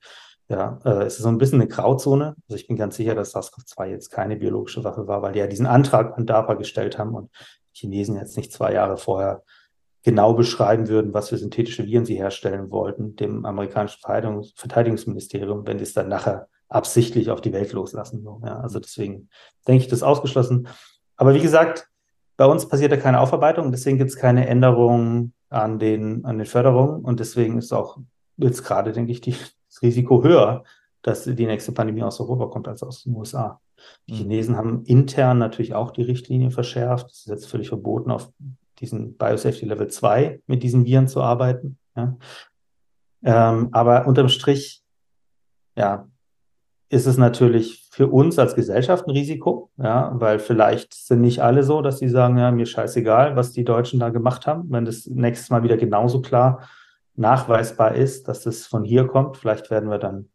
ja, 0.48 0.78
äh, 0.84 1.04
es 1.04 1.16
ist 1.16 1.22
so 1.22 1.28
ein 1.28 1.38
bisschen 1.38 1.60
eine 1.60 1.68
Grauzone. 1.68 2.34
Also 2.48 2.56
ich 2.56 2.66
bin 2.66 2.76
ganz 2.76 2.96
sicher, 2.96 3.14
dass 3.14 3.34
SARS-CoV-2 3.34 3.86
jetzt 3.86 4.10
keine 4.10 4.36
biologische 4.36 4.82
Waffe 4.82 5.06
war, 5.06 5.22
weil 5.22 5.32
die 5.32 5.40
ja 5.40 5.46
diesen 5.46 5.66
Antrag 5.66 6.16
an 6.16 6.26
DARPA 6.26 6.54
gestellt 6.54 6.98
haben 6.98 7.14
und 7.14 7.30
Chinesen 7.72 8.16
jetzt 8.16 8.36
nicht 8.36 8.52
zwei 8.52 8.72
Jahre 8.72 8.96
vorher 8.96 9.42
genau 10.02 10.32
beschreiben 10.32 10.88
würden, 10.88 11.12
was 11.12 11.28
für 11.28 11.36
synthetische 11.36 11.84
Viren 11.84 12.06
sie 12.06 12.16
herstellen 12.16 12.70
wollten, 12.70 13.14
dem 13.16 13.44
amerikanischen 13.44 14.00
Verteidigungs 14.00 14.52
Verteidigungsministerium, 14.56 15.66
wenn 15.66 15.78
die 15.78 15.84
es 15.84 15.92
dann 15.92 16.08
nachher 16.08 16.48
absichtlich 16.68 17.30
auf 17.30 17.40
die 17.40 17.52
Welt 17.52 17.72
loslassen. 17.72 18.26
Ja, 18.44 18.60
also 18.60 18.78
deswegen 18.80 19.28
denke 19.66 19.82
ich, 19.82 19.88
das 19.88 19.98
ist 19.98 20.02
ausgeschlossen. 20.04 20.68
Aber 21.16 21.34
wie 21.34 21.40
gesagt, 21.40 21.88
bei 22.36 22.46
uns 22.46 22.68
passiert 22.68 22.92
ja 22.92 22.96
keine 22.96 23.20
Aufarbeitung, 23.20 23.72
deswegen 23.72 23.98
gibt 23.98 24.10
es 24.10 24.16
keine 24.16 24.46
Änderungen 24.46 25.34
an 25.50 25.78
den, 25.78 26.24
an 26.24 26.38
den 26.38 26.46
Förderungen 26.46 27.04
und 27.04 27.20
deswegen 27.20 27.58
ist 27.58 27.72
auch 27.72 27.98
jetzt 28.36 28.64
gerade, 28.64 28.92
denke 28.92 29.12
ich, 29.12 29.20
die, 29.20 29.34
das 29.78 29.82
Risiko 29.82 30.22
höher, 30.22 30.64
dass 31.02 31.24
die 31.24 31.46
nächste 31.46 31.72
Pandemie 31.72 32.02
aus 32.02 32.20
Europa 32.20 32.46
kommt 32.46 32.68
als 32.68 32.82
aus 32.82 33.04
den 33.04 33.14
USA. 33.14 33.60
Die 34.08 34.14
mhm. 34.14 34.16
Chinesen 34.16 34.56
haben 34.56 34.84
intern 34.84 35.38
natürlich 35.38 35.74
auch 35.74 35.92
die 35.92 36.02
Richtlinie 36.02 36.50
verschärft. 36.50 37.10
Es 37.10 37.20
ist 37.20 37.28
jetzt 37.28 37.46
völlig 37.46 37.68
verboten, 37.68 38.10
auf 38.10 38.32
diesen 38.80 39.16
Biosafety 39.16 39.66
Level 39.66 39.88
2 39.88 40.42
mit 40.46 40.62
diesen 40.62 40.84
Viren 40.84 41.08
zu 41.08 41.22
arbeiten. 41.22 41.78
Ja. 41.96 42.16
Ähm, 43.24 43.68
aber 43.72 44.06
unterm 44.06 44.28
Strich, 44.28 44.82
ja, 45.76 46.08
ist 46.90 47.06
es 47.06 47.18
natürlich 47.18 47.86
für 47.90 48.08
uns 48.08 48.38
als 48.38 48.54
Gesellschaft 48.54 49.06
ein 49.06 49.10
Risiko, 49.10 49.70
ja, 49.76 50.12
weil 50.14 50.38
vielleicht 50.38 50.94
sind 50.94 51.20
nicht 51.20 51.42
alle 51.42 51.62
so, 51.62 51.82
dass 51.82 51.98
sie 51.98 52.08
sagen, 52.08 52.38
ja, 52.38 52.50
mir 52.50 52.66
scheißegal, 52.66 53.36
was 53.36 53.52
die 53.52 53.64
Deutschen 53.64 54.00
da 54.00 54.08
gemacht 54.08 54.46
haben. 54.46 54.70
Wenn 54.70 54.84
das 54.84 55.06
nächstes 55.06 55.50
Mal 55.50 55.62
wieder 55.62 55.76
genauso 55.76 56.22
klar 56.22 56.68
nachweisbar 57.18 57.94
ist, 57.94 58.28
dass 58.28 58.46
es 58.46 58.66
von 58.66 58.84
hier 58.84 59.06
kommt. 59.06 59.36
Vielleicht 59.36 59.70
werden 59.70 59.90
wir 59.90 59.98
dann 59.98 60.28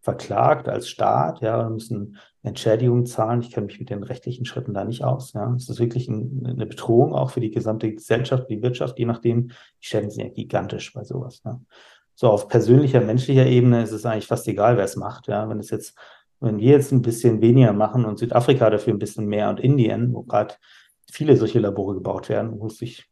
verklagt 0.00 0.68
als 0.68 0.88
Staat, 0.88 1.40
ja, 1.42 1.66
und 1.66 1.74
müssen 1.74 2.16
Entschädigungen 2.42 3.04
zahlen. 3.04 3.42
Ich 3.42 3.50
kenne 3.50 3.66
mich 3.66 3.78
mit 3.78 3.90
den 3.90 4.02
rechtlichen 4.02 4.46
Schritten 4.46 4.72
da 4.72 4.84
nicht 4.84 5.04
aus. 5.04 5.34
Ja. 5.34 5.52
Es 5.54 5.68
ist 5.68 5.78
wirklich 5.78 6.08
ein, 6.08 6.42
eine 6.46 6.66
Bedrohung 6.66 7.14
auch 7.14 7.30
für 7.30 7.40
die 7.40 7.50
gesamte 7.50 7.92
Gesellschaft, 7.92 8.48
die 8.48 8.62
Wirtschaft, 8.62 8.98
je 8.98 9.04
nachdem. 9.04 9.48
Die 9.48 9.54
Schäden 9.80 10.10
sind 10.10 10.24
ja 10.24 10.30
gigantisch 10.30 10.92
bei 10.94 11.04
sowas. 11.04 11.42
Ja. 11.44 11.60
So 12.14 12.30
auf 12.30 12.48
persönlicher, 12.48 13.02
menschlicher 13.02 13.46
Ebene 13.46 13.82
ist 13.82 13.92
es 13.92 14.06
eigentlich 14.06 14.26
fast 14.26 14.48
egal, 14.48 14.78
wer 14.78 14.84
es 14.84 14.96
macht. 14.96 15.28
Ja. 15.28 15.46
Wenn 15.48 15.58
es 15.58 15.68
jetzt, 15.68 15.98
wenn 16.40 16.58
wir 16.58 16.70
jetzt 16.70 16.92
ein 16.92 17.02
bisschen 17.02 17.42
weniger 17.42 17.74
machen 17.74 18.06
und 18.06 18.18
Südafrika 18.18 18.70
dafür 18.70 18.94
ein 18.94 18.98
bisschen 18.98 19.26
mehr 19.26 19.50
und 19.50 19.60
Indien, 19.60 20.14
wo 20.14 20.22
gerade 20.22 20.54
viele 21.12 21.36
solche 21.36 21.58
Labore 21.58 21.94
gebaut 21.94 22.30
werden, 22.30 22.58
wo 22.58 22.70
sich 22.70 23.06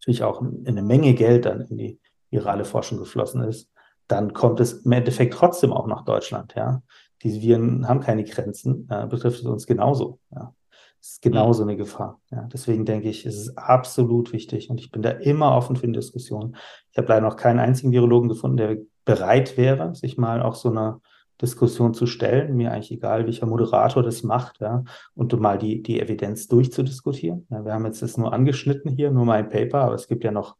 natürlich 0.00 0.24
auch 0.24 0.42
eine 0.42 0.82
Menge 0.82 1.14
Geld 1.14 1.44
dann 1.44 1.60
in 1.60 1.76
die 1.76 2.00
virale 2.30 2.64
Forschung 2.64 2.98
geflossen 2.98 3.42
ist, 3.42 3.70
dann 4.06 4.32
kommt 4.32 4.60
es 4.60 4.84
im 4.84 4.92
Endeffekt 4.92 5.34
trotzdem 5.34 5.72
auch 5.72 5.86
nach 5.86 6.04
Deutschland. 6.04 6.54
Ja, 6.56 6.82
diese 7.22 7.40
Viren 7.40 7.88
haben 7.88 8.00
keine 8.00 8.24
Grenzen, 8.24 8.88
äh, 8.90 9.06
betrifft 9.06 9.40
es 9.40 9.46
uns 9.46 9.66
genauso. 9.66 10.18
Ja, 10.32 10.54
es 11.00 11.12
ist 11.12 11.22
genauso 11.22 11.62
eine 11.62 11.76
Gefahr. 11.76 12.20
Ja, 12.30 12.48
deswegen 12.52 12.84
denke 12.84 13.08
ich, 13.08 13.24
es 13.26 13.36
ist 13.36 13.58
absolut 13.58 14.32
wichtig 14.32 14.70
und 14.70 14.80
ich 14.80 14.90
bin 14.90 15.02
da 15.02 15.10
immer 15.10 15.56
offen 15.56 15.76
für 15.76 15.84
eine 15.84 15.92
Diskussion. 15.92 16.56
Ich 16.90 16.98
habe 16.98 17.08
leider 17.08 17.26
noch 17.26 17.36
keinen 17.36 17.58
einzigen 17.58 17.92
Virologen 17.92 18.28
gefunden, 18.28 18.56
der 18.56 18.78
bereit 19.04 19.56
wäre, 19.56 19.94
sich 19.94 20.18
mal 20.18 20.42
auch 20.42 20.54
so 20.54 20.70
einer 20.70 21.00
Diskussion 21.40 21.94
zu 21.94 22.06
stellen, 22.06 22.54
mir 22.56 22.72
eigentlich 22.72 22.92
egal, 22.92 23.24
welcher 23.24 23.46
Moderator 23.46 24.02
das 24.02 24.22
macht, 24.22 24.60
ja, 24.60 24.84
und 25.14 25.38
mal 25.40 25.58
die, 25.58 25.82
die 25.82 26.00
Evidenz 26.00 26.48
durchzudiskutieren. 26.48 27.46
Ja, 27.50 27.64
wir 27.64 27.72
haben 27.72 27.86
jetzt 27.86 28.02
das 28.02 28.16
nur 28.18 28.32
angeschnitten 28.32 28.90
hier, 28.90 29.10
nur 29.10 29.24
mein 29.24 29.48
Paper, 29.48 29.80
aber 29.84 29.94
es 29.94 30.06
gibt 30.06 30.24
ja 30.24 30.32
noch 30.32 30.56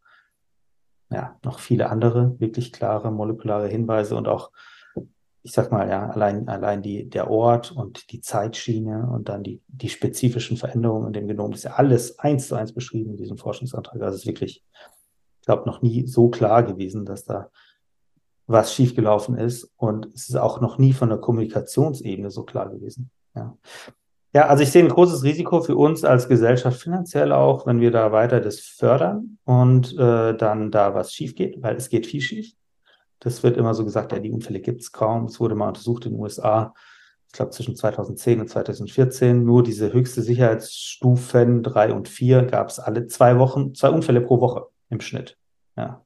ja, 1.11 1.39
noch 1.45 1.59
viele 1.59 1.91
andere 1.91 2.39
wirklich 2.39 2.73
klare 2.73 3.11
molekulare 3.11 3.69
Hinweise 3.69 4.17
und 4.17 4.29
auch, 4.29 4.51
ich 5.43 5.53
sag 5.53 5.73
mal, 5.73 5.89
ja, 5.89 6.09
allein, 6.09 6.49
allein 6.49 6.83
die, 6.83 7.09
der 7.09 7.31
Ort 7.31 7.73
und 7.73 8.13
die 8.13 8.21
Zeitschiene 8.21 9.09
und 9.11 9.29
dann 9.29 9.43
die, 9.43 9.61
die 9.69 9.89
spezifischen 9.89 10.57
Veränderungen 10.57 11.09
in 11.09 11.13
dem 11.13 11.29
Genom, 11.29 11.51
das 11.51 11.61
ist 11.61 11.65
ja 11.65 11.75
alles 11.75 12.19
eins 12.19 12.49
zu 12.49 12.55
eins 12.55 12.73
beschrieben 12.73 13.13
in 13.13 13.17
diesem 13.17 13.39
Forschungsantrag. 13.39 14.01
Also 14.03 14.15
es 14.15 14.21
ist 14.23 14.27
wirklich, 14.27 14.65
ich 15.41 15.47
glaube, 15.47 15.67
noch 15.67 15.83
nie 15.83 16.07
so 16.07 16.29
klar 16.29 16.63
gewesen, 16.63 17.05
dass 17.07 17.25
da 17.25 17.51
was 18.47 18.75
schiefgelaufen 18.75 19.37
ist. 19.39 19.73
Und 19.77 20.07
es 20.15 20.29
ist 20.29 20.37
auch 20.37 20.61
noch 20.61 20.77
nie 20.77 20.93
von 20.93 21.09
der 21.09 21.19
Kommunikationsebene 21.19 22.31
so 22.31 22.43
klar 22.43 22.69
gewesen. 22.69 23.11
Ja. 23.35 23.57
Ja, 24.33 24.47
also 24.47 24.63
ich 24.63 24.71
sehe 24.71 24.85
ein 24.85 24.89
großes 24.89 25.25
Risiko 25.25 25.61
für 25.61 25.75
uns 25.77 26.05
als 26.05 26.29
Gesellschaft 26.29 26.81
finanziell 26.81 27.33
auch, 27.33 27.67
wenn 27.67 27.81
wir 27.81 27.91
da 27.91 28.13
weiter 28.13 28.41
das 28.41 28.61
fördern 28.61 29.39
und 29.45 29.97
äh, 29.99 30.37
dann 30.37 30.71
da 30.71 30.95
was 30.95 31.13
schief 31.13 31.35
geht, 31.35 31.61
weil 31.63 31.77
es 31.77 31.89
geht 31.89 32.07
viel 32.07 32.21
schief. 32.21 32.53
Das 33.19 33.43
wird 33.43 33.57
immer 33.57 33.75
so 33.75 33.85
gesagt, 33.85 34.13
ja, 34.13 34.21
die 34.21 34.31
Unfälle 34.31 34.61
gibt 34.61 34.83
es 34.83 34.93
kaum. 34.93 35.25
Es 35.25 35.41
wurde 35.41 35.57
mal 35.57 35.69
untersucht 35.69 36.07
in 36.07 36.13
den 36.13 36.21
USA, 36.21 36.75
ich 37.27 37.33
glaube 37.33 37.51
zwischen 37.51 37.75
2010 37.77 38.41
und 38.41 38.49
2014, 38.49 39.45
nur 39.45 39.63
diese 39.63 39.93
höchste 39.93 40.23
Sicherheitsstufen 40.23 41.63
drei 41.63 41.93
und 41.93 42.09
vier 42.09 42.45
gab 42.45 42.69
es 42.69 42.79
alle 42.79 43.07
zwei 43.09 43.39
Wochen, 43.39 43.75
zwei 43.75 43.91
Unfälle 43.91 44.21
pro 44.21 44.41
Woche. 44.41 44.67
im 44.91 45.01
Schnitt. 45.01 45.37
Ja. 45.77 46.05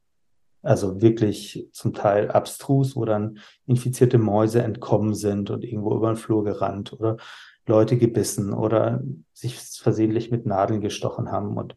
Also 0.63 1.03
wirklich 1.03 1.69
zum 1.73 1.93
Teil 1.93 2.31
abstrus, 2.31 2.97
wo 2.97 3.05
dann 3.05 3.39
infizierte 3.67 4.19
Mäuse 4.19 4.63
entkommen 4.63 5.15
sind 5.15 5.51
und 5.51 5.63
irgendwo 5.63 5.95
über 5.95 6.09
den 6.09 6.17
Flur 6.17 6.43
gerannt 6.43 6.93
oder 6.95 7.19
Leute 7.67 7.97
gebissen 7.97 8.53
oder 8.53 9.03
sich 9.33 9.59
versehentlich 9.59 10.31
mit 10.31 10.47
Nadeln 10.47 10.81
gestochen 10.81 11.31
haben. 11.31 11.57
Und 11.57 11.77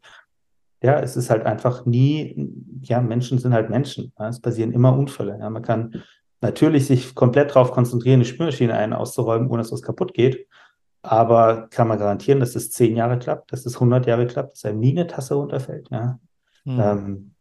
ja, 0.81 0.99
es 0.99 1.15
ist 1.15 1.29
halt 1.29 1.45
einfach 1.45 1.85
nie, 1.85 2.51
ja, 2.81 3.01
Menschen 3.01 3.39
sind 3.39 3.53
halt 3.53 3.69
Menschen. 3.69 4.13
Ja, 4.19 4.27
es 4.27 4.41
passieren 4.41 4.73
immer 4.73 4.97
Unfälle. 4.97 5.37
Ja, 5.39 5.49
man 5.49 5.63
kann 5.63 6.03
natürlich 6.41 6.87
sich 6.87 7.15
komplett 7.15 7.51
darauf 7.51 7.71
konzentrieren, 7.71 8.15
eine 8.15 8.25
Spülmaschine 8.25 8.75
ein 8.75 8.93
auszuräumen, 8.93 9.49
ohne 9.49 9.63
dass 9.63 9.71
was 9.71 9.81
kaputt 9.81 10.13
geht. 10.13 10.47
Aber 11.01 11.67
kann 11.69 11.87
man 11.87 11.99
garantieren, 11.99 12.39
dass 12.39 12.55
es 12.55 12.71
zehn 12.71 12.95
Jahre 12.95 13.17
klappt, 13.17 13.53
dass 13.53 13.65
es 13.65 13.75
100 13.75 14.05
Jahre 14.07 14.27
klappt, 14.27 14.53
dass 14.53 14.65
einem 14.65 14.79
nie 14.79 14.91
eine 14.91 15.07
Tasse 15.07 15.35
runterfällt. 15.35 15.89
Ja? 15.89 16.19
Mhm. 16.65 16.79
Ähm, 16.79 17.31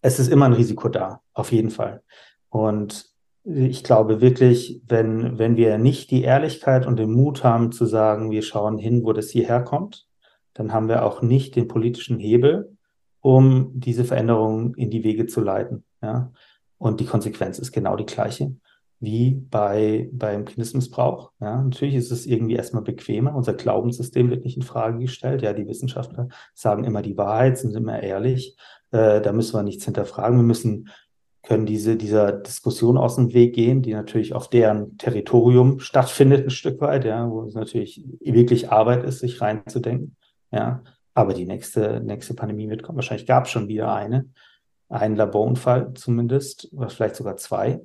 es 0.00 0.18
ist 0.18 0.28
immer 0.28 0.46
ein 0.46 0.52
Risiko 0.52 0.88
da, 0.88 1.20
auf 1.32 1.52
jeden 1.52 1.70
Fall. 1.70 2.02
Und 2.48 3.11
ich 3.44 3.82
glaube 3.82 4.20
wirklich, 4.20 4.82
wenn, 4.86 5.38
wenn 5.38 5.56
wir 5.56 5.78
nicht 5.78 6.10
die 6.10 6.22
Ehrlichkeit 6.22 6.86
und 6.86 6.98
den 6.98 7.12
Mut 7.12 7.42
haben 7.42 7.72
zu 7.72 7.86
sagen, 7.86 8.30
wir 8.30 8.42
schauen 8.42 8.78
hin, 8.78 9.04
wo 9.04 9.12
das 9.12 9.30
hierher 9.30 9.62
kommt, 9.62 10.06
dann 10.54 10.72
haben 10.72 10.88
wir 10.88 11.04
auch 11.04 11.22
nicht 11.22 11.56
den 11.56 11.68
politischen 11.68 12.18
Hebel, 12.18 12.76
um 13.20 13.72
diese 13.74 14.04
Veränderungen 14.04 14.74
in 14.74 14.90
die 14.90 15.04
Wege 15.04 15.26
zu 15.26 15.40
leiten. 15.40 15.84
Ja? 16.02 16.32
Und 16.78 17.00
die 17.00 17.06
Konsequenz 17.06 17.58
ist 17.58 17.72
genau 17.72 17.96
die 17.96 18.06
gleiche 18.06 18.54
wie 19.02 19.32
bei, 19.34 20.08
beim 20.12 20.44
Kindesmissbrauch. 20.44 21.32
Ja, 21.40 21.60
natürlich 21.60 21.96
ist 21.96 22.12
es 22.12 22.24
irgendwie 22.24 22.54
erstmal 22.54 22.84
bequemer. 22.84 23.34
Unser 23.34 23.54
Glaubenssystem 23.54 24.30
wird 24.30 24.44
nicht 24.44 24.56
in 24.56 24.62
Frage 24.62 25.00
gestellt. 25.00 25.42
Ja, 25.42 25.52
die 25.52 25.66
Wissenschaftler 25.66 26.28
sagen 26.54 26.84
immer 26.84 27.02
die 27.02 27.16
Wahrheit, 27.16 27.58
sind 27.58 27.74
immer 27.74 28.00
ehrlich. 28.00 28.56
Äh, 28.92 29.20
da 29.20 29.32
müssen 29.32 29.54
wir 29.58 29.64
nichts 29.64 29.84
hinterfragen. 29.86 30.38
Wir 30.38 30.44
müssen, 30.44 30.88
können 31.42 31.66
diese, 31.66 31.96
dieser 31.96 32.32
Diskussion 32.32 32.96
aus 32.96 33.16
dem 33.16 33.32
Weg 33.32 33.54
gehen, 33.54 33.82
die 33.82 33.94
natürlich 33.94 34.32
auf 34.32 34.48
deren 34.48 34.96
Territorium 34.96 35.80
stattfindet, 35.80 36.44
ein 36.44 36.50
Stück 36.50 36.80
weit, 36.80 37.04
ja, 37.04 37.28
wo 37.28 37.42
es 37.42 37.54
natürlich 37.54 38.04
wirklich 38.20 38.70
Arbeit 38.70 39.04
ist, 39.04 39.18
sich 39.18 39.40
reinzudenken. 39.40 40.16
Ja, 40.52 40.82
aber 41.14 41.34
die 41.34 41.46
nächste, 41.46 42.00
nächste 42.00 42.34
Pandemie 42.34 42.68
wird 42.68 42.82
kommen. 42.82 42.96
Wahrscheinlich 42.96 43.26
gab 43.26 43.46
es 43.46 43.50
schon 43.50 43.68
wieder 43.68 43.92
eine, 43.92 44.30
einen 44.88 45.16
Laborunfall 45.16 45.92
zumindest, 45.94 46.68
oder 46.72 46.88
vielleicht 46.88 47.16
sogar 47.16 47.36
zwei 47.36 47.80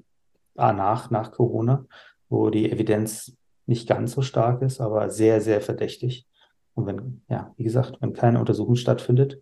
ah, 0.56 0.74
nach, 0.74 1.10
nach 1.10 1.32
Corona, 1.32 1.86
wo 2.30 2.50
die 2.50 2.72
Evidenz 2.72 3.36
nicht 3.66 3.88
ganz 3.88 4.14
so 4.14 4.22
stark 4.22 4.62
ist, 4.62 4.80
aber 4.80 5.10
sehr, 5.10 5.42
sehr 5.42 5.62
verdächtig. 5.62 6.28
Und 6.76 6.86
wenn, 6.86 7.22
ja, 7.28 7.54
wie 7.58 7.64
gesagt, 7.64 7.98
wenn 8.02 8.14
keine 8.14 8.40
Untersuchung 8.40 8.76
stattfindet, 8.76 9.42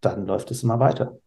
dann 0.00 0.26
läuft 0.26 0.50
es 0.50 0.62
immer 0.62 0.80
weiter. 0.80 1.18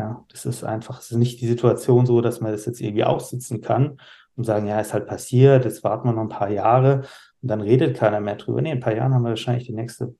Ja, 0.00 0.24
das 0.30 0.46
ist 0.46 0.64
einfach, 0.64 1.00
es 1.00 1.10
ist 1.10 1.18
nicht 1.18 1.42
die 1.42 1.46
Situation 1.46 2.06
so, 2.06 2.22
dass 2.22 2.40
man 2.40 2.52
das 2.52 2.64
jetzt 2.64 2.80
irgendwie 2.80 3.04
aussitzen 3.04 3.60
kann 3.60 4.00
und 4.34 4.44
sagen, 4.44 4.66
ja, 4.66 4.80
ist 4.80 4.94
halt 4.94 5.06
passiert, 5.06 5.66
jetzt 5.66 5.84
warten 5.84 6.08
wir 6.08 6.14
noch 6.14 6.22
ein 6.22 6.30
paar 6.30 6.48
Jahre 6.48 7.02
und 7.42 7.50
dann 7.50 7.60
redet 7.60 7.98
keiner 7.98 8.18
mehr 8.20 8.36
drüber. 8.36 8.62
Nee, 8.62 8.70
in 8.70 8.78
ein 8.78 8.82
paar 8.82 8.96
Jahren 8.96 9.12
haben 9.12 9.24
wir 9.24 9.28
wahrscheinlich 9.28 9.66
die 9.66 9.74
nächste, 9.74 10.16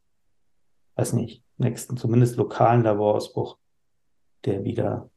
weiß 0.96 1.14
nicht, 1.14 1.42
nächsten, 1.56 1.96
zumindest 1.96 2.36
lokalen 2.36 2.82
Laborausbruch, 2.82 3.56
der 4.44 4.64
wieder, 4.64 5.08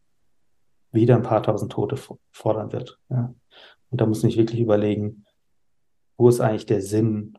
wieder 0.94 1.18
ein 1.18 1.24
paar 1.24 1.44
tausend 1.44 1.74
Tote 1.74 1.98
fordern 2.32 2.72
wird. 2.72 2.98
Ja. 3.10 3.36
Und 3.90 4.00
da 4.00 4.06
muss 4.06 4.24
man 4.24 4.32
sich 4.32 4.40
wirklich 4.40 4.62
überlegen, 4.62 5.26
wo 6.16 6.30
ist 6.30 6.40
eigentlich 6.40 6.68
der 6.68 6.82
Sinn 6.82 7.38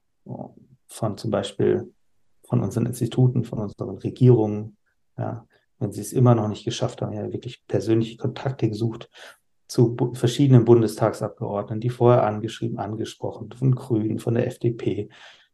von 0.89 1.17
zum 1.17 1.31
Beispiel 1.31 1.91
von 2.43 2.61
unseren 2.61 2.85
Instituten, 2.85 3.45
von 3.45 3.61
unseren 3.61 3.97
Regierungen, 3.97 4.77
ja, 5.17 5.47
wenn 5.85 5.93
sie 5.93 6.01
es 6.01 6.13
immer 6.13 6.35
noch 6.35 6.49
nicht 6.49 6.65
geschafft 6.65 7.03
haben, 7.03 7.13
ja 7.13 7.33
wirklich 7.33 7.65
persönliche 7.69 8.17
Kontakte 8.17 8.69
gesucht 8.69 9.11
zu 9.69 9.97
verschiedenen 10.15 10.65
Bundestagsabgeordneten, 10.65 11.81
die 11.81 11.91
vorher 11.91 12.25
angeschrieben, 12.25 12.79
angesprochen, 12.79 13.51
von 13.53 13.75
Grünen, 13.75 14.19
von 14.19 14.35
der 14.35 14.47
FDP, 14.47 15.09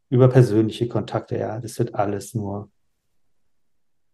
über 0.08 0.28
persönliche 0.28 0.88
Kontakte, 0.88 1.38
ja, 1.38 1.60
das 1.60 1.78
wird 1.78 1.94
alles 1.94 2.34
nur 2.34 2.70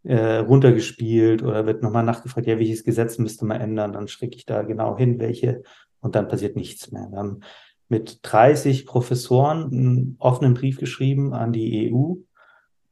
äh, 0.03 0.37
runtergespielt 0.37 1.43
oder 1.43 1.67
wird 1.67 1.83
nochmal 1.83 2.05
nachgefragt, 2.05 2.47
ja, 2.47 2.59
welches 2.59 2.85
Gesetz 2.85 3.19
müsste 3.19 3.45
man 3.47 3.61
ändern, 3.61 3.93
dann 3.93 4.09
schrecke 4.09 4.37
ich 4.37 4.47
da 4.47 4.63
genau 4.63 4.97
hin, 4.97 5.19
welche 5.19 5.63
und 6.01 6.15
dann 6.15 6.29
passiert 6.29 6.57
nichts 6.57 6.93
mehr. 6.93 7.09
Wir 7.11 7.19
haben 7.19 7.41
mit 7.89 8.21
30 8.23 8.87
Professoren 8.87 9.65
einen 9.73 10.17
offenen 10.19 10.55
Brief 10.55 10.79
geschrieben 10.79 11.33
an 11.33 11.53
die 11.53 11.93
EU, 11.93 12.15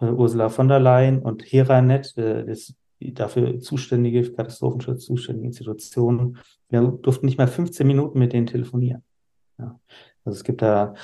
äh, 0.00 0.10
Ursula 0.10 0.48
von 0.48 0.68
der 0.68 0.80
Leyen 0.80 1.20
und 1.20 1.42
Heranet, 1.42 2.16
äh, 2.16 2.44
das 2.44 2.74
die 3.04 3.14
dafür 3.14 3.60
zuständige, 3.60 4.32
Katastrophenschutz 4.32 5.04
zuständige 5.04 5.46
Institutionen. 5.46 6.38
Wir 6.70 6.80
durften 6.80 7.26
nicht 7.26 7.38
mal 7.38 7.46
15 7.46 7.86
Minuten 7.86 8.18
mit 8.18 8.32
denen 8.32 8.46
telefonieren. 8.46 9.02
Ja. 9.58 9.78
Also 10.24 10.38
es 10.38 10.44
gibt 10.44 10.62
da 10.62 10.94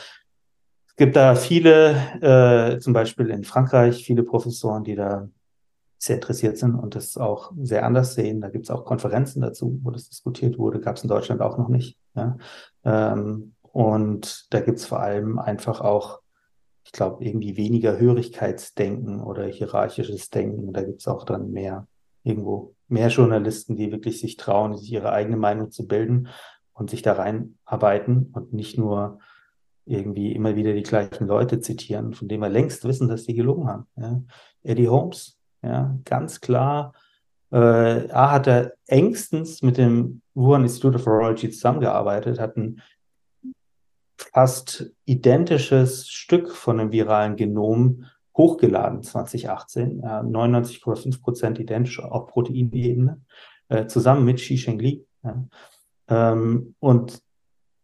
es 0.86 0.96
gibt 0.96 1.16
da 1.16 1.34
viele, 1.34 1.94
äh, 2.20 2.78
zum 2.78 2.92
Beispiel 2.92 3.30
in 3.30 3.44
Frankreich, 3.44 4.04
viele 4.04 4.22
Professoren, 4.22 4.84
die 4.84 4.96
da 4.96 5.28
sehr 5.96 6.16
interessiert 6.16 6.58
sind 6.58 6.74
und 6.74 6.94
das 6.94 7.16
auch 7.16 7.52
sehr 7.60 7.86
anders 7.86 8.14
sehen. 8.14 8.40
Da 8.40 8.48
gibt 8.48 8.64
es 8.64 8.70
auch 8.70 8.84
Konferenzen 8.84 9.40
dazu, 9.40 9.78
wo 9.82 9.90
das 9.90 10.08
diskutiert 10.08 10.58
wurde. 10.58 10.80
Gab 10.80 10.96
es 10.96 11.02
in 11.02 11.08
Deutschland 11.08 11.42
auch 11.42 11.58
noch 11.58 11.68
nicht. 11.68 11.98
Ja. 12.14 12.36
Ähm, 12.84 13.54
und 13.62 14.46
da 14.50 14.60
gibt 14.60 14.78
es 14.78 14.86
vor 14.86 15.00
allem 15.00 15.38
einfach 15.38 15.80
auch, 15.80 16.20
ich 16.84 16.92
glaube, 16.92 17.24
irgendwie 17.24 17.56
weniger 17.56 17.98
Hörigkeitsdenken 17.98 19.20
oder 19.20 19.46
hierarchisches 19.46 20.30
Denken. 20.30 20.72
Da 20.72 20.82
gibt 20.82 21.00
es 21.00 21.08
auch 21.08 21.24
dann 21.24 21.50
mehr 21.52 21.86
irgendwo 22.22 22.74
mehr 22.88 23.08
Journalisten, 23.08 23.76
die 23.76 23.92
wirklich 23.92 24.20
sich 24.20 24.36
trauen, 24.36 24.76
sich 24.76 24.92
ihre 24.92 25.12
eigene 25.12 25.36
Meinung 25.36 25.70
zu 25.70 25.86
bilden 25.86 26.28
und 26.72 26.90
sich 26.90 27.02
da 27.02 27.12
reinarbeiten 27.12 28.30
und 28.32 28.52
nicht 28.52 28.78
nur 28.78 29.18
irgendwie 29.86 30.32
immer 30.32 30.56
wieder 30.56 30.72
die 30.72 30.82
gleichen 30.82 31.26
Leute 31.26 31.60
zitieren, 31.60 32.14
von 32.14 32.28
denen 32.28 32.42
wir 32.42 32.48
längst 32.48 32.84
wissen, 32.84 33.08
dass 33.08 33.24
die 33.24 33.34
gelogen 33.34 33.68
haben. 33.68 33.86
Ja. 33.96 34.22
Eddie 34.62 34.88
Holmes, 34.88 35.38
ja, 35.62 35.98
ganz 36.04 36.40
klar. 36.40 36.92
Äh, 37.50 38.10
A 38.10 38.32
hat 38.32 38.46
er 38.46 38.74
engstens 38.86 39.62
mit 39.62 39.78
dem 39.78 40.22
Wuhan 40.34 40.62
Institute 40.62 40.96
of 40.96 41.06
Virology 41.06 41.50
zusammengearbeitet, 41.50 42.38
hat 42.38 42.56
ein 42.56 42.80
fast 44.32 44.92
identisches 45.04 46.08
Stück 46.08 46.50
von 46.50 46.80
einem 46.80 46.92
viralen 46.92 47.36
Genom 47.36 48.04
hochgeladen 48.36 49.02
2018, 49.02 50.00
ja, 50.02 50.20
99,5 50.20 51.20
Prozent 51.22 51.58
identisch 51.58 52.00
auf 52.00 52.26
Proteinebene, 52.26 53.20
äh, 53.68 53.86
zusammen 53.86 54.24
mit 54.24 54.38
Xi 54.38 54.56
Shengli. 54.56 55.04
Ähm, 56.08 56.74
und 56.78 57.22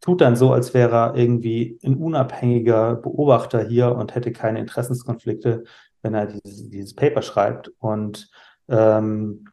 tut 0.00 0.20
dann 0.20 0.36
so, 0.36 0.52
als 0.52 0.72
wäre 0.72 0.94
er 0.94 1.14
irgendwie 1.16 1.78
ein 1.84 1.96
unabhängiger 1.96 2.94
Beobachter 2.96 3.66
hier 3.66 3.94
und 3.94 4.14
hätte 4.14 4.32
keine 4.32 4.60
Interessenskonflikte 4.60 5.64
wenn 6.06 6.14
er 6.14 6.26
dieses, 6.26 6.70
dieses 6.70 6.94
Paper 6.94 7.22
schreibt. 7.22 7.72
Und 7.78 8.30
ähm, 8.68 9.46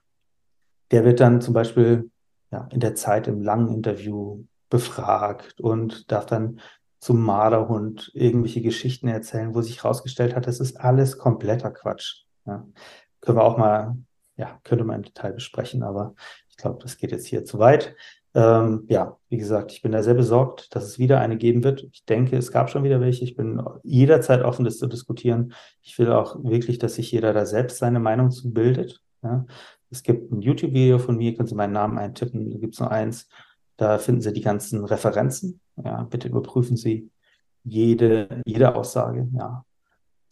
der 0.92 1.04
wird 1.04 1.20
dann 1.20 1.42
zum 1.42 1.54
Beispiel 1.54 2.12
ja, 2.52 2.68
in 2.72 2.80
der 2.80 2.96
Zeit 2.96 3.28
im 3.28 3.42
langen 3.42 3.70
Interview 3.70 4.44
befragt 4.74 5.62
und 5.62 6.12
darf 6.12 6.26
dann 6.26 6.60
zum 6.98 7.24
Marderhund 7.24 8.10
irgendwelche 8.16 8.64
Geschichten 8.64 9.08
erzählen, 9.08 9.54
wo 9.54 9.62
sich 9.62 9.84
herausgestellt 9.84 10.36
hat, 10.36 10.48
das 10.48 10.60
ist 10.60 10.82
alles 10.82 11.20
kompletter 11.20 11.70
Quatsch. 11.70 12.24
Ja. 12.48 12.66
Können 13.22 13.38
wir 13.38 13.44
auch 13.44 13.58
mal, 13.58 13.98
ja, 14.36 14.60
könnte 14.64 14.84
man 14.84 14.96
im 14.96 15.04
Detail 15.04 15.34
besprechen, 15.34 15.84
aber 15.84 16.16
ich 16.50 16.58
glaube, 16.58 16.80
das 16.82 16.98
geht 16.98 17.12
jetzt 17.12 17.28
hier 17.28 17.46
zu 17.46 17.60
weit. 17.60 17.96
Ähm, 18.34 18.86
ja, 18.88 19.16
wie 19.30 19.38
gesagt, 19.38 19.72
ich 19.74 19.84
bin 19.84 19.92
da 19.92 20.02
sehr 20.02 20.16
besorgt, 20.16 20.76
dass 20.76 20.86
es 20.86 20.98
wieder 20.98 21.20
eine 21.20 21.38
geben 21.38 21.64
wird. 21.64 21.84
Ich 21.92 22.04
denke, 22.06 22.36
es 22.36 22.52
gab 22.52 22.72
schon 22.72 22.84
wieder 22.84 23.00
welche. 23.00 23.24
Ich 23.26 23.36
bin 23.36 23.62
jederzeit 23.84 24.42
offen, 24.42 24.66
das 24.66 24.80
zu 24.80 24.88
diskutieren. 24.88 25.54
Ich 25.84 26.00
will 26.00 26.12
auch 26.12 26.44
wirklich, 26.44 26.80
dass 26.80 26.96
sich 26.96 27.12
jeder 27.12 27.32
da 27.32 27.46
selbst 27.46 27.78
seine 27.78 28.00
Meinung 28.00 28.32
zu 28.32 28.52
bildet. 28.52 29.04
Ja. 29.22 29.46
Es 29.92 30.02
gibt 30.02 30.32
ein 30.32 30.42
YouTube-Video 30.42 30.98
von 30.98 31.18
mir, 31.18 31.36
können 31.36 31.48
Sie 31.48 31.54
meinen 31.54 31.74
Namen 31.74 32.00
eintippen, 32.00 32.50
da 32.50 32.58
gibt 32.58 32.74
es 32.74 32.80
nur 32.80 32.90
eins. 32.90 33.30
Da 33.78 33.98
finden 33.98 34.22
Sie 34.22 34.34
die 34.34 34.42
ganzen 34.42 34.86
Referenzen. 34.86 35.60
Ja, 35.84 36.04
bitte 36.04 36.28
überprüfen 36.28 36.78
Sie 36.78 37.10
jede, 37.64 38.42
jede 38.46 38.76
Aussage. 38.76 39.28
Ja, 39.34 39.66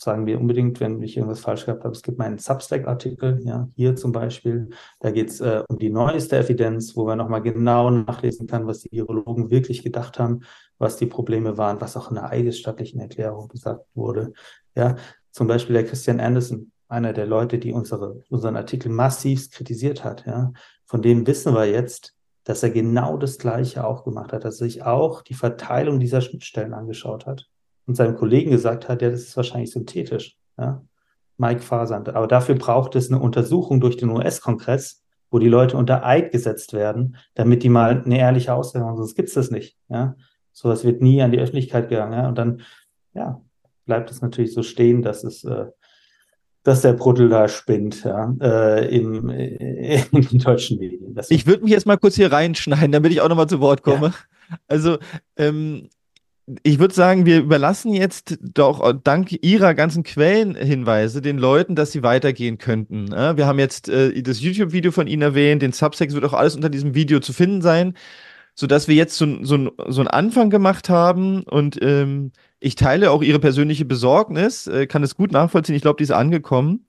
sagen 0.02 0.26
wir 0.26 0.40
unbedingt, 0.40 0.80
wenn 0.80 1.02
ich 1.02 1.16
irgendwas 1.16 1.42
falsch 1.42 1.66
gehabt 1.66 1.84
habe. 1.84 1.94
Es 1.94 2.02
gibt 2.02 2.18
meinen 2.18 2.40
Substack-Artikel, 2.40 3.40
ja, 3.44 3.70
hier 3.76 3.96
zum 3.96 4.12
Beispiel. 4.12 4.70
Da 5.00 5.12
geht 5.12 5.30
es 5.30 5.42
äh, 5.42 5.64
um 5.68 5.78
die 5.78 5.92
neueste 5.92 6.38
Evidenz, 6.38 6.96
wo 6.96 7.06
man 7.06 7.20
nochmal 7.20 7.42
genau 7.42 7.90
nachlesen 7.92 8.48
kann, 8.48 8.66
was 8.66 8.80
die 8.80 8.92
Virologen 8.92 9.52
wirklich 9.52 9.84
gedacht 9.84 10.18
haben, 10.18 10.42
was 10.80 10.98
die 10.98 11.06
Probleme 11.06 11.58
waren, 11.58 11.80
was 11.82 11.96
auch 11.96 12.10
in 12.10 12.16
der 12.16 12.30
eidesstattlichen 12.30 13.00
Erklärung 13.00 13.48
gesagt 13.48 13.86
wurde. 13.94 14.34
Ja, 14.76 14.96
zum 15.30 15.48
Beispiel 15.48 15.74
der 15.74 15.86
Christian 15.86 16.20
Anderson, 16.20 16.72
einer 16.88 17.14
der 17.14 17.28
Leute, 17.28 17.60
die 17.60 17.72
unsere, 17.72 18.24
unseren 18.30 18.56
Artikel 18.56 18.90
massiv 18.90 19.52
kritisiert 19.52 20.04
hat. 20.04 20.26
Ja, 20.26 20.52
von 20.88 21.04
dem 21.04 21.28
wissen 21.28 21.54
wir 21.54 21.66
jetzt, 21.66 22.16
dass 22.44 22.64
er 22.64 22.72
genau 22.72 23.18
das 23.18 23.38
Gleiche 23.38 23.86
auch 23.86 24.04
gemacht 24.04 24.34
hat, 24.34 24.46
dass 24.46 24.62
er 24.62 24.68
sich 24.68 24.84
auch 24.84 25.22
die 25.22 25.34
Verteilung 25.34 26.00
dieser 26.00 26.22
Schnittstellen 26.22 26.74
angeschaut 26.74 27.26
hat 27.26 27.48
und 27.86 27.96
seinem 27.96 28.16
Kollegen 28.16 28.52
gesagt 28.52 28.90
hat, 28.90 29.02
ja, 29.02 29.10
das 29.10 29.22
ist 29.22 29.38
wahrscheinlich 29.38 29.72
synthetisch. 29.72 30.38
Ja? 30.58 30.84
Mike 31.38 31.62
Fasand. 31.62 32.10
Aber 32.10 32.28
dafür 32.28 32.56
braucht 32.56 32.96
es 32.96 33.12
eine 33.12 33.22
Untersuchung 33.22 33.80
durch 33.80 33.98
den 33.98 34.10
US-Kongress, 34.10 35.04
wo 35.30 35.40
die 35.40 35.50
Leute 35.50 35.78
unter 35.78 36.06
Eid 36.06 36.32
gesetzt 36.32 36.74
werden, 36.74 37.18
damit 37.36 37.64
die 37.64 37.70
mal 37.70 38.04
eine 38.04 38.20
ehrliche 38.20 38.54
Aussage 38.54 38.86
haben. 38.86 38.98
Sonst 38.98 39.16
gibt 39.16 39.30
es 39.30 39.36
das 39.36 39.50
nicht. 39.50 39.78
Ja? 39.90 40.16
Sowas 40.52 40.84
wird 40.84 41.02
nie 41.02 41.22
an 41.22 41.32
die 41.32 41.40
Öffentlichkeit 41.40 41.90
gegangen. 41.90 42.14
Ja? 42.14 42.28
Und 42.28 42.38
dann 42.38 42.62
ja, 43.14 43.42
bleibt 43.86 44.12
es 44.12 44.22
natürlich 44.22 44.54
so 44.54 44.64
stehen, 44.64 45.02
dass 45.02 45.24
es 45.24 45.44
äh, 45.44 45.68
dass 46.64 46.82
der 46.82 46.94
Bruttel 46.94 47.30
da 47.30 47.48
spinnt, 47.48 48.04
ja, 48.04 48.34
äh, 48.40 48.96
im, 48.96 49.30
äh, 49.30 50.04
in 50.12 50.22
den 50.22 50.40
deutschen 50.40 50.80
Medien. 50.80 51.16
Das 51.16 51.32
ich 51.32 51.48
würde 51.48 51.64
mich 51.64 51.72
jetzt 51.72 51.86
mal 51.86 51.98
kurz 51.98 52.16
hier 52.16 52.32
reinschneiden, 52.32 52.92
damit 52.92 53.12
ich 53.12 53.22
auch 53.22 53.30
nochmal 53.30 53.48
zu 53.48 53.60
Wort 53.60 53.84
komme. 53.84 54.08
Ja. 54.50 54.58
Also, 54.68 54.98
ähm, 55.38 55.90
ich 56.64 56.80
würde 56.80 56.94
sagen, 56.94 57.26
wir 57.26 57.40
überlassen 57.40 57.94
jetzt 57.94 58.38
doch 58.42 58.94
dank 59.04 59.32
Ihrer 59.42 59.74
ganzen 59.74 60.04
Quellenhinweise 60.04 61.22
den 61.22 61.38
Leuten, 61.38 61.76
dass 61.76 61.94
sie 61.94 62.04
weitergehen 62.04 62.58
könnten. 62.58 63.12
Wir 63.12 63.46
haben 63.46 63.60
jetzt 63.60 63.88
äh, 63.88 64.22
das 64.22 64.42
YouTube-Video 64.42 64.92
von 64.92 65.08
Ihnen 65.08 65.22
erwähnt, 65.22 65.62
den 65.62 65.72
Subsex 65.72 66.14
wird 66.14 66.26
auch 66.26 66.34
alles 66.34 66.56
unter 66.56 66.70
diesem 66.70 66.94
Video 66.94 67.22
zu 67.22 67.32
finden 67.32 67.62
sein, 67.62 67.94
sodass 68.56 68.90
wir 68.90 68.96
jetzt 68.96 69.18
so, 69.18 69.44
so, 69.44 69.72
so 69.88 70.02
einen 70.02 70.10
Anfang 70.10 70.50
gemacht 70.50 70.90
haben 70.90 71.44
und 71.44 71.78
ähm, 71.82 72.34
ich 72.62 72.76
teile 72.76 73.12
auch 73.12 73.24
ihre 73.24 73.40
persönliche 73.40 73.86
Besorgnis, 73.86 74.68
äh, 74.68 74.88
kann 74.88 75.04
es 75.04 75.16
gut 75.16 75.32
nachvollziehen. 75.32 75.76
Ich 75.76 75.82
glaube, 75.82 75.98
die 75.98 76.04
ist 76.04 76.12
angekommen. 76.12 76.86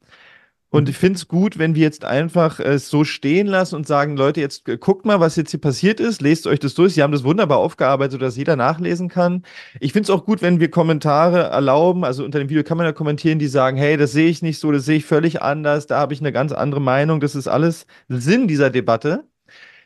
Und 0.69 0.89
ich 0.89 0.97
finde 0.97 1.19
es 1.19 1.29
gut, 1.29 1.59
wenn 1.59 1.75
wir 1.75 1.83
jetzt 1.83 2.05
einfach 2.05 2.59
es 2.59 2.87
äh, 2.87 2.89
so 2.89 3.05
stehen 3.05 3.47
lassen 3.47 3.75
und 3.77 3.87
sagen, 3.87 4.17
Leute, 4.17 4.41
jetzt 4.41 4.69
äh, 4.69 4.79
guckt 4.79 5.05
mal, 5.05 5.21
was 5.21 5.37
jetzt 5.37 5.51
hier 5.51 5.61
passiert 5.61 5.99
ist, 6.01 6.23
lest 6.23 6.47
euch 6.47 6.59
das 6.61 6.75
durch. 6.75 6.95
Sie 6.95 7.03
haben 7.03 7.13
das 7.13 7.25
wunderbar 7.25 7.59
aufgearbeitet, 7.59 8.13
sodass 8.13 8.37
jeder 8.37 8.57
nachlesen 8.57 9.09
kann. 9.09 9.45
Ich 9.81 9.93
finde 9.93 10.05
es 10.05 10.11
auch 10.11 10.25
gut, 10.25 10.43
wenn 10.43 10.61
wir 10.61 10.71
Kommentare 10.71 11.45
erlauben. 11.45 12.05
Also 12.05 12.25
unter 12.25 12.39
dem 12.39 12.49
Video 12.49 12.65
kann 12.65 12.79
man 12.79 12.87
ja 12.87 12.93
kommentieren, 12.93 13.39
die 13.39 13.49
sagen, 13.49 13.77
hey, 13.77 13.97
das 13.97 14.13
sehe 14.13 14.29
ich 14.29 14.43
nicht 14.43 14.59
so, 14.59 14.73
das 14.73 14.85
sehe 14.85 14.99
ich 14.99 15.05
völlig 15.07 15.43
anders, 15.43 15.87
da 15.87 15.99
habe 15.99 16.15
ich 16.15 16.21
eine 16.21 16.33
ganz 16.33 16.53
andere 16.53 16.81
Meinung. 16.81 17.21
Das 17.21 17.35
ist 17.35 17.49
alles 17.49 17.87
Sinn 18.09 18.49
dieser 18.49 18.71
Debatte. 18.71 19.25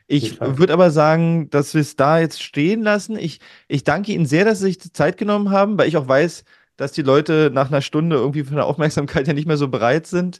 Ich 0.08 0.40
würde 0.40 0.72
aber 0.72 0.90
sagen, 0.90 1.50
dass 1.50 1.74
wir 1.74 1.80
es 1.80 1.96
da 1.96 2.20
jetzt 2.20 2.42
stehen 2.42 2.82
lassen. 2.82 3.18
Ich, 3.18 3.40
ich 3.66 3.82
danke 3.82 4.12
Ihnen 4.12 4.26
sehr, 4.26 4.44
dass 4.44 4.60
Sie 4.60 4.66
sich 4.66 4.78
die 4.78 4.92
Zeit 4.92 5.16
genommen 5.16 5.50
haben, 5.50 5.78
weil 5.78 5.88
ich 5.88 5.96
auch 5.96 6.06
weiß, 6.06 6.44
dass 6.76 6.92
die 6.92 7.02
Leute 7.02 7.50
nach 7.52 7.68
einer 7.68 7.82
Stunde 7.82 8.16
irgendwie 8.16 8.44
von 8.44 8.56
der 8.56 8.66
Aufmerksamkeit 8.66 9.26
ja 9.26 9.32
nicht 9.32 9.48
mehr 9.48 9.56
so 9.56 9.68
bereit 9.68 10.06
sind. 10.06 10.38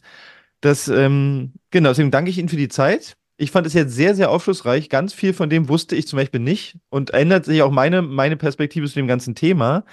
Das, 0.61 0.89
ähm, 0.89 1.53
genau, 1.71 1.91
deswegen 1.91 2.11
danke 2.11 2.31
ich 2.31 2.39
Ihnen 2.39 2.49
für 2.49 2.57
die 2.57 2.69
Zeit. 2.69 3.17
Ich 3.39 3.51
fand 3.51 3.67
es 3.67 3.75
jetzt 3.75 3.95
sehr, 3.95 4.15
sehr 4.15 4.31
aufschlussreich. 4.31 4.89
Ganz 4.89 5.13
viel 5.13 5.35
von 5.35 5.51
dem 5.51 5.69
wusste 5.69 5.97
ich 5.97 6.07
zum 6.07 6.19
Beispiel 6.19 6.41
nicht 6.41 6.79
und 6.89 7.11
ändert 7.11 7.45
sich 7.45 7.63
auch 7.63 7.71
meine, 7.71 8.03
meine 8.03 8.37
Perspektive 8.37 8.87
zu 8.89 8.95
dem 8.95 9.09
ganzen 9.09 9.35
Thema. 9.35 9.85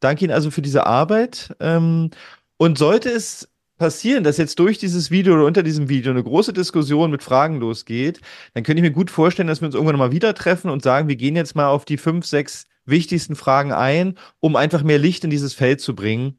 Danke 0.00 0.24
Ihnen 0.24 0.34
also 0.34 0.50
für 0.50 0.62
diese 0.62 0.86
Arbeit. 0.86 1.54
Ähm, 1.60 2.10
und 2.56 2.78
sollte 2.78 3.10
es 3.10 3.48
passieren, 3.78 4.24
dass 4.24 4.36
jetzt 4.36 4.58
durch 4.58 4.78
dieses 4.78 5.10
Video 5.10 5.34
oder 5.34 5.46
unter 5.46 5.62
diesem 5.62 5.88
Video 5.88 6.10
eine 6.10 6.22
große 6.22 6.52
Diskussion 6.52 7.10
mit 7.10 7.22
Fragen 7.22 7.58
losgeht, 7.60 8.20
dann 8.54 8.64
könnte 8.64 8.82
ich 8.82 8.88
mir 8.88 8.94
gut 8.94 9.10
vorstellen, 9.10 9.48
dass 9.48 9.60
wir 9.60 9.66
uns 9.66 9.74
irgendwann 9.74 9.96
mal 9.96 10.12
wieder 10.12 10.34
treffen 10.34 10.70
und 10.70 10.82
sagen, 10.82 11.08
wir 11.08 11.16
gehen 11.16 11.36
jetzt 11.36 11.56
mal 11.56 11.68
auf 11.68 11.84
die 11.84 11.96
fünf, 11.96 12.26
sechs 12.26 12.66
wichtigsten 12.84 13.36
Fragen 13.36 13.72
ein, 13.72 14.18
um 14.40 14.56
einfach 14.56 14.82
mehr 14.82 14.98
Licht 14.98 15.24
in 15.24 15.30
dieses 15.30 15.54
Feld 15.54 15.80
zu 15.80 15.94
bringen, 15.94 16.38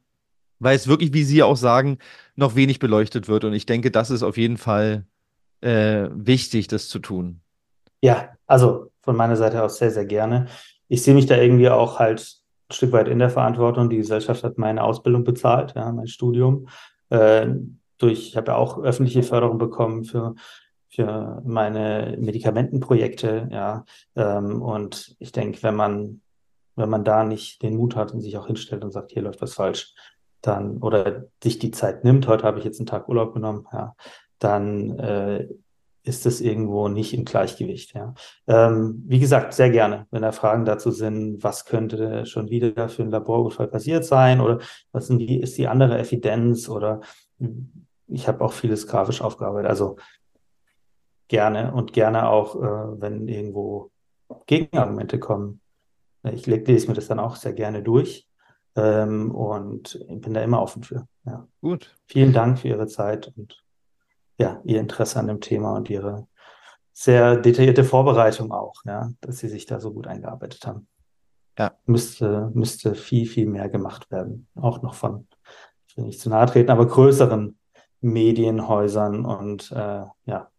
weil 0.60 0.76
es 0.76 0.88
wirklich, 0.88 1.14
wie 1.14 1.24
Sie 1.24 1.42
auch 1.44 1.58
sagen, 1.58 2.00
noch 2.36 2.56
wenig 2.56 2.80
beleuchtet 2.80 3.28
wird. 3.28 3.46
Und 3.46 3.54
ich 3.54 3.66
denke, 3.66 3.92
das 3.92 4.10
ist 4.10 4.24
auf 4.24 4.38
jeden 4.38 4.58
Fall 4.58 5.06
äh, 5.62 6.08
wichtig, 6.12 6.68
das 6.68 6.88
zu 6.88 7.00
tun. 7.00 7.42
Ja, 8.02 8.30
also 8.48 8.92
von 9.02 9.16
meiner 9.16 9.36
Seite 9.36 9.64
aus 9.64 9.78
sehr, 9.78 9.92
sehr 9.92 10.06
gerne. 10.06 10.48
Ich 10.88 11.04
sehe 11.04 11.14
mich 11.14 11.26
da 11.26 11.38
irgendwie 11.38 11.70
auch 11.70 12.00
halt 12.00 12.22
ein 12.70 12.74
Stück 12.74 12.92
weit 12.92 13.08
in 13.08 13.20
der 13.20 13.30
Verantwortung. 13.30 13.90
Die 13.90 13.98
Gesellschaft 13.98 14.44
hat 14.44 14.58
meine 14.58 14.84
Ausbildung 14.84 15.24
bezahlt, 15.24 15.74
ja, 15.76 15.92
mein 15.92 16.08
Studium 16.08 16.68
äh, 17.10 17.48
durch, 17.98 18.30
ich 18.30 18.38
habe 18.38 18.52
ja 18.52 18.58
auch 18.58 18.82
öffentliche 18.82 19.24
Förderung 19.24 19.58
bekommen 19.58 20.04
für, 20.06 20.36
für 20.88 21.42
meine 21.46 22.18
Medikamentenprojekte, 22.20 23.50
ja. 23.52 23.86
Ähm, 24.16 24.62
und 24.62 25.16
ich 25.20 25.32
denke, 25.32 25.62
wenn 25.64 25.76
man, 25.76 26.22
wenn 26.76 26.90
man 26.90 27.04
da 27.04 27.24
nicht 27.24 27.62
den 27.62 27.76
Mut 27.76 27.96
hat 27.96 28.14
und 28.14 28.22
sich 28.22 28.38
auch 28.38 28.48
hinstellt 28.48 28.84
und 28.84 28.92
sagt, 28.92 29.12
hier 29.12 29.22
läuft 29.22 29.42
was 29.42 29.54
falsch, 29.54 29.94
dann, 30.42 30.78
oder 30.78 31.26
sich 31.44 31.60
die 31.60 31.72
Zeit 31.72 32.04
nimmt, 32.04 32.28
heute 32.28 32.44
habe 32.44 32.60
ich 32.60 32.66
jetzt 32.66 32.80
einen 32.80 32.88
Tag 32.88 33.10
Urlaub 33.10 33.34
genommen, 33.34 33.68
ja, 33.74 33.96
dann 34.40 34.98
äh, 35.00 35.48
ist 36.04 36.26
es 36.26 36.42
irgendwo 36.42 36.88
nicht 36.88 37.14
im 37.14 37.26
Gleichgewicht. 37.26 37.94
Ja. 37.94 38.14
Ähm, 38.48 39.04
wie 39.08 39.20
gesagt, 39.20 39.54
sehr 39.54 39.70
gerne, 39.70 40.08
wenn 40.12 40.22
da 40.22 40.32
Fragen 40.32 40.66
dazu 40.66 40.92
sind, 40.92 41.44
was 41.44 41.66
könnte 41.66 42.26
schon 42.26 42.50
wieder 42.50 42.90
für 42.90 43.02
einen 43.02 43.12
Laborunfall 43.12 43.68
passiert 43.68 44.06
sein 44.06 44.40
oder 44.40 44.60
was 44.92 45.08
sind 45.08 45.20
die, 45.20 45.40
ist 45.40 45.58
die 45.58 45.68
andere 45.68 46.00
Evidenz 46.00 46.70
oder 46.70 47.02
ich 48.08 48.28
habe 48.28 48.44
auch 48.44 48.54
vieles 48.54 48.88
grafisch 48.88 49.22
aufgearbeitet. 49.22 49.70
Also 49.70 49.98
gerne 51.28 51.74
und 51.74 51.94
gerne 51.94 52.30
auch, 52.30 52.56
äh, 52.56 53.02
wenn 53.02 53.28
irgendwo 53.28 53.92
Gegenargumente 54.46 55.20
kommen. 55.20 55.62
Ich 56.24 56.46
lese 56.46 56.88
mir 56.88 56.94
das 56.94 57.08
dann 57.08 57.20
auch 57.20 57.36
sehr 57.36 57.54
gerne 57.54 57.82
durch 57.82 58.28
ähm, 58.76 59.32
und 59.32 60.06
bin 60.10 60.34
da 60.34 60.42
immer 60.42 60.62
offen 60.62 60.84
für. 60.84 61.08
Ja. 61.26 61.48
Gut. 61.62 61.96
Vielen 62.08 62.34
Dank 62.34 62.60
für 62.60 62.68
Ihre 62.68 62.88
Zeit 62.88 63.32
und 63.36 63.64
ja, 64.40 64.62
ihr 64.64 64.80
Interesse 64.80 65.20
an 65.20 65.28
dem 65.28 65.42
Thema 65.42 65.76
und 65.76 65.90
ihre 65.90 66.28
sehr 66.94 67.38
detaillierte 67.38 67.84
Vorbereitung 67.84 68.52
auch, 68.52 68.84
ja, 68.86 69.12
dass 69.22 69.38
sie 69.38 69.50
sich 69.50 69.66
da 69.66 69.80
so 69.80 69.94
gut 69.94 70.08
eingearbeitet 70.08 70.66
haben. 70.66 70.88
Ja. 71.58 71.74
Müsste, 71.86 72.52
müsste 72.54 72.96
viel, 72.96 73.28
viel 73.28 73.46
mehr 73.46 73.70
gemacht 73.70 74.10
werden. 74.12 74.48
Auch 74.56 74.82
noch 74.82 74.94
von, 74.94 75.28
ich 75.88 75.98
will 75.98 76.06
nicht 76.06 76.20
zu 76.20 76.30
nahe 76.30 76.46
treten, 76.46 76.72
aber 76.72 76.88
größeren 76.88 77.58
Medienhäusern 78.02 79.26
und 79.26 79.72
äh, 79.72 80.06
ja, 80.26 80.50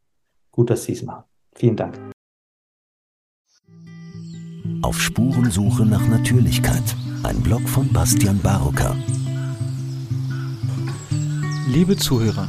gut, 0.51 0.71
dass 0.71 0.85
Sie 0.85 0.93
es 0.93 1.03
machen. 1.03 1.25
Vielen 1.55 1.77
Dank. 1.77 1.99
Auf 4.83 5.01
Spurensuche 5.01 5.87
nach 5.87 6.07
Natürlichkeit. 6.07 6.97
Ein 7.23 7.41
Blog 7.43 7.63
von 7.63 7.91
Bastian 7.93 8.39
Barocker. 8.41 8.97
Liebe 11.69 11.97
Zuhörer, 11.97 12.49